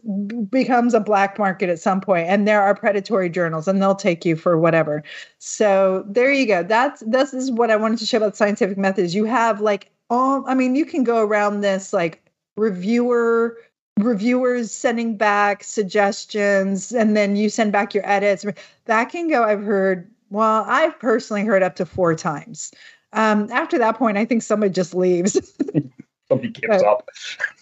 becomes 0.49 0.94
a 0.94 0.99
black 0.99 1.38
market 1.38 1.69
at 1.69 1.80
some 1.80 2.02
point 2.02 2.28
and 2.28 2.48
there 2.48 2.61
are 2.61 2.76
predatory 2.76 3.30
journals 3.30 3.68
and 3.68 3.82
they'll 3.82 3.95
take 3.95 4.26
you 4.26 4.36
for 4.36 4.57
whatever. 4.57 5.03
So 5.38 6.03
there 6.07 6.32
you 6.32 6.45
go. 6.45 6.64
That's 6.64 7.03
this 7.06 7.34
is 7.34 7.52
what 7.52 7.72
i 7.72 7.76
wanted 7.76 7.99
to 7.99 8.06
show 8.06 8.18
about 8.18 8.36
scientific 8.36 8.78
methods. 8.78 9.14
You 9.14 9.26
have 9.26 9.61
like 9.61 9.91
all 10.10 10.44
i 10.48 10.53
mean 10.53 10.76
you 10.76 10.86
can 10.86 11.03
go 11.03 11.19
around 11.19 11.61
this 11.61 11.94
like 11.94 12.24
reviewer 12.56 13.57
reviewers 13.99 14.72
sending 14.72 15.18
back 15.18 15.64
suggestions 15.64 16.91
and 16.91 17.18
then 17.18 17.36
you 17.36 17.49
send 17.49 17.72
back 17.72 17.94
your 17.94 18.07
edits. 18.10 18.45
That 18.86 19.06
can 19.06 19.30
go 19.30 19.44
i've 19.44 19.64
heard 19.64 20.10
well 20.30 20.65
i've 20.68 20.98
personally 20.99 21.44
heard 21.44 21.64
up 21.64 21.76
to 21.76 21.86
four 21.86 22.15
times. 22.15 22.72
Um, 23.14 23.49
after 23.52 23.78
that 23.78 23.98
point 23.98 24.18
i 24.18 24.26
think 24.26 24.44
somebody 24.44 24.74
just 24.74 24.94
leaves 24.94 25.40
somebody 26.30 26.49
gives 26.49 26.84
up. 26.84 27.10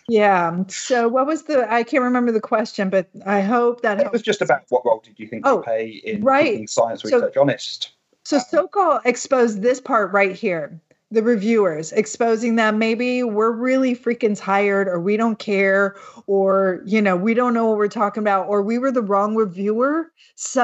Yeah. 0.07 0.63
So 0.67 1.07
what 1.07 1.25
was 1.25 1.43
the? 1.43 1.71
I 1.71 1.83
can't 1.83 2.03
remember 2.03 2.31
the 2.31 2.41
question, 2.41 2.89
but 2.89 3.07
I 3.25 3.41
hope 3.41 3.81
that 3.81 3.99
it 3.99 4.11
was 4.11 4.21
just 4.21 4.41
about 4.41 4.63
what 4.69 4.85
role 4.85 5.01
did 5.03 5.19
you 5.19 5.27
think 5.27 5.45
oh, 5.45 5.61
play 5.61 6.01
in 6.03 6.23
right. 6.23 6.69
science 6.69 7.03
research 7.03 7.33
so, 7.33 7.41
honest. 7.41 7.91
So 8.23 8.37
um, 8.37 8.43
Sokal 8.51 9.01
exposed 9.05 9.61
this 9.61 9.79
part 9.79 10.11
right 10.11 10.35
here 10.35 10.79
the 11.11 11.21
reviewers, 11.21 11.91
exposing 11.91 12.55
them. 12.55 12.79
Maybe 12.79 13.23
we're 13.23 13.51
really 13.51 13.95
freaking 13.95 14.37
tired, 14.37 14.87
or 14.87 14.99
we 14.99 15.17
don't 15.17 15.37
care, 15.37 15.95
or 16.27 16.81
you 16.85 17.01
know, 17.01 17.15
we 17.15 17.33
don't 17.33 17.53
know 17.53 17.67
what 17.67 17.77
we're 17.77 17.87
talking 17.87 18.21
about, 18.21 18.47
or 18.47 18.61
we 18.61 18.77
were 18.79 18.91
the 18.91 19.01
wrong 19.01 19.35
reviewer 19.35 20.11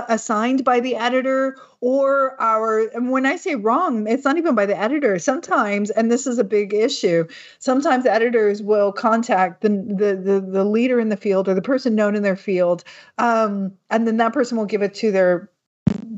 assigned 0.09 0.63
by 0.63 0.80
the 0.80 0.95
editor, 0.95 1.57
or 1.80 2.39
our. 2.41 2.88
And 2.93 3.11
when 3.11 3.26
I 3.26 3.35
say 3.35 3.55
wrong, 3.55 4.07
it's 4.07 4.26
not 4.26 4.38
even 4.38 4.55
by 4.55 4.65
the 4.65 4.77
editor. 4.77 5.19
Sometimes, 5.19 5.91
and 5.91 6.11
this 6.11 6.26
is 6.26 6.39
a 6.39 6.43
big 6.43 6.73
issue. 6.73 7.27
Sometimes 7.59 8.05
editors 8.05 8.63
will 8.63 8.91
contact 8.91 9.61
the 9.61 9.69
the 9.69 10.15
the, 10.15 10.41
the 10.41 10.65
leader 10.65 10.99
in 10.99 11.09
the 11.09 11.18
field 11.18 11.47
or 11.47 11.53
the 11.53 11.61
person 11.61 11.95
known 11.95 12.15
in 12.15 12.23
their 12.23 12.35
field, 12.35 12.84
um, 13.19 13.73
and 13.91 14.07
then 14.07 14.18
that 14.18 14.34
person 14.34 14.57
will 14.57 14.65
give 14.65 14.81
it 14.81 14.95
to 14.95 15.11
their 15.11 15.49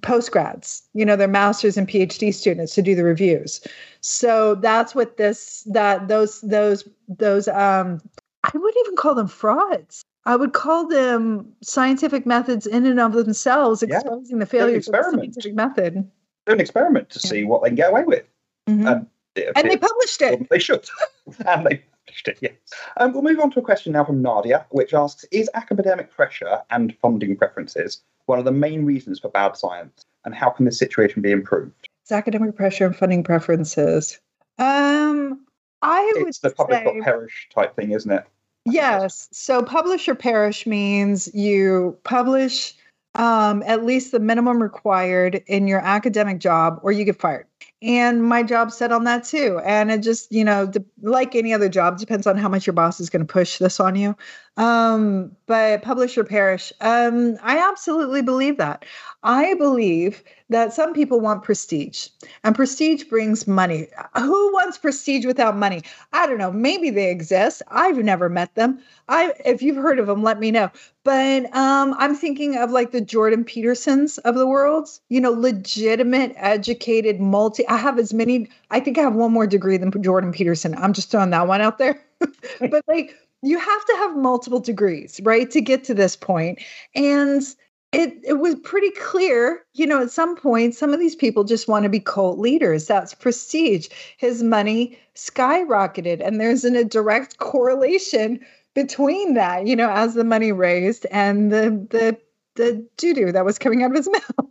postgrads, 0.01 0.81
you 0.93 1.05
know, 1.05 1.15
their 1.15 1.27
masters 1.27 1.77
and 1.77 1.87
PhD 1.87 2.33
students 2.33 2.75
to 2.75 2.81
do 2.81 2.95
the 2.95 3.03
reviews. 3.03 3.65
So 4.01 4.55
that's 4.55 4.93
what 4.93 5.17
this 5.17 5.63
that 5.71 6.07
those 6.07 6.41
those 6.41 6.87
those 7.07 7.47
um 7.47 8.01
I 8.43 8.51
wouldn't 8.53 8.85
even 8.85 8.95
call 8.95 9.15
them 9.15 9.27
frauds. 9.27 10.03
I 10.25 10.35
would 10.35 10.53
call 10.53 10.87
them 10.87 11.51
scientific 11.61 12.25
methods 12.25 12.65
in 12.65 12.85
and 12.85 12.99
of 12.99 13.13
themselves, 13.13 13.83
exposing 13.83 14.37
yeah. 14.37 14.39
the 14.39 14.45
failures 14.45 14.87
of 14.87 14.93
the 14.93 15.11
scientific 15.11 15.53
method. 15.53 16.09
Do 16.45 16.53
an 16.53 16.59
experiment 16.59 17.09
to 17.11 17.19
yeah. 17.23 17.29
see 17.29 17.43
what 17.43 17.63
they 17.63 17.69
can 17.69 17.75
get 17.75 17.89
away 17.89 18.03
with. 18.03 18.23
Mm-hmm. 18.69 18.87
and 18.87 19.69
they 19.69 19.77
published 19.77 20.21
it. 20.21 20.49
They 20.49 20.59
should. 20.59 20.87
and 21.45 21.65
they 21.65 21.83
published 22.05 22.27
it, 22.27 22.37
yes. 22.41 22.53
Um, 22.97 23.13
we'll 23.13 23.21
move 23.21 23.39
on 23.39 23.51
to 23.51 23.59
a 23.59 23.63
question 23.63 23.93
now 23.93 24.05
from 24.05 24.21
Nadia, 24.21 24.65
which 24.69 24.93
asks 24.93 25.25
Is 25.31 25.49
academic 25.53 26.11
pressure 26.11 26.61
and 26.69 26.95
funding 27.01 27.35
preferences 27.35 28.01
one 28.25 28.39
of 28.39 28.45
the 28.45 28.51
main 28.51 28.85
reasons 28.85 29.19
for 29.19 29.29
bad 29.29 29.57
science? 29.57 30.05
And 30.25 30.33
how 30.33 30.49
can 30.49 30.65
this 30.65 30.79
situation 30.79 31.21
be 31.21 31.31
improved? 31.31 31.89
It's 32.03 32.11
academic 32.11 32.55
pressure 32.55 32.85
and 32.85 32.95
funding 32.95 33.23
preferences. 33.23 34.19
Um, 34.57 35.45
I 35.81 36.11
it's 36.15 36.41
would 36.41 36.51
the 36.51 36.55
public 36.55 36.83
say, 36.83 37.01
perish 37.01 37.49
type 37.53 37.75
thing, 37.75 37.91
isn't 37.91 38.11
it? 38.11 38.25
Yes. 38.65 39.27
So 39.31 39.61
publish 39.61 40.07
or 40.07 40.15
perish 40.15 40.65
means 40.65 41.33
you 41.33 41.97
publish 42.03 42.73
um, 43.15 43.63
at 43.65 43.85
least 43.85 44.11
the 44.11 44.19
minimum 44.19 44.61
required 44.61 45.43
in 45.47 45.67
your 45.67 45.79
academic 45.79 46.39
job 46.39 46.79
or 46.81 46.91
you 46.91 47.05
get 47.05 47.19
fired 47.19 47.45
and 47.83 48.23
my 48.23 48.41
job 48.41 48.71
set 48.71 48.91
on 48.91 49.03
that 49.03 49.23
too 49.23 49.59
and 49.63 49.91
it 49.91 49.99
just 49.99 50.31
you 50.31 50.43
know 50.43 50.71
like 51.01 51.35
any 51.35 51.53
other 51.53 51.69
job 51.69 51.99
depends 51.99 52.25
on 52.25 52.37
how 52.37 52.49
much 52.49 52.65
your 52.65 52.73
boss 52.73 52.99
is 52.99 53.09
going 53.09 53.25
to 53.25 53.31
push 53.31 53.59
this 53.59 53.79
on 53.79 53.95
you 53.95 54.15
um, 54.57 55.31
but 55.47 55.81
publish 55.81 56.17
or 56.17 56.23
perish 56.23 56.71
um, 56.81 57.37
i 57.43 57.57
absolutely 57.57 58.21
believe 58.21 58.57
that. 58.57 58.85
I 59.23 59.53
believe 59.53 60.21
that 60.49 60.73
some 60.73 60.93
people 60.93 61.21
want 61.21 61.43
prestige 61.43 62.09
and 62.43 62.53
prestige 62.55 63.05
brings 63.05 63.47
money. 63.47 63.87
Who 64.17 64.53
wants 64.53 64.77
prestige 64.77 65.25
without 65.25 65.55
money? 65.55 65.81
I 66.11 66.27
don't 66.27 66.37
know. 66.37 66.51
Maybe 66.51 66.89
they 66.89 67.09
exist. 67.09 67.61
I've 67.69 67.97
never 67.97 68.27
met 68.27 68.53
them. 68.55 68.79
I 69.07 69.31
if 69.45 69.61
you've 69.61 69.77
heard 69.77 69.97
of 69.97 70.07
them 70.07 70.23
let 70.23 70.39
me 70.39 70.51
know. 70.51 70.69
But 71.05 71.53
um, 71.55 71.95
i'm 71.97 72.15
thinking 72.15 72.55
of 72.57 72.71
like 72.71 72.91
the 72.91 73.01
jordan 73.01 73.43
petersons 73.43 74.17
of 74.19 74.35
the 74.35 74.47
world 74.47 74.87
you 75.09 75.19
know 75.19 75.31
legitimate 75.31 76.33
educated 76.37 77.19
multi 77.19 77.67
I 77.67 77.77
have 77.77 77.99
as 77.99 78.13
many, 78.13 78.49
I 78.71 78.79
think 78.79 78.97
I 78.97 79.01
have 79.01 79.15
one 79.15 79.31
more 79.31 79.47
degree 79.47 79.77
than 79.77 79.91
Jordan 80.01 80.31
Peterson. 80.31 80.75
I'm 80.75 80.93
just 80.93 81.09
throwing 81.11 81.31
that 81.31 81.47
one 81.47 81.61
out 81.61 81.77
there. 81.77 81.99
but 82.59 82.83
like, 82.87 83.15
you 83.43 83.59
have 83.59 83.85
to 83.85 83.95
have 83.97 84.15
multiple 84.15 84.59
degrees, 84.59 85.19
right, 85.23 85.49
to 85.51 85.61
get 85.61 85.83
to 85.85 85.93
this 85.93 86.15
point. 86.15 86.59
And 86.95 87.43
it, 87.91 88.17
it 88.23 88.39
was 88.39 88.55
pretty 88.55 88.89
clear, 88.91 89.63
you 89.73 89.85
know, 89.85 90.01
at 90.01 90.11
some 90.11 90.35
point, 90.35 90.75
some 90.75 90.93
of 90.93 90.99
these 90.99 91.15
people 91.15 91.43
just 91.43 91.67
want 91.67 91.83
to 91.83 91.89
be 91.89 91.99
cult 91.99 92.39
leaders. 92.39 92.87
That's 92.87 93.13
prestige. 93.13 93.89
His 94.17 94.41
money 94.41 94.97
skyrocketed. 95.15 96.25
And 96.25 96.39
there's 96.39 96.63
an, 96.63 96.75
a 96.75 96.83
direct 96.83 97.37
correlation 97.37 98.39
between 98.73 99.35
that, 99.35 99.67
you 99.67 99.75
know, 99.75 99.89
as 99.91 100.15
the 100.15 100.23
money 100.23 100.51
raised 100.51 101.05
and 101.11 101.51
the 101.51 101.69
the 101.91 102.17
the 102.55 102.87
doo 102.97 103.13
doo 103.13 103.31
that 103.31 103.45
was 103.45 103.59
coming 103.59 103.83
out 103.83 103.91
of 103.91 103.97
his 103.97 104.09
mouth 104.39 104.49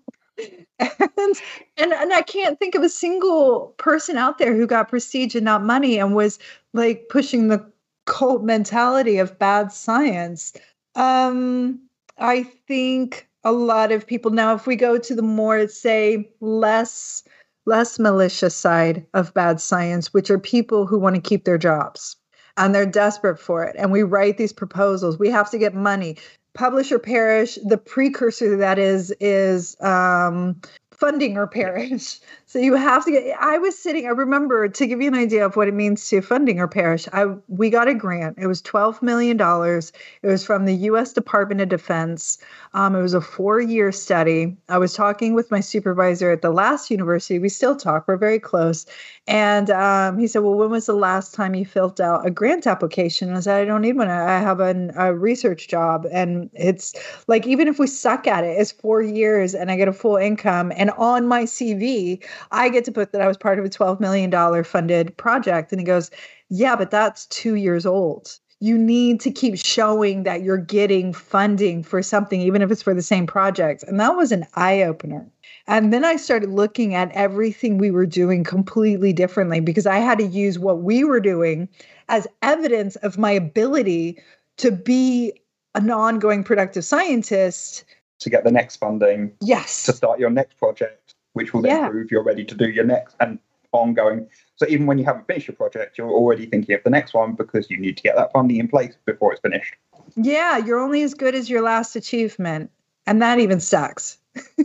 and, 0.78 1.36
and 1.76 1.92
and 1.92 2.12
I 2.12 2.22
can't 2.22 2.58
think 2.58 2.74
of 2.74 2.82
a 2.82 2.88
single 2.88 3.74
person 3.78 4.16
out 4.16 4.38
there 4.38 4.54
who 4.54 4.66
got 4.66 4.88
prestige 4.88 5.34
and 5.34 5.44
not 5.44 5.62
money 5.62 5.98
and 5.98 6.14
was 6.14 6.38
like 6.72 7.08
pushing 7.08 7.48
the 7.48 7.64
cult 8.04 8.42
mentality 8.42 9.18
of 9.18 9.38
bad 9.38 9.72
science. 9.72 10.52
Um, 10.94 11.80
I 12.18 12.42
think 12.42 13.28
a 13.44 13.52
lot 13.52 13.92
of 13.92 14.06
people 14.06 14.30
now, 14.30 14.54
if 14.54 14.66
we 14.66 14.76
go 14.76 14.98
to 14.98 15.14
the 15.14 15.22
more 15.22 15.66
say 15.68 16.30
less 16.40 17.22
less 17.64 17.98
malicious 17.98 18.56
side 18.56 19.06
of 19.14 19.32
bad 19.34 19.60
science, 19.60 20.12
which 20.12 20.30
are 20.30 20.38
people 20.38 20.86
who 20.86 20.98
want 20.98 21.14
to 21.14 21.22
keep 21.22 21.44
their 21.44 21.58
jobs 21.58 22.16
and 22.56 22.74
they're 22.74 22.84
desperate 22.84 23.38
for 23.38 23.64
it. 23.64 23.76
And 23.78 23.92
we 23.92 24.02
write 24.02 24.36
these 24.36 24.52
proposals. 24.52 25.18
We 25.18 25.30
have 25.30 25.50
to 25.50 25.58
get 25.58 25.74
money 25.74 26.16
publish 26.54 26.92
or 26.92 26.98
perish 26.98 27.58
the 27.64 27.78
precursor 27.78 28.50
to 28.50 28.56
that 28.56 28.78
is 28.78 29.14
is 29.20 29.80
um, 29.80 30.60
funding 30.90 31.36
or 31.36 31.46
perish 31.46 32.20
so 32.52 32.58
you 32.58 32.74
have 32.74 33.02
to 33.02 33.10
get 33.10 33.34
i 33.40 33.56
was 33.56 33.78
sitting 33.78 34.04
i 34.04 34.10
remember 34.10 34.68
to 34.68 34.86
give 34.86 35.00
you 35.00 35.08
an 35.08 35.14
idea 35.14 35.46
of 35.46 35.56
what 35.56 35.68
it 35.68 35.72
means 35.72 36.06
to 36.06 36.20
funding 36.20 36.60
or 36.60 36.68
parish. 36.68 37.08
i 37.14 37.24
we 37.48 37.70
got 37.70 37.88
a 37.88 37.94
grant. 37.94 38.36
It 38.38 38.46
was 38.46 38.60
12 38.60 39.00
million 39.00 39.38
dollars. 39.38 39.90
It 40.22 40.26
was 40.26 40.44
from 40.44 40.66
the 40.66 40.74
u.s 40.74 41.14
department 41.14 41.62
of 41.62 41.70
defense. 41.70 42.36
Um, 42.74 42.94
it 42.94 43.00
was 43.00 43.14
a 43.14 43.22
four-year 43.22 43.90
study. 43.90 44.54
I 44.68 44.76
was 44.76 44.92
talking 44.92 45.32
with 45.32 45.50
my 45.50 45.60
supervisor 45.60 46.30
at 46.30 46.42
the 46.42 46.50
last 46.50 46.90
university. 46.90 47.38
We 47.38 47.48
still 47.48 47.74
talk 47.74 48.06
we're 48.06 48.18
very 48.18 48.38
close. 48.38 48.84
And 49.26 49.70
um, 49.70 50.18
he 50.18 50.26
said 50.26 50.40
well 50.40 50.54
when 50.54 50.70
was 50.70 50.84
the 50.84 50.92
last 50.92 51.32
time 51.32 51.54
you 51.54 51.64
filled 51.64 52.02
out 52.02 52.26
a 52.26 52.30
grant 52.30 52.66
application? 52.66 53.28
And 53.28 53.38
i 53.38 53.40
said 53.40 53.62
i 53.62 53.64
don't 53.64 53.80
need 53.80 53.96
one 53.96 54.08
i 54.08 54.40
have 54.40 54.60
an, 54.60 54.92
a 54.96 55.14
research 55.14 55.68
job. 55.68 56.06
And 56.12 56.50
it's 56.52 56.92
like 57.28 57.46
even 57.46 57.66
if 57.66 57.78
we 57.78 57.86
suck 57.86 58.26
at 58.26 58.44
it 58.44 58.58
it's 58.60 58.72
four 58.72 59.00
years 59.00 59.54
and 59.54 59.70
i 59.70 59.76
get 59.76 59.88
a 59.88 59.92
full 59.94 60.16
income. 60.16 60.70
And 60.76 60.90
on 60.98 61.26
my 61.26 61.44
cv 61.44 62.22
I 62.50 62.68
get 62.68 62.84
to 62.86 62.92
put 62.92 63.12
that 63.12 63.20
I 63.20 63.28
was 63.28 63.36
part 63.36 63.58
of 63.58 63.64
a 63.64 63.68
$12 63.68 64.00
million 64.00 64.64
funded 64.64 65.16
project. 65.16 65.72
And 65.72 65.80
he 65.80 65.84
goes, 65.84 66.10
Yeah, 66.48 66.76
but 66.76 66.90
that's 66.90 67.26
two 67.26 67.54
years 67.54 67.86
old. 67.86 68.38
You 68.60 68.78
need 68.78 69.20
to 69.22 69.30
keep 69.30 69.58
showing 69.58 70.22
that 70.22 70.42
you're 70.42 70.56
getting 70.56 71.12
funding 71.12 71.82
for 71.82 72.00
something, 72.02 72.40
even 72.40 72.62
if 72.62 72.70
it's 72.70 72.82
for 72.82 72.94
the 72.94 73.02
same 73.02 73.26
project. 73.26 73.82
And 73.82 73.98
that 73.98 74.14
was 74.16 74.30
an 74.30 74.46
eye 74.54 74.82
opener. 74.82 75.28
And 75.66 75.92
then 75.92 76.04
I 76.04 76.16
started 76.16 76.50
looking 76.50 76.94
at 76.94 77.10
everything 77.12 77.78
we 77.78 77.90
were 77.90 78.06
doing 78.06 78.44
completely 78.44 79.12
differently 79.12 79.60
because 79.60 79.86
I 79.86 79.98
had 79.98 80.18
to 80.18 80.26
use 80.26 80.58
what 80.58 80.82
we 80.82 81.02
were 81.02 81.20
doing 81.20 81.68
as 82.08 82.26
evidence 82.42 82.96
of 82.96 83.18
my 83.18 83.30
ability 83.30 84.20
to 84.58 84.70
be 84.70 85.32
an 85.74 85.90
ongoing 85.90 86.44
productive 86.44 86.84
scientist 86.84 87.84
to 88.20 88.30
get 88.30 88.44
the 88.44 88.52
next 88.52 88.76
funding 88.76 89.32
yes 89.40 89.84
to 89.84 89.92
start 89.92 90.18
your 90.18 90.30
next 90.30 90.56
project, 90.58 91.01
which 91.34 91.52
will 91.52 91.62
then 91.62 91.76
Yeah. 91.76 91.88
prove 91.88 92.10
you're 92.10 92.22
ready 92.22 92.44
to 92.44 92.54
do 92.54 92.68
your 92.68 92.84
next 92.84 93.16
and 93.20 93.38
ongoing. 93.72 94.28
So 94.56 94.66
even 94.68 94.86
when 94.86 94.98
you 94.98 95.04
haven't 95.04 95.26
finished 95.26 95.48
your 95.48 95.56
project, 95.56 95.96
you're 95.96 96.10
already 96.10 96.46
thinking 96.46 96.74
of 96.74 96.82
the 96.84 96.90
next 96.90 97.14
one 97.14 97.32
because 97.34 97.70
you 97.70 97.78
need 97.78 97.96
to 97.96 98.02
get 98.02 98.16
that 98.16 98.30
funding 98.32 98.58
in 98.58 98.68
place 98.68 98.94
before 99.06 99.32
it's 99.32 99.40
finished. 99.40 99.74
yeah 100.16 100.58
you're 100.58 100.80
only 100.80 101.02
as 101.02 101.14
good 101.14 101.34
as 101.34 101.48
your 101.48 101.62
last 101.62 101.96
achievement 101.96 102.70
and 103.06 103.22
that 103.22 103.38
even 103.38 103.60
sucks 103.60 104.18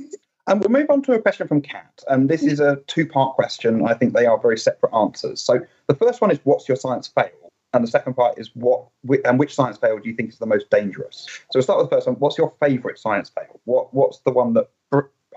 And 0.49 0.61
we'll 0.61 0.69
move 0.69 0.89
on 0.89 1.01
to 1.03 1.11
a 1.11 1.21
question 1.21 1.45
from 1.47 1.61
Kat. 1.61 2.01
And 2.07 2.29
this 2.29 2.41
is 2.43 2.61
a 2.61 2.77
two 2.87 3.05
part 3.05 3.35
question. 3.35 3.85
I 3.85 3.93
think 3.93 4.13
they 4.13 4.25
are 4.25 4.39
very 4.39 4.57
separate 4.57 4.93
answers. 4.95 5.41
So 5.41 5.59
the 5.87 5.93
first 5.95 6.21
one 6.21 6.31
is 6.31 6.39
what's 6.45 6.69
your 6.69 6.77
science 6.77 7.05
fail? 7.09 7.51
And 7.73 7.83
the 7.83 7.89
second 7.89 8.13
part 8.13 8.39
is 8.39 8.49
what 8.55 8.87
and 9.25 9.37
which 9.37 9.53
science 9.53 9.77
fail 9.77 9.99
do 9.99 10.07
you 10.09 10.15
think 10.15 10.29
is 10.29 10.37
the 10.39 10.45
most 10.45 10.69
dangerous? 10.69 11.27
So 11.51 11.55
we'll 11.55 11.63
start 11.63 11.79
with 11.79 11.89
the 11.89 11.95
first 11.97 12.07
one. 12.07 12.15
What's 12.15 12.37
your 12.37 12.53
favourite 12.61 12.97
science 12.97 13.29
fail? 13.29 13.59
What 13.65 13.93
what's 13.93 14.19
the 14.19 14.31
one 14.31 14.53
that 14.53 14.69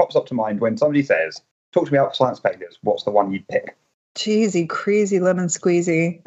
pops 0.01 0.17
up 0.17 0.27
to 0.27 0.35
mind 0.35 0.61
when 0.61 0.77
somebody 0.77 1.03
says, 1.03 1.43
"Talk 1.73 1.87
to 1.87 1.93
me 1.93 1.99
about 1.99 2.17
science 2.17 2.39
failures"? 2.39 2.79
What's 2.83 3.05
the 3.05 3.11
one 3.11 3.31
you'd 3.33 3.47
pick? 3.49 3.77
cheesy 4.15 4.67
crazy 4.67 5.21
lemon 5.21 5.47
squeezy. 5.47 6.23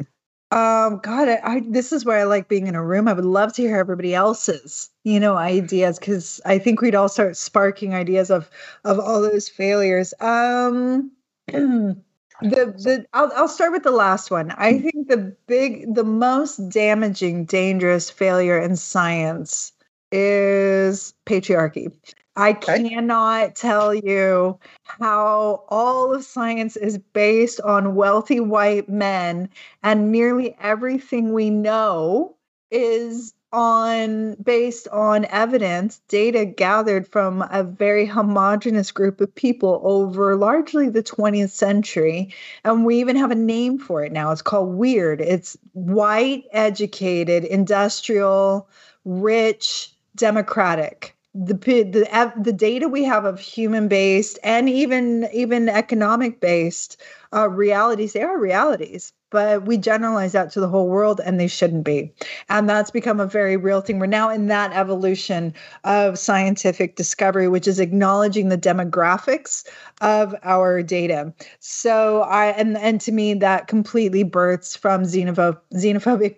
Um 0.50 1.00
god 1.02 1.28
I, 1.28 1.40
I 1.42 1.62
this 1.66 1.92
is 1.92 2.04
where 2.04 2.18
i 2.20 2.24
like 2.24 2.48
being 2.48 2.66
in 2.66 2.74
a 2.74 2.84
room. 2.84 3.08
I 3.08 3.12
would 3.12 3.24
love 3.24 3.52
to 3.54 3.62
hear 3.62 3.76
everybody 3.78 4.14
else's 4.14 4.90
you 5.04 5.20
know 5.20 5.36
ideas 5.36 5.98
because 5.98 6.40
i 6.44 6.58
think 6.58 6.80
we'd 6.80 6.94
all 6.94 7.08
start 7.08 7.36
sparking 7.36 7.94
ideas 7.94 8.30
of 8.30 8.50
of 8.84 8.98
all 9.00 9.20
those 9.20 9.48
failures. 9.48 10.14
Um 10.20 11.10
the 11.46 12.02
the 12.40 13.06
I'll, 13.12 13.30
I'll 13.36 13.48
start 13.48 13.72
with 13.72 13.82
the 13.82 13.90
last 13.90 14.30
one. 14.30 14.50
I 14.52 14.78
think 14.78 15.08
the 15.08 15.36
big 15.46 15.94
the 15.94 16.04
most 16.04 16.68
damaging 16.68 17.44
dangerous 17.44 18.10
failure 18.10 18.58
in 18.58 18.76
science 18.76 19.72
is 20.12 21.14
patriarchy 21.26 21.92
i 22.36 22.52
Okay. 22.52 22.88
cannot 22.88 23.54
tell 23.54 23.94
you 23.94 24.58
how 24.84 25.64
all 25.68 26.14
of 26.14 26.24
science 26.24 26.76
is 26.76 26.98
based 26.98 27.60
on 27.62 27.94
wealthy 27.94 28.40
white 28.40 28.88
men 28.88 29.48
and 29.82 30.10
nearly 30.12 30.56
everything 30.60 31.32
we 31.32 31.50
know 31.50 32.36
is 32.70 33.34
on 33.52 34.34
based 34.42 34.88
on 34.88 35.24
evidence 35.26 36.00
data 36.08 36.44
gathered 36.44 37.06
from 37.06 37.42
a 37.52 37.62
very 37.62 38.04
homogenous 38.04 38.90
group 38.90 39.20
of 39.20 39.32
people 39.36 39.80
over 39.84 40.34
largely 40.36 40.88
the 40.88 41.04
20th 41.04 41.50
century 41.50 42.34
and 42.64 42.84
we 42.84 42.98
even 42.98 43.14
have 43.16 43.30
a 43.30 43.34
name 43.36 43.78
for 43.78 44.02
it 44.04 44.10
now. 44.12 44.32
It's 44.32 44.42
called 44.42 44.74
weird. 44.74 45.20
It's 45.20 45.56
white 45.72 46.44
educated 46.52 47.44
industrial 47.44 48.68
rich 49.04 49.92
democratic 50.16 51.13
the 51.34 51.54
the 51.54 52.32
the 52.42 52.52
data 52.52 52.88
we 52.88 53.04
have 53.04 53.24
of 53.24 53.40
human 53.40 53.88
based 53.88 54.38
and 54.44 54.68
even 54.68 55.28
even 55.32 55.68
economic 55.68 56.40
based 56.40 57.00
uh, 57.34 57.48
realities 57.48 58.12
they 58.12 58.22
are 58.22 58.38
realities 58.38 59.12
but 59.34 59.66
we 59.66 59.76
generalize 59.76 60.30
that 60.30 60.52
to 60.52 60.60
the 60.60 60.68
whole 60.68 60.88
world 60.88 61.20
and 61.24 61.40
they 61.40 61.48
shouldn't 61.48 61.82
be. 61.82 62.14
And 62.48 62.68
that's 62.68 62.92
become 62.92 63.18
a 63.18 63.26
very 63.26 63.56
real 63.56 63.80
thing. 63.80 63.98
We're 63.98 64.06
now 64.06 64.30
in 64.30 64.46
that 64.46 64.72
evolution 64.72 65.52
of 65.82 66.20
scientific 66.20 66.94
discovery 66.94 67.48
which 67.48 67.66
is 67.66 67.80
acknowledging 67.80 68.48
the 68.48 68.56
demographics 68.56 69.64
of 70.00 70.36
our 70.44 70.84
data. 70.84 71.34
So 71.58 72.20
i 72.20 72.46
and 72.50 72.76
and 72.78 73.00
to 73.00 73.10
me 73.10 73.34
that 73.34 73.66
completely 73.66 74.22
births 74.22 74.76
from 74.76 75.02
xenophobic 75.02 75.58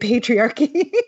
patriarchy. 0.01 0.91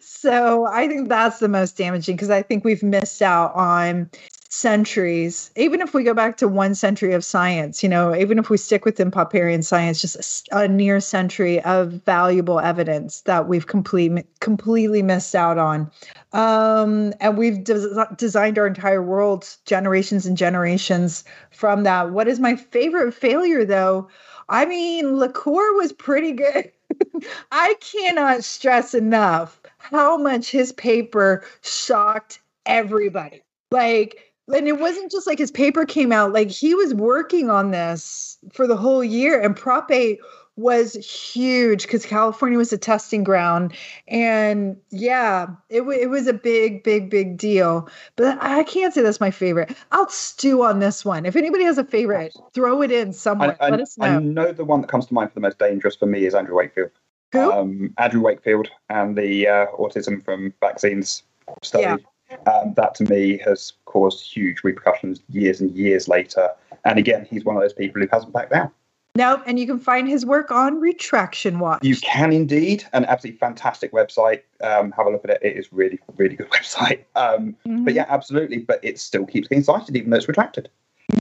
So 0.00 0.66
i 0.66 0.86
think 0.86 1.08
that's 1.08 1.38
the 1.38 1.48
most 1.48 1.78
damaging 1.78 2.14
because 2.14 2.28
i 2.28 2.42
think 2.42 2.62
we've 2.62 2.82
missed 2.82 3.22
out 3.22 3.54
on 3.54 4.10
centuries 4.52 5.50
even 5.56 5.80
if 5.80 5.94
we 5.94 6.04
go 6.04 6.12
back 6.12 6.36
to 6.36 6.46
one 6.46 6.74
century 6.74 7.14
of 7.14 7.24
science 7.24 7.82
you 7.82 7.88
know 7.88 8.14
even 8.14 8.38
if 8.38 8.50
we 8.50 8.58
stick 8.58 8.84
within 8.84 9.10
popperian 9.10 9.64
science 9.64 10.02
just 10.02 10.46
a 10.52 10.68
near 10.68 11.00
century 11.00 11.62
of 11.62 11.92
valuable 12.04 12.60
evidence 12.60 13.22
that 13.22 13.48
we've 13.48 13.66
complete, 13.66 14.12
completely 14.40 15.02
missed 15.02 15.34
out 15.34 15.56
on. 15.56 15.90
Um, 16.32 17.14
and 17.20 17.38
we've 17.38 17.64
des- 17.64 18.06
designed 18.16 18.58
our 18.58 18.66
entire 18.66 19.02
world 19.02 19.48
generations 19.64 20.26
and 20.26 20.36
generations 20.36 21.24
from 21.50 21.84
that. 21.84 22.10
What 22.10 22.28
is 22.28 22.38
my 22.40 22.56
favorite 22.56 23.12
failure 23.12 23.64
though? 23.64 24.08
I 24.48 24.66
mean 24.66 25.16
LaCour 25.18 25.74
was 25.76 25.92
pretty 25.92 26.32
good. 26.32 26.70
I 27.52 27.74
cannot 27.80 28.44
stress 28.44 28.92
enough 28.92 29.60
how 29.78 30.18
much 30.18 30.50
his 30.50 30.72
paper 30.72 31.44
shocked 31.62 32.40
everybody. 32.66 33.42
Like 33.70 34.31
and 34.48 34.68
it 34.68 34.78
wasn't 34.80 35.10
just 35.10 35.26
like 35.26 35.38
his 35.38 35.50
paper 35.50 35.84
came 35.84 36.12
out 36.12 36.32
like 36.32 36.50
he 36.50 36.74
was 36.74 36.94
working 36.94 37.50
on 37.50 37.70
this 37.70 38.38
for 38.52 38.66
the 38.66 38.76
whole 38.76 39.04
year 39.04 39.40
and 39.40 39.56
prop 39.56 39.90
8 39.90 40.18
was 40.56 40.94
huge 40.94 41.82
because 41.82 42.04
california 42.04 42.58
was 42.58 42.72
a 42.72 42.78
testing 42.78 43.24
ground. 43.24 43.72
And 44.06 44.76
yeah 44.90 45.46
it, 45.70 45.78
w- 45.78 45.98
it 45.98 46.10
was 46.10 46.26
a 46.26 46.32
big 46.34 46.82
big 46.82 47.08
big 47.08 47.38
deal. 47.38 47.88
But 48.16 48.38
i 48.42 48.62
can't 48.64 48.92
say 48.92 49.00
that's 49.00 49.20
my 49.20 49.30
favorite. 49.30 49.74
I'll 49.92 50.10
stew 50.10 50.62
on 50.62 50.80
this 50.80 51.04
one. 51.04 51.24
If 51.24 51.36
anybody 51.36 51.64
has 51.64 51.78
a 51.78 51.84
favorite 51.84 52.36
throw 52.52 52.82
it 52.82 52.90
in 52.90 53.12
somewhere. 53.12 53.56
I, 53.60 53.66
I, 53.66 53.70
let 53.70 53.80
us 53.80 53.96
know 53.96 54.06
I 54.06 54.18
know. 54.18 54.52
the 54.52 54.64
one 54.64 54.82
that 54.82 54.88
comes 54.88 55.06
to 55.06 55.14
mind 55.14 55.30
for 55.30 55.34
the 55.34 55.40
most 55.40 55.58
dangerous 55.58 55.96
for 55.96 56.06
me 56.06 56.26
is 56.26 56.34
Andrew 56.34 56.56
Wakefield. 56.56 56.90
who? 57.32 57.50
Um, 57.50 57.94
Andrew 57.96 58.20
Wakefield 58.20 58.68
and 58.90 59.16
the 59.16 59.48
uh, 59.48 59.66
autism 59.78 60.22
from 60.22 60.52
vaccines 60.60 61.22
study. 61.62 62.04
Um, 62.46 62.74
that 62.74 62.94
to 62.96 63.04
me 63.04 63.38
has 63.44 63.72
caused 63.84 64.22
huge 64.32 64.64
repercussions 64.64 65.20
years 65.28 65.60
and 65.60 65.70
years 65.76 66.08
later. 66.08 66.48
And 66.84 66.98
again, 66.98 67.26
he's 67.28 67.44
one 67.44 67.56
of 67.56 67.62
those 67.62 67.72
people 67.72 68.00
who 68.02 68.08
hasn't 68.12 68.32
backed 68.32 68.52
down. 68.52 68.70
no 69.14 69.42
and 69.46 69.58
you 69.58 69.66
can 69.66 69.78
find 69.78 70.08
his 70.08 70.24
work 70.26 70.50
on 70.50 70.80
retraction 70.80 71.58
watch 71.58 71.84
You 71.84 71.96
can 71.96 72.32
indeed, 72.32 72.84
an 72.92 73.04
absolutely 73.04 73.38
fantastic 73.38 73.92
website. 73.92 74.42
Um, 74.62 74.92
have 74.92 75.06
a 75.06 75.10
look 75.10 75.24
at 75.24 75.30
it. 75.30 75.38
It 75.42 75.56
is 75.56 75.72
really, 75.72 75.98
really 76.16 76.36
good 76.36 76.48
website. 76.56 77.04
Um, 77.14 77.56
Mhm. 77.66 77.84
but 77.84 77.94
yeah, 77.94 78.06
absolutely. 78.08 78.58
But 78.58 78.80
it 78.82 78.98
still 78.98 79.26
keeps 79.26 79.48
getting 79.48 79.64
cited, 79.64 79.94
even 79.96 80.10
though 80.10 80.16
it's 80.16 80.28
retracted. 80.28 80.68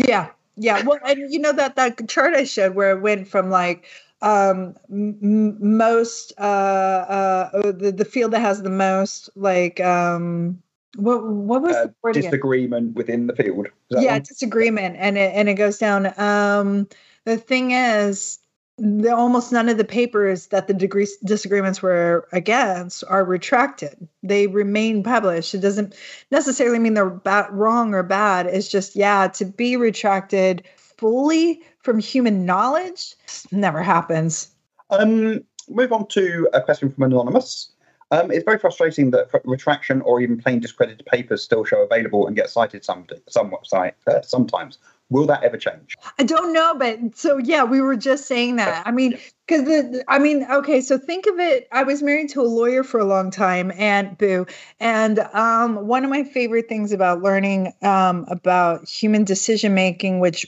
Yeah, 0.08 0.30
yeah. 0.56 0.82
Well, 0.84 1.00
and 1.06 1.32
you 1.32 1.40
know 1.40 1.54
that 1.54 1.76
that 1.76 2.08
chart 2.08 2.34
I 2.34 2.46
showed 2.46 2.76
where 2.76 2.92
it 2.92 3.02
went 3.02 3.28
from 3.28 3.50
like 3.50 3.86
um 4.24 4.76
m- 4.92 5.58
most 5.78 6.32
uh 6.38 6.42
uh 6.42 7.72
the 7.72 7.92
the 7.92 8.06
field 8.06 8.32
that 8.34 8.42
has 8.42 8.62
the 8.62 8.70
most 8.70 9.30
like 9.36 9.80
um 9.82 10.62
what 10.98 11.24
what 11.26 11.62
was 11.62 11.76
Uh, 11.76 11.86
the 11.88 11.94
word 12.04 12.18
again? 12.18 12.32
disagreement 12.32 12.96
within 12.96 13.28
the 13.28 13.36
field. 13.36 13.68
Yeah 13.90 14.14
one? 14.14 14.22
disagreement 14.22 14.96
and 15.00 15.18
it 15.18 15.34
and 15.34 15.50
it 15.50 15.56
goes 15.56 15.78
down 15.78 16.14
um 16.20 16.88
the 17.26 17.38
thing 17.38 17.72
is 17.72 18.40
the 18.78 19.16
almost 19.16 19.52
none 19.52 19.70
of 19.70 19.78
the 19.78 19.86
papers 19.86 20.48
that 20.48 20.68
the 20.68 20.74
degree 20.74 21.08
disagreements 21.24 21.82
were 21.82 22.28
against 22.32 23.04
are 23.08 23.24
retracted 23.24 24.08
they 24.24 24.48
remain 24.48 25.04
published 25.04 25.54
it 25.54 25.60
doesn't 25.60 25.94
necessarily 26.32 26.80
mean 26.80 26.94
they're 26.96 27.10
bad, 27.10 27.48
wrong 27.52 27.94
or 27.94 28.02
bad 28.04 28.48
it's 28.48 28.68
just 28.70 28.96
yeah 28.96 29.28
to 29.28 29.46
be 29.46 29.78
retracted 29.78 30.64
fully 30.76 31.62
from 31.80 32.00
human 32.00 32.46
knowledge 32.46 33.16
never 33.52 33.82
happens 33.84 34.50
Um, 34.90 35.44
move 35.70 35.94
on 35.94 36.08
to 36.08 36.50
a 36.54 36.62
question 36.62 36.90
from 36.92 37.04
Anonymous. 37.04 37.72
Um, 38.12 38.30
it's 38.30 38.44
very 38.44 38.60
frustrating 38.60 39.12
that 39.12 39.30
retraction 39.46 40.02
or 40.02 40.20
even 40.22 40.38
plain 40.38 40.60
discredited 40.60 41.06
papers 41.06 41.42
still 41.42 41.64
show 41.64 41.82
available 41.82 42.28
and 42.28 42.36
get 42.36 42.50
cited 42.50 42.84
some, 42.84 43.08
somewhat 43.30 43.66
site, 43.66 43.96
uh, 44.08 44.22
sometimes. 44.22 44.78
Will 45.10 45.26
that 45.26 45.44
ever 45.44 45.58
change? 45.58 45.98
I 46.20 46.24
don't 46.24 46.54
know, 46.54 46.74
but 46.78 47.18
so 47.18 47.38
yeah, 47.38 47.66
we 47.66 47.82
were 47.82 47.98
just 47.98 48.28
saying 48.28 48.56
that. 48.56 48.88
I 48.88 48.92
mean, 48.92 49.20
because 49.46 49.66
the, 49.66 50.06
I 50.08 50.20
mean, 50.20 50.46
okay, 50.50 50.80
so 50.80 50.98
think 50.98 51.28
of 51.28 51.38
it. 51.38 51.68
I 51.74 51.84
was 51.84 52.02
married 52.02 52.30
to 52.30 52.42
a 52.42 52.48
lawyer 52.48 52.82
for 52.82 52.98
a 52.98 53.04
long 53.04 53.30
time, 53.30 53.74
and 53.76 54.18
boo. 54.18 54.46
And 54.80 55.20
um, 55.34 55.86
one 55.88 56.06
of 56.06 56.10
my 56.10 56.24
favorite 56.24 56.70
things 56.70 56.94
about 56.94 57.22
learning 57.22 57.74
um, 57.82 58.26
about 58.30 58.88
human 58.88 59.26
decision 59.26 59.74
making, 59.74 60.22
which 60.22 60.46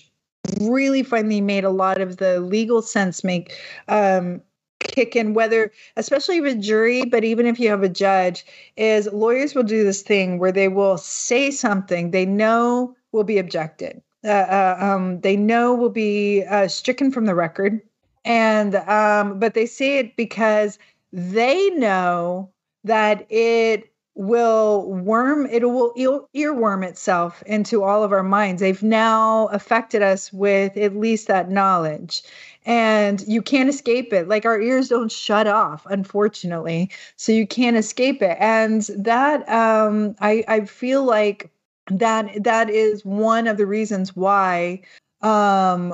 really 0.61 1.03
finally 1.03 1.41
made 1.41 1.65
a 1.65 1.69
lot 1.69 1.99
of 1.99 2.17
the 2.17 2.39
legal 2.39 2.81
sense 2.81 3.21
make 3.21 3.53
um, 3.89 4.41
kick 4.83 5.15
in, 5.15 5.33
whether 5.33 5.71
especially 5.97 6.41
with 6.41 6.57
a 6.57 6.59
jury, 6.59 7.05
but 7.05 7.23
even 7.23 7.45
if 7.45 7.59
you 7.59 7.69
have 7.69 7.83
a 7.83 7.89
judge, 7.89 8.45
is 8.77 9.07
lawyers 9.11 9.55
will 9.55 9.63
do 9.63 9.83
this 9.83 10.01
thing 10.01 10.39
where 10.39 10.51
they 10.51 10.67
will 10.67 10.97
say 10.97 11.51
something 11.51 12.11
they 12.11 12.25
know 12.25 12.95
will 13.11 13.23
be 13.23 13.37
objected. 13.37 14.01
Uh, 14.23 14.29
uh, 14.29 14.77
um, 14.79 15.19
they 15.21 15.35
know 15.35 15.73
will 15.73 15.89
be 15.89 16.43
uh, 16.49 16.67
stricken 16.67 17.11
from 17.11 17.25
the 17.25 17.35
record, 17.35 17.81
and 18.23 18.75
um, 18.75 19.37
but 19.39 19.53
they 19.53 19.65
say 19.65 19.97
it 19.97 20.15
because 20.15 20.79
they 21.11 21.69
know 21.71 22.49
that 22.85 23.25
it 23.29 23.89
will 24.15 24.85
worm 24.85 25.47
it 25.47 25.67
will 25.67 25.93
earworm 25.95 26.87
itself 26.87 27.41
into 27.47 27.83
all 27.83 28.03
of 28.03 28.11
our 28.11 28.23
minds. 28.23 28.61
They've 28.61 28.83
now 28.83 29.47
affected 29.47 30.01
us 30.01 30.31
with 30.31 30.77
at 30.77 30.95
least 30.95 31.27
that 31.27 31.49
knowledge 31.49 32.21
and 32.65 33.21
you 33.27 33.41
can't 33.41 33.69
escape 33.69 34.13
it. 34.13 34.27
Like 34.27 34.45
our 34.45 34.59
ears 34.61 34.89
don't 34.89 35.11
shut 35.11 35.47
off 35.47 35.85
unfortunately 35.89 36.89
so 37.15 37.31
you 37.31 37.47
can't 37.47 37.77
escape 37.77 38.21
it. 38.21 38.37
And 38.39 38.81
that 38.97 39.47
um 39.49 40.15
i 40.19 40.43
i 40.47 40.65
feel 40.65 41.03
like 41.03 41.51
that 41.91 42.43
that 42.43 42.69
is 42.69 43.03
one 43.03 43.47
of 43.47 43.57
the 43.57 43.65
reasons 43.65 44.15
why 44.15 44.81
um 45.21 45.93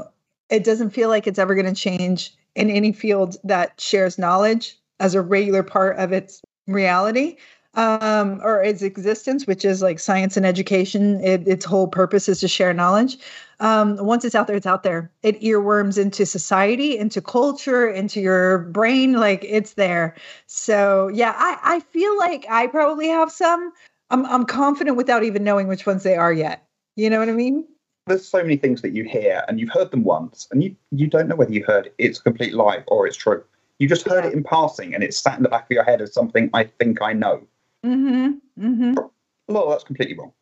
it 0.50 0.64
doesn't 0.64 0.91
feel 0.91 1.10
like 1.10 1.28
it's 1.28 1.40
ever 1.40 1.56
going 1.56 1.66
to 1.66 1.80
change 1.80 2.34
in 2.56 2.70
any 2.70 2.91
field 2.91 3.38
that 3.44 3.80
shares 3.80 4.18
knowledge 4.18 4.78
as 5.00 5.16
a 5.16 5.22
regular 5.22 5.64
part 5.64 5.98
of 5.98 6.12
its 6.12 6.41
reality 6.68 7.38
um, 7.76 8.41
or 8.44 8.64
its 8.64 8.82
existence, 8.82 9.46
which 9.46 9.64
is 9.64 9.82
like 9.82 10.00
science 10.00 10.36
and 10.36 10.46
education. 10.46 11.22
It, 11.24 11.48
its 11.48 11.66
whole 11.66 11.88
purpose 11.88 12.28
is 12.28 12.40
to 12.41 12.48
share 12.48 12.74
knowledge. 12.74 13.18
Um, 13.60 13.98
once 13.98 14.26
it's 14.26 14.36
out 14.36 14.48
there, 14.48 14.56
it's 14.56 14.66
out 14.66 14.84
there. 14.84 15.12
It 15.22 15.40
earworms 15.41 15.98
into 15.98 16.26
society, 16.26 16.98
into 16.98 17.22
culture, 17.22 17.88
into 17.88 18.22
your 18.22 18.60
brain. 18.60 19.14
Like 19.14 19.44
it's 19.44 19.74
there. 19.74 20.16
So 20.48 21.10
yeah, 21.10 21.34
I, 21.36 21.58
I 21.64 21.80
feel 21.82 22.18
like 22.18 22.46
I 22.50 22.68
probably 22.68 23.08
have 23.08 23.32
some. 23.32 23.72
I'm 24.10 24.26
I'm 24.26 24.46
confident 24.46 24.98
without 24.98 25.24
even 25.24 25.44
knowing 25.44 25.68
which 25.68 25.86
ones 25.86 26.04
they 26.04 26.16
are 26.16 26.34
yet. 26.34 26.66
You 26.96 27.10
know 27.10 27.20
what 27.20 27.30
I 27.30 27.34
mean? 27.34 27.66
There's 28.08 28.28
so 28.28 28.41
many 28.41 28.58
things 28.58 28.82
that 28.82 28.91
you 28.91 29.04
hear 29.04 29.44
and 29.48 29.60
you've 29.60 29.70
heard 29.70 29.91
them 29.91 30.04
once 30.04 30.48
and 30.52 30.64
you, 30.64 30.76
you 30.91 31.06
don't 31.06 31.28
know 31.28 31.36
whether 31.36 31.54
you 31.54 31.64
heard 31.64 31.91
it's 32.00 32.18
a 32.20 32.24
complete 32.24 32.56
lie 32.56 32.84
or 32.88 33.06
it's 33.06 33.16
true. 33.16 33.44
You 33.78 33.88
just 33.88 34.08
heard 34.08 34.24
yeah. 34.24 34.32
it 34.32 34.34
in 34.34 34.44
passing 34.44 34.96
and 34.96 35.04
it's 35.04 35.18
sat 35.18 35.38
in 35.38 35.44
the 35.44 35.50
back 35.50 35.66
of 35.66 35.72
your 35.72 35.84
head 35.84 36.02
as 36.02 36.12
something 36.12 36.50
I 36.54 36.64
think 36.64 37.04
I 37.04 37.14
know. 37.14 37.44
Mm-hmm. 37.86 38.66
Mm-hmm. 38.66 38.94
Well, 39.48 39.70
that's 39.70 39.84
completely 39.84 40.18
wrong. 40.18 40.34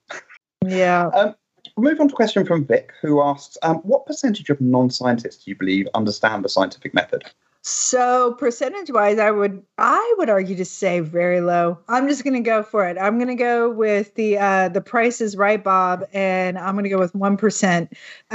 Yeah. 0.65 1.07
um, 1.13 1.35
we'll 1.75 1.91
move 1.91 2.01
on 2.01 2.07
to 2.09 2.13
a 2.13 2.15
question 2.15 2.45
from 2.45 2.65
Vic, 2.65 2.91
who 3.01 3.21
asks, 3.21 3.57
um, 3.61 3.77
"What 3.77 4.05
percentage 4.05 4.49
of 4.49 4.59
non-scientists 4.59 5.43
do 5.43 5.51
you 5.51 5.55
believe 5.55 5.87
understand 5.93 6.43
the 6.43 6.49
scientific 6.49 6.93
method?" 6.93 7.23
So 7.63 8.33
percentage-wise, 8.35 9.19
I 9.19 9.29
would 9.29 9.61
I 9.77 10.15
would 10.17 10.29
argue 10.29 10.55
to 10.55 10.65
say 10.65 11.01
very 11.01 11.41
low. 11.41 11.77
I'm 11.89 12.07
just 12.07 12.23
going 12.23 12.33
to 12.33 12.39
go 12.39 12.63
for 12.63 12.87
it. 12.87 12.97
I'm 12.97 13.17
going 13.17 13.27
to 13.27 13.35
go 13.35 13.69
with 13.69 14.15
the 14.15 14.37
uh, 14.37 14.69
the 14.69 14.81
Price 14.81 15.19
is 15.19 15.35
Right, 15.35 15.61
Bob, 15.61 16.05
and 16.13 16.57
I'm 16.57 16.75
going 16.75 16.85
to 16.85 16.89
go 16.89 16.99
with 16.99 17.13
one 17.13 17.35
percent. 17.35 17.91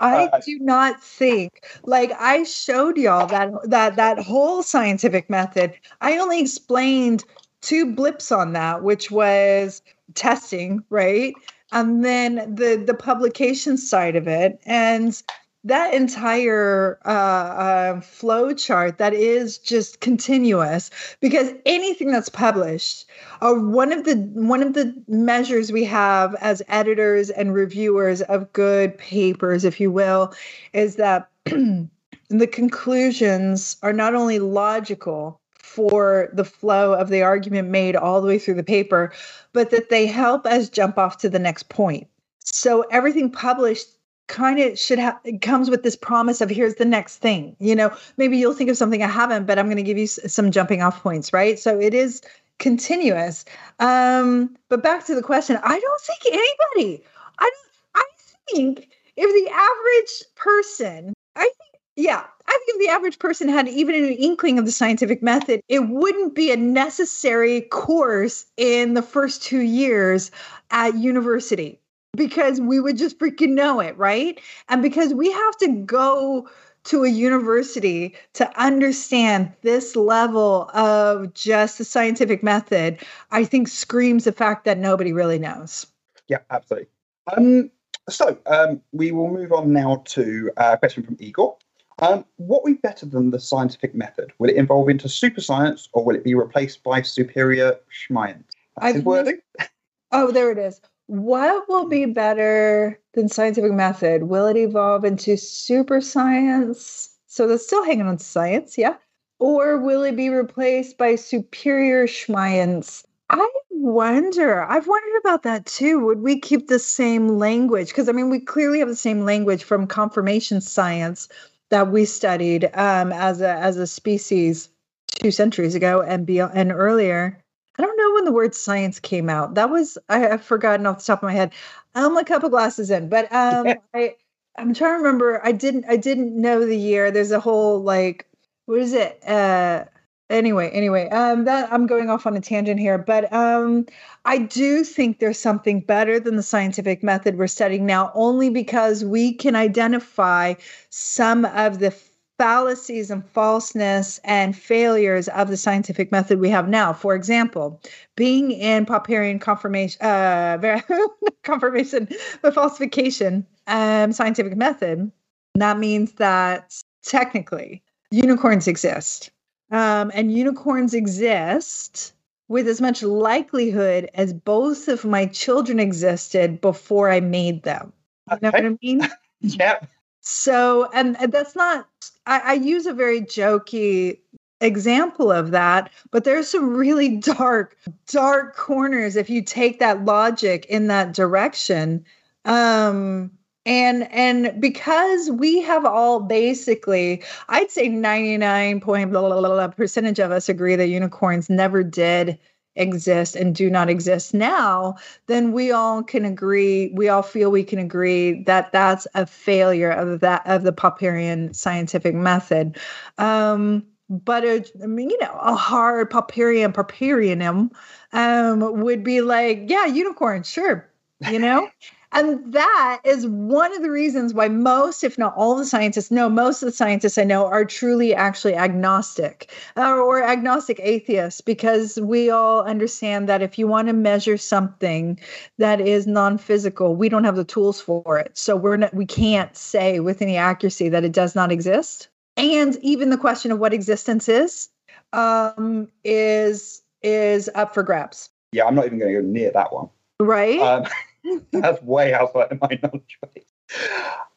I 0.00 0.26
uh, 0.26 0.40
do 0.44 0.58
not 0.60 1.02
think 1.02 1.66
like 1.84 2.12
I 2.18 2.42
showed 2.44 2.96
y'all 2.96 3.26
that 3.26 3.52
that 3.64 3.96
that 3.96 4.18
whole 4.18 4.62
scientific 4.62 5.28
method. 5.28 5.74
I 6.00 6.18
only 6.18 6.40
explained 6.40 7.24
two 7.62 7.94
blips 7.94 8.30
on 8.30 8.52
that, 8.52 8.82
which 8.82 9.10
was 9.10 9.82
testing, 10.14 10.84
right? 10.90 11.34
And 11.72 12.04
then 12.04 12.54
the 12.54 12.82
the 12.84 12.94
publication 12.94 13.78
side 13.78 14.16
of 14.16 14.28
it, 14.28 14.60
and 14.66 15.22
that 15.64 15.94
entire 15.94 16.98
uh, 17.04 17.08
uh, 17.08 18.00
flow 18.00 18.52
chart 18.52 18.98
that 18.98 19.14
is 19.14 19.58
just 19.58 20.00
continuous 20.00 20.90
because 21.20 21.52
anything 21.64 22.10
that's 22.10 22.28
published 22.28 23.06
uh, 23.40 23.54
one 23.54 23.92
of 23.92 24.04
the 24.04 24.16
one 24.34 24.62
of 24.62 24.74
the 24.74 24.92
measures 25.06 25.70
we 25.70 25.84
have 25.84 26.34
as 26.40 26.62
editors 26.68 27.30
and 27.30 27.54
reviewers 27.54 28.22
of 28.22 28.52
good 28.52 28.98
papers 28.98 29.64
if 29.64 29.78
you 29.78 29.90
will 29.90 30.34
is 30.72 30.96
that 30.96 31.30
the 31.44 32.46
conclusions 32.50 33.76
are 33.82 33.92
not 33.92 34.14
only 34.14 34.40
logical 34.40 35.40
for 35.72 36.28
the 36.34 36.44
flow 36.44 36.92
of 36.92 37.08
the 37.08 37.22
argument 37.22 37.70
made 37.70 37.96
all 37.96 38.20
the 38.20 38.28
way 38.28 38.38
through 38.38 38.54
the 38.54 38.62
paper, 38.62 39.10
but 39.54 39.70
that 39.70 39.88
they 39.88 40.06
help 40.06 40.44
us 40.44 40.68
jump 40.68 40.98
off 40.98 41.16
to 41.18 41.30
the 41.30 41.38
next 41.38 41.70
point. 41.70 42.06
So 42.40 42.82
everything 42.90 43.30
published 43.30 43.88
kind 44.28 44.58
of 44.60 44.78
should 44.78 44.98
have 44.98 45.18
comes 45.40 45.70
with 45.70 45.82
this 45.82 45.96
promise 45.96 46.40
of 46.40 46.50
here's 46.50 46.74
the 46.74 46.84
next 46.84 47.18
thing. 47.18 47.56
You 47.58 47.74
know, 47.74 47.96
maybe 48.18 48.36
you'll 48.36 48.52
think 48.52 48.68
of 48.68 48.76
something 48.76 49.02
I 49.02 49.08
haven't, 49.08 49.46
but 49.46 49.58
I'm 49.58 49.66
going 49.66 49.76
to 49.78 49.82
give 49.82 49.98
you 49.98 50.06
some 50.06 50.50
jumping 50.50 50.82
off 50.82 51.02
points, 51.02 51.32
right? 51.32 51.58
So 51.58 51.80
it 51.80 51.94
is 51.94 52.20
continuous. 52.58 53.44
Um, 53.78 54.56
but 54.68 54.82
back 54.82 55.06
to 55.06 55.14
the 55.14 55.22
question, 55.22 55.58
I 55.62 55.80
don't 55.80 56.00
think 56.02 56.20
anybody. 56.26 57.04
I 57.38 57.50
I 57.94 58.04
think 58.50 58.88
if 59.16 59.44
the 59.44 59.50
average 59.50 60.34
person, 60.34 61.14
I 61.36 61.44
think 61.44 61.71
yeah, 61.96 62.24
I 62.46 62.50
think 62.50 62.68
if 62.68 62.86
the 62.86 62.92
average 62.92 63.18
person 63.18 63.48
had 63.48 63.68
even 63.68 63.94
an 63.94 64.12
inkling 64.12 64.58
of 64.58 64.64
the 64.64 64.72
scientific 64.72 65.22
method, 65.22 65.60
it 65.68 65.88
wouldn't 65.88 66.34
be 66.34 66.50
a 66.50 66.56
necessary 66.56 67.62
course 67.62 68.46
in 68.56 68.94
the 68.94 69.02
first 69.02 69.42
two 69.42 69.60
years 69.60 70.30
at 70.70 70.94
university 70.96 71.78
because 72.16 72.60
we 72.60 72.80
would 72.80 72.96
just 72.96 73.18
freaking 73.18 73.50
know 73.50 73.80
it, 73.80 73.96
right? 73.96 74.40
And 74.68 74.82
because 74.82 75.14
we 75.14 75.30
have 75.30 75.56
to 75.58 75.68
go 75.68 76.48
to 76.84 77.04
a 77.04 77.08
university 77.08 78.14
to 78.34 78.60
understand 78.60 79.52
this 79.62 79.94
level 79.94 80.68
of 80.74 81.32
just 81.32 81.78
the 81.78 81.84
scientific 81.84 82.42
method, 82.42 82.98
I 83.30 83.44
think 83.44 83.68
screams 83.68 84.24
the 84.24 84.32
fact 84.32 84.64
that 84.64 84.78
nobody 84.78 85.12
really 85.12 85.38
knows. 85.38 85.86
Yeah, 86.28 86.38
absolutely. 86.50 86.88
Um, 87.36 87.70
so 88.08 88.36
um, 88.46 88.80
we 88.92 89.12
will 89.12 89.30
move 89.30 89.52
on 89.52 89.72
now 89.72 90.02
to 90.06 90.50
a 90.56 90.76
question 90.76 91.04
from 91.04 91.16
Igor. 91.20 91.56
Um, 92.02 92.24
what 92.34 92.64
will 92.64 92.72
be 92.72 92.78
better 92.78 93.06
than 93.06 93.30
the 93.30 93.38
scientific 93.38 93.94
method? 93.94 94.32
Will 94.40 94.50
it 94.50 94.56
evolve 94.56 94.88
into 94.88 95.08
super 95.08 95.40
science 95.40 95.88
or 95.92 96.04
will 96.04 96.16
it 96.16 96.24
be 96.24 96.34
replaced 96.34 96.82
by 96.82 97.00
superior 97.02 97.76
schmience? 97.92 98.42
That's 98.80 98.96
his 98.96 99.04
wording. 99.04 99.38
Oh, 100.14 100.30
there 100.30 100.50
it 100.50 100.58
is. 100.58 100.78
What 101.06 101.66
will 101.70 101.86
be 101.86 102.04
better 102.04 103.00
than 103.14 103.30
scientific 103.30 103.72
method? 103.72 104.24
Will 104.24 104.46
it 104.46 104.58
evolve 104.58 105.06
into 105.06 105.38
super 105.38 106.02
science? 106.02 107.16
So 107.28 107.46
that's 107.46 107.64
still 107.64 107.82
hanging 107.82 108.06
on 108.06 108.18
to 108.18 108.24
science, 108.24 108.76
yeah? 108.76 108.96
Or 109.38 109.78
will 109.78 110.02
it 110.02 110.14
be 110.14 110.28
replaced 110.28 110.98
by 110.98 111.14
superior 111.14 112.06
schmience? 112.06 113.04
I 113.30 113.48
wonder. 113.70 114.62
I've 114.62 114.86
wondered 114.86 115.18
about 115.20 115.44
that 115.44 115.64
too. 115.64 116.00
Would 116.00 116.20
we 116.20 116.38
keep 116.38 116.68
the 116.68 116.78
same 116.78 117.38
language? 117.38 117.88
Because 117.88 118.10
I 118.10 118.12
mean, 118.12 118.28
we 118.28 118.38
clearly 118.38 118.80
have 118.80 118.88
the 118.88 118.94
same 118.94 119.24
language 119.24 119.64
from 119.64 119.86
confirmation 119.86 120.60
science 120.60 121.30
that 121.72 121.90
we 121.90 122.04
studied 122.04 122.66
um, 122.74 123.12
as 123.12 123.40
a 123.40 123.48
as 123.48 123.78
a 123.78 123.86
species 123.86 124.68
two 125.08 125.30
centuries 125.30 125.74
ago 125.74 126.02
and 126.02 126.26
beyond 126.26 126.52
and 126.54 126.70
earlier. 126.70 127.38
I 127.78 127.82
don't 127.82 127.96
know 127.96 128.12
when 128.12 128.26
the 128.26 128.32
word 128.32 128.54
science 128.54 129.00
came 129.00 129.30
out. 129.30 129.54
That 129.54 129.70
was 129.70 129.96
I 130.10 130.18
have 130.18 130.42
forgotten 130.42 130.86
off 130.86 130.98
the 130.98 131.04
top 131.04 131.20
of 131.20 131.26
my 131.28 131.32
head. 131.32 131.52
I'm 131.94 132.16
a 132.18 132.24
couple 132.24 132.50
glasses 132.50 132.90
in, 132.90 133.08
but 133.08 133.32
um, 133.32 133.66
I 133.94 134.16
I'm 134.58 134.74
trying 134.74 134.98
to 134.98 135.02
remember. 135.02 135.40
I 135.42 135.52
didn't 135.52 135.86
I 135.88 135.96
didn't 135.96 136.38
know 136.38 136.66
the 136.66 136.76
year. 136.76 137.10
There's 137.10 137.32
a 137.32 137.40
whole 137.40 137.80
like 137.82 138.26
what 138.66 138.78
is 138.78 138.92
it? 138.92 139.26
Uh, 139.26 139.86
anyway 140.32 140.70
anyway 140.70 141.08
um 141.10 141.44
that 141.44 141.72
i'm 141.72 141.86
going 141.86 142.10
off 142.10 142.26
on 142.26 142.36
a 142.36 142.40
tangent 142.40 142.80
here 142.80 142.98
but 142.98 143.32
um 143.32 143.86
i 144.24 144.38
do 144.38 144.82
think 144.82 145.18
there's 145.18 145.38
something 145.38 145.80
better 145.80 146.18
than 146.18 146.36
the 146.36 146.42
scientific 146.42 147.02
method 147.02 147.36
we're 147.38 147.46
studying 147.46 147.86
now 147.86 148.10
only 148.14 148.48
because 148.50 149.04
we 149.04 149.32
can 149.32 149.54
identify 149.54 150.54
some 150.90 151.44
of 151.44 151.78
the 151.78 151.94
fallacies 152.38 153.10
and 153.10 153.24
falseness 153.30 154.18
and 154.24 154.56
failures 154.56 155.28
of 155.28 155.46
the 155.48 155.56
scientific 155.56 156.10
method 156.10 156.40
we 156.40 156.48
have 156.48 156.68
now. 156.68 156.92
For 156.92 157.14
example 157.14 157.80
being 158.16 158.50
in 158.50 158.84
popperian 158.84 159.40
confirmation 159.40 160.00
uh 160.02 160.80
confirmation 161.44 162.08
but 162.40 162.54
falsification 162.54 163.46
um 163.68 164.12
scientific 164.12 164.56
method 164.56 165.12
that 165.54 165.78
means 165.78 166.12
that 166.14 166.74
technically 167.04 167.82
unicorns 168.10 168.66
exist 168.66 169.30
um, 169.72 170.12
and 170.14 170.30
unicorns 170.30 170.94
exist 170.94 172.12
with 172.48 172.68
as 172.68 172.80
much 172.80 173.02
likelihood 173.02 174.10
as 174.14 174.34
both 174.34 174.86
of 174.86 175.04
my 175.04 175.24
children 175.26 175.80
existed 175.80 176.60
before 176.60 177.10
I 177.10 177.20
made 177.20 177.62
them. 177.62 177.92
You 178.30 178.38
know 178.42 178.50
what 178.50 178.66
I 178.66 178.76
mean? 178.82 179.08
yeah. 179.40 179.78
So, 180.20 180.88
and, 180.92 181.18
and 181.18 181.32
that's 181.32 181.56
not, 181.56 181.88
I, 182.26 182.40
I 182.40 182.52
use 182.54 182.84
a 182.86 182.92
very 182.92 183.22
jokey 183.22 184.18
example 184.60 185.32
of 185.32 185.50
that, 185.52 185.90
but 186.10 186.24
there's 186.24 186.48
some 186.48 186.74
really 186.76 187.16
dark, 187.16 187.76
dark 188.06 188.54
corners 188.54 189.16
if 189.16 189.30
you 189.30 189.42
take 189.42 189.80
that 189.80 190.04
logic 190.04 190.66
in 190.66 190.88
that 190.88 191.14
direction. 191.14 192.04
Um, 192.44 193.30
and 193.64 194.10
and 194.12 194.60
because 194.60 195.30
we 195.30 195.60
have 195.62 195.84
all 195.84 196.20
basically 196.20 197.22
i'd 197.50 197.70
say 197.70 197.88
99 197.88 198.80
point 198.80 199.10
blah, 199.10 199.20
blah, 199.20 199.40
blah, 199.40 199.68
percentage 199.68 200.18
of 200.18 200.30
us 200.30 200.48
agree 200.48 200.76
that 200.76 200.88
unicorns 200.88 201.48
never 201.48 201.82
did 201.82 202.38
exist 202.74 203.36
and 203.36 203.54
do 203.54 203.68
not 203.68 203.90
exist 203.90 204.32
now 204.32 204.96
then 205.26 205.52
we 205.52 205.70
all 205.70 206.02
can 206.02 206.24
agree 206.24 206.90
we 206.94 207.08
all 207.08 207.22
feel 207.22 207.50
we 207.50 207.62
can 207.62 207.78
agree 207.78 208.42
that 208.44 208.72
that's 208.72 209.06
a 209.14 209.26
failure 209.26 209.90
of 209.90 210.20
that 210.20 210.42
of 210.46 210.62
the 210.62 210.72
popperian 210.72 211.54
scientific 211.54 212.14
method 212.14 212.78
um 213.18 213.84
but 214.08 214.44
a, 214.44 214.62
I 214.82 214.86
mean, 214.86 215.08
you 215.08 215.18
know, 215.20 215.38
a 215.40 215.54
hard 215.54 216.10
Popperian 216.10 216.74
Popperianum 216.74 217.70
um, 218.12 218.82
would 218.82 219.02
be 219.02 219.22
like, 219.22 219.70
yeah, 219.70 219.86
unicorn, 219.86 220.42
sure, 220.42 220.86
you 221.30 221.38
know? 221.38 221.66
And 222.12 222.52
that 222.52 223.00
is 223.04 223.26
one 223.26 223.74
of 223.74 223.82
the 223.82 223.90
reasons 223.90 224.34
why 224.34 224.48
most, 224.48 225.02
if 225.02 225.16
not 225.18 225.34
all 225.36 225.56
the 225.56 225.64
scientists, 225.64 226.10
no, 226.10 226.28
most 226.28 226.62
of 226.62 226.66
the 226.66 226.72
scientists 226.72 227.16
I 227.18 227.24
know 227.24 227.46
are 227.46 227.64
truly 227.64 228.14
actually 228.14 228.54
agnostic 228.54 229.50
uh, 229.76 229.94
or 229.94 230.22
agnostic 230.22 230.78
atheists, 230.82 231.40
because 231.40 231.98
we 232.00 232.30
all 232.30 232.62
understand 232.62 233.28
that 233.28 233.42
if 233.42 233.58
you 233.58 233.66
want 233.66 233.88
to 233.88 233.94
measure 233.94 234.36
something 234.36 235.18
that 235.58 235.80
is 235.80 236.06
non-physical, 236.06 236.94
we 236.94 237.08
don't 237.08 237.24
have 237.24 237.36
the 237.36 237.44
tools 237.44 237.80
for 237.80 238.18
it. 238.18 238.36
So 238.36 238.56
we're 238.56 238.76
not, 238.76 238.94
we 238.94 239.06
can't 239.06 239.56
say 239.56 240.00
with 240.00 240.20
any 240.20 240.36
accuracy 240.36 240.88
that 240.90 241.04
it 241.04 241.12
does 241.12 241.34
not 241.34 241.50
exist. 241.50 242.08
And 242.36 242.76
even 242.82 243.10
the 243.10 243.18
question 243.18 243.52
of 243.52 243.58
what 243.58 243.74
existence 243.74 244.28
is 244.28 244.68
um, 245.12 245.88
is 246.04 246.82
is 247.02 247.50
up 247.54 247.74
for 247.74 247.82
grabs. 247.82 248.30
Yeah, 248.52 248.66
I'm 248.66 248.74
not 248.74 248.86
even 248.86 248.98
going 248.98 249.14
to 249.14 249.20
go 249.20 249.26
near 249.26 249.50
that 249.52 249.72
one. 249.72 249.88
Right. 250.20 250.60
Um, 250.60 250.84
that's 251.52 251.82
way 251.82 252.12
outside 252.12 252.52
of 252.52 252.60
my 252.60 252.78
knowledge 252.82 253.18
base. 253.34 253.44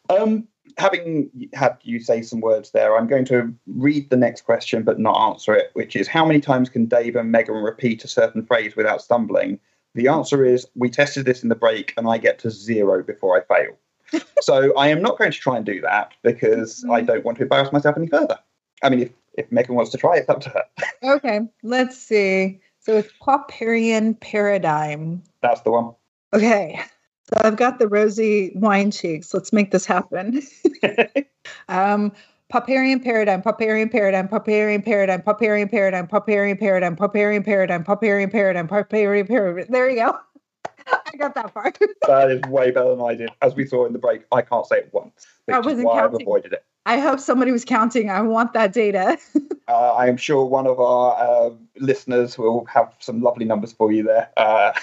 Um, 0.10 0.48
having 0.78 1.30
had 1.54 1.78
you 1.84 2.00
say 2.00 2.22
some 2.22 2.42
words 2.42 2.72
there, 2.72 2.98
I'm 2.98 3.08
going 3.08 3.26
to 3.26 3.54
read 3.68 4.10
the 4.10 4.18
next 4.18 4.42
question 4.42 4.84
but 4.84 5.00
not 5.00 5.18
answer 5.30 5.54
it, 5.54 5.72
which 5.74 5.96
is 5.96 6.08
how 6.08 6.26
many 6.26 6.40
times 6.40 6.70
can 6.70 6.86
Dave 6.86 7.16
and 7.16 7.32
Megan 7.32 7.56
repeat 7.56 8.04
a 8.04 8.08
certain 8.08 8.46
phrase 8.46 8.76
without 8.76 9.02
stumbling? 9.02 9.60
The 9.94 10.08
answer 10.10 10.44
is 10.44 10.68
we 10.76 10.90
tested 10.90 11.26
this 11.26 11.44
in 11.44 11.50
the 11.50 11.56
break 11.56 11.94
and 11.98 12.08
I 12.08 12.18
get 12.18 12.40
to 12.40 12.52
zero 12.52 13.02
before 13.02 13.38
I 13.40 13.56
fail. 13.56 14.22
so 14.42 14.76
I 14.78 14.88
am 14.90 15.02
not 15.02 15.18
going 15.18 15.32
to 15.32 15.38
try 15.38 15.58
and 15.58 15.66
do 15.66 15.82
that 15.82 16.12
because 16.22 16.86
I 16.92 17.02
don't 17.02 17.24
want 17.24 17.38
to 17.38 17.44
embarrass 17.44 17.72
myself 17.72 17.98
any 17.98 18.08
further. 18.08 18.38
I 18.84 18.90
mean, 18.90 19.00
if, 19.00 19.10
if 19.34 19.52
Megan 19.52 19.76
wants 19.76 19.92
to 19.92 19.98
try, 19.98 20.18
it's 20.18 20.30
up 20.30 20.42
to 20.42 20.50
her. 20.50 20.64
okay, 21.16 21.42
let's 21.64 21.98
see. 21.98 22.60
So 22.80 22.98
it's 22.98 23.12
Popperian 23.20 24.20
paradigm. 24.20 25.24
That's 25.42 25.62
the 25.62 25.72
one. 25.72 25.96
Okay. 26.36 26.82
So 27.30 27.42
I've 27.44 27.56
got 27.56 27.80
the 27.80 27.88
rosy 27.88 28.52
wine 28.56 28.92
cheeks. 28.92 29.34
Let's 29.34 29.52
make 29.54 29.72
this 29.72 29.86
happen. 29.86 30.44
um, 31.70 32.12
Popperian 32.54 33.04
paradigm, 33.04 33.42
Popperian 33.42 33.92
paradigm, 33.92 34.28
Popperian 34.28 34.84
paradigm, 34.86 35.22
Popperian 35.24 35.72
paradigm, 35.72 36.08
Popperian 36.08 36.54
paradigm, 36.54 36.96
Popperian 36.96 37.44
paradigm, 37.44 37.84
Popperian 37.84 38.32
paradigm, 38.32 38.68
Popperian 38.68 39.28
paradigm. 39.28 39.66
There 39.70 39.90
you 39.90 39.96
go. 39.96 40.20
I 40.88 41.18
got 41.18 41.34
that 41.36 41.54
part. 41.54 41.80
that 42.08 42.30
is 42.30 42.42
way 42.44 42.70
better 42.70 42.90
than 42.90 43.02
I 43.02 43.16
did. 43.16 43.30
As 43.42 43.56
we 43.56 43.66
saw 43.66 43.86
in 43.86 43.94
the 43.94 44.00
break, 44.00 44.24
I 44.32 44.42
can't 44.42 44.66
say 44.68 44.78
it 44.78 44.90
once. 44.92 45.26
I 45.52 45.60
wasn't 45.60 45.88
why 45.88 46.02
counting. 46.02 46.16
I've 46.16 46.22
avoided 46.22 46.54
it. 46.54 46.66
I 46.86 47.00
hope 47.00 47.20
somebody 47.20 47.52
was 47.52 47.66
counting. 47.66 48.12
I 48.12 48.22
want 48.22 48.54
that 48.54 48.72
data. 48.72 49.18
uh, 49.68 49.94
I 49.94 50.08
am 50.08 50.18
sure 50.18 50.46
one 50.46 50.68
of 50.68 50.80
our 50.80 51.18
uh, 51.18 51.50
listeners 51.78 52.38
will 52.38 52.66
have 52.66 52.94
some 53.00 53.22
lovely 53.22 53.46
numbers 53.46 53.74
for 53.74 53.92
you 53.92 54.04
there. 54.04 54.30
Uh, 54.38 54.74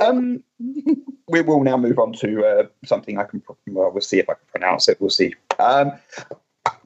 um, 0.00 0.42
we 1.28 1.42
will 1.42 1.62
now 1.62 1.76
move 1.76 1.98
on 1.98 2.12
to 2.14 2.44
uh, 2.44 2.66
something 2.84 3.18
I 3.18 3.24
can. 3.24 3.42
Well, 3.68 3.90
we'll 3.90 4.00
see 4.00 4.18
if 4.18 4.28
I 4.28 4.34
can 4.34 4.46
pronounce 4.50 4.88
it. 4.88 5.00
We'll 5.00 5.10
see. 5.10 5.34
Um, 5.58 5.92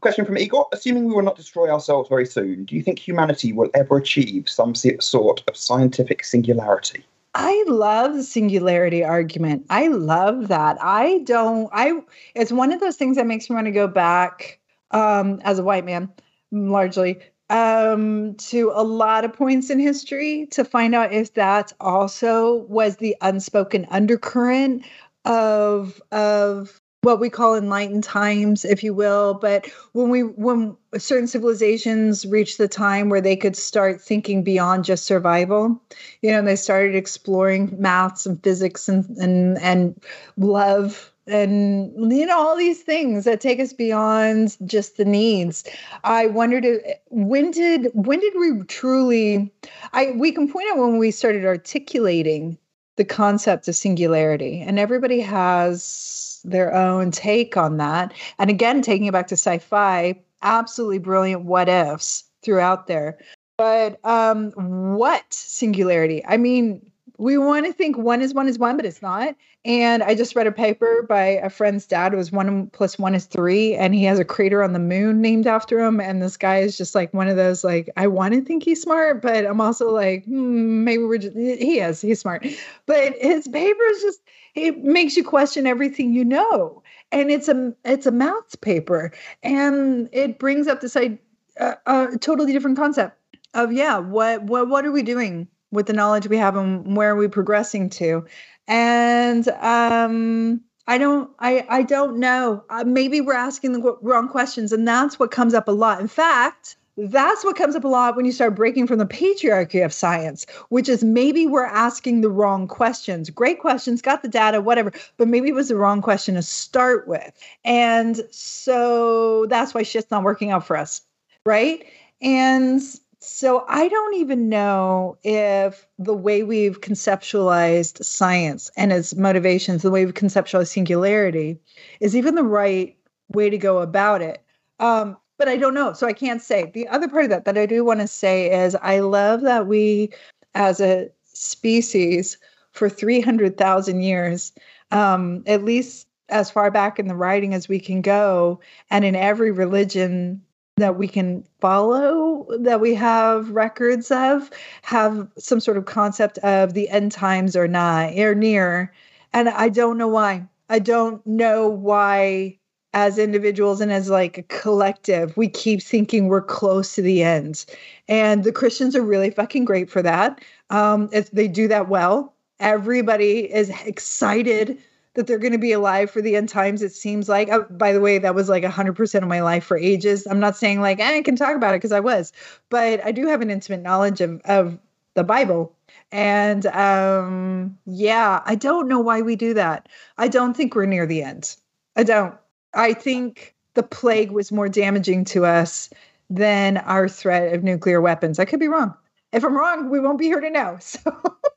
question 0.00 0.24
from 0.24 0.36
Igor: 0.36 0.68
Assuming 0.72 1.06
we 1.06 1.14
will 1.14 1.22
not 1.22 1.36
destroy 1.36 1.70
ourselves 1.70 2.08
very 2.08 2.26
soon, 2.26 2.64
do 2.64 2.76
you 2.76 2.82
think 2.82 2.98
humanity 2.98 3.52
will 3.52 3.70
ever 3.74 3.96
achieve 3.96 4.48
some 4.48 4.74
sort 4.74 5.42
of 5.48 5.56
scientific 5.56 6.24
singularity? 6.24 7.04
I 7.34 7.64
love 7.66 8.14
the 8.14 8.22
singularity 8.22 9.02
argument. 9.02 9.66
I 9.68 9.88
love 9.88 10.48
that. 10.48 10.76
I 10.80 11.18
don't. 11.24 11.68
I. 11.72 12.00
It's 12.34 12.52
one 12.52 12.72
of 12.72 12.80
those 12.80 12.96
things 12.96 13.16
that 13.16 13.26
makes 13.26 13.48
me 13.48 13.54
want 13.54 13.66
to 13.66 13.72
go 13.72 13.88
back 13.88 14.60
um, 14.90 15.40
as 15.44 15.58
a 15.58 15.64
white 15.64 15.84
man, 15.84 16.10
largely 16.52 17.18
um, 17.50 18.34
to 18.36 18.72
a 18.74 18.82
lot 18.82 19.24
of 19.24 19.32
points 19.32 19.70
in 19.70 19.78
history 19.78 20.46
to 20.52 20.64
find 20.64 20.94
out 20.94 21.12
if 21.12 21.34
that 21.34 21.72
also 21.80 22.64
was 22.68 22.96
the 22.96 23.16
unspoken 23.20 23.86
undercurrent 23.90 24.84
of 25.24 26.00
of 26.10 26.80
what 27.02 27.20
we 27.20 27.28
call 27.28 27.54
enlightened 27.54 28.02
times 28.02 28.64
if 28.64 28.82
you 28.82 28.94
will. 28.94 29.34
But 29.34 29.66
when 29.92 30.08
we 30.08 30.20
when 30.20 30.76
certain 30.96 31.26
civilizations 31.26 32.24
reached 32.24 32.58
the 32.58 32.68
time 32.68 33.08
where 33.10 33.20
they 33.20 33.36
could 33.36 33.56
start 33.56 34.00
thinking 34.00 34.42
beyond 34.42 34.84
just 34.84 35.04
survival 35.04 35.80
you 36.22 36.30
know 36.30 36.42
they 36.42 36.56
started 36.56 36.94
exploring 36.94 37.74
maths 37.78 38.26
and 38.26 38.42
physics 38.42 38.88
and 38.88 39.04
and 39.18 39.58
and 39.58 40.00
love 40.36 41.12
and 41.26 42.12
you 42.12 42.26
know 42.26 42.38
all 42.38 42.56
these 42.56 42.82
things 42.82 43.24
that 43.24 43.40
take 43.40 43.60
us 43.60 43.72
beyond 43.72 44.56
just 44.66 44.96
the 44.96 45.04
needs. 45.04 45.64
I 46.02 46.26
wondered 46.26 46.66
when 47.08 47.50
did 47.50 47.90
when 47.94 48.20
did 48.20 48.34
we 48.38 48.62
truly 48.64 49.52
i 49.92 50.12
we 50.16 50.32
can 50.32 50.50
point 50.50 50.68
out 50.70 50.78
when 50.78 50.98
we 50.98 51.10
started 51.10 51.44
articulating 51.44 52.58
the 52.96 53.04
concept 53.04 53.66
of 53.68 53.74
singularity 53.74 54.60
and 54.60 54.78
everybody 54.78 55.20
has 55.20 56.40
their 56.44 56.74
own 56.74 57.10
take 57.10 57.56
on 57.56 57.78
that. 57.78 58.12
And 58.38 58.50
again 58.50 58.82
taking 58.82 59.06
it 59.06 59.12
back 59.12 59.28
to 59.28 59.34
sci-fi 59.34 60.18
absolutely 60.42 60.98
brilliant 60.98 61.44
what 61.44 61.68
ifs 61.68 62.24
throughout 62.42 62.86
there. 62.86 63.18
But 63.56 63.98
um 64.04 64.50
what 64.52 65.32
singularity? 65.32 66.22
I 66.26 66.36
mean 66.36 66.90
we 67.16 67.38
want 67.38 67.64
to 67.66 67.72
think 67.72 67.96
one 67.96 68.20
is 68.20 68.34
one 68.34 68.48
is 68.48 68.58
one, 68.58 68.76
but 68.76 68.84
it's 68.84 69.00
not. 69.00 69.36
And 69.64 70.02
I 70.02 70.14
just 70.14 70.34
read 70.34 70.46
a 70.46 70.52
paper 70.52 71.04
by 71.08 71.24
a 71.24 71.48
friend's 71.48 71.86
dad. 71.86 72.12
It 72.12 72.16
was 72.16 72.32
one 72.32 72.66
plus 72.68 72.98
one 72.98 73.14
is 73.14 73.26
three, 73.26 73.74
and 73.74 73.94
he 73.94 74.04
has 74.04 74.18
a 74.18 74.24
crater 74.24 74.62
on 74.62 74.72
the 74.72 74.78
moon 74.80 75.20
named 75.20 75.46
after 75.46 75.78
him. 75.78 76.00
And 76.00 76.20
this 76.20 76.36
guy 76.36 76.58
is 76.58 76.76
just 76.76 76.94
like 76.94 77.14
one 77.14 77.28
of 77.28 77.36
those 77.36 77.62
like 77.62 77.88
I 77.96 78.08
want 78.08 78.34
to 78.34 78.40
think 78.40 78.64
he's 78.64 78.82
smart, 78.82 79.22
but 79.22 79.46
I'm 79.46 79.60
also 79.60 79.90
like 79.90 80.24
hmm, 80.24 80.84
maybe 80.84 81.04
we're 81.04 81.18
just 81.18 81.36
he 81.36 81.78
is 81.80 82.00
he's 82.00 82.20
smart. 82.20 82.46
But 82.86 83.14
his 83.20 83.46
paper 83.46 83.82
is 83.92 84.02
just 84.02 84.20
it 84.54 84.84
makes 84.84 85.16
you 85.16 85.24
question 85.24 85.66
everything 85.66 86.14
you 86.14 86.24
know, 86.24 86.82
and 87.12 87.30
it's 87.30 87.48
a 87.48 87.72
it's 87.84 88.06
a 88.06 88.12
maths 88.12 88.56
paper, 88.56 89.12
and 89.42 90.08
it 90.12 90.38
brings 90.38 90.66
up 90.66 90.80
this 90.80 90.96
a, 90.96 91.16
uh, 91.60 91.74
a 91.86 92.18
totally 92.18 92.52
different 92.52 92.76
concept 92.76 93.16
of 93.54 93.72
yeah 93.72 93.98
what 93.98 94.42
what 94.42 94.68
what 94.68 94.84
are 94.84 94.90
we 94.90 95.02
doing 95.02 95.46
with 95.74 95.86
the 95.86 95.92
knowledge 95.92 96.28
we 96.28 96.36
have 96.36 96.56
and 96.56 96.96
where 96.96 97.10
are 97.10 97.16
we 97.16 97.28
progressing 97.28 97.90
to 97.90 98.24
and 98.66 99.48
um 99.60 100.60
i 100.86 100.96
don't 100.96 101.30
i 101.40 101.66
i 101.68 101.82
don't 101.82 102.18
know 102.18 102.64
uh, 102.70 102.84
maybe 102.84 103.20
we're 103.20 103.34
asking 103.34 103.72
the 103.72 103.98
wrong 104.00 104.28
questions 104.28 104.72
and 104.72 104.88
that's 104.88 105.18
what 105.18 105.30
comes 105.30 105.52
up 105.52 105.68
a 105.68 105.72
lot 105.72 106.00
in 106.00 106.08
fact 106.08 106.76
that's 106.96 107.44
what 107.44 107.56
comes 107.56 107.74
up 107.74 107.84
a 107.84 107.88
lot 107.88 108.14
when 108.14 108.24
you 108.24 108.32
start 108.32 108.54
breaking 108.54 108.86
from 108.86 108.98
the 108.98 109.06
patriarchy 109.06 109.84
of 109.84 109.92
science, 109.92 110.46
which 110.68 110.88
is 110.88 111.02
maybe 111.02 111.46
we're 111.46 111.66
asking 111.66 112.20
the 112.20 112.28
wrong 112.28 112.68
questions. 112.68 113.30
Great 113.30 113.58
questions, 113.58 114.00
got 114.00 114.22
the 114.22 114.28
data, 114.28 114.60
whatever, 114.60 114.92
but 115.16 115.26
maybe 115.26 115.48
it 115.48 115.54
was 115.54 115.68
the 115.68 115.76
wrong 115.76 116.00
question 116.00 116.36
to 116.36 116.42
start 116.42 117.08
with. 117.08 117.32
And 117.64 118.22
so 118.30 119.46
that's 119.46 119.74
why 119.74 119.82
shit's 119.82 120.10
not 120.10 120.22
working 120.22 120.52
out 120.52 120.64
for 120.64 120.76
us, 120.76 121.02
right? 121.44 121.84
And 122.22 122.80
so 123.24 123.64
I 123.68 123.88
don't 123.88 124.14
even 124.14 124.48
know 124.48 125.16
if 125.22 125.86
the 125.98 126.14
way 126.14 126.42
we've 126.42 126.80
conceptualized 126.80 128.04
science 128.04 128.70
and 128.76 128.92
its 128.92 129.14
motivations, 129.14 129.82
the 129.82 129.90
way 129.90 130.04
we've 130.04 130.14
conceptualized 130.14 130.68
singularity, 130.68 131.58
is 132.00 132.14
even 132.14 132.34
the 132.34 132.44
right 132.44 132.96
way 133.28 133.50
to 133.50 133.58
go 133.58 133.78
about 133.78 134.22
it. 134.22 134.42
Um, 134.78 135.16
but 135.38 135.48
I 135.48 135.56
don't 135.56 135.74
know. 135.74 135.92
So 135.92 136.06
I 136.06 136.12
can't 136.12 136.42
say. 136.42 136.70
The 136.72 136.86
other 136.88 137.08
part 137.08 137.24
of 137.24 137.30
that 137.30 137.44
that 137.46 137.58
I 137.58 137.66
do 137.66 137.84
want 137.84 138.00
to 138.00 138.06
say 138.06 138.64
is 138.64 138.76
I 138.76 139.00
love 139.00 139.40
that 139.40 139.66
we, 139.66 140.10
as 140.54 140.80
a 140.80 141.10
species, 141.24 142.38
for 142.72 142.88
300,000 142.88 144.02
years, 144.02 144.52
um, 144.90 145.42
at 145.46 145.64
least 145.64 146.08
as 146.28 146.50
far 146.50 146.70
back 146.70 146.98
in 146.98 147.08
the 147.08 147.14
writing 147.14 147.54
as 147.54 147.68
we 147.68 147.78
can 147.78 148.00
go, 148.00 148.60
and 148.90 149.04
in 149.04 149.14
every 149.14 149.50
religion 149.50 150.42
that 150.76 150.98
we 150.98 151.06
can 151.06 151.44
follow 151.60 152.46
that 152.58 152.80
we 152.80 152.94
have 152.94 153.50
records 153.50 154.10
of 154.10 154.50
have 154.82 155.28
some 155.38 155.60
sort 155.60 155.76
of 155.76 155.84
concept 155.84 156.38
of 156.38 156.74
the 156.74 156.88
end 156.88 157.12
times 157.12 157.54
or 157.54 157.68
not 157.68 158.12
or 158.18 158.34
near. 158.34 158.92
And 159.32 159.48
i 159.48 159.68
don't 159.68 159.98
know 159.98 160.08
why. 160.08 160.46
I 160.68 160.78
don't 160.78 161.24
know 161.26 161.68
why 161.68 162.58
as 162.92 163.18
individuals 163.18 163.80
and 163.80 163.92
as 163.92 164.08
like 164.08 164.38
a 164.38 164.42
collective 164.44 165.36
we 165.36 165.48
keep 165.48 165.82
thinking 165.82 166.28
we're 166.28 166.42
close 166.42 166.94
to 166.96 167.02
the 167.02 167.22
end. 167.22 167.64
And 168.08 168.42
the 168.42 168.52
christians 168.52 168.96
are 168.96 169.02
really 169.02 169.30
fucking 169.30 169.64
great 169.64 169.88
for 169.90 170.02
that. 170.02 170.40
Um 170.70 171.08
they 171.32 171.46
do 171.48 171.68
that 171.68 171.88
well. 171.88 172.34
Everybody 172.58 173.52
is 173.52 173.70
excited 173.84 174.78
that 175.14 175.26
they're 175.26 175.38
going 175.38 175.52
to 175.52 175.58
be 175.58 175.72
alive 175.72 176.10
for 176.10 176.20
the 176.22 176.36
end 176.36 176.48
times 176.48 176.82
it 176.82 176.92
seems 176.92 177.28
like 177.28 177.50
uh, 177.50 177.60
by 177.70 177.92
the 177.92 178.00
way 178.00 178.18
that 178.18 178.34
was 178.34 178.48
like 178.48 178.64
100% 178.64 179.22
of 179.22 179.28
my 179.28 179.40
life 179.40 179.64
for 179.64 179.76
ages 179.76 180.26
i'm 180.26 180.40
not 180.40 180.56
saying 180.56 180.80
like 180.80 181.00
eh, 181.00 181.16
i 181.18 181.22
can 181.22 181.36
talk 181.36 181.56
about 181.56 181.74
it 181.74 181.78
because 181.78 181.92
i 181.92 182.00
was 182.00 182.32
but 182.70 183.04
i 183.04 183.12
do 183.12 183.26
have 183.26 183.40
an 183.40 183.50
intimate 183.50 183.82
knowledge 183.82 184.20
of, 184.20 184.40
of 184.44 184.78
the 185.14 185.24
bible 185.24 185.74
and 186.12 186.66
um 186.66 187.76
yeah 187.86 188.42
i 188.46 188.54
don't 188.54 188.88
know 188.88 189.00
why 189.00 189.22
we 189.22 189.36
do 189.36 189.54
that 189.54 189.88
i 190.18 190.28
don't 190.28 190.54
think 190.54 190.74
we're 190.74 190.86
near 190.86 191.06
the 191.06 191.22
end 191.22 191.56
i 191.96 192.02
don't 192.02 192.34
i 192.74 192.92
think 192.92 193.54
the 193.74 193.82
plague 193.82 194.30
was 194.30 194.50
more 194.52 194.68
damaging 194.68 195.24
to 195.24 195.44
us 195.44 195.90
than 196.30 196.78
our 196.78 197.08
threat 197.08 197.54
of 197.54 197.62
nuclear 197.62 198.00
weapons. 198.00 198.38
I 198.38 198.44
could 198.44 198.60
be 198.60 198.68
wrong. 198.68 198.94
If 199.32 199.44
I'm 199.44 199.56
wrong, 199.56 199.90
we 199.90 200.00
won't 200.00 200.18
be 200.18 200.26
here 200.26 200.40
to 200.40 200.50
know. 200.50 200.78
So 200.86 201.00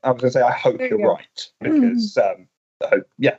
I 0.04 0.12
was 0.12 0.20
going 0.20 0.30
to 0.30 0.30
say, 0.30 0.42
I 0.42 0.52
hope 0.52 0.78
There 0.78 0.88
you 0.90 0.98
you're 0.98 1.08
go. 1.08 1.14
right 1.14 1.48
because, 1.60 2.16
um, 2.18 2.46
Hope, 2.82 3.08
yeah. 3.18 3.36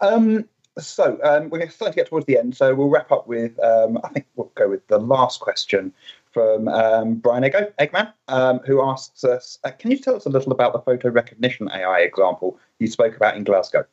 Um, 0.00 0.48
so 0.78 1.18
um, 1.22 1.50
we're 1.50 1.68
starting 1.68 1.92
to 1.92 1.96
get 1.96 2.08
towards 2.08 2.26
the 2.26 2.38
end, 2.38 2.56
so 2.56 2.74
we'll 2.74 2.88
wrap 2.88 3.12
up 3.12 3.26
with. 3.26 3.58
Um, 3.60 3.98
I 4.04 4.08
think 4.08 4.26
we'll 4.36 4.52
go 4.54 4.68
with 4.68 4.86
the 4.88 4.98
last 4.98 5.40
question 5.40 5.92
from 6.32 6.68
um, 6.68 7.14
Brian 7.16 7.44
Ego, 7.44 7.72
Eggman, 7.78 8.12
um, 8.28 8.60
who 8.60 8.82
asks 8.82 9.24
us, 9.24 9.58
uh, 9.64 9.70
"Can 9.70 9.90
you 9.90 9.98
tell 9.98 10.16
us 10.16 10.26
a 10.26 10.30
little 10.30 10.52
about 10.52 10.72
the 10.72 10.80
photo 10.80 11.08
recognition 11.10 11.68
AI 11.72 12.00
example 12.00 12.58
you 12.78 12.86
spoke 12.86 13.16
about 13.16 13.36
in 13.36 13.44
Glasgow?" 13.44 13.84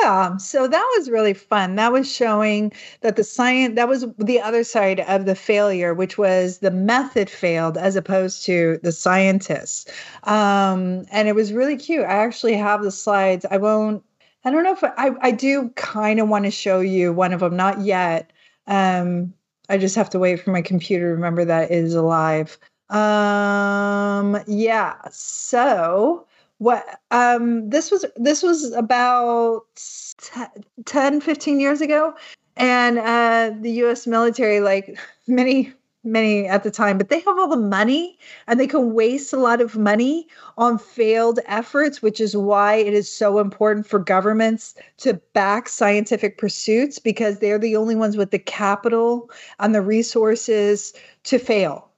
Yeah, 0.00 0.38
so 0.38 0.66
that 0.66 0.94
was 0.96 1.10
really 1.10 1.34
fun. 1.34 1.76
That 1.76 1.92
was 1.92 2.10
showing 2.10 2.72
that 3.02 3.16
the 3.16 3.24
science, 3.24 3.74
that 3.76 3.86
was 3.86 4.06
the 4.16 4.40
other 4.40 4.64
side 4.64 5.00
of 5.00 5.26
the 5.26 5.34
failure, 5.34 5.92
which 5.92 6.16
was 6.16 6.58
the 6.58 6.70
method 6.70 7.28
failed 7.28 7.76
as 7.76 7.94
opposed 7.94 8.46
to 8.46 8.78
the 8.82 8.92
scientists. 8.92 9.84
Um, 10.22 11.04
and 11.12 11.28
it 11.28 11.34
was 11.34 11.52
really 11.52 11.76
cute. 11.76 12.06
I 12.06 12.14
actually 12.14 12.54
have 12.54 12.82
the 12.82 12.90
slides. 12.90 13.44
I 13.50 13.58
won't, 13.58 14.02
I 14.44 14.50
don't 14.50 14.62
know 14.62 14.72
if 14.72 14.84
I, 14.84 15.10
I 15.20 15.30
do 15.30 15.70
kind 15.70 16.20
of 16.20 16.28
want 16.28 16.44
to 16.44 16.50
show 16.50 16.80
you 16.80 17.12
one 17.12 17.32
of 17.32 17.40
them, 17.40 17.56
not 17.56 17.80
yet. 17.80 18.32
Um, 18.66 19.32
I 19.68 19.78
just 19.78 19.96
have 19.96 20.10
to 20.10 20.18
wait 20.18 20.40
for 20.40 20.50
my 20.50 20.62
computer 20.62 21.08
to 21.08 21.14
remember 21.14 21.44
that 21.44 21.70
it 21.70 21.78
is 21.78 21.94
alive. 21.94 22.58
Um, 22.90 24.38
yeah, 24.46 24.96
so 25.10 26.26
what 26.58 27.00
um 27.10 27.68
this 27.68 27.90
was 27.90 28.04
this 28.16 28.42
was 28.42 28.72
about 28.72 29.62
t- 30.20 30.62
10 30.84 31.20
15 31.20 31.58
years 31.58 31.80
ago 31.80 32.14
and 32.56 32.98
uh 32.98 33.50
the 33.60 33.72
US 33.82 34.06
military 34.06 34.60
like 34.60 34.96
many 35.26 35.72
many 36.04 36.46
at 36.46 36.62
the 36.62 36.70
time 36.70 36.98
but 36.98 37.08
they 37.08 37.20
have 37.20 37.38
all 37.38 37.48
the 37.48 37.56
money 37.56 38.18
and 38.46 38.60
they 38.60 38.66
can 38.66 38.94
waste 38.94 39.32
a 39.32 39.38
lot 39.38 39.60
of 39.60 39.76
money 39.76 40.28
on 40.58 40.78
failed 40.78 41.40
efforts 41.46 42.02
which 42.02 42.20
is 42.20 42.36
why 42.36 42.76
it 42.76 42.92
is 42.92 43.12
so 43.12 43.38
important 43.38 43.86
for 43.86 43.98
governments 43.98 44.74
to 44.96 45.14
back 45.32 45.68
scientific 45.68 46.38
pursuits 46.38 46.98
because 46.98 47.38
they're 47.38 47.58
the 47.58 47.76
only 47.76 47.94
ones 47.94 48.16
with 48.16 48.30
the 48.30 48.38
capital 48.38 49.30
and 49.58 49.74
the 49.74 49.82
resources 49.82 50.92
to 51.22 51.38
fail 51.38 51.90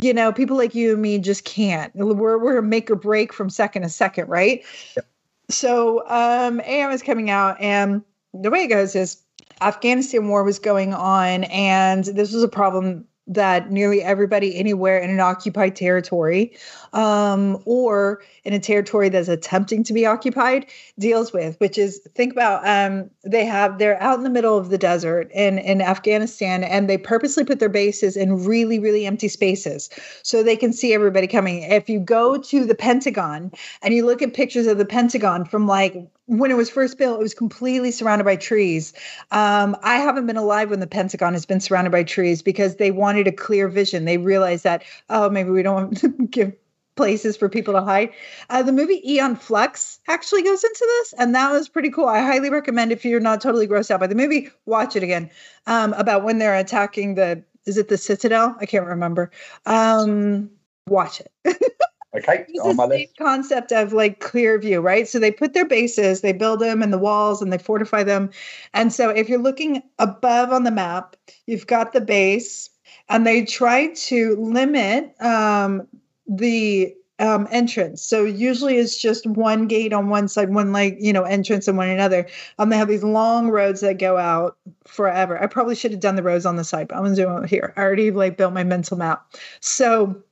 you 0.00 0.14
know, 0.14 0.32
people 0.32 0.56
like 0.56 0.74
you 0.74 0.94
and 0.94 1.02
me 1.02 1.18
just 1.18 1.44
can't. 1.44 1.94
We're 1.94 2.38
we're 2.38 2.58
a 2.58 2.62
make 2.62 2.90
or 2.90 2.96
break 2.96 3.32
from 3.32 3.50
second 3.50 3.82
to 3.82 3.88
second, 3.88 4.28
right? 4.28 4.64
Yep. 4.96 5.06
So 5.50 6.08
um 6.08 6.60
AM 6.60 6.90
is 6.90 7.02
coming 7.02 7.30
out 7.30 7.60
and 7.60 8.02
the 8.32 8.50
way 8.50 8.64
it 8.64 8.68
goes 8.68 8.96
is 8.96 9.20
Afghanistan 9.60 10.28
war 10.28 10.42
was 10.42 10.58
going 10.58 10.94
on 10.94 11.44
and 11.44 12.04
this 12.04 12.32
was 12.32 12.42
a 12.42 12.48
problem 12.48 13.04
that 13.26 13.70
nearly 13.70 14.02
everybody 14.02 14.56
anywhere 14.56 14.98
in 14.98 15.10
an 15.10 15.20
occupied 15.20 15.76
territory 15.76 16.56
um, 16.92 17.58
or 17.64 18.22
in 18.44 18.52
a 18.52 18.60
territory 18.60 19.08
that's 19.08 19.28
attempting 19.28 19.82
to 19.82 19.92
be 19.92 20.04
occupied 20.04 20.66
deals 20.98 21.32
with 21.32 21.58
which 21.60 21.78
is 21.78 22.00
think 22.14 22.32
about 22.32 22.66
um, 22.66 23.08
they 23.24 23.44
have 23.44 23.78
they're 23.78 24.02
out 24.02 24.18
in 24.18 24.24
the 24.24 24.30
middle 24.30 24.58
of 24.58 24.68
the 24.68 24.78
desert 24.78 25.30
in 25.32 25.58
in 25.58 25.80
afghanistan 25.80 26.62
and 26.62 26.88
they 26.88 26.98
purposely 26.98 27.44
put 27.44 27.60
their 27.60 27.68
bases 27.68 28.16
in 28.16 28.44
really 28.44 28.78
really 28.78 29.06
empty 29.06 29.28
spaces 29.28 29.88
so 30.22 30.42
they 30.42 30.56
can 30.56 30.72
see 30.72 30.92
everybody 30.94 31.26
coming. 31.26 31.62
If 31.62 31.88
you 31.88 32.00
go 32.00 32.36
to 32.38 32.64
the 32.64 32.74
pentagon 32.74 33.52
and 33.82 33.94
you 33.94 34.06
look 34.06 34.22
at 34.22 34.34
pictures 34.34 34.66
of 34.66 34.78
the 34.78 34.84
pentagon 34.84 35.44
from 35.44 35.66
like 35.66 35.96
when 36.26 36.50
it 36.50 36.56
was 36.56 36.70
first 36.70 36.96
built, 36.96 37.20
it 37.20 37.22
was 37.22 37.34
completely 37.34 37.90
surrounded 37.90 38.24
by 38.24 38.36
trees. 38.36 38.92
Um, 39.30 39.76
I 39.82 39.96
haven't 39.96 40.26
been 40.26 40.36
alive 40.36 40.70
when 40.70 40.80
the 40.80 40.86
Pentagon 40.86 41.34
has 41.34 41.44
been 41.44 41.60
surrounded 41.60 41.90
by 41.90 42.02
trees 42.02 42.42
because 42.42 42.76
they 42.76 42.90
wanted 42.90 43.26
a 43.26 43.32
clear 43.32 43.68
vision. 43.68 44.04
They 44.04 44.18
realized 44.18 44.64
that, 44.64 44.84
oh, 45.10 45.28
maybe 45.28 45.50
we 45.50 45.62
don't 45.62 46.30
give 46.30 46.52
places 46.96 47.36
for 47.36 47.48
people 47.48 47.74
to 47.74 47.82
hide. 47.82 48.10
Uh, 48.50 48.62
the 48.62 48.72
movie 48.72 49.02
Aeon 49.04 49.36
Flux 49.36 49.98
actually 50.08 50.42
goes 50.42 50.64
into 50.64 50.86
this, 50.86 51.14
and 51.18 51.34
that 51.34 51.50
was 51.50 51.68
pretty 51.68 51.90
cool. 51.90 52.06
I 52.06 52.20
highly 52.20 52.50
recommend 52.50 52.92
if 52.92 53.04
you're 53.04 53.20
not 53.20 53.40
totally 53.40 53.66
grossed 53.66 53.90
out 53.90 54.00
by 54.00 54.06
the 54.06 54.14
movie, 54.14 54.50
watch 54.64 54.96
it 54.96 55.02
again 55.02 55.30
um, 55.66 55.92
about 55.94 56.24
when 56.24 56.38
they're 56.38 56.54
attacking 56.54 57.16
the, 57.16 57.42
is 57.66 57.76
it 57.76 57.88
the 57.88 57.98
Citadel? 57.98 58.56
I 58.60 58.66
can't 58.66 58.86
remember. 58.86 59.30
Um, 59.66 60.50
watch 60.86 61.20
it. 61.20 61.32
Okay, 62.16 62.46
on 62.62 62.76
my 62.76 62.86
the 62.86 63.08
concept 63.18 63.72
of 63.72 63.92
like 63.92 64.20
clear 64.20 64.58
view, 64.58 64.80
right? 64.80 65.08
So 65.08 65.18
they 65.18 65.32
put 65.32 65.52
their 65.52 65.64
bases, 65.66 66.20
they 66.20 66.32
build 66.32 66.60
them 66.60 66.82
and 66.82 66.92
the 66.92 66.98
walls 66.98 67.42
and 67.42 67.52
they 67.52 67.58
fortify 67.58 68.04
them. 68.04 68.30
And 68.72 68.92
so 68.92 69.10
if 69.10 69.28
you're 69.28 69.40
looking 69.40 69.82
above 69.98 70.52
on 70.52 70.64
the 70.64 70.70
map, 70.70 71.16
you've 71.46 71.66
got 71.66 71.92
the 71.92 72.00
base 72.00 72.70
and 73.08 73.26
they 73.26 73.44
try 73.44 73.92
to 73.94 74.36
limit 74.36 75.20
um, 75.20 75.88
the 76.28 76.94
um, 77.18 77.48
entrance. 77.50 78.02
So 78.02 78.24
usually 78.24 78.76
it's 78.76 78.96
just 79.00 79.26
one 79.26 79.66
gate 79.66 79.92
on 79.92 80.08
one 80.08 80.28
side, 80.28 80.52
one 80.52 80.72
like, 80.72 80.96
you 81.00 81.12
know, 81.12 81.22
entrance 81.22 81.68
and 81.68 81.76
one 81.76 81.88
another. 81.88 82.26
Um, 82.58 82.70
they 82.70 82.76
have 82.76 82.88
these 82.88 83.04
long 83.04 83.50
roads 83.50 83.80
that 83.80 83.98
go 83.98 84.18
out 84.18 84.56
forever. 84.84 85.40
I 85.42 85.46
probably 85.46 85.74
should 85.74 85.92
have 85.92 86.00
done 86.00 86.16
the 86.16 86.22
roads 86.22 86.46
on 86.46 86.56
the 86.56 86.64
side, 86.64 86.88
but 86.88 86.96
I'm 86.96 87.04
gonna 87.04 87.16
do 87.16 87.36
it 87.38 87.50
here. 87.50 87.72
I 87.76 87.82
already 87.82 88.10
like 88.10 88.36
built 88.36 88.52
my 88.52 88.64
mental 88.64 88.96
map. 88.96 89.34
So 89.60 90.22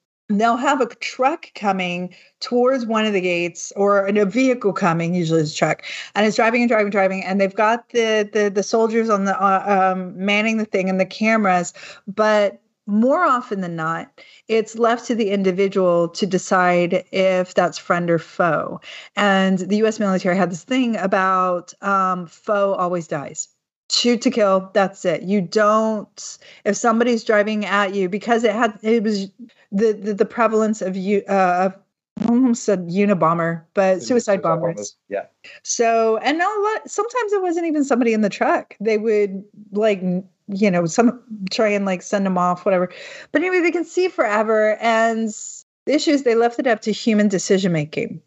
they'll 0.41 0.57
have 0.57 0.81
a 0.81 0.87
truck 0.87 1.53
coming 1.55 2.15
towards 2.41 2.87
one 2.87 3.07
of 3.07 3.13
the 3.13 3.21
gates 3.21 3.73
or 3.77 4.07
a 4.07 4.25
vehicle 4.25 4.73
coming 4.73 5.15
usually 5.15 5.41
it's 5.41 5.53
a 5.53 5.57
truck 5.57 5.85
and 6.15 6.27
it's 6.27 6.37
driving 6.37 6.63
and 6.63 6.69
driving 6.69 6.87
and 6.87 6.93
driving 6.93 7.25
and 7.25 7.41
they've 7.41 7.55
got 7.55 7.89
the 7.91 8.29
the, 8.33 8.51
the 8.51 8.63
soldiers 8.63 9.09
on 9.09 9.25
the 9.25 9.41
uh, 9.43 9.93
um, 9.95 10.13
manning 10.17 10.57
the 10.57 10.65
thing 10.65 10.89
and 10.89 11.01
the 11.01 11.07
cameras 11.07 11.73
but 12.07 12.61
more 12.87 13.25
often 13.25 13.61
than 13.61 13.77
not 13.77 14.11
it's 14.49 14.77
left 14.77 15.07
to 15.07 15.15
the 15.15 15.31
individual 15.31 16.09
to 16.09 16.27
decide 16.27 17.05
if 17.13 17.55
that's 17.55 17.79
friend 17.79 18.11
or 18.11 18.19
foe. 18.19 18.81
And 19.17 19.59
the 19.59 19.77
us 19.77 19.99
military 19.99 20.37
had 20.37 20.51
this 20.51 20.65
thing 20.65 20.97
about 20.97 21.73
um, 21.83 22.27
foe 22.27 22.75
always 22.75 23.07
dies. 23.07 23.49
Shoot 23.91 24.23
to 24.23 24.31
kill 24.31 24.71
that's 24.73 25.05
it. 25.05 25.23
You 25.23 25.41
don't 25.41 26.39
if 26.65 26.77
somebody's 26.77 27.25
driving 27.25 27.65
at 27.67 27.95
you 27.95 28.09
because 28.09 28.43
it 28.43 28.55
had 28.55 28.79
it 28.83 29.03
was 29.03 29.29
the 29.73 29.93
the, 29.93 30.15
the 30.15 30.25
prevalence 30.25 30.83
of 30.83 30.97
you 30.97 31.23
uh 31.23 31.71
I 32.21 32.27
almost 32.27 32.65
said 32.65 32.89
unabomber 32.89 33.63
but 33.75 34.03
suicide 34.03 34.43
bombers. 34.43 34.97
Yeah. 35.09 35.25
so 35.63 36.19
and 36.19 36.41
a 36.41 36.45
lot 36.45 36.89
sometimes 36.89 37.33
it 37.33 37.43
wasn't 37.43 37.67
even 37.67 37.85
somebody 37.85 38.13
in 38.13 38.21
the 38.21 38.29
truck. 38.29 38.77
They 38.81 38.99
would 38.99 39.43
like 39.73 40.03
you 40.49 40.71
know 40.71 40.87
some 40.87 41.23
try 41.51 41.69
and 41.69 41.85
like 41.85 42.03
send 42.03 42.27
them 42.27 42.39
off 42.39 42.65
whatever. 42.65 42.93
But 43.33 43.43
anyway 43.43 43.61
they 43.61 43.71
can 43.71 43.85
see 43.85 44.09
forever 44.09 44.77
and 44.81 45.31
the 45.85 45.95
issue 45.95 46.13
is 46.13 46.23
they 46.23 46.37
left 46.37 46.61
it 46.61 46.67
up 46.69 46.81
to 46.83 46.93
human 46.93 47.27
decision 47.27 47.73
making 47.73 48.23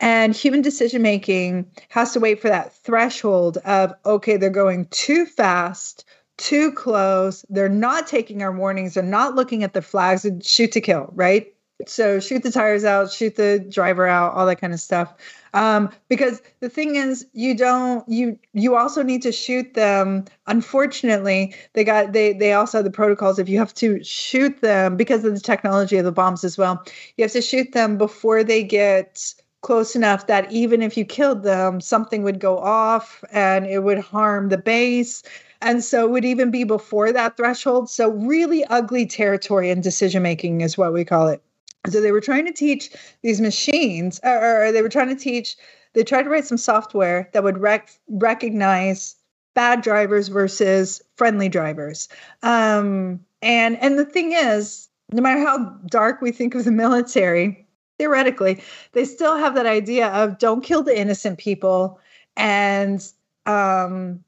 and 0.00 0.34
human 0.34 0.60
decision 0.60 1.02
making 1.02 1.66
has 1.88 2.12
to 2.12 2.20
wait 2.20 2.40
for 2.40 2.48
that 2.48 2.74
threshold 2.74 3.58
of, 3.58 3.94
okay, 4.04 4.36
they're 4.36 4.50
going 4.50 4.86
too 4.86 5.24
fast, 5.24 6.04
too 6.38 6.72
close. 6.72 7.44
They're 7.48 7.68
not 7.68 8.06
taking 8.06 8.42
our 8.42 8.52
warnings. 8.52 8.94
They're 8.94 9.02
not 9.02 9.34
looking 9.34 9.62
at 9.62 9.72
the 9.72 9.82
flags 9.82 10.24
and 10.24 10.44
shoot 10.44 10.72
to 10.72 10.80
kill, 10.80 11.10
right? 11.14 11.52
So 11.86 12.20
shoot 12.20 12.42
the 12.42 12.50
tires 12.50 12.84
out, 12.84 13.12
shoot 13.12 13.36
the 13.36 13.58
driver 13.58 14.06
out, 14.06 14.32
all 14.34 14.46
that 14.46 14.60
kind 14.60 14.72
of 14.72 14.80
stuff. 14.80 15.12
Um, 15.52 15.90
because 16.08 16.42
the 16.60 16.68
thing 16.68 16.96
is, 16.96 17.26
you 17.32 17.54
don't 17.54 18.06
you 18.08 18.38
you 18.54 18.76
also 18.76 19.02
need 19.02 19.22
to 19.22 19.32
shoot 19.32 19.74
them. 19.74 20.24
Unfortunately, 20.46 21.54
they 21.74 21.84
got 21.84 22.12
they 22.12 22.32
they 22.32 22.52
also 22.52 22.78
have 22.78 22.84
the 22.84 22.90
protocols. 22.90 23.38
If 23.38 23.48
you 23.48 23.58
have 23.58 23.74
to 23.74 24.02
shoot 24.02 24.60
them 24.60 24.96
because 24.96 25.24
of 25.24 25.34
the 25.34 25.40
technology 25.40 25.98
of 25.98 26.04
the 26.04 26.12
bombs 26.12 26.44
as 26.44 26.56
well, 26.56 26.82
you 27.16 27.24
have 27.24 27.32
to 27.32 27.42
shoot 27.42 27.72
them 27.72 27.98
before 27.98 28.42
they 28.42 28.62
get 28.62 29.34
close 29.62 29.96
enough 29.96 30.28
that 30.28 30.50
even 30.52 30.80
if 30.80 30.96
you 30.96 31.04
killed 31.04 31.42
them, 31.42 31.80
something 31.80 32.22
would 32.22 32.38
go 32.38 32.58
off 32.58 33.24
and 33.32 33.66
it 33.66 33.80
would 33.80 33.98
harm 33.98 34.48
the 34.48 34.58
base. 34.58 35.22
And 35.60 35.82
so 35.82 36.06
would 36.08 36.24
even 36.24 36.50
be 36.50 36.64
before 36.64 37.12
that 37.12 37.36
threshold. 37.36 37.90
So, 37.90 38.10
really 38.10 38.64
ugly 38.66 39.06
territory 39.06 39.70
and 39.70 39.82
decision 39.82 40.22
making 40.22 40.60
is 40.60 40.76
what 40.78 40.92
we 40.92 41.04
call 41.04 41.28
it. 41.28 41.42
So, 41.88 42.00
they 42.00 42.12
were 42.12 42.20
trying 42.20 42.46
to 42.46 42.52
teach 42.52 42.90
these 43.22 43.40
machines, 43.40 44.20
or, 44.24 44.70
they 44.72 44.82
were 44.82 44.88
trying 44.88 45.08
to 45.08 45.14
teach, 45.22 45.56
they 45.94 46.04
tried 46.04 46.24
to 46.24 46.30
write 46.30 46.46
some 46.46 46.58
software 46.58 47.30
that 47.32 47.44
would 47.44 47.58
rec- 47.58 47.98
recognize 48.08 49.16
bad 49.56 49.80
drivers 49.80 50.28
versus 50.28 51.02
friendly 51.16 51.48
drivers. 51.48 52.08
Um, 52.44 53.18
and 53.42 53.76
and 53.82 53.98
the 53.98 54.04
thing 54.04 54.32
is, 54.32 54.88
no 55.12 55.22
matter 55.22 55.40
how 55.40 55.70
dark 55.86 56.20
we 56.20 56.30
think 56.30 56.54
of 56.54 56.64
the 56.64 56.70
military, 56.84 57.66
theoretically, 57.98 58.62
they 58.92 59.04
still 59.04 59.36
have 59.36 59.56
that 59.56 59.66
idea 59.66 60.08
of 60.08 60.38
don't 60.38 60.62
kill 60.62 60.82
the 60.84 60.96
innocent 60.96 61.38
people, 61.38 61.98
and 62.36 63.04
um, 63.46 64.22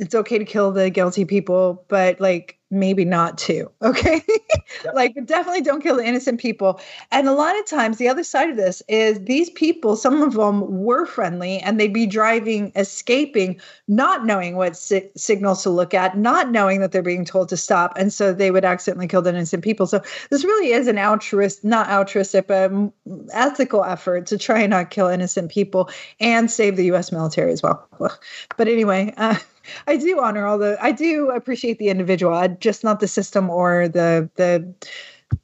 it's 0.00 0.14
okay 0.14 0.38
to 0.38 0.44
kill 0.44 0.72
the 0.72 0.90
guilty 0.90 1.24
people, 1.24 1.84
but 1.88 2.20
like 2.20 2.58
maybe 2.70 3.04
not 3.04 3.36
to. 3.36 3.70
Okay. 3.82 4.22
Yep. 4.84 4.94
like 4.94 5.14
definitely 5.26 5.62
don't 5.62 5.82
kill 5.82 5.96
the 5.96 6.04
innocent 6.04 6.40
people. 6.40 6.80
And 7.10 7.26
a 7.26 7.32
lot 7.32 7.58
of 7.58 7.66
times 7.66 7.98
the 7.98 8.08
other 8.08 8.22
side 8.22 8.48
of 8.48 8.56
this 8.56 8.82
is 8.88 9.18
these 9.24 9.50
people, 9.50 9.96
some 9.96 10.22
of 10.22 10.34
them 10.34 10.84
were 10.84 11.06
friendly 11.06 11.58
and 11.58 11.78
they'd 11.80 11.92
be 11.92 12.06
driving, 12.06 12.70
escaping, 12.76 13.60
not 13.88 14.24
knowing 14.24 14.56
what 14.56 14.76
si- 14.76 15.10
signals 15.16 15.64
to 15.64 15.70
look 15.70 15.92
at, 15.92 16.16
not 16.16 16.50
knowing 16.50 16.80
that 16.80 16.92
they're 16.92 17.02
being 17.02 17.24
told 17.24 17.48
to 17.48 17.56
stop. 17.56 17.94
And 17.96 18.12
so 18.12 18.32
they 18.32 18.52
would 18.52 18.64
accidentally 18.64 19.08
kill 19.08 19.22
the 19.22 19.30
innocent 19.30 19.64
people. 19.64 19.86
So 19.86 20.00
this 20.30 20.44
really 20.44 20.70
is 20.70 20.86
an 20.86 20.98
altruist, 20.98 21.64
not 21.64 21.88
altruistic, 21.88 22.46
but 22.46 22.70
ethical 23.32 23.82
effort 23.84 24.26
to 24.26 24.38
try 24.38 24.60
and 24.60 24.70
not 24.70 24.90
kill 24.90 25.08
innocent 25.08 25.50
people 25.50 25.90
and 26.20 26.48
save 26.50 26.76
the 26.76 26.84
US 26.92 27.10
military 27.10 27.52
as 27.52 27.62
well. 27.62 27.88
But 28.56 28.68
anyway, 28.68 29.12
uh, 29.16 29.36
I 29.86 29.96
do 29.96 30.20
honor 30.20 30.46
all 30.46 30.58
the. 30.58 30.78
I 30.80 30.92
do 30.92 31.30
appreciate 31.30 31.78
the 31.78 31.88
individual, 31.88 32.48
just 32.60 32.84
not 32.84 33.00
the 33.00 33.08
system 33.08 33.50
or 33.50 33.88
the 33.88 34.30
the 34.36 34.74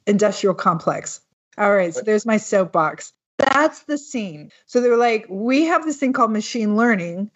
industrial 0.05 0.55
complex. 0.55 1.21
All 1.57 1.75
right, 1.75 1.93
so 1.93 2.01
there's 2.01 2.25
my 2.25 2.37
soapbox. 2.37 3.13
That's 3.37 3.83
the 3.83 3.97
scene. 3.97 4.51
So 4.65 4.81
they're 4.81 4.97
like, 4.97 5.25
we 5.29 5.63
have 5.63 5.85
this 5.85 5.97
thing 5.97 6.13
called 6.13 6.31
machine 6.31 6.75
learning. 6.75 7.31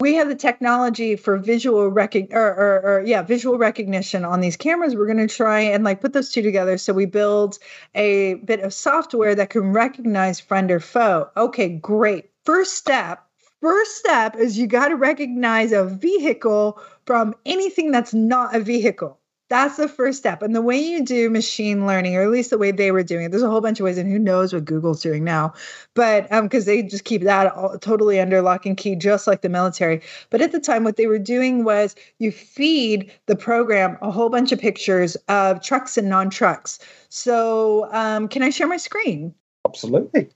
We 0.00 0.14
have 0.14 0.28
the 0.28 0.34
technology 0.34 1.16
for 1.16 1.38
visual 1.38 1.88
recognition, 1.88 2.36
or, 2.36 2.54
or, 2.54 2.80
or, 2.80 3.02
yeah, 3.06 3.22
visual 3.22 3.56
recognition 3.56 4.24
on 4.24 4.40
these 4.40 4.56
cameras. 4.56 4.94
We're 4.94 5.06
going 5.06 5.26
to 5.26 5.34
try 5.34 5.60
and 5.60 5.84
like 5.84 6.00
put 6.00 6.12
those 6.12 6.30
two 6.30 6.42
together. 6.42 6.76
So 6.76 6.92
we 6.92 7.06
build 7.06 7.58
a 7.94 8.34
bit 8.34 8.60
of 8.60 8.74
software 8.74 9.34
that 9.34 9.50
can 9.50 9.72
recognize 9.72 10.40
friend 10.40 10.70
or 10.70 10.80
foe. 10.80 11.30
Okay, 11.36 11.68
great. 11.68 12.30
First 12.44 12.74
step 12.74 13.27
first 13.60 13.96
step 13.96 14.36
is 14.36 14.58
you 14.58 14.66
got 14.66 14.88
to 14.88 14.96
recognize 14.96 15.72
a 15.72 15.84
vehicle 15.84 16.80
from 17.06 17.34
anything 17.46 17.90
that's 17.90 18.14
not 18.14 18.54
a 18.54 18.60
vehicle. 18.60 19.18
That's 19.50 19.78
the 19.78 19.88
first 19.88 20.18
step. 20.18 20.42
And 20.42 20.54
the 20.54 20.60
way 20.60 20.78
you 20.78 21.02
do 21.02 21.30
machine 21.30 21.86
learning, 21.86 22.16
or 22.16 22.22
at 22.22 22.30
least 22.30 22.50
the 22.50 22.58
way 22.58 22.70
they 22.70 22.90
were 22.90 23.02
doing 23.02 23.24
it, 23.24 23.30
there's 23.30 23.42
a 23.42 23.48
whole 23.48 23.62
bunch 23.62 23.80
of 23.80 23.84
ways, 23.84 23.96
and 23.96 24.10
who 24.10 24.18
knows 24.18 24.52
what 24.52 24.66
Google's 24.66 25.00
doing 25.00 25.24
now. 25.24 25.54
But 25.94 26.30
um, 26.30 26.44
because 26.44 26.66
they 26.66 26.82
just 26.82 27.04
keep 27.04 27.22
that 27.22 27.54
all, 27.54 27.78
totally 27.78 28.20
under 28.20 28.42
lock 28.42 28.66
and 28.66 28.76
key, 28.76 28.94
just 28.94 29.26
like 29.26 29.40
the 29.40 29.48
military. 29.48 30.02
But 30.28 30.42
at 30.42 30.52
the 30.52 30.60
time, 30.60 30.84
what 30.84 30.96
they 30.96 31.06
were 31.06 31.18
doing 31.18 31.64
was 31.64 31.96
you 32.18 32.30
feed 32.30 33.10
the 33.24 33.36
program 33.36 33.96
a 34.02 34.10
whole 34.10 34.28
bunch 34.28 34.52
of 34.52 34.58
pictures 34.58 35.16
of 35.28 35.62
trucks 35.62 35.96
and 35.96 36.10
non-trucks. 36.10 36.78
So 37.08 37.88
um, 37.90 38.28
can 38.28 38.42
I 38.42 38.50
share 38.50 38.66
my 38.66 38.76
screen? 38.76 39.34
Absolutely. 39.66 40.28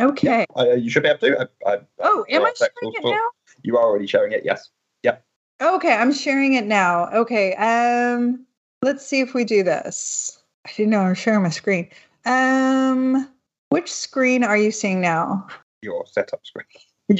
Okay. 0.00 0.46
Yeah, 0.56 0.62
uh, 0.62 0.74
you 0.74 0.90
should 0.90 1.02
be 1.02 1.08
able 1.08 1.20
to. 1.20 1.48
I, 1.66 1.72
I, 1.72 1.78
oh, 2.00 2.24
am 2.28 2.44
I 2.44 2.52
sharing 2.56 2.94
it 2.94 3.04
now? 3.04 3.20
You 3.62 3.76
are 3.76 3.84
already 3.84 4.06
sharing 4.06 4.32
it. 4.32 4.42
Yes. 4.44 4.70
Yep. 5.02 5.24
Okay, 5.60 5.92
I'm 5.92 6.12
sharing 6.12 6.54
it 6.54 6.66
now. 6.66 7.08
Okay. 7.10 7.54
Um, 7.54 8.46
let's 8.82 9.04
see 9.04 9.20
if 9.20 9.34
we 9.34 9.44
do 9.44 9.62
this. 9.62 10.38
I 10.66 10.70
didn't 10.76 10.90
know 10.90 11.00
I'm 11.00 11.14
sharing 11.14 11.42
my 11.42 11.50
screen. 11.50 11.88
Um, 12.24 13.28
which 13.70 13.92
screen 13.92 14.44
are 14.44 14.56
you 14.56 14.70
seeing 14.70 15.00
now? 15.00 15.46
Your 15.82 16.06
setup 16.06 16.46
screen. 16.46 16.66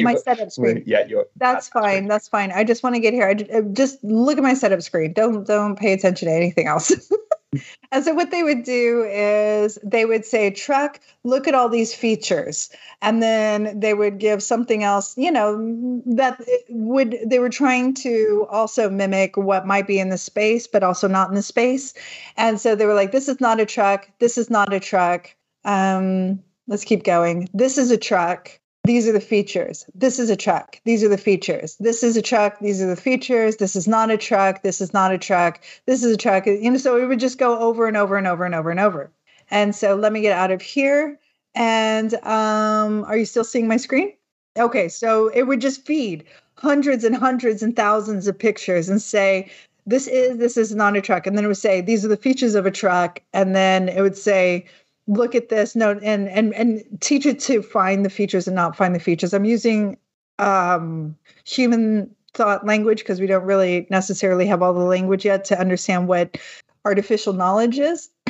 my 0.05 0.15
setup 0.15 0.53
screen. 0.53 0.85
Yeah, 0.87 1.05
your. 1.07 1.27
That's 1.37 1.69
fine. 1.69 1.83
Screen. 1.83 2.09
That's 2.09 2.29
fine. 2.29 2.53
I 2.53 2.63
just 2.63 2.83
want 2.85 2.95
to 2.95 3.01
get 3.01 3.13
here. 3.13 3.29
I 3.29 3.35
just 3.73 4.03
look 4.05 4.39
at 4.39 4.45
my 4.45 4.55
setup 4.55 4.83
screen. 4.83 5.13
Don't 5.13 5.47
don't 5.47 5.77
pay 5.77 5.93
attention 5.93 6.29
to 6.29 6.35
anything 6.35 6.69
else. 6.69 6.93
and 7.91 8.05
so 8.05 8.13
what 8.13 8.31
they 8.31 8.43
would 8.43 8.63
do 8.63 9.05
is 9.05 9.79
they 9.83 10.05
would 10.05 10.25
say, 10.25 10.51
truck, 10.51 11.01
look 11.25 11.49
at 11.49 11.55
all 11.55 11.69
these 11.69 11.95
features. 11.95 12.71
And 13.01 13.23
then 13.23 13.79
they 13.79 13.95
would 13.95 14.19
give 14.19 14.43
something 14.43 14.83
else, 14.83 15.17
you 15.17 15.31
know, 15.31 16.03
that 16.07 16.43
would, 16.69 17.17
they 17.25 17.39
were 17.39 17.49
trying 17.49 17.95
to 17.95 18.47
also 18.51 18.91
mimic 18.91 19.37
what 19.37 19.67
might 19.67 19.87
be 19.87 19.99
in 19.99 20.11
the 20.11 20.19
space, 20.19 20.67
but 20.67 20.83
also 20.83 21.09
not 21.09 21.29
in 21.29 21.35
the 21.35 21.43
space. 21.43 21.95
And 22.37 22.61
so 22.61 22.75
they 22.75 22.87
were 22.87 22.95
like, 22.95 23.13
this 23.13 23.29
is 23.29 23.41
not 23.41 23.61
a 23.61 23.67
truck. 23.67 24.09
This 24.19 24.37
is 24.37 24.51
not 24.51 24.73
a 24.73 24.81
truck. 24.81 25.35
Um, 25.65 26.43
let's 26.67 26.85
keep 26.85 27.05
going. 27.05 27.49
This 27.55 27.79
is 27.79 27.91
a 27.91 27.99
truck 27.99 28.61
these 28.89 29.07
are 29.07 29.13
the 29.13 29.21
features. 29.21 29.85
This 29.95 30.19
is 30.19 30.31
a 30.31 30.37
truck. 30.37 30.81
These 30.87 31.05
are 31.05 31.11
the 31.11 31.19
features. 31.19 31.77
This 31.77 32.03
is 32.03 32.17
a 32.17 32.23
truck. 32.23 32.59
These 32.59 32.81
are 32.81 32.87
the 32.87 32.97
features. 32.97 33.57
This 33.57 33.77
is 33.77 33.87
not 33.87 34.11
a 34.11 34.17
truck. 34.17 34.63
This 34.63 34.81
is 34.81 34.95
not 34.95 35.13
a 35.13 35.19
truck. 35.19 35.61
This 35.85 36.03
is 36.03 36.15
a 36.15 36.17
truck. 36.17 36.47
You 36.47 36.71
know, 36.71 36.79
so 36.79 36.97
it 36.97 37.05
would 37.05 37.21
just 37.21 37.37
go 37.37 37.59
over 37.59 37.87
and 37.87 37.99
over 37.99 38.17
and 38.17 38.27
over 38.27 38.47
and 38.47 38.55
over 38.55 38.71
and 38.71 38.81
over. 38.81 39.13
And 39.51 39.75
so 39.75 39.95
let 39.95 40.11
me 40.15 40.23
get 40.23 40.33
out 40.33 40.51
of 40.51 40.63
here. 40.63 41.21
And 41.55 42.15
um, 42.25 43.05
are 43.05 43.19
you 43.19 43.27
still 43.27 43.45
seeing 43.45 43.69
my 43.69 43.77
screen? 43.77 44.15
Okay, 44.59 44.89
so 44.89 45.29
it 45.29 45.43
would 45.43 45.61
just 45.61 45.85
feed 45.85 46.25
hundreds 46.57 47.05
and 47.05 47.15
hundreds 47.15 47.63
and 47.63 47.77
thousands 47.77 48.27
of 48.27 48.39
pictures 48.39 48.89
and 48.89 49.03
say, 49.03 49.51
this 49.85 50.07
is 50.07 50.39
this 50.39 50.57
is 50.57 50.75
not 50.75 50.97
a 50.97 51.03
truck. 51.03 51.27
And 51.27 51.37
then 51.37 51.45
it 51.45 51.49
would 51.49 51.59
say, 51.59 51.83
these 51.83 52.07
are 52.07 52.09
the 52.09 52.17
features 52.17 52.55
of 52.55 52.65
a 52.65 52.71
truck. 52.71 53.21
And 53.35 53.55
then 53.55 53.91
it 53.91 54.01
would 54.01 54.17
say, 54.17 54.65
look 55.09 55.35
at 55.35 55.49
this 55.49 55.75
note 55.75 56.01
and 56.03 56.29
and 56.29 56.55
and 56.55 56.85
teach 57.01 57.27
it 57.27 57.41
to 57.41 57.63
find 57.63 58.05
the 58.05 58.11
features 58.11 58.47
and 58.47 58.55
not 58.55 58.77
find 58.77 58.95
the 58.95 59.01
features. 59.01 59.35
I'm 59.35 59.45
using 59.45 59.97
um 60.39 61.17
human 61.45 62.15
thought 62.35 62.67
language 62.67 62.99
because 63.01 63.21
we 63.21 63.27
don't 63.27 63.45
really 63.45 63.87
necessarily 63.91 64.47
have 64.47 64.63
all 64.63 64.75
the 64.75 64.81
language 64.85 65.25
yet 65.25 65.47
to 65.47 65.59
understand 65.59 66.07
what 66.07 66.39
artificial 66.85 67.33
knowledge 67.33 67.79
is. 67.79 68.11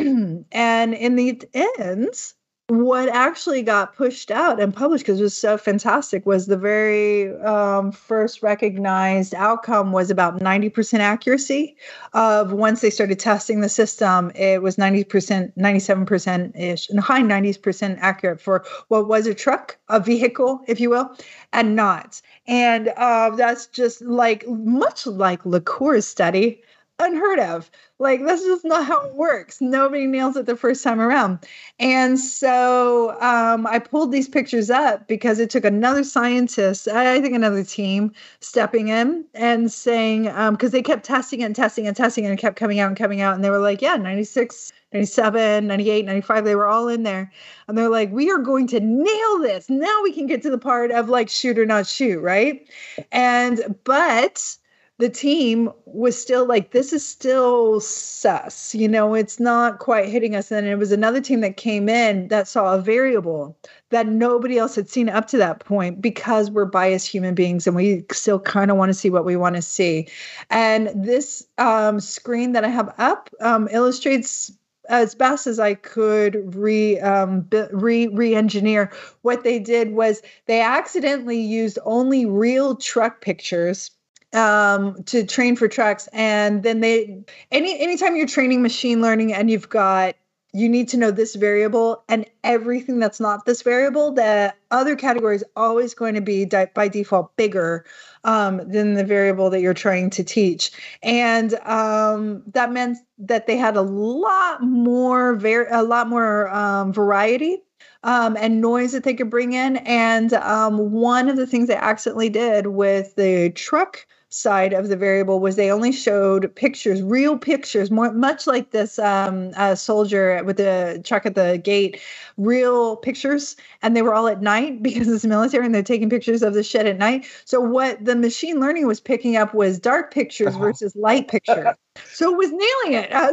And 0.52 0.94
in 0.94 1.16
the 1.16 1.42
ends 1.78 2.34
what 2.68 3.08
actually 3.08 3.62
got 3.62 3.96
pushed 3.96 4.30
out 4.30 4.60
and 4.60 4.74
published 4.74 5.04
because 5.04 5.18
it 5.18 5.22
was 5.22 5.36
so 5.36 5.56
fantastic 5.56 6.26
was 6.26 6.46
the 6.46 6.56
very 6.56 7.34
um, 7.40 7.90
first 7.90 8.42
recognized 8.42 9.34
outcome 9.34 9.90
was 9.90 10.10
about 10.10 10.38
90% 10.40 10.98
accuracy 10.98 11.74
of 12.12 12.52
once 12.52 12.82
they 12.82 12.90
started 12.90 13.18
testing 13.18 13.62
the 13.62 13.70
system 13.70 14.30
it 14.34 14.60
was 14.60 14.76
90% 14.76 15.50
97% 15.56 16.60
ish 16.60 16.90
and 16.90 17.00
high 17.00 17.22
90% 17.22 17.98
accurate 18.00 18.40
for 18.40 18.62
what 18.88 19.08
was 19.08 19.26
a 19.26 19.34
truck 19.34 19.78
a 19.88 19.98
vehicle 19.98 20.60
if 20.66 20.78
you 20.78 20.90
will 20.90 21.16
and 21.52 21.74
not. 21.74 22.20
And 22.46 22.88
uh, 22.96 23.30
that's 23.30 23.66
just 23.66 24.02
like 24.02 24.46
much 24.46 25.06
like 25.06 25.42
LaCour's 25.44 26.06
study 26.06 26.62
unheard 27.00 27.38
of. 27.38 27.70
Like 27.98 28.24
this 28.24 28.42
is 28.42 28.64
not 28.64 28.86
how 28.86 29.06
it 29.06 29.14
works. 29.14 29.60
Nobody 29.60 30.06
nails 30.06 30.36
it 30.36 30.46
the 30.46 30.56
first 30.56 30.82
time 30.82 31.00
around. 31.00 31.38
And 31.78 32.18
so 32.18 33.10
um, 33.20 33.66
I 33.66 33.78
pulled 33.78 34.12
these 34.12 34.28
pictures 34.28 34.70
up 34.70 35.06
because 35.08 35.38
it 35.38 35.50
took 35.50 35.64
another 35.64 36.04
scientist, 36.04 36.88
I 36.88 37.20
think 37.20 37.34
another 37.34 37.64
team, 37.64 38.12
stepping 38.40 38.88
in 38.88 39.24
and 39.34 39.70
saying 39.70 40.24
because 40.24 40.38
um, 40.38 40.70
they 40.70 40.82
kept 40.82 41.04
testing 41.04 41.42
and 41.42 41.54
testing 41.54 41.86
and 41.86 41.96
testing 41.96 42.24
and 42.24 42.34
it 42.34 42.40
kept 42.40 42.56
coming 42.56 42.80
out 42.80 42.88
and 42.88 42.96
coming 42.96 43.20
out, 43.20 43.34
and 43.34 43.44
they 43.44 43.50
were 43.50 43.58
like, 43.58 43.82
yeah, 43.82 43.96
ninety 43.96 44.24
six. 44.24 44.72
97, 44.94 45.66
98, 45.66 46.06
95, 46.06 46.44
they 46.46 46.54
were 46.54 46.66
all 46.66 46.88
in 46.88 47.02
there. 47.02 47.30
And 47.66 47.76
they're 47.76 47.90
like, 47.90 48.10
we 48.10 48.30
are 48.30 48.38
going 48.38 48.66
to 48.68 48.80
nail 48.80 49.38
this. 49.38 49.68
Now 49.68 50.02
we 50.02 50.12
can 50.12 50.26
get 50.26 50.40
to 50.44 50.50
the 50.50 50.56
part 50.56 50.90
of 50.90 51.10
like 51.10 51.28
shoot 51.28 51.58
or 51.58 51.66
not 51.66 51.86
shoot, 51.86 52.20
right? 52.20 52.66
And, 53.12 53.76
but 53.84 54.56
the 54.98 55.08
team 55.08 55.70
was 55.86 56.20
still 56.20 56.44
like, 56.44 56.72
this 56.72 56.92
is 56.92 57.06
still 57.06 57.80
sus. 57.80 58.74
You 58.74 58.88
know, 58.88 59.14
it's 59.14 59.38
not 59.38 59.78
quite 59.78 60.08
hitting 60.08 60.34
us. 60.34 60.50
And 60.50 60.66
it 60.66 60.74
was 60.74 60.90
another 60.90 61.20
team 61.20 61.40
that 61.40 61.56
came 61.56 61.88
in 61.88 62.26
that 62.28 62.48
saw 62.48 62.74
a 62.74 62.80
variable 62.80 63.56
that 63.90 64.08
nobody 64.08 64.58
else 64.58 64.74
had 64.74 64.88
seen 64.88 65.08
up 65.08 65.28
to 65.28 65.36
that 65.38 65.60
point 65.60 66.02
because 66.02 66.50
we're 66.50 66.64
biased 66.64 67.08
human 67.08 67.34
beings 67.34 67.66
and 67.66 67.76
we 67.76 68.04
still 68.10 68.40
kind 68.40 68.72
of 68.72 68.76
want 68.76 68.90
to 68.90 68.94
see 68.94 69.08
what 69.08 69.24
we 69.24 69.36
want 69.36 69.54
to 69.54 69.62
see. 69.62 70.08
And 70.50 70.90
this 70.94 71.46
um, 71.58 72.00
screen 72.00 72.52
that 72.52 72.64
I 72.64 72.68
have 72.68 72.92
up 72.98 73.30
um, 73.40 73.68
illustrates 73.70 74.52
as 74.88 75.14
best 75.14 75.46
as 75.46 75.60
I 75.60 75.74
could 75.74 76.54
re 76.56 76.98
um, 77.00 77.46
re 77.70 78.08
re-engineer. 78.08 78.90
What 79.22 79.44
they 79.44 79.58
did 79.58 79.92
was 79.92 80.22
they 80.46 80.60
accidentally 80.60 81.38
used 81.38 81.78
only 81.84 82.24
real 82.26 82.74
truck 82.74 83.20
pictures 83.20 83.90
um, 84.32 85.02
to 85.04 85.24
train 85.24 85.56
for 85.56 85.68
trucks, 85.68 86.08
and 86.12 86.62
then 86.62 86.80
they 86.80 87.24
any 87.50 87.78
anytime 87.80 88.16
you're 88.16 88.26
training 88.26 88.62
machine 88.62 89.00
learning 89.00 89.32
and 89.32 89.50
you've 89.50 89.68
got 89.68 90.14
you 90.54 90.68
need 90.68 90.88
to 90.88 90.96
know 90.96 91.10
this 91.10 91.34
variable 91.34 92.02
and 92.08 92.24
everything 92.42 92.98
that's 92.98 93.20
not 93.20 93.44
this 93.44 93.60
variable 93.60 94.12
the 94.12 94.54
other 94.70 94.96
category 94.96 95.36
is 95.36 95.44
always 95.56 95.92
going 95.92 96.14
to 96.14 96.22
be 96.22 96.46
di- 96.46 96.70
by 96.74 96.88
default 96.88 97.34
bigger 97.36 97.84
um, 98.24 98.58
than 98.70 98.94
the 98.94 99.04
variable 99.04 99.50
that 99.50 99.60
you're 99.60 99.74
trying 99.74 100.10
to 100.10 100.24
teach. 100.24 100.72
And 101.02 101.54
um, 101.66 102.42
that 102.48 102.72
meant 102.72 102.98
that 103.18 103.46
they 103.46 103.56
had 103.56 103.76
a 103.76 103.82
lot 103.82 104.62
more 104.62 105.36
var- 105.36 105.68
a 105.70 105.82
lot 105.82 106.08
more 106.08 106.48
um, 106.54 106.92
variety 106.92 107.62
um, 108.02 108.36
and 108.38 108.60
noise 108.60 108.92
that 108.92 109.04
they 109.04 109.14
could 109.14 109.30
bring 109.30 109.52
in. 109.52 109.78
And 109.78 110.32
um, 110.34 110.92
one 110.92 111.28
of 111.28 111.36
the 111.36 111.46
things 111.46 111.68
they 111.68 111.76
accidentally 111.76 112.30
did 112.30 112.68
with 112.68 113.14
the 113.16 113.50
truck 113.50 114.06
side 114.30 114.72
of 114.72 114.88
the 114.88 114.96
variable 114.96 115.40
was 115.40 115.56
they 115.56 115.70
only 115.70 115.92
showed 115.92 116.54
pictures, 116.54 117.02
real 117.02 117.38
pictures, 117.38 117.90
more 117.90 118.12
much 118.12 118.46
like 118.46 118.70
this 118.72 118.98
um, 118.98 119.50
uh, 119.56 119.74
soldier 119.74 120.42
with 120.44 120.58
the 120.58 121.00
truck 121.04 121.24
at 121.24 121.34
the 121.34 121.58
gate, 121.62 122.00
real 122.36 122.96
pictures, 122.96 123.56
and 123.82 123.96
they 123.96 124.02
were 124.02 124.12
all 124.12 124.28
at 124.28 124.42
night 124.42 124.82
because 124.82 125.08
it's 125.08 125.24
military 125.24 125.64
and 125.64 125.74
they're 125.74 125.82
taking 125.82 126.10
pictures 126.10 126.42
of 126.42 126.54
the 126.54 126.62
shed 126.62 126.86
at 126.86 126.98
night. 126.98 127.26
So 127.44 127.60
what 127.60 128.04
the 128.04 128.16
machine 128.16 128.60
learning 128.60 128.86
was 128.86 129.00
picking 129.00 129.36
up 129.36 129.54
was 129.54 129.78
dark 129.78 130.12
pictures 130.12 130.54
uh-huh. 130.54 130.58
versus 130.58 130.94
light 130.94 131.28
pictures. 131.28 131.74
so 132.12 132.32
it 132.32 132.36
was 132.36 132.50
nailing 132.50 133.02
it 133.04 133.12
uh, 133.12 133.32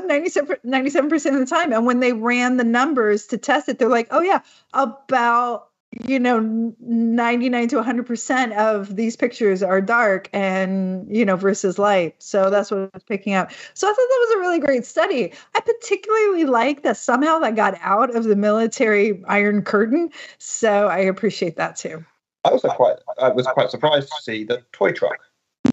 97 0.63 1.09
percent 1.09 1.35
of 1.35 1.41
the 1.41 1.55
time. 1.55 1.73
And 1.73 1.85
when 1.85 1.99
they 1.99 2.13
ran 2.13 2.57
the 2.57 2.63
numbers 2.63 3.27
to 3.27 3.37
test 3.37 3.67
it, 3.67 3.79
they're 3.79 3.89
like, 3.89 4.07
oh 4.11 4.21
yeah, 4.21 4.39
about 4.73 5.69
you 6.03 6.19
know 6.19 6.39
99 6.79 7.67
to 7.69 7.75
100% 7.77 8.57
of 8.57 8.95
these 8.95 9.15
pictures 9.15 9.63
are 9.63 9.81
dark 9.81 10.29
and 10.33 11.07
you 11.09 11.25
know 11.25 11.35
versus 11.35 11.79
light. 11.79 12.15
So 12.21 12.49
that's 12.49 12.71
what 12.71 12.81
i 12.81 12.89
was 12.93 13.03
picking 13.03 13.33
up. 13.33 13.51
So 13.73 13.87
i 13.87 13.91
thought 13.91 13.97
that 13.97 14.25
was 14.27 14.35
a 14.35 14.39
really 14.39 14.59
great 14.59 14.85
study. 14.85 15.33
I 15.55 15.59
particularly 15.61 16.45
like 16.45 16.83
that 16.83 16.97
somehow 16.97 17.39
that 17.39 17.55
got 17.55 17.77
out 17.81 18.15
of 18.15 18.25
the 18.25 18.35
military 18.35 19.23
iron 19.27 19.61
curtain. 19.61 20.09
So 20.37 20.87
i 20.87 20.99
appreciate 20.99 21.55
that 21.57 21.75
too. 21.75 22.03
I 22.43 22.49
also 22.49 22.69
quite 22.69 22.97
i 23.21 23.29
was 23.29 23.47
quite 23.47 23.69
surprised 23.69 24.09
to 24.09 24.21
see 24.21 24.43
the 24.43 24.63
toy 24.71 24.91
truck 24.91 25.19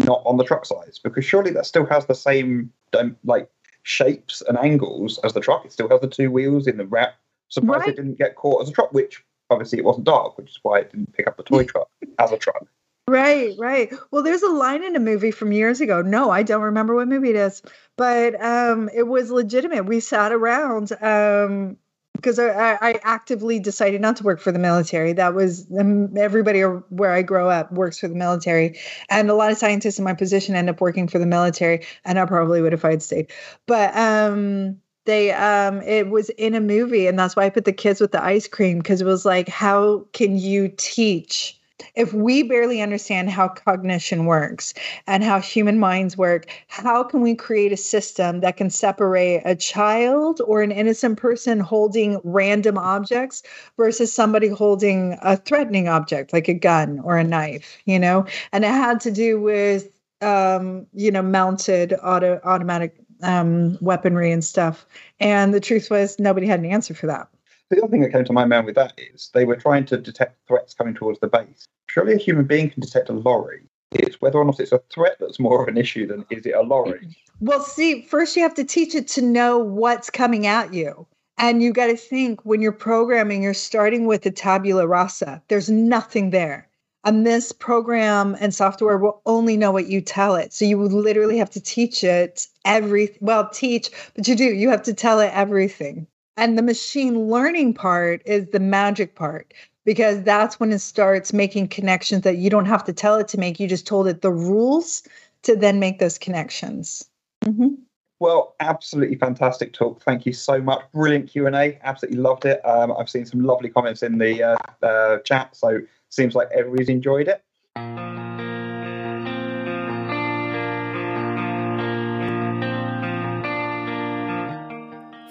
not 0.05 0.23
on 0.25 0.37
the 0.37 0.45
truck 0.45 0.67
size 0.67 0.99
because 1.03 1.25
surely 1.25 1.51
that 1.53 1.67
still 1.67 1.87
has 1.87 2.07
the 2.07 2.15
same 2.15 2.73
um, 2.99 3.17
like 3.25 3.49
shapes 3.83 4.43
and 4.43 4.59
angles 4.59 5.19
as 5.25 5.33
the 5.33 5.41
truck. 5.41 5.65
It 5.65 5.73
still 5.73 5.89
has 5.89 6.01
the 6.01 6.09
two 6.09 6.31
wheels 6.31 6.67
in 6.67 6.77
the 6.77 6.87
wrap. 6.87 7.15
Surprised 7.49 7.81
right. 7.81 7.89
it 7.91 7.97
didn't 7.97 8.19
get 8.19 8.37
caught 8.37 8.63
as 8.63 8.69
a 8.69 8.73
truck 8.73 8.93
which 8.93 9.25
obviously 9.53 9.79
it 9.79 9.85
wasn't 9.85 10.05
dark, 10.05 10.37
which 10.39 10.51
is 10.51 10.59
why 10.63 10.81
it 10.81 10.91
didn't 10.91 11.13
pick 11.13 11.27
up 11.27 11.37
the 11.37 11.43
toy 11.43 11.65
truck 11.73 11.89
as 12.19 12.33
a 12.33 12.39
truck. 12.39 12.67
Right, 13.09 13.55
right. 13.59 13.93
Well, 14.11 14.23
there's 14.23 14.43
a 14.43 14.51
line 14.51 14.85
in 14.85 14.95
a 14.95 15.01
movie 15.01 15.33
from 15.33 15.53
years 15.53 15.81
ago. 15.81 16.03
No, 16.03 16.31
I 16.31 16.43
don't 16.43 16.63
remember 16.63 16.95
what 16.95 17.09
movie 17.09 17.31
it 17.31 17.37
is, 17.37 17.61
but 17.97 18.41
um, 18.43 18.89
it 18.95 19.09
was 19.09 19.31
legitimate. 19.31 19.87
We 19.87 19.99
sat 19.99 20.33
around 20.33 20.93
um, 21.03 21.77
because 22.15 22.39
I, 22.39 22.79
I, 22.81 23.01
actively 23.03 23.59
decided 23.59 24.01
not 24.01 24.17
to 24.17 24.23
work 24.23 24.41
for 24.41 24.53
the 24.53 24.59
military. 24.61 25.13
That 25.13 25.35
was 25.35 25.67
um, 25.79 26.17
everybody 26.17 26.61
where 26.61 27.11
I 27.11 27.23
grow 27.23 27.51
up 27.51 27.73
works 27.73 27.99
for 27.99 28.07
the 28.07 28.15
military, 28.15 28.79
and 29.11 29.29
a 29.29 29.35
lot 29.35 29.51
of 29.51 29.59
scientists 29.59 29.99
in 29.99 30.05
my 30.05 30.15
position 30.15 30.55
end 30.55 30.71
up 30.71 30.81
working 30.81 31.09
for 31.09 31.19
the 31.19 31.27
military, 31.27 31.85
and 32.05 32.21
I 32.21 32.25
probably 32.25 32.63
would 32.63 32.73
if 32.73 32.85
I'd 32.85 33.03
stayed. 33.03 33.33
But 33.67 33.97
um, 33.97 34.79
they 35.05 35.33
um 35.33 35.83
it 35.83 36.11
was 36.11 36.29
in 36.31 36.55
a 36.55 36.61
movie 36.61 37.07
and 37.07 37.19
that's 37.19 37.37
why 37.37 37.45
i 37.45 37.51
put 37.51 37.65
the 37.65 37.73
kids 37.73 38.01
with 38.01 38.13
the 38.13 38.23
ice 38.23 38.47
cream 38.47 38.79
because 38.79 39.01
it 39.01 39.07
was 39.07 39.25
like 39.25 39.49
how 39.49 40.05
can 40.13 40.37
you 40.39 40.69
teach? 40.77 41.59
If 41.97 42.13
we 42.13 42.45
barely 42.45 42.81
understand 42.81 43.29
how 43.31 43.49
cognition 43.49 44.27
works 44.27 44.73
and 45.09 45.25
how 45.25 45.41
human 45.41 45.81
minds 45.81 46.17
work 46.17 46.47
how 46.69 47.03
can 47.03 47.23
we 47.23 47.35
create 47.35 47.73
a 47.73 47.77
system 47.77 48.41
that 48.41 48.57
can 48.57 48.71
separate 48.71 49.43
a 49.45 49.57
child 49.57 50.41
or 50.47 50.63
an 50.63 50.71
innocent 50.71 51.19
person 51.19 51.59
holding 51.59 52.21
random 52.23 52.79
objects 52.79 53.43
versus 53.77 54.13
somebody 54.13 54.49
holding 54.49 55.19
a 55.23 55.37
threatening 55.37 55.89
object 55.89 56.33
like 56.33 56.47
a 56.49 56.55
gun 56.55 57.01
or 57.01 57.17
a 57.17 57.25
knife 57.25 57.79
you 57.85 57.99
know? 57.99 58.27
And 58.53 58.65
it 58.65 58.69
had 58.69 59.01
to 59.01 59.11
do 59.11 59.41
with 59.41 59.89
um, 60.21 60.87
you 60.95 61.11
know 61.11 61.23
mounted 61.23 61.95
auto 62.03 62.41
automatic 62.45 62.97
um, 63.23 63.79
weaponry 63.81 64.33
and 64.33 64.45
stuff. 64.45 64.87
And 65.21 65.55
the 65.55 65.61
truth 65.61 65.91
was, 65.91 66.19
nobody 66.19 66.47
had 66.47 66.61
an 66.61 66.67
answer 66.67 66.95
for 66.95 67.07
that. 67.07 67.29
The 67.71 67.79
other 67.79 67.89
thing 67.91 68.03
that 68.03 68.13
came 68.13 68.25
to 68.25 68.33
my 68.33 68.45
mind 68.45 68.67
with 68.67 68.75
that 68.75 68.93
is 68.99 69.31
they 69.33 69.45
were 69.45 69.57
trying 69.57 69.87
to 69.87 69.97
detect 69.97 70.37
threats 70.47 70.75
coming 70.75 70.95
towards 70.95 71.21
the 71.21 71.29
base. 71.29 71.65
Surely 71.89 72.15
a 72.15 72.19
human 72.19 72.45
being 72.45 72.71
can 72.71 72.81
detect 72.81 73.09
a 73.09 73.13
lorry. 73.15 73.63
It's 73.93 74.21
whether 74.21 74.39
or 74.39 74.45
not 74.45 74.61
it's 74.61 74.73
a 74.73 74.83
threat 74.93 75.17
that's 75.21 75.41
more 75.41 75.63
of 75.63 75.69
an 75.69 75.77
issue 75.77 76.07
than 76.07 76.25
is 76.31 76.47
it 76.47 76.55
a 76.55 76.63
lorry. 76.63 77.17
Well, 77.41 77.61
see, 77.61 78.03
first 78.03 78.37
you 78.37 78.43
have 78.43 78.55
to 78.55 78.65
teach 78.65 78.95
it 78.95 79.09
to 79.09 79.23
know 79.23 79.59
what's 79.59 80.11
coming 80.11 80.47
at 80.47 80.73
you. 80.73 81.07
And 81.39 81.63
you 81.63 81.73
got 81.73 81.87
to 81.87 81.97
think 81.97 82.45
when 82.45 82.61
you're 82.61 82.73
programming, 82.73 83.43
you're 83.43 83.55
starting 83.55 84.07
with 84.07 84.25
a 84.27 84.31
tabula 84.31 84.87
rasa. 84.87 85.43
There's 85.49 85.71
nothing 85.71 86.31
there. 86.31 86.69
And 87.05 87.27
this 87.27 87.51
program 87.51 88.37
and 88.41 88.55
software 88.55 88.97
will 88.97 89.21
only 89.27 89.57
know 89.57 89.73
what 89.73 89.89
you 89.89 90.01
tell 90.01 90.37
it. 90.37 90.53
So 90.53 90.65
you 90.65 90.81
literally 90.81 91.39
have 91.39 91.51
to 91.51 91.61
teach 91.61 92.05
it 92.05 92.47
every 92.65 93.17
well, 93.21 93.49
teach, 93.49 93.91
but 94.15 94.29
you 94.29 94.37
do, 94.37 94.45
you 94.45 94.71
have 94.71 94.83
to 94.85 94.95
tell 94.95 95.19
it 95.21 95.33
everything. 95.35 96.07
And 96.37 96.57
the 96.57 96.63
machine 96.63 97.29
learning 97.29 97.75
part 97.75 98.23
is 98.25 98.47
the 98.51 98.61
magic 98.61 99.17
part 99.17 99.53
because 99.85 100.23
that's 100.23 100.61
when 100.61 100.73
it 100.73 100.79
starts 100.79 101.33
making 101.33 101.69
connections 101.69 102.23
that 102.23 102.37
you 102.37 102.49
don't 102.49 102.67
have 102.67 102.85
to 102.85 102.93
tell 102.93 103.17
it 103.17 103.29
to 103.29 103.39
make. 103.39 103.59
You 103.59 103.67
just 103.67 103.87
told 103.87 104.07
it 104.07 104.23
the 104.23 104.31
rules 104.31 105.03
to 105.43 105.57
then 105.57 105.81
make 105.81 105.99
those 105.99 106.19
connections. 106.19 107.05
Mm-hmm. 107.45 107.75
Well, 108.21 108.55
absolutely 108.61 109.17
fantastic 109.17 109.73
talk. 109.73 110.01
Thank 110.03 110.25
you 110.25 110.33
so 110.33 110.61
much. 110.61 110.81
Brilliant 110.93 111.29
Q 111.29 111.49
and 111.49 111.57
A. 111.57 111.77
Absolutely 111.83 112.21
loved 112.21 112.45
it. 112.45 112.65
Um, 112.65 112.95
I've 112.97 113.11
seen 113.11 113.27
some 113.27 113.41
lovely 113.41 113.69
comments 113.69 114.05
in 114.05 114.19
the 114.19 114.43
uh, 114.45 114.57
uh, 114.81 115.19
chat, 115.25 115.57
so 115.57 115.81
seems 116.13 116.35
like 116.35 116.49
everybody's 116.55 116.89
enjoyed 116.89 117.29
it. 117.29 117.43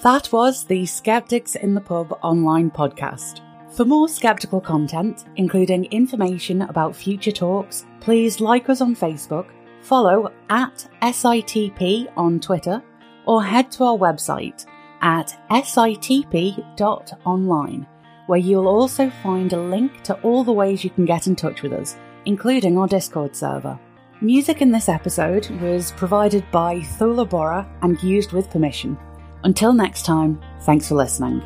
That 0.03 0.29
was 0.31 0.65
the 0.65 0.85
Skeptics 0.87 1.53
in 1.55 1.75
the 1.75 1.81
Pub 1.81 2.17
online 2.23 2.71
podcast. 2.71 3.41
For 3.71 3.85
more 3.85 4.09
skeptical 4.09 4.59
content, 4.59 5.25
including 5.35 5.85
information 5.85 6.63
about 6.63 6.95
future 6.95 7.31
talks, 7.31 7.85
please 7.99 8.41
like 8.41 8.67
us 8.67 8.81
on 8.81 8.95
Facebook, 8.95 9.45
follow 9.81 10.33
at 10.49 10.87
SITP 11.03 12.11
on 12.17 12.39
Twitter, 12.39 12.81
or 13.25 13.43
head 13.43 13.71
to 13.73 13.83
our 13.83 13.97
website 13.97 14.65
at 15.01 15.37
sitp.online 15.51 16.57
where 18.27 18.39
you'll 18.39 18.67
also 18.67 19.09
find 19.23 19.53
a 19.53 19.61
link 19.61 20.03
to 20.03 20.19
all 20.21 20.43
the 20.43 20.51
ways 20.51 20.83
you 20.83 20.89
can 20.89 21.05
get 21.05 21.27
in 21.27 21.35
touch 21.35 21.61
with 21.61 21.73
us, 21.73 21.97
including 22.25 22.77
our 22.77 22.87
Discord 22.87 23.35
server. 23.35 23.79
Music 24.21 24.61
in 24.61 24.71
this 24.71 24.87
episode 24.87 25.49
was 25.61 25.91
provided 25.93 26.43
by 26.51 26.79
Thula 26.79 27.27
Borah 27.27 27.67
and 27.81 28.01
used 28.03 28.31
with 28.33 28.51
permission. 28.51 28.97
Until 29.43 29.73
next 29.73 30.05
time, 30.05 30.39
thanks 30.61 30.87
for 30.87 30.95
listening. 30.95 31.41